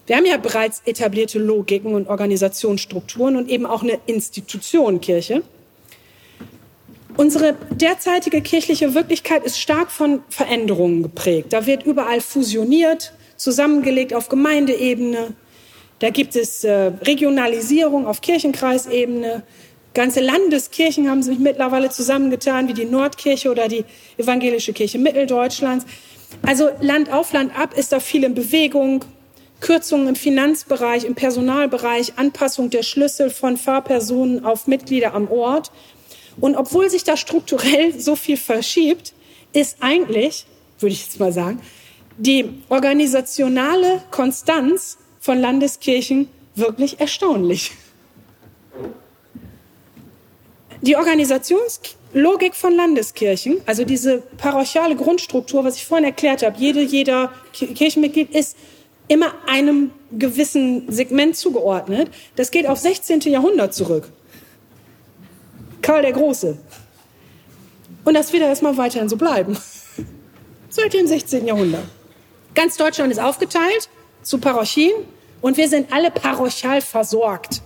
Wir 0.07 0.17
haben 0.17 0.27
ja 0.27 0.37
bereits 0.37 0.83
etablierte 0.85 1.39
Logiken 1.39 1.95
und 1.95 2.09
Organisationsstrukturen 2.09 3.37
und 3.37 3.49
eben 3.49 3.67
auch 3.67 3.83
eine 3.83 3.99
Institution 4.07 5.01
Kirche. 5.01 5.43
Unsere 7.17 7.55
derzeitige 7.71 8.43
kirchliche 8.43 8.95
Wirklichkeit 8.95 9.43
ist 9.45 9.59
stark 9.59 9.91
von 9.91 10.21
Veränderungen 10.29 11.03
geprägt. 11.03 11.53
Da 11.53 11.67
wird 11.67 11.85
überall 11.85 12.21
fusioniert, 12.21 13.15
zusammengelegt 13.37 14.13
auf 14.13 14.29
Gemeindeebene. 14.29 15.33
Da 15.99 16.11
gibt 16.11 16.37
es 16.37 16.63
äh, 16.63 16.93
Regionalisierung 17.03 18.07
auf 18.07 18.21
Kirchenkreisebene. 18.21 19.43
Ganze 19.95 20.21
Landeskirchen 20.21 21.09
haben 21.09 21.23
sich 21.23 21.39
mittlerweile 21.39 21.89
zusammengetan, 21.89 22.69
wie 22.69 22.75
die 22.75 22.85
Nordkirche 22.85 23.51
oder 23.51 23.67
die 23.67 23.85
Evangelische 24.19 24.75
Kirche 24.75 24.99
Mitteldeutschlands. 24.99 25.87
Also 26.43 26.69
Land 26.83 27.11
auf 27.11 27.33
Land 27.33 27.59
ab 27.59 27.73
ist 27.75 27.93
da 27.93 28.01
viel 28.01 28.25
in 28.25 28.35
Bewegung. 28.35 29.05
Kürzungen 29.61 30.09
im 30.09 30.17
Finanzbereich, 30.17 31.05
im 31.05 31.15
Personalbereich, 31.15 32.15
Anpassung 32.17 32.71
der 32.71 32.83
Schlüssel 32.83 33.31
von 33.31 33.57
Fahrpersonen 33.57 34.45
auf 34.45 34.67
Mitglieder 34.67 35.15
am 35.15 35.31
Ort. 35.31 35.71
Und 36.41 36.57
obwohl 36.57 36.91
sich 36.91 37.05
da 37.05 37.17
strukturell 37.17 37.99
so 37.99 38.17
viel 38.17 38.37
verschiebt, 38.37 39.15
ist 39.53 39.79
eigentlich, 39.81 40.47
würde 40.79 40.93
ich 40.93 41.05
jetzt 41.05 41.19
mal 41.19 41.33
sagen, 41.33 41.61
die 42.19 42.51
organisationale 42.69 44.03
Konstanz 44.11 44.99
von 45.21 45.39
Landeskirchen 45.39 46.29
wirklich 46.55 47.01
erstaunlich. 47.01 47.73
Die 50.83 50.97
Organisationslogik 50.97 52.55
von 52.55 52.75
Landeskirchen, 52.75 53.61
also 53.67 53.85
diese 53.85 54.19
parochiale 54.37 54.95
Grundstruktur, 54.95 55.65
was 55.65 55.77
ich 55.77 55.87
vorhin 55.87 56.05
erklärt 56.05 56.43
habe, 56.43 56.57
jede, 56.59 56.83
jeder 56.83 57.33
Kirchenmitglied 57.53 58.31
ist 58.31 58.57
immer 59.09 59.35
einem 59.47 59.91
gewissen 60.13 60.91
Segment 60.91 61.37
zugeordnet. 61.37 62.11
Das 62.37 62.51
geht 62.51 62.67
auf 62.67 62.79
16. 62.79 63.21
Jahrhundert 63.21 63.75
zurück. 63.75 64.09
Karl 65.83 66.03
der 66.03 66.13
Große. 66.13 66.59
Und 68.05 68.15
das 68.15 68.33
wird 68.33 68.43
erstmal 68.43 68.77
weiterhin 68.77 69.09
so 69.09 69.17
bleiben. 69.17 69.57
Seit 70.69 70.93
dem 70.93 71.07
16. 71.07 71.47
Jahrhundert. 71.47 71.85
Ganz 72.55 72.77
Deutschland 72.77 73.13
ist 73.13 73.19
aufgeteilt 73.19 73.89
zu 74.23 74.39
Parochien 74.39 74.93
und 75.41 75.57
wir 75.57 75.69
sind 75.69 75.93
alle 75.93 76.11
parochial 76.11 76.81
versorgt. 76.81 77.63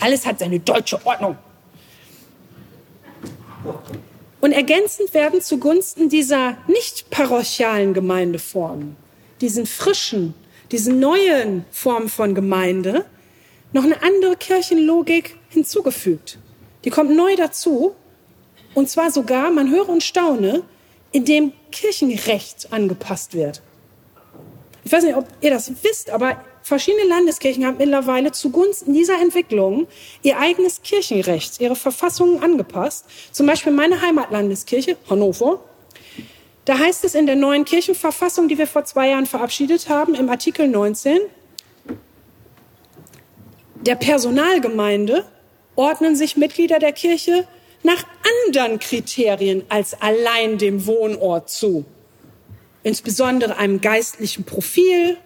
Alles 0.00 0.26
hat 0.26 0.38
seine 0.38 0.60
deutsche 0.60 1.04
Ordnung. 1.06 1.36
Und 4.40 4.52
ergänzend 4.52 5.14
werden 5.14 5.40
zugunsten 5.40 6.08
dieser 6.08 6.56
nicht 6.68 7.10
parochialen 7.10 7.92
Gemeindeformen, 7.94 8.96
diesen 9.40 9.66
frischen, 9.66 10.34
diesen 10.70 11.00
neuen 11.00 11.64
Formen 11.70 12.08
von 12.08 12.34
Gemeinde, 12.34 13.04
noch 13.72 13.84
eine 13.84 14.02
andere 14.02 14.36
Kirchenlogik 14.36 15.36
hinzugefügt. 15.48 16.38
Die 16.84 16.90
kommt 16.90 17.14
neu 17.14 17.36
dazu. 17.36 17.94
Und 18.74 18.88
zwar 18.88 19.10
sogar, 19.10 19.50
man 19.50 19.70
höre 19.70 19.88
und 19.88 20.02
staune, 20.02 20.62
indem 21.10 21.52
Kirchenrecht 21.72 22.72
angepasst 22.72 23.34
wird. 23.34 23.62
Ich 24.84 24.92
weiß 24.92 25.04
nicht, 25.04 25.16
ob 25.16 25.26
ihr 25.40 25.50
das 25.50 25.70
wisst, 25.82 26.10
aber 26.10 26.42
verschiedene 26.62 27.04
Landeskirchen 27.04 27.66
haben 27.66 27.78
mittlerweile 27.78 28.32
zugunsten 28.32 28.92
dieser 28.92 29.20
Entwicklung 29.20 29.86
ihr 30.22 30.38
eigenes 30.38 30.82
Kirchenrecht, 30.82 31.60
ihre 31.60 31.76
Verfassungen 31.76 32.42
angepasst. 32.42 33.06
Zum 33.32 33.46
Beispiel 33.46 33.72
meine 33.72 34.00
Heimatlandeskirche, 34.00 34.96
Hannover. 35.10 35.60
Da 36.68 36.78
heißt 36.78 37.02
es 37.06 37.14
in 37.14 37.24
der 37.24 37.34
neuen 37.34 37.64
Kirchenverfassung, 37.64 38.46
die 38.46 38.58
wir 38.58 38.66
vor 38.66 38.84
zwei 38.84 39.08
Jahren 39.08 39.24
verabschiedet 39.24 39.88
haben, 39.88 40.14
im 40.14 40.28
Artikel 40.28 40.68
19, 40.68 41.18
der 43.80 43.94
Personalgemeinde 43.94 45.24
ordnen 45.76 46.14
sich 46.14 46.36
Mitglieder 46.36 46.78
der 46.78 46.92
Kirche 46.92 47.48
nach 47.82 48.04
anderen 48.44 48.78
Kriterien 48.80 49.62
als 49.70 49.98
allein 50.02 50.58
dem 50.58 50.84
Wohnort 50.84 51.48
zu, 51.48 51.86
insbesondere 52.82 53.56
einem 53.56 53.80
geistlichen 53.80 54.44
Profil 54.44 55.16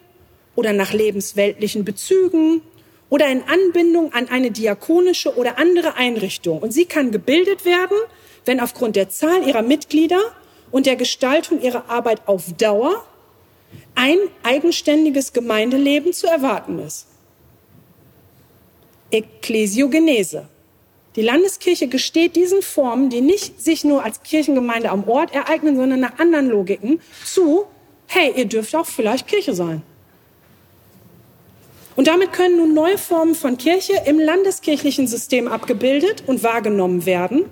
oder 0.54 0.72
nach 0.72 0.92
lebensweltlichen 0.92 1.84
Bezügen 1.84 2.62
oder 3.10 3.26
in 3.26 3.42
Anbindung 3.48 4.12
an 4.12 4.28
eine 4.28 4.52
diakonische 4.52 5.36
oder 5.36 5.58
andere 5.58 5.96
Einrichtung. 5.96 6.60
Und 6.60 6.70
sie 6.70 6.84
kann 6.84 7.10
gebildet 7.10 7.64
werden, 7.64 7.96
wenn 8.44 8.60
aufgrund 8.60 8.94
der 8.94 9.08
Zahl 9.08 9.44
ihrer 9.44 9.62
Mitglieder 9.62 10.20
und 10.72 10.86
der 10.86 10.96
Gestaltung 10.96 11.60
ihrer 11.60 11.88
Arbeit 11.88 12.26
auf 12.26 12.52
Dauer 12.54 13.04
ein 13.94 14.18
eigenständiges 14.42 15.32
Gemeindeleben 15.32 16.12
zu 16.12 16.26
erwarten 16.26 16.80
ist. 16.80 17.06
Ekklesiogenese. 19.10 20.48
Die 21.14 21.22
Landeskirche 21.22 21.88
gesteht 21.88 22.36
diesen 22.36 22.62
Formen, 22.62 23.10
die 23.10 23.20
nicht 23.20 23.60
sich 23.62 23.84
nur 23.84 24.02
als 24.02 24.22
Kirchengemeinde 24.22 24.90
am 24.90 25.06
Ort 25.06 25.34
ereignen, 25.34 25.76
sondern 25.76 26.00
nach 26.00 26.18
anderen 26.18 26.48
Logiken 26.48 27.00
zu, 27.24 27.66
hey, 28.06 28.32
ihr 28.34 28.46
dürft 28.46 28.74
auch 28.74 28.86
vielleicht 28.86 29.28
Kirche 29.28 29.54
sein. 29.54 29.82
Und 31.94 32.06
damit 32.06 32.32
können 32.32 32.56
nun 32.56 32.72
neue 32.72 32.96
Formen 32.96 33.34
von 33.34 33.58
Kirche 33.58 33.92
im 34.06 34.18
landeskirchlichen 34.18 35.06
System 35.06 35.46
abgebildet 35.48 36.24
und 36.26 36.42
wahrgenommen 36.42 37.04
werden. 37.04 37.44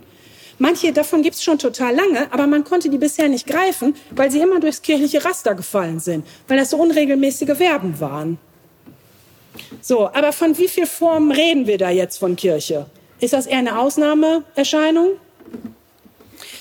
Manche 0.60 0.92
davon 0.92 1.22
gibt 1.22 1.36
es 1.36 1.42
schon 1.42 1.58
total 1.58 1.94
lange, 1.94 2.30
aber 2.34 2.46
man 2.46 2.64
konnte 2.64 2.90
die 2.90 2.98
bisher 2.98 3.30
nicht 3.30 3.46
greifen, 3.46 3.94
weil 4.10 4.30
sie 4.30 4.40
immer 4.40 4.60
durchs 4.60 4.82
kirchliche 4.82 5.24
Raster 5.24 5.54
gefallen 5.54 6.00
sind, 6.00 6.26
weil 6.48 6.58
das 6.58 6.68
so 6.68 6.76
unregelmäßige 6.76 7.56
Verben 7.56 7.98
waren. 7.98 8.38
So, 9.80 10.08
aber 10.08 10.34
von 10.34 10.58
wie 10.58 10.68
vielen 10.68 10.86
Formen 10.86 11.32
reden 11.32 11.66
wir 11.66 11.78
da 11.78 11.88
jetzt 11.88 12.18
von 12.18 12.36
Kirche? 12.36 12.84
Ist 13.20 13.32
das 13.32 13.46
eher 13.46 13.56
eine 13.56 13.78
Ausnahmeerscheinung? 13.78 15.12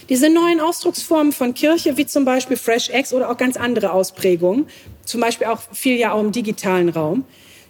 Diese 0.07 0.29
neuen 0.29 0.61
Ausdrucksformen 0.61 1.33
von 1.33 1.53
Kirche, 1.53 1.97
wie 1.97 2.05
zum 2.05 2.23
Beispiel 2.23 2.55
Fresh 2.55 2.89
X 2.89 3.11
oder 3.11 3.29
auch 3.29 3.37
ganz 3.37 3.57
andere 3.57 3.91
Ausprägungen, 3.91 4.67
zum 5.03 5.19
Beispiel 5.19 5.47
auch 5.47 5.59
viel 5.73 5.97
ja 5.97 6.13
auch 6.13 6.21
im 6.21 6.31
digitalen 6.31 6.87
Raum, 6.87 7.25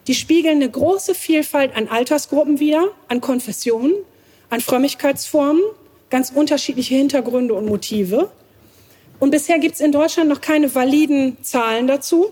die 0.06 0.14
spiegeln 0.14 0.57
eine 0.57 0.69
große 0.69 1.15
Vielfalt 1.15 1.76
an 1.76 1.88
Altersgruppen 1.88 2.60
wider, 2.60 2.89
an 3.07 3.19
Konfessionen, 3.19 3.95
an 4.51 4.61
Frömmigkeitsformen, 4.61 5.64
ganz 6.10 6.31
unterschiedliche 6.31 6.95
Hintergründe 6.95 7.53
und 7.53 7.65
Motive. 7.65 8.30
Und 9.19 9.31
bisher 9.31 9.60
gibt 9.60 9.76
es 9.76 9.81
in 9.81 9.91
Deutschland 9.91 10.30
noch 10.30 10.41
keine 10.41 10.73
validen 10.73 11.38
Zahlen 11.44 11.88
dazu 11.88 12.31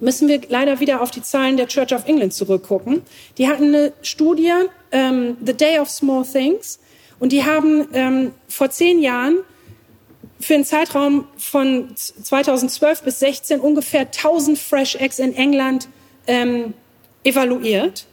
müssen 0.00 0.28
wir 0.28 0.40
leider 0.48 0.80
wieder 0.80 1.00
auf 1.00 1.10
die 1.10 1.22
Zahlen 1.22 1.56
der 1.56 1.68
Church 1.68 1.94
of 1.94 2.06
England 2.06 2.32
zurückgucken. 2.32 3.02
Die 3.38 3.48
hatten 3.48 3.74
eine 3.74 3.92
Studie, 4.02 4.52
ähm, 4.90 5.36
The 5.44 5.54
Day 5.54 5.78
of 5.78 5.88
Small 5.88 6.24
Things, 6.24 6.80
und 7.18 7.32
die 7.32 7.44
haben 7.44 7.86
ähm, 7.92 8.32
vor 8.48 8.70
zehn 8.70 9.00
Jahren 9.00 9.40
für 10.40 10.54
einen 10.54 10.64
Zeitraum 10.64 11.26
von 11.36 11.94
2012 11.94 13.02
bis 13.02 13.20
16 13.20 13.60
ungefähr 13.60 14.00
1000 14.00 14.58
Fresh 14.58 14.96
Eggs 14.96 15.18
in 15.18 15.36
England 15.36 15.88
ähm, 16.26 16.72
evaluiert. 17.22 18.06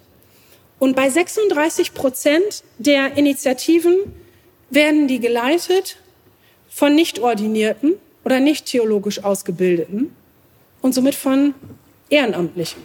Und 0.77 0.97
bei 0.97 1.09
36 1.09 1.93
Prozent 1.93 2.63
der 2.79 3.17
Initiativen 3.17 3.97
werden 4.69 5.07
die 5.07 5.19
geleitet 5.19 5.97
von 6.69 6.95
nicht 6.95 7.19
ordinierten 7.19 7.93
oder 8.23 8.39
nicht 8.39 8.65
theologisch 8.65 9.23
ausgebildeten 9.23 10.15
und 10.81 10.93
somit 10.93 11.15
von 11.15 11.53
Ehrenamtlichen. 12.09 12.83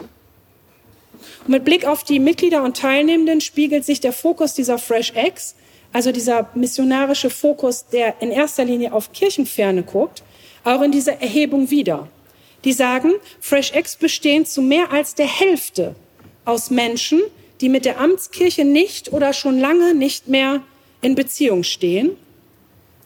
Und 1.41 1.49
mit 1.49 1.65
Blick 1.65 1.85
auf 1.85 2.05
die 2.05 2.19
Mitglieder 2.19 2.63
und 2.63 2.77
Teilnehmenden 2.77 3.41
spiegelt 3.41 3.85
sich 3.85 4.01
der 4.01 4.13
Fokus 4.13 4.55
dieser 4.55 4.79
Fresh 4.79 5.13
X, 5.17 5.55
also 5.93 6.13
dieser 6.13 6.49
missionarische 6.55 7.31
Fokus, 7.31 7.87
der 7.87 8.21
in 8.21 8.31
erster 8.31 8.65
Linie 8.65 8.93
auf 8.93 9.13
Kirchenferne 9.13 9.83
guckt, 9.83 10.23
auch 10.65 10.81
in 10.83 10.93
dieser 10.93 11.21
Erhebung 11.21 11.71
wieder. 11.71 12.09
Die 12.65 12.73
sagen, 12.73 13.13
Fresh 13.41 13.75
X 13.75 13.97
bestehen 13.97 14.47
zu 14.47 14.63
mehr 14.63 14.93
als 14.93 15.15
der 15.15 15.27
Hälfte 15.27 15.95
aus 16.45 16.71
Menschen, 16.71 17.21
die 17.61 17.69
mit 17.69 17.85
der 17.85 18.01
Amtskirche 18.01 18.65
nicht 18.65 19.13
oder 19.13 19.33
schon 19.33 19.59
lange 19.59 19.95
nicht 19.95 20.29
mehr 20.29 20.63
in 21.03 21.15
Beziehung 21.15 21.65
stehen, 21.65 22.17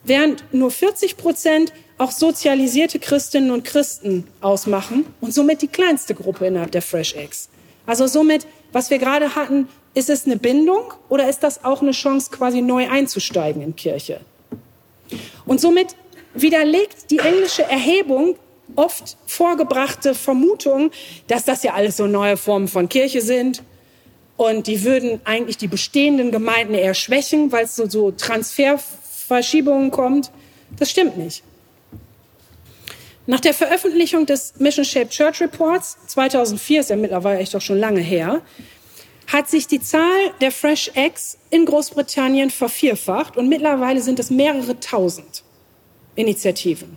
während 0.05 0.45
nur 0.55 0.71
40 0.71 1.17
Prozent 1.17 1.73
auch 1.99 2.13
sozialisierte 2.13 2.99
Christinnen 2.99 3.51
und 3.51 3.65
Christen 3.65 4.27
ausmachen 4.41 5.07
und 5.21 5.35
somit 5.35 5.63
die 5.63 5.69
kleinste 5.69 6.15
Gruppe 6.15 6.47
innerhalb 6.47 6.71
der 6.71 6.83
Fresh 6.83 7.15
Eggs. 7.15 7.49
Also 7.87 8.07
somit, 8.07 8.47
was 8.73 8.91
wir 8.91 8.99
gerade 8.99 9.35
hatten, 9.35 9.69
ist 9.95 10.11
es 10.11 10.27
eine 10.27 10.37
Bindung 10.37 10.93
oder 11.09 11.29
ist 11.29 11.43
das 11.43 11.65
auch 11.65 11.81
eine 11.81 11.93
Chance, 11.93 12.31
quasi 12.31 12.61
neu 12.61 12.89
einzusteigen 12.89 13.63
in 13.63 13.75
Kirche? 13.75 14.21
Und 15.47 15.61
somit 15.61 15.97
widerlegt 16.35 17.11
die 17.11 17.19
englische 17.19 17.63
Erhebung 17.63 18.37
oft 18.75 19.17
vorgebrachte 19.27 20.15
Vermutung, 20.15 20.91
dass 21.29 21.45
das 21.45 21.63
ja 21.63 21.73
alles 21.73 21.97
so 21.97 22.07
neue 22.07 22.37
Formen 22.37 22.69
von 22.69 22.89
Kirche 22.89 23.23
sind 23.23 23.63
und 24.37 24.67
die 24.67 24.85
würden 24.85 25.21
eigentlich 25.25 25.57
die 25.57 25.69
bestehenden 25.69 26.31
Gemeinden 26.31 26.75
eher 26.75 26.95
schwächen, 26.95 27.53
weil 27.53 27.65
es 27.65 27.77
so, 27.77 27.89
so 27.89 28.11
Transferverschiebungen 28.11 29.91
kommt. 29.91 30.31
Das 30.79 30.91
stimmt 30.91 31.17
nicht. 31.17 31.43
Nach 33.27 33.41
der 33.41 33.55
Veröffentlichung 33.55 34.27
des 34.27 34.55
Mission 34.59 34.85
Shaped 34.85 35.11
Church 35.11 35.41
Reports 35.41 35.97
2004, 36.09 36.81
ist 36.81 36.91
ja 36.91 36.97
mittlerweile 36.97 37.41
echt 37.41 37.55
doch 37.55 37.61
schon 37.61 37.79
lange 37.79 38.01
her, 38.01 38.43
hat 39.27 39.49
sich 39.49 39.67
die 39.67 39.81
Zahl 39.81 40.31
der 40.41 40.53
Fresh 40.53 40.93
Eggs 40.95 41.39
in 41.51 41.65
Großbritannien 41.65 42.51
vervierfacht 42.51 43.37
und 43.37 43.49
mittlerweile 43.49 44.01
sind 44.01 44.21
es 44.21 44.31
mehrere 44.31 44.79
tausend 44.79 45.43
Initiativen. 46.15 46.97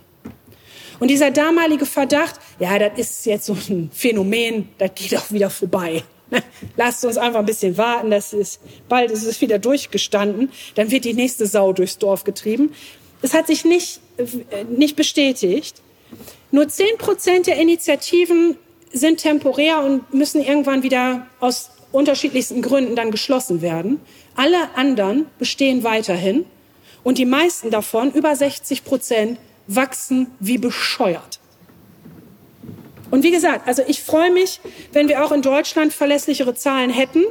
Und 1.00 1.08
dieser 1.08 1.30
damalige 1.30 1.86
Verdacht, 1.86 2.36
ja, 2.60 2.78
das 2.78 2.98
ist 2.98 3.26
jetzt 3.26 3.46
so 3.46 3.54
ein 3.54 3.90
Phänomen, 3.92 4.68
das 4.78 4.90
geht 4.94 5.16
auch 5.16 5.32
wieder 5.32 5.50
vorbei. 5.50 6.04
Lasst 6.76 7.04
uns 7.04 7.16
einfach 7.16 7.40
ein 7.40 7.46
bisschen 7.46 7.76
warten, 7.76 8.10
das 8.10 8.32
ist, 8.32 8.60
bald 8.88 9.10
ist 9.10 9.24
es 9.24 9.40
wieder 9.40 9.58
durchgestanden, 9.58 10.50
dann 10.74 10.90
wird 10.90 11.04
die 11.04 11.14
nächste 11.14 11.46
Sau 11.46 11.72
durchs 11.72 11.98
Dorf 11.98 12.24
getrieben. 12.24 12.72
Es 13.22 13.34
hat 13.34 13.46
sich 13.46 13.64
nicht, 13.64 14.00
äh, 14.16 14.64
nicht 14.64 14.96
bestätigt. 14.96 15.82
Nur 16.50 16.68
zehn 16.68 16.96
Prozent 16.98 17.46
der 17.46 17.56
Initiativen 17.56 18.56
sind 18.92 19.20
temporär 19.20 19.80
und 19.80 20.12
müssen 20.12 20.42
irgendwann 20.42 20.82
wieder 20.82 21.26
aus 21.38 21.70
unterschiedlichsten 21.92 22.62
Gründen 22.62 22.96
dann 22.96 23.10
geschlossen 23.10 23.62
werden. 23.62 24.00
Alle 24.34 24.74
anderen 24.74 25.26
bestehen 25.38 25.84
weiterhin 25.84 26.44
und 27.02 27.18
die 27.18 27.26
meisten 27.26 27.70
davon, 27.70 28.12
über 28.12 28.34
60 28.34 28.84
Prozent, 28.84 29.38
wachsen 29.66 30.28
wie 30.40 30.58
bescheuert. 30.58 31.39
Und 33.10 33.22
wie 33.22 33.30
gesagt, 33.30 33.66
also 33.66 33.82
ich 33.86 34.02
freue 34.02 34.30
mich, 34.30 34.60
wenn 34.92 35.08
wir 35.08 35.24
auch 35.24 35.32
in 35.32 35.42
Deutschland 35.42 35.92
verlässlichere 35.92 36.54
Zahlen 36.54 36.90
hätten, 36.90 37.24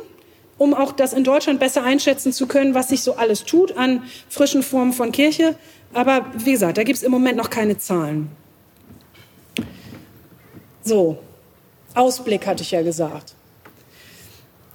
um 0.57 0.73
auch 0.73 0.91
das 0.91 1.13
in 1.13 1.23
Deutschland 1.23 1.59
besser 1.59 1.83
einschätzen 1.83 2.33
zu 2.33 2.47
können, 2.47 2.73
was 2.73 2.89
sich 2.89 3.01
so 3.01 3.15
alles 3.15 3.45
tut 3.45 3.77
an 3.77 4.03
frischen 4.27 4.61
Formen 4.61 4.93
von 4.93 5.11
Kirche. 5.11 5.55
Aber 5.93 6.25
wie 6.35 6.51
gesagt, 6.51 6.77
da 6.77 6.83
gibt 6.83 6.97
es 6.97 7.03
im 7.03 7.11
Moment 7.11 7.37
noch 7.37 7.49
keine 7.49 7.77
Zahlen. 7.77 8.29
So, 10.83 11.17
Ausblick 11.95 12.45
hatte 12.45 12.63
ich 12.63 12.71
ja 12.71 12.81
gesagt. 12.81 13.35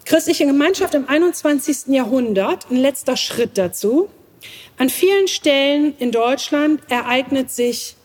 Christliche 0.05 0.47
Gemeinschaft 0.47 0.95
im 0.95 1.09
21. 1.09 1.87
Jahrhundert, 1.89 2.71
ein 2.71 2.77
letzter 2.77 3.17
Schritt 3.17 3.57
dazu. 3.57 4.09
An 4.77 4.91
vielen 4.91 5.29
Stellen 5.29 5.95
in 5.99 6.13
Deutschland 6.13 6.81
ereignet 6.91 7.51
sich 7.51 7.97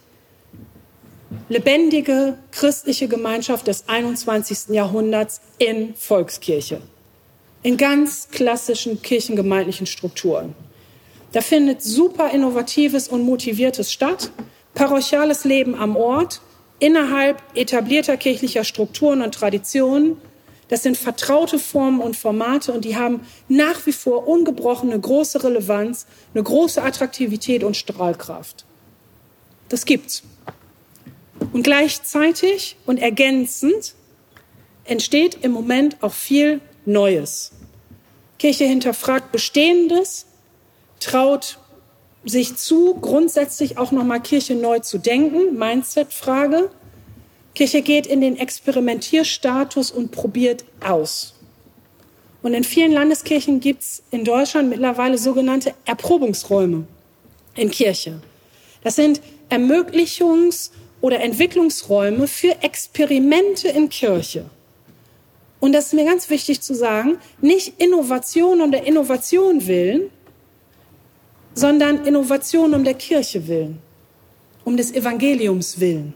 lebendige 1.47 2.37
christliche 2.51 3.07
Gemeinschaft 3.07 3.67
des 3.67 3.87
21. 3.87 4.69
Jahrhunderts 4.69 5.41
in 5.57 5.95
Volkskirche, 5.95 6.81
in 7.63 7.77
ganz 7.77 8.29
klassischen 8.29 9.01
kirchengemeindlichen 9.01 9.85
Strukturen. 9.85 10.55
Da 11.31 11.41
findet 11.41 11.83
super 11.83 12.31
innovatives 12.31 13.07
und 13.07 13.23
motiviertes 13.23 13.91
statt, 13.91 14.31
parochiales 14.73 15.43
Leben 15.43 15.75
am 15.75 15.95
Ort, 15.95 16.41
innerhalb 16.79 17.41
etablierter 17.55 18.17
kirchlicher 18.17 18.63
Strukturen 18.63 19.21
und 19.21 19.35
Traditionen, 19.35 20.17
das 20.69 20.83
sind 20.83 20.97
vertraute 20.97 21.57
Formen 21.57 21.99
und 21.99 22.15
Formate 22.15 22.71
und 22.71 22.85
die 22.85 22.95
haben 22.95 23.21
nach 23.47 23.85
wie 23.87 23.91
vor 23.91 24.27
ungebrochene 24.27 24.99
große 24.99 25.43
Relevanz, 25.43 26.05
eine 26.33 26.43
große 26.43 26.81
Attraktivität 26.81 27.63
und 27.63 27.75
Strahlkraft. 27.75 28.65
Das 29.67 29.85
gibt's. 29.85 30.23
Und 31.51 31.63
gleichzeitig 31.63 32.75
und 32.85 32.97
ergänzend 32.99 33.95
entsteht 34.85 35.39
im 35.41 35.51
Moment 35.51 35.97
auch 36.01 36.13
viel 36.13 36.61
Neues. 36.85 37.51
Kirche 38.37 38.65
hinterfragt 38.65 39.31
Bestehendes, 39.31 40.25
traut 40.99 41.57
sich 42.25 42.55
zu, 42.55 42.95
grundsätzlich 42.95 43.77
auch 43.77 43.91
nochmal 43.91 44.21
Kirche 44.21 44.55
neu 44.55 44.79
zu 44.79 44.97
denken, 44.97 45.57
Mindset-Frage. 45.57 46.69
Kirche 47.55 47.81
geht 47.81 48.07
in 48.07 48.21
den 48.21 48.37
Experimentierstatus 48.37 49.91
und 49.91 50.11
probiert 50.11 50.65
aus. 50.85 51.33
Und 52.41 52.53
in 52.53 52.63
vielen 52.63 52.91
Landeskirchen 52.91 53.59
gibt 53.59 53.81
es 53.81 54.03
in 54.11 54.23
Deutschland 54.23 54.69
mittlerweile 54.69 55.17
sogenannte 55.17 55.73
Erprobungsräume 55.85 56.87
in 57.55 57.71
Kirche. 57.71 58.21
Das 58.83 58.95
sind 58.95 59.21
Ermöglichungs- 59.49 60.71
oder 61.01 61.21
Entwicklungsräume 61.21 62.27
für 62.27 62.61
Experimente 62.61 63.69
in 63.69 63.89
Kirche. 63.89 64.45
Und 65.59 65.73
das 65.73 65.87
ist 65.87 65.93
mir 65.93 66.05
ganz 66.05 66.29
wichtig 66.29 66.61
zu 66.61 66.73
sagen, 66.73 67.17
nicht 67.41 67.81
Innovation 67.81 68.61
um 68.61 68.71
der 68.71 68.85
Innovation 68.85 69.67
willen, 69.67 70.09
sondern 71.53 72.05
Innovation 72.05 72.73
um 72.73 72.83
der 72.83 72.93
Kirche 72.93 73.47
willen, 73.47 73.79
um 74.63 74.77
des 74.77 74.93
Evangeliums 74.93 75.79
willen. 75.79 76.13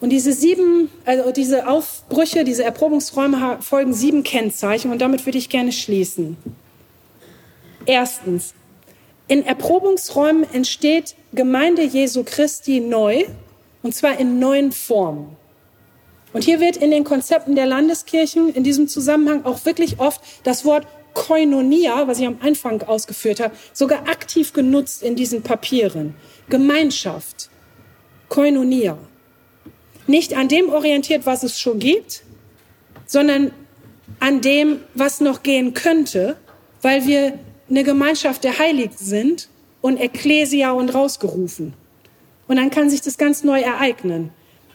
Und 0.00 0.10
diese 0.10 0.32
sieben, 0.32 0.90
also 1.06 1.30
diese 1.32 1.66
Aufbrüche, 1.66 2.44
diese 2.44 2.64
Erprobungsräume 2.64 3.58
folgen 3.60 3.94
sieben 3.94 4.22
Kennzeichen 4.22 4.90
und 4.90 5.00
damit 5.00 5.24
würde 5.24 5.38
ich 5.38 5.48
gerne 5.48 5.72
schließen. 5.72 6.36
Erstens, 7.86 8.54
in 9.28 9.44
Erprobungsräumen 9.44 10.44
entsteht 10.52 11.14
Gemeinde 11.32 11.82
Jesu 11.82 12.24
Christi 12.24 12.80
neu 12.80 13.24
und 13.82 13.94
zwar 13.94 14.18
in 14.18 14.38
neuen 14.38 14.72
Formen. 14.72 15.36
Und 16.32 16.44
hier 16.44 16.60
wird 16.60 16.76
in 16.76 16.90
den 16.90 17.04
Konzepten 17.04 17.54
der 17.54 17.66
Landeskirchen 17.66 18.52
in 18.52 18.64
diesem 18.64 18.88
Zusammenhang 18.88 19.44
auch 19.44 19.64
wirklich 19.64 20.00
oft 20.00 20.20
das 20.42 20.64
Wort 20.64 20.86
Koinonia, 21.14 22.08
was 22.08 22.18
ich 22.18 22.26
am 22.26 22.38
Anfang 22.40 22.82
ausgeführt 22.82 23.38
habe, 23.38 23.54
sogar 23.72 24.08
aktiv 24.08 24.52
genutzt 24.52 25.02
in 25.02 25.14
diesen 25.14 25.42
Papieren. 25.42 26.16
Gemeinschaft, 26.48 27.50
Koinonia 28.28 28.98
nicht 30.06 30.36
an 30.36 30.48
dem 30.48 30.68
orientiert, 30.70 31.26
was 31.26 31.42
es 31.42 31.58
schon 31.58 31.78
gibt, 31.78 32.22
sondern 33.06 33.52
an 34.20 34.40
dem, 34.40 34.80
was 34.94 35.20
noch 35.20 35.42
gehen 35.42 35.74
könnte, 35.74 36.36
weil 36.82 37.06
wir 37.06 37.38
eine 37.68 37.84
Gemeinschaft 37.84 38.44
der 38.44 38.58
Heiligen 38.58 38.96
sind 38.96 39.48
und 39.80 39.98
Ekklesia 39.98 40.72
und 40.72 40.94
rausgerufen. 40.94 41.74
Und 42.46 42.56
dann 42.56 42.70
kann 42.70 42.90
sich 42.90 43.00
das 43.00 43.16
ganz 43.16 43.42
neu 43.42 43.60
ereignen. 43.60 44.30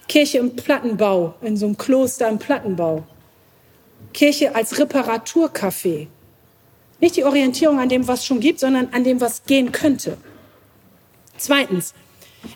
Kirche 0.07 0.40
im 0.40 0.56
Plattenbau, 0.56 1.36
in 1.41 1.56
so 1.56 1.68
einem 1.68 1.78
Kloster 1.78 2.28
im 2.30 2.40
Plattenbau. 2.40 3.03
Kirche 4.14 4.56
als 4.56 4.78
Reparaturcafé. 4.80 6.07
Nicht 6.99 7.16
die 7.16 7.24
Orientierung 7.24 7.80
an 7.80 7.90
dem, 7.90 8.07
was 8.07 8.26
schon 8.26 8.40
gibt, 8.40 8.60
sondern 8.60 8.90
an 8.91 9.03
dem, 9.03 9.22
was 9.22 9.44
gehen 9.44 9.72
könnte. 9.72 10.18
Zweitens, 11.38 11.94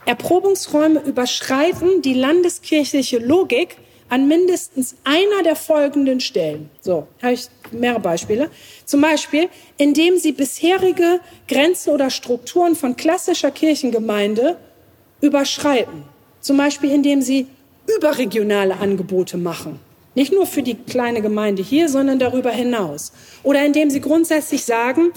Erprobungsräume 0.05 1.01
überschreiten 1.01 2.01
die 2.01 2.13
landeskirchliche 2.13 3.19
Logik 3.19 3.77
an 4.13 4.27
mindestens 4.27 4.95
einer 5.03 5.41
der 5.43 5.55
folgenden 5.55 6.19
Stellen. 6.19 6.69
So, 6.81 7.07
habe 7.23 7.33
ich 7.33 7.47
mehrere 7.71 7.99
Beispiele. 7.99 8.51
Zum 8.85 9.01
Beispiel, 9.01 9.49
indem 9.79 10.19
sie 10.19 10.33
bisherige 10.33 11.19
Grenzen 11.47 11.89
oder 11.89 12.11
Strukturen 12.11 12.75
von 12.75 12.95
klassischer 12.95 13.49
Kirchengemeinde 13.49 14.57
überschreiten. 15.19 16.03
Zum 16.41 16.57
Beispiel, 16.57 16.91
indem 16.91 17.23
sie 17.23 17.47
überregionale 17.87 18.77
Angebote 18.77 19.37
machen. 19.37 19.79
Nicht 20.13 20.31
nur 20.31 20.45
für 20.45 20.61
die 20.61 20.75
kleine 20.75 21.23
Gemeinde 21.23 21.63
hier, 21.63 21.89
sondern 21.89 22.19
darüber 22.19 22.51
hinaus. 22.51 23.13
Oder 23.41 23.65
indem 23.65 23.89
sie 23.89 23.99
grundsätzlich 23.99 24.63
sagen, 24.63 25.11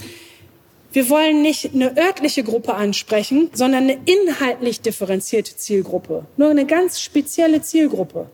wir 0.93 1.11
wollen 1.11 1.43
nicht 1.43 1.75
eine 1.75 1.95
örtliche 1.99 2.45
Gruppe 2.45 2.73
ansprechen, 2.73 3.51
sondern 3.53 3.83
eine 3.83 3.99
inhaltlich 4.07 4.81
differenzierte 4.81 5.55
Zielgruppe. 5.55 6.25
Nur 6.39 6.49
eine 6.49 6.65
ganz 6.65 6.99
spezielle 7.03 7.61
Zielgruppe. 7.61 8.31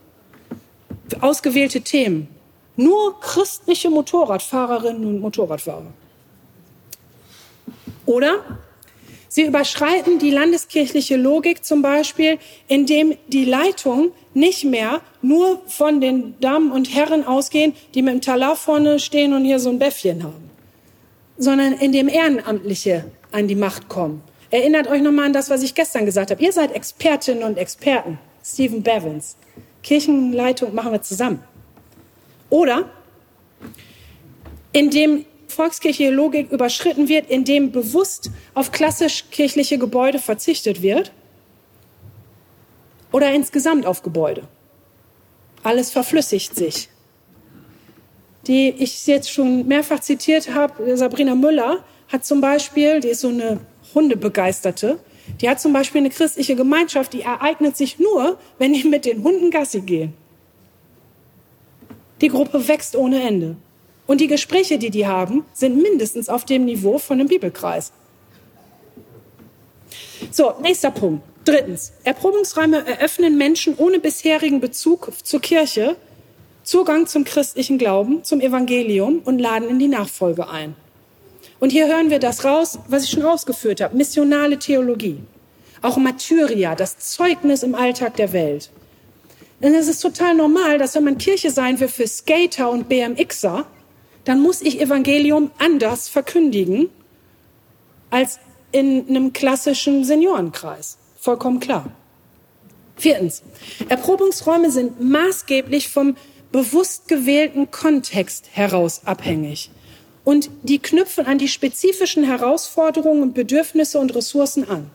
Ausgewählte 1.21 1.81
Themen. 1.81 2.27
Nur 2.75 3.19
christliche 3.19 3.89
Motorradfahrerinnen 3.89 5.05
und 5.05 5.19
Motorradfahrer. 5.19 5.93
Oder 8.05 8.43
sie 9.27 9.43
überschreiten 9.43 10.19
die 10.19 10.31
landeskirchliche 10.31 11.15
Logik 11.15 11.63
zum 11.63 11.81
Beispiel, 11.81 12.39
indem 12.67 13.15
die 13.27 13.45
Leitung 13.45 14.11
nicht 14.33 14.63
mehr 14.63 15.01
nur 15.21 15.61
von 15.67 16.01
den 16.01 16.35
Damen 16.39 16.71
und 16.71 16.93
Herren 16.93 17.25
ausgehen, 17.25 17.73
die 17.93 18.01
mit 18.01 18.15
dem 18.15 18.21
Talar 18.21 18.55
vorne 18.55 18.99
stehen 18.99 19.33
und 19.33 19.45
hier 19.45 19.59
so 19.59 19.69
ein 19.69 19.79
Bäffchen 19.79 20.23
haben 20.23 20.53
sondern 21.37 21.73
in 21.73 21.91
dem 21.91 22.07
Ehrenamtliche 22.07 23.05
an 23.31 23.47
die 23.47 23.55
Macht 23.55 23.89
kommen. 23.89 24.21
Erinnert 24.51 24.87
euch 24.87 25.01
nochmal 25.01 25.25
an 25.25 25.33
das, 25.33 25.49
was 25.49 25.63
ich 25.63 25.73
gestern 25.73 26.05
gesagt 26.05 26.31
habe. 26.31 26.43
Ihr 26.43 26.51
seid 26.51 26.73
Expertinnen 26.73 27.43
und 27.43 27.57
Experten. 27.57 28.19
Stephen 28.43 28.83
Bevins. 28.83 29.35
Kirchenleitung 29.83 30.73
machen 30.73 30.91
wir 30.91 31.01
zusammen. 31.01 31.43
Oder 32.49 32.89
indem 34.71 35.25
volkskirchliche 35.47 36.11
Logik 36.11 36.51
überschritten 36.51 37.07
wird, 37.07 37.29
indem 37.29 37.71
bewusst 37.71 38.31
auf 38.53 38.71
klassisch 38.71 39.25
kirchliche 39.29 39.77
Gebäude 39.77 40.19
verzichtet 40.19 40.81
wird? 40.81 41.11
Oder 43.11 43.31
insgesamt 43.31 43.85
auf 43.85 44.01
Gebäude? 44.01 44.47
Alles 45.61 45.91
verflüssigt 45.91 46.55
sich. 46.55 46.89
Die 48.47 48.69
ich 48.69 49.05
jetzt 49.07 49.31
schon 49.31 49.67
mehrfach 49.67 49.99
zitiert 49.99 50.53
habe, 50.53 50.97
Sabrina 50.97 51.35
Müller, 51.35 51.83
hat 52.09 52.25
zum 52.25 52.41
Beispiel, 52.41 52.99
die 52.99 53.09
ist 53.09 53.21
so 53.21 53.29
eine 53.29 53.59
Hundebegeisterte, 53.93 54.99
die 55.41 55.49
hat 55.49 55.59
zum 55.59 55.73
Beispiel 55.73 56.01
eine 56.01 56.09
christliche 56.09 56.55
Gemeinschaft, 56.55 57.13
die 57.13 57.21
ereignet 57.21 57.77
sich 57.77 57.99
nur, 57.99 58.37
wenn 58.57 58.73
die 58.73 58.83
mit 58.83 59.05
den 59.05 59.23
Hunden 59.23 59.51
Gassi 59.51 59.81
gehen. 59.81 60.13
Die 62.21 62.29
Gruppe 62.29 62.67
wächst 62.67 62.95
ohne 62.95 63.21
Ende. 63.21 63.55
Und 64.05 64.21
die 64.21 64.27
Gespräche, 64.27 64.77
die 64.77 64.89
die 64.89 65.07
haben, 65.07 65.45
sind 65.53 65.81
mindestens 65.81 66.29
auf 66.29 66.45
dem 66.45 66.65
Niveau 66.65 66.97
von 66.97 67.19
einem 67.19 67.29
Bibelkreis. 67.29 67.91
So, 70.31 70.53
nächster 70.61 70.91
Punkt. 70.91 71.23
Drittens, 71.45 71.93
Erprobungsräume 72.03 72.85
eröffnen 72.85 73.37
Menschen 73.37 73.75
ohne 73.77 73.99
bisherigen 73.99 74.61
Bezug 74.61 75.11
zur 75.23 75.41
Kirche 75.41 75.97
Zugang 76.63 77.07
zum 77.07 77.25
christlichen 77.25 77.77
Glauben, 77.77 78.23
zum 78.23 78.39
Evangelium 78.39 79.19
und 79.25 79.39
laden 79.39 79.67
in 79.67 79.79
die 79.79 79.89
Nachfolge 79.89 80.47
ein. 80.47 80.75
Und 81.63 81.69
hier 81.69 81.87
hören 81.87 82.09
wir 82.09 82.19
das 82.19 82.43
raus, 82.43 82.77
was 82.89 83.05
ich 83.05 83.11
schon 83.11 83.23
ausgeführt 83.23 83.79
habe, 83.79 83.95
missionale 83.95 84.59
Theologie. 84.59 85.19
Auch 85.81 85.95
Martyria, 85.95 86.75
das 86.75 86.97
Zeugnis 86.97 87.63
im 87.63 87.73
Alltag 87.73 88.17
der 88.17 88.33
Welt. 88.33 88.69
Denn 89.61 89.73
es 89.73 89.87
ist 89.87 90.01
total 90.01 90.35
normal, 90.35 90.77
dass 90.77 90.93
wenn 90.93 91.05
man 91.05 91.17
Kirche 91.17 91.51
sein 91.51 91.79
will 91.79 91.87
für 91.87 92.05
Skater 92.05 92.69
und 92.69 92.89
BMXer, 92.89 93.65
dann 94.25 94.41
muss 94.41 94.61
ich 94.61 94.81
Evangelium 94.81 95.51
anders 95.57 96.09
verkündigen 96.09 96.89
als 98.09 98.39
in 98.73 99.07
einem 99.07 99.31
klassischen 99.31 100.03
Seniorenkreis. 100.03 100.97
Vollkommen 101.17 101.61
klar. 101.61 101.85
Viertens. 102.97 103.41
Erprobungsräume 103.87 104.69
sind 104.69 104.99
maßgeblich 104.99 105.87
vom 105.87 106.17
bewusst 106.51 107.07
gewählten 107.07 107.71
Kontext 107.71 108.49
heraus 108.51 109.03
abhängig. 109.05 109.71
Und 110.23 110.49
die 110.63 110.79
knüpfen 110.79 111.25
an 111.25 111.37
die 111.37 111.47
spezifischen 111.47 112.23
Herausforderungen 112.23 113.21
und 113.21 113.33
Bedürfnisse 113.33 113.99
und 113.99 114.15
Ressourcen 114.15 114.69
an. 114.69 114.89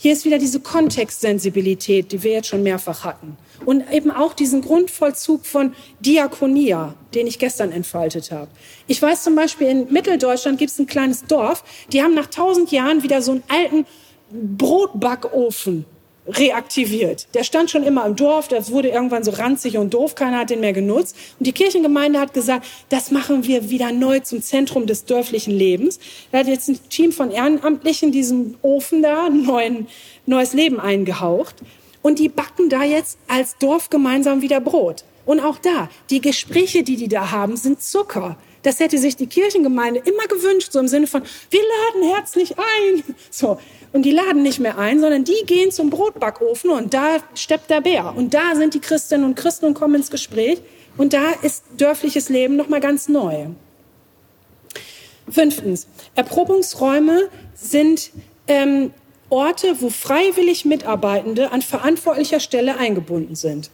Hier 0.00 0.12
ist 0.12 0.24
wieder 0.24 0.38
diese 0.38 0.60
Kontextsensibilität, 0.60 2.12
die 2.12 2.22
wir 2.22 2.30
jetzt 2.30 2.46
schon 2.46 2.62
mehrfach 2.62 3.04
hatten. 3.04 3.36
Und 3.64 3.92
eben 3.92 4.12
auch 4.12 4.32
diesen 4.32 4.62
Grundvollzug 4.62 5.44
von 5.44 5.74
Diakonia, 5.98 6.94
den 7.14 7.26
ich 7.26 7.40
gestern 7.40 7.72
entfaltet 7.72 8.30
habe. 8.30 8.48
Ich 8.86 9.02
weiß 9.02 9.24
zum 9.24 9.34
Beispiel, 9.34 9.66
in 9.66 9.92
Mitteldeutschland 9.92 10.58
gibt 10.58 10.70
es 10.70 10.78
ein 10.78 10.86
kleines 10.86 11.24
Dorf, 11.24 11.64
die 11.92 12.02
haben 12.02 12.14
nach 12.14 12.26
tausend 12.26 12.70
Jahren 12.70 13.02
wieder 13.02 13.22
so 13.22 13.32
einen 13.32 13.42
alten 13.48 13.86
Brotbackofen 14.30 15.84
reaktiviert. 16.28 17.26
Der 17.34 17.44
stand 17.44 17.70
schon 17.70 17.82
immer 17.82 18.04
im 18.06 18.16
Dorf, 18.16 18.48
das 18.48 18.70
wurde 18.70 18.88
irgendwann 18.88 19.24
so 19.24 19.30
ranzig 19.30 19.78
und 19.78 19.94
doof, 19.94 20.14
keiner 20.14 20.40
hat 20.40 20.50
den 20.50 20.60
mehr 20.60 20.72
genutzt. 20.72 21.16
Und 21.38 21.46
die 21.46 21.52
Kirchengemeinde 21.52 22.20
hat 22.20 22.34
gesagt, 22.34 22.66
das 22.90 23.10
machen 23.10 23.46
wir 23.46 23.70
wieder 23.70 23.92
neu 23.92 24.20
zum 24.20 24.42
Zentrum 24.42 24.86
des 24.86 25.04
dörflichen 25.04 25.56
Lebens. 25.56 25.98
Da 26.30 26.38
hat 26.38 26.46
jetzt 26.46 26.68
ein 26.68 26.78
Team 26.90 27.12
von 27.12 27.30
Ehrenamtlichen 27.30 28.12
diesem 28.12 28.56
Ofen 28.62 29.02
da 29.02 29.30
neuen, 29.30 29.86
neues 30.26 30.52
Leben 30.52 30.78
eingehaucht. 30.78 31.56
Und 32.02 32.18
die 32.18 32.28
backen 32.28 32.68
da 32.68 32.84
jetzt 32.84 33.18
als 33.26 33.56
Dorf 33.58 33.90
gemeinsam 33.90 34.40
wieder 34.42 34.60
Brot. 34.60 35.04
Und 35.26 35.40
auch 35.40 35.58
da, 35.58 35.90
die 36.10 36.20
Gespräche, 36.20 36.82
die 36.82 36.96
die 36.96 37.08
da 37.08 37.30
haben, 37.30 37.56
sind 37.56 37.82
Zucker. 37.82 38.36
Das 38.62 38.80
hätte 38.80 38.98
sich 38.98 39.16
die 39.16 39.26
Kirchengemeinde 39.26 40.00
immer 40.00 40.24
gewünscht, 40.24 40.72
so 40.72 40.80
im 40.80 40.88
Sinne 40.88 41.06
von, 41.06 41.22
wir 41.50 41.60
laden 41.60 42.14
herzlich 42.14 42.58
ein. 42.58 43.04
So. 43.30 43.58
Und 43.92 44.02
die 44.02 44.10
laden 44.10 44.42
nicht 44.42 44.58
mehr 44.58 44.78
ein, 44.78 45.00
sondern 45.00 45.24
die 45.24 45.44
gehen 45.46 45.70
zum 45.70 45.90
Brotbackofen 45.90 46.70
und 46.70 46.92
da 46.92 47.18
steppt 47.34 47.70
der 47.70 47.80
Bär. 47.80 48.14
Und 48.16 48.34
da 48.34 48.54
sind 48.54 48.74
die 48.74 48.80
Christinnen 48.80 49.24
und 49.24 49.34
Christen 49.34 49.66
und 49.66 49.74
kommen 49.74 49.94
ins 49.94 50.10
Gespräch. 50.10 50.60
Und 50.96 51.12
da 51.12 51.30
ist 51.42 51.64
dörfliches 51.76 52.28
Leben 52.28 52.56
nochmal 52.56 52.80
ganz 52.80 53.08
neu. 53.08 53.46
Fünftens, 55.30 55.86
Erprobungsräume 56.14 57.28
sind 57.54 58.10
ähm, 58.46 58.92
Orte, 59.30 59.80
wo 59.80 59.90
freiwillig 59.90 60.64
Mitarbeitende 60.64 61.52
an 61.52 61.62
verantwortlicher 61.62 62.40
Stelle 62.40 62.78
eingebunden 62.78 63.36
sind. 63.36 63.70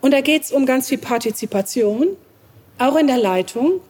Und 0.00 0.12
da 0.12 0.20
geht 0.20 0.42
es 0.42 0.52
um 0.52 0.66
ganz 0.66 0.88
viel 0.88 0.98
Partizipation, 0.98 2.08
auch 2.78 2.96
in 2.96 3.06
der 3.06 3.18
Leitung, 3.18 3.80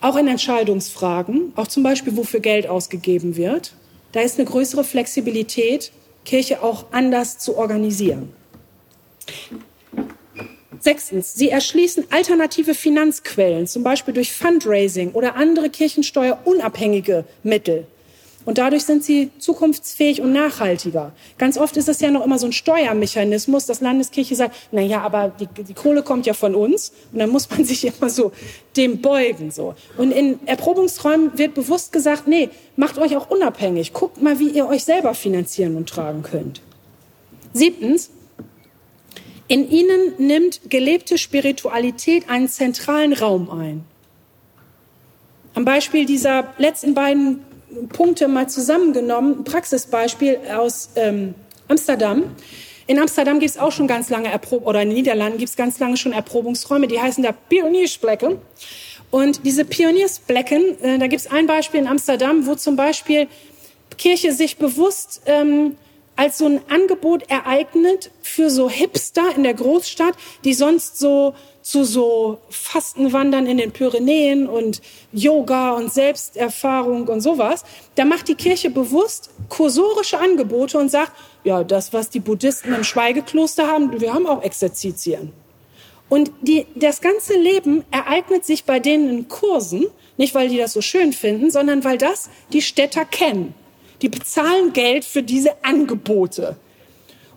auch 0.00 0.16
in 0.16 0.28
Entscheidungsfragen, 0.28 1.52
auch 1.56 1.66
zum 1.66 1.82
Beispiel, 1.82 2.16
wofür 2.16 2.40
Geld 2.40 2.66
ausgegeben 2.66 3.36
wird. 3.36 3.72
Da 4.12 4.20
ist 4.20 4.38
eine 4.38 4.48
größere 4.48 4.84
Flexibilität, 4.84 5.92
Kirche 6.24 6.62
auch 6.62 6.86
anders 6.90 7.38
zu 7.38 7.56
organisieren. 7.56 8.32
Sechstens, 10.80 11.34
sie 11.34 11.50
erschließen 11.50 12.06
alternative 12.10 12.74
Finanzquellen, 12.74 13.66
zum 13.66 13.82
Beispiel 13.82 14.14
durch 14.14 14.32
Fundraising 14.32 15.12
oder 15.12 15.36
andere 15.36 15.68
kirchensteuerunabhängige 15.68 17.24
Mittel. 17.42 17.86
Und 18.46 18.56
dadurch 18.56 18.84
sind 18.84 19.04
sie 19.04 19.30
zukunftsfähig 19.38 20.22
und 20.22 20.32
nachhaltiger. 20.32 21.12
Ganz 21.36 21.58
oft 21.58 21.76
ist 21.76 21.88
es 21.88 22.00
ja 22.00 22.10
noch 22.10 22.24
immer 22.24 22.38
so 22.38 22.46
ein 22.46 22.52
Steuermechanismus, 22.52 23.66
dass 23.66 23.80
Landeskirche 23.80 24.34
sagt, 24.34 24.56
na 24.72 24.80
ja, 24.80 25.02
aber 25.02 25.32
die, 25.38 25.46
die 25.62 25.74
Kohle 25.74 26.02
kommt 26.02 26.26
ja 26.26 26.32
von 26.32 26.54
uns. 26.54 26.92
Und 27.12 27.18
dann 27.18 27.30
muss 27.30 27.50
man 27.50 27.64
sich 27.66 27.84
immer 27.84 28.08
so 28.08 28.32
dem 28.76 29.02
beugen, 29.02 29.50
so. 29.50 29.74
Und 29.98 30.10
in 30.12 30.38
Erprobungsräumen 30.46 31.36
wird 31.38 31.54
bewusst 31.54 31.92
gesagt, 31.92 32.26
nee, 32.26 32.48
macht 32.76 32.98
euch 32.98 33.16
auch 33.16 33.30
unabhängig. 33.30 33.92
Guckt 33.92 34.22
mal, 34.22 34.38
wie 34.38 34.48
ihr 34.48 34.66
euch 34.66 34.84
selber 34.84 35.14
finanzieren 35.14 35.76
und 35.76 35.88
tragen 35.88 36.22
könnt. 36.22 36.62
Siebtens, 37.52 38.10
in 39.48 39.68
ihnen 39.68 40.14
nimmt 40.18 40.70
gelebte 40.70 41.18
Spiritualität 41.18 42.30
einen 42.30 42.48
zentralen 42.48 43.12
Raum 43.12 43.50
ein. 43.50 43.84
Am 45.54 45.64
Beispiel 45.64 46.06
dieser 46.06 46.54
letzten 46.58 46.94
beiden 46.94 47.40
Punkte 47.92 48.28
mal 48.28 48.48
zusammengenommen. 48.48 49.38
Ein 49.38 49.44
Praxisbeispiel 49.44 50.38
aus 50.54 50.90
ähm, 50.96 51.34
Amsterdam. 51.68 52.24
In 52.86 52.98
Amsterdam 52.98 53.38
gibt 53.38 53.50
es 53.50 53.58
auch 53.58 53.70
schon 53.70 53.86
ganz 53.86 54.10
lange 54.10 54.28
Erprob 54.28 54.66
oder 54.66 54.82
in 54.82 54.88
den 54.88 54.96
Niederlanden 54.96 55.38
gibt 55.38 55.50
es 55.50 55.56
ganz 55.56 55.78
lange 55.78 55.96
schon 55.96 56.12
Erprobungsräume, 56.12 56.88
die 56.88 57.00
heißen 57.00 57.22
da 57.22 57.32
Pioniersplecken. 57.32 58.38
Und 59.10 59.44
diese 59.44 59.64
Pioniersblecken, 59.64 60.82
äh, 60.82 60.98
da 60.98 61.06
gibt 61.06 61.20
es 61.20 61.30
ein 61.30 61.46
Beispiel 61.46 61.80
in 61.80 61.86
Amsterdam, 61.86 62.46
wo 62.46 62.54
zum 62.54 62.76
Beispiel 62.76 63.28
Kirche 63.96 64.32
sich 64.32 64.56
bewusst 64.56 65.22
ähm, 65.26 65.76
als 66.16 66.38
so 66.38 66.46
ein 66.46 66.60
Angebot 66.68 67.30
ereignet 67.30 68.10
für 68.22 68.50
so 68.50 68.68
Hipster 68.68 69.34
in 69.36 69.42
der 69.42 69.54
Großstadt, 69.54 70.14
die 70.44 70.54
sonst 70.54 70.98
so 70.98 71.34
zu 71.62 71.84
so 71.84 72.38
Fastenwandern 72.48 73.46
in 73.46 73.58
den 73.58 73.72
Pyrenäen 73.72 74.46
und 74.48 74.80
Yoga 75.12 75.72
und 75.72 75.92
Selbsterfahrung 75.92 77.08
und 77.08 77.20
sowas. 77.20 77.64
Da 77.94 78.04
macht 78.04 78.28
die 78.28 78.34
Kirche 78.34 78.70
bewusst 78.70 79.30
kursorische 79.48 80.18
Angebote 80.18 80.78
und 80.78 80.90
sagt, 80.90 81.12
ja, 81.44 81.64
das, 81.64 81.92
was 81.92 82.10
die 82.10 82.20
Buddhisten 82.20 82.74
im 82.74 82.84
Schweigekloster 82.84 83.66
haben, 83.66 84.00
wir 84.00 84.14
haben 84.14 84.26
auch 84.26 84.42
Exerzitien. 84.42 85.32
Und 86.08 86.32
die, 86.42 86.66
das 86.74 87.00
ganze 87.00 87.34
Leben 87.38 87.84
ereignet 87.90 88.44
sich 88.44 88.64
bei 88.64 88.80
denen 88.80 89.08
in 89.08 89.28
Kursen, 89.28 89.86
nicht 90.16 90.34
weil 90.34 90.48
die 90.48 90.58
das 90.58 90.72
so 90.72 90.80
schön 90.80 91.12
finden, 91.12 91.50
sondern 91.50 91.84
weil 91.84 91.98
das 91.98 92.28
die 92.52 92.62
Städter 92.62 93.04
kennen. 93.04 93.54
Die 94.02 94.08
bezahlen 94.08 94.72
Geld 94.72 95.04
für 95.04 95.22
diese 95.22 95.64
Angebote. 95.64 96.56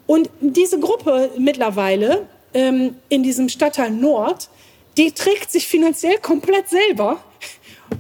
Und 0.08 0.30
diese 0.42 0.80
Gruppe 0.80 1.32
mittlerweile 1.38 2.28
ähm, 2.54 2.96
in 3.10 3.24
diesem 3.24 3.50
Stadtteil 3.50 3.92
Nord, 3.92 4.50
die 4.98 5.12
trägt 5.12 5.52
sich 5.52 5.68
finanziell 5.68 6.18
komplett 6.20 6.70
selber, 6.70 7.24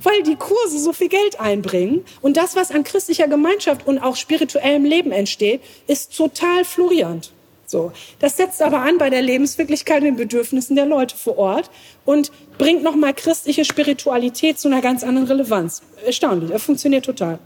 weil 0.01 0.23
die 0.23 0.35
Kurse 0.35 0.79
so 0.79 0.93
viel 0.93 1.09
Geld 1.09 1.39
einbringen. 1.39 2.05
Und 2.21 2.37
das, 2.37 2.55
was 2.55 2.71
an 2.71 2.83
christlicher 2.83 3.27
Gemeinschaft 3.27 3.87
und 3.87 3.99
auch 3.99 4.15
spirituellem 4.15 4.85
Leben 4.85 5.11
entsteht, 5.11 5.61
ist 5.87 6.15
total 6.15 6.65
florierend. 6.65 7.31
So. 7.65 7.91
Das 8.19 8.37
setzt 8.37 8.61
aber 8.61 8.81
an 8.81 8.97
bei 8.97 9.09
der 9.09 9.21
Lebenswirklichkeit 9.21 9.99
und 9.99 10.05
den 10.05 10.15
Bedürfnissen 10.15 10.75
der 10.75 10.85
Leute 10.85 11.15
vor 11.17 11.37
Ort 11.37 11.71
und 12.05 12.31
bringt 12.57 12.83
nochmal 12.83 13.13
christliche 13.13 13.65
Spiritualität 13.65 14.59
zu 14.59 14.67
einer 14.67 14.81
ganz 14.81 15.03
anderen 15.03 15.27
Relevanz. 15.27 15.81
Erstaunlich, 16.05 16.51
das 16.51 16.63
funktioniert 16.63 17.05
total. 17.05 17.39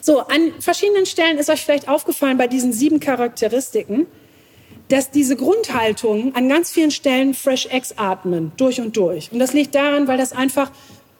So, 0.00 0.20
an 0.20 0.52
verschiedenen 0.58 1.06
Stellen 1.06 1.38
ist 1.38 1.48
euch 1.48 1.62
vielleicht 1.62 1.88
aufgefallen 1.88 2.38
bei 2.38 2.48
diesen 2.48 2.72
sieben 2.72 2.98
Charakteristiken, 2.98 4.06
dass 4.92 5.10
diese 5.10 5.36
Grundhaltung 5.36 6.34
an 6.34 6.50
ganz 6.50 6.70
vielen 6.70 6.90
Stellen 6.90 7.32
Fresh 7.32 7.64
Eggs 7.66 7.94
atmen, 7.96 8.52
durch 8.58 8.78
und 8.78 8.94
durch. 8.94 9.32
Und 9.32 9.38
das 9.38 9.54
liegt 9.54 9.74
daran, 9.74 10.06
weil 10.06 10.18
das 10.18 10.32
einfach 10.32 10.70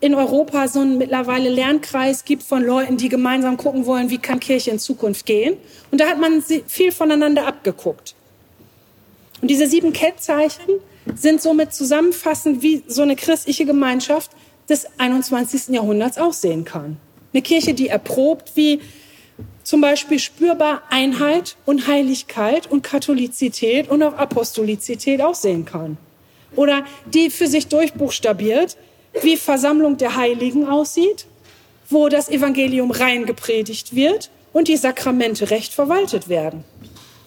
in 0.00 0.14
Europa 0.14 0.68
so 0.68 0.80
einen 0.80 0.98
mittlerweile 0.98 1.48
Lernkreis 1.48 2.26
gibt 2.26 2.42
von 2.42 2.62
Leuten, 2.62 2.98
die 2.98 3.08
gemeinsam 3.08 3.56
gucken 3.56 3.86
wollen, 3.86 4.10
wie 4.10 4.18
kann 4.18 4.40
Kirche 4.40 4.70
in 4.72 4.78
Zukunft 4.78 5.24
gehen. 5.24 5.56
Und 5.90 6.02
da 6.02 6.08
hat 6.08 6.20
man 6.20 6.42
viel 6.66 6.92
voneinander 6.92 7.46
abgeguckt. 7.46 8.14
Und 9.40 9.50
diese 9.50 9.66
sieben 9.66 9.94
Kennzeichen 9.94 10.74
sind 11.14 11.40
somit 11.40 11.72
zusammenfassend, 11.72 12.60
wie 12.60 12.82
so 12.86 13.00
eine 13.00 13.16
christliche 13.16 13.64
Gemeinschaft 13.64 14.32
des 14.68 14.86
21. 14.98 15.68
Jahrhunderts 15.68 16.18
aussehen 16.18 16.66
kann. 16.66 16.98
Eine 17.32 17.40
Kirche, 17.40 17.72
die 17.72 17.88
erprobt, 17.88 18.52
wie 18.54 18.80
zum 19.62 19.80
Beispiel 19.80 20.18
spürbar 20.18 20.82
Einheit 20.90 21.56
und 21.66 21.86
Heiligkeit 21.86 22.70
und 22.70 22.82
Katholizität 22.82 23.88
und 23.88 24.02
auch 24.02 24.14
Apostolizität 24.14 25.20
aussehen 25.20 25.64
kann. 25.64 25.96
Oder 26.56 26.84
die 27.06 27.30
für 27.30 27.46
sich 27.46 27.68
durchbuchstabiert, 27.68 28.76
wie 29.22 29.36
Versammlung 29.36 29.96
der 29.96 30.16
Heiligen 30.16 30.68
aussieht, 30.68 31.26
wo 31.88 32.08
das 32.08 32.28
Evangelium 32.28 32.90
rein 32.90 33.26
gepredigt 33.26 33.94
wird 33.94 34.30
und 34.52 34.68
die 34.68 34.76
Sakramente 34.76 35.50
recht 35.50 35.72
verwaltet 35.72 36.28
werden. 36.28 36.64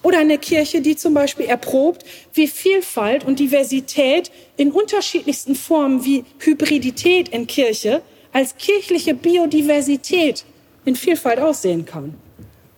Oder 0.02 0.18
eine 0.18 0.38
Kirche, 0.38 0.80
die 0.80 0.94
zum 0.94 1.14
Beispiel 1.14 1.46
erprobt, 1.46 2.04
wie 2.32 2.46
Vielfalt 2.46 3.24
und 3.24 3.40
Diversität 3.40 4.30
in 4.56 4.70
unterschiedlichsten 4.70 5.56
Formen 5.56 6.04
wie 6.04 6.24
Hybridität 6.38 7.28
in 7.30 7.46
Kirche 7.48 8.02
als 8.32 8.56
kirchliche 8.56 9.14
Biodiversität 9.14 10.44
in 10.84 10.94
Vielfalt 10.94 11.40
aussehen 11.40 11.86
kann. 11.86 12.14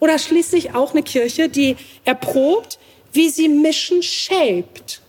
Oder 0.01 0.19
schließlich 0.19 0.75
auch 0.75 0.93
eine 0.93 1.03
Kirche, 1.03 1.49
die 1.49 1.77
erprobt, 2.05 2.79
wie 3.13 3.29
sie 3.29 3.49
Mission 3.49 4.03
shaped. 4.03 5.01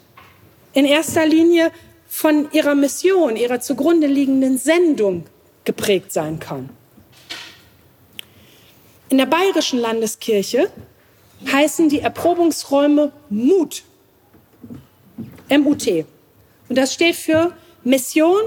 In 0.73 0.85
erster 0.85 1.25
Linie 1.25 1.71
von 2.07 2.51
ihrer 2.51 2.75
Mission, 2.75 3.35
ihrer 3.35 3.59
zugrunde 3.59 4.07
liegenden 4.07 4.57
Sendung 4.57 5.25
geprägt 5.63 6.11
sein 6.11 6.39
kann. 6.39 6.69
In 9.09 9.17
der 9.17 9.25
Bayerischen 9.25 9.79
Landeskirche 9.79 10.71
heißen 11.51 11.89
die 11.89 11.99
Erprobungsräume 11.99 13.11
MUT. 13.29 13.83
M-U-T. 15.49 16.05
Und 16.67 16.77
das 16.77 16.93
steht 16.93 17.15
für 17.15 17.53
Mission 17.83 18.39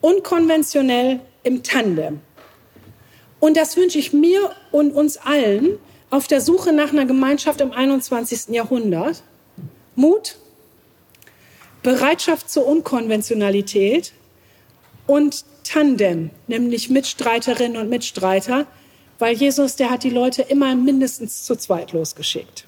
unkonventionell 0.00 1.20
im 1.44 1.62
Tandem. 1.62 2.20
Und 3.44 3.58
das 3.58 3.76
wünsche 3.76 3.98
ich 3.98 4.14
mir 4.14 4.56
und 4.72 4.92
uns 4.92 5.18
allen 5.18 5.78
auf 6.08 6.26
der 6.26 6.40
Suche 6.40 6.72
nach 6.72 6.94
einer 6.94 7.04
Gemeinschaft 7.04 7.60
im 7.60 7.72
21. 7.72 8.48
Jahrhundert. 8.48 9.22
Mut, 9.96 10.36
Bereitschaft 11.82 12.48
zur 12.48 12.66
Unkonventionalität 12.66 14.14
und 15.06 15.44
Tandem, 15.62 16.30
nämlich 16.46 16.88
Mitstreiterinnen 16.88 17.76
und 17.76 17.90
Mitstreiter, 17.90 18.66
weil 19.18 19.36
Jesus, 19.36 19.76
der 19.76 19.90
hat 19.90 20.04
die 20.04 20.10
Leute 20.10 20.40
immer 20.40 20.74
mindestens 20.74 21.44
zu 21.44 21.54
zweit 21.54 21.92
losgeschickt. 21.92 22.63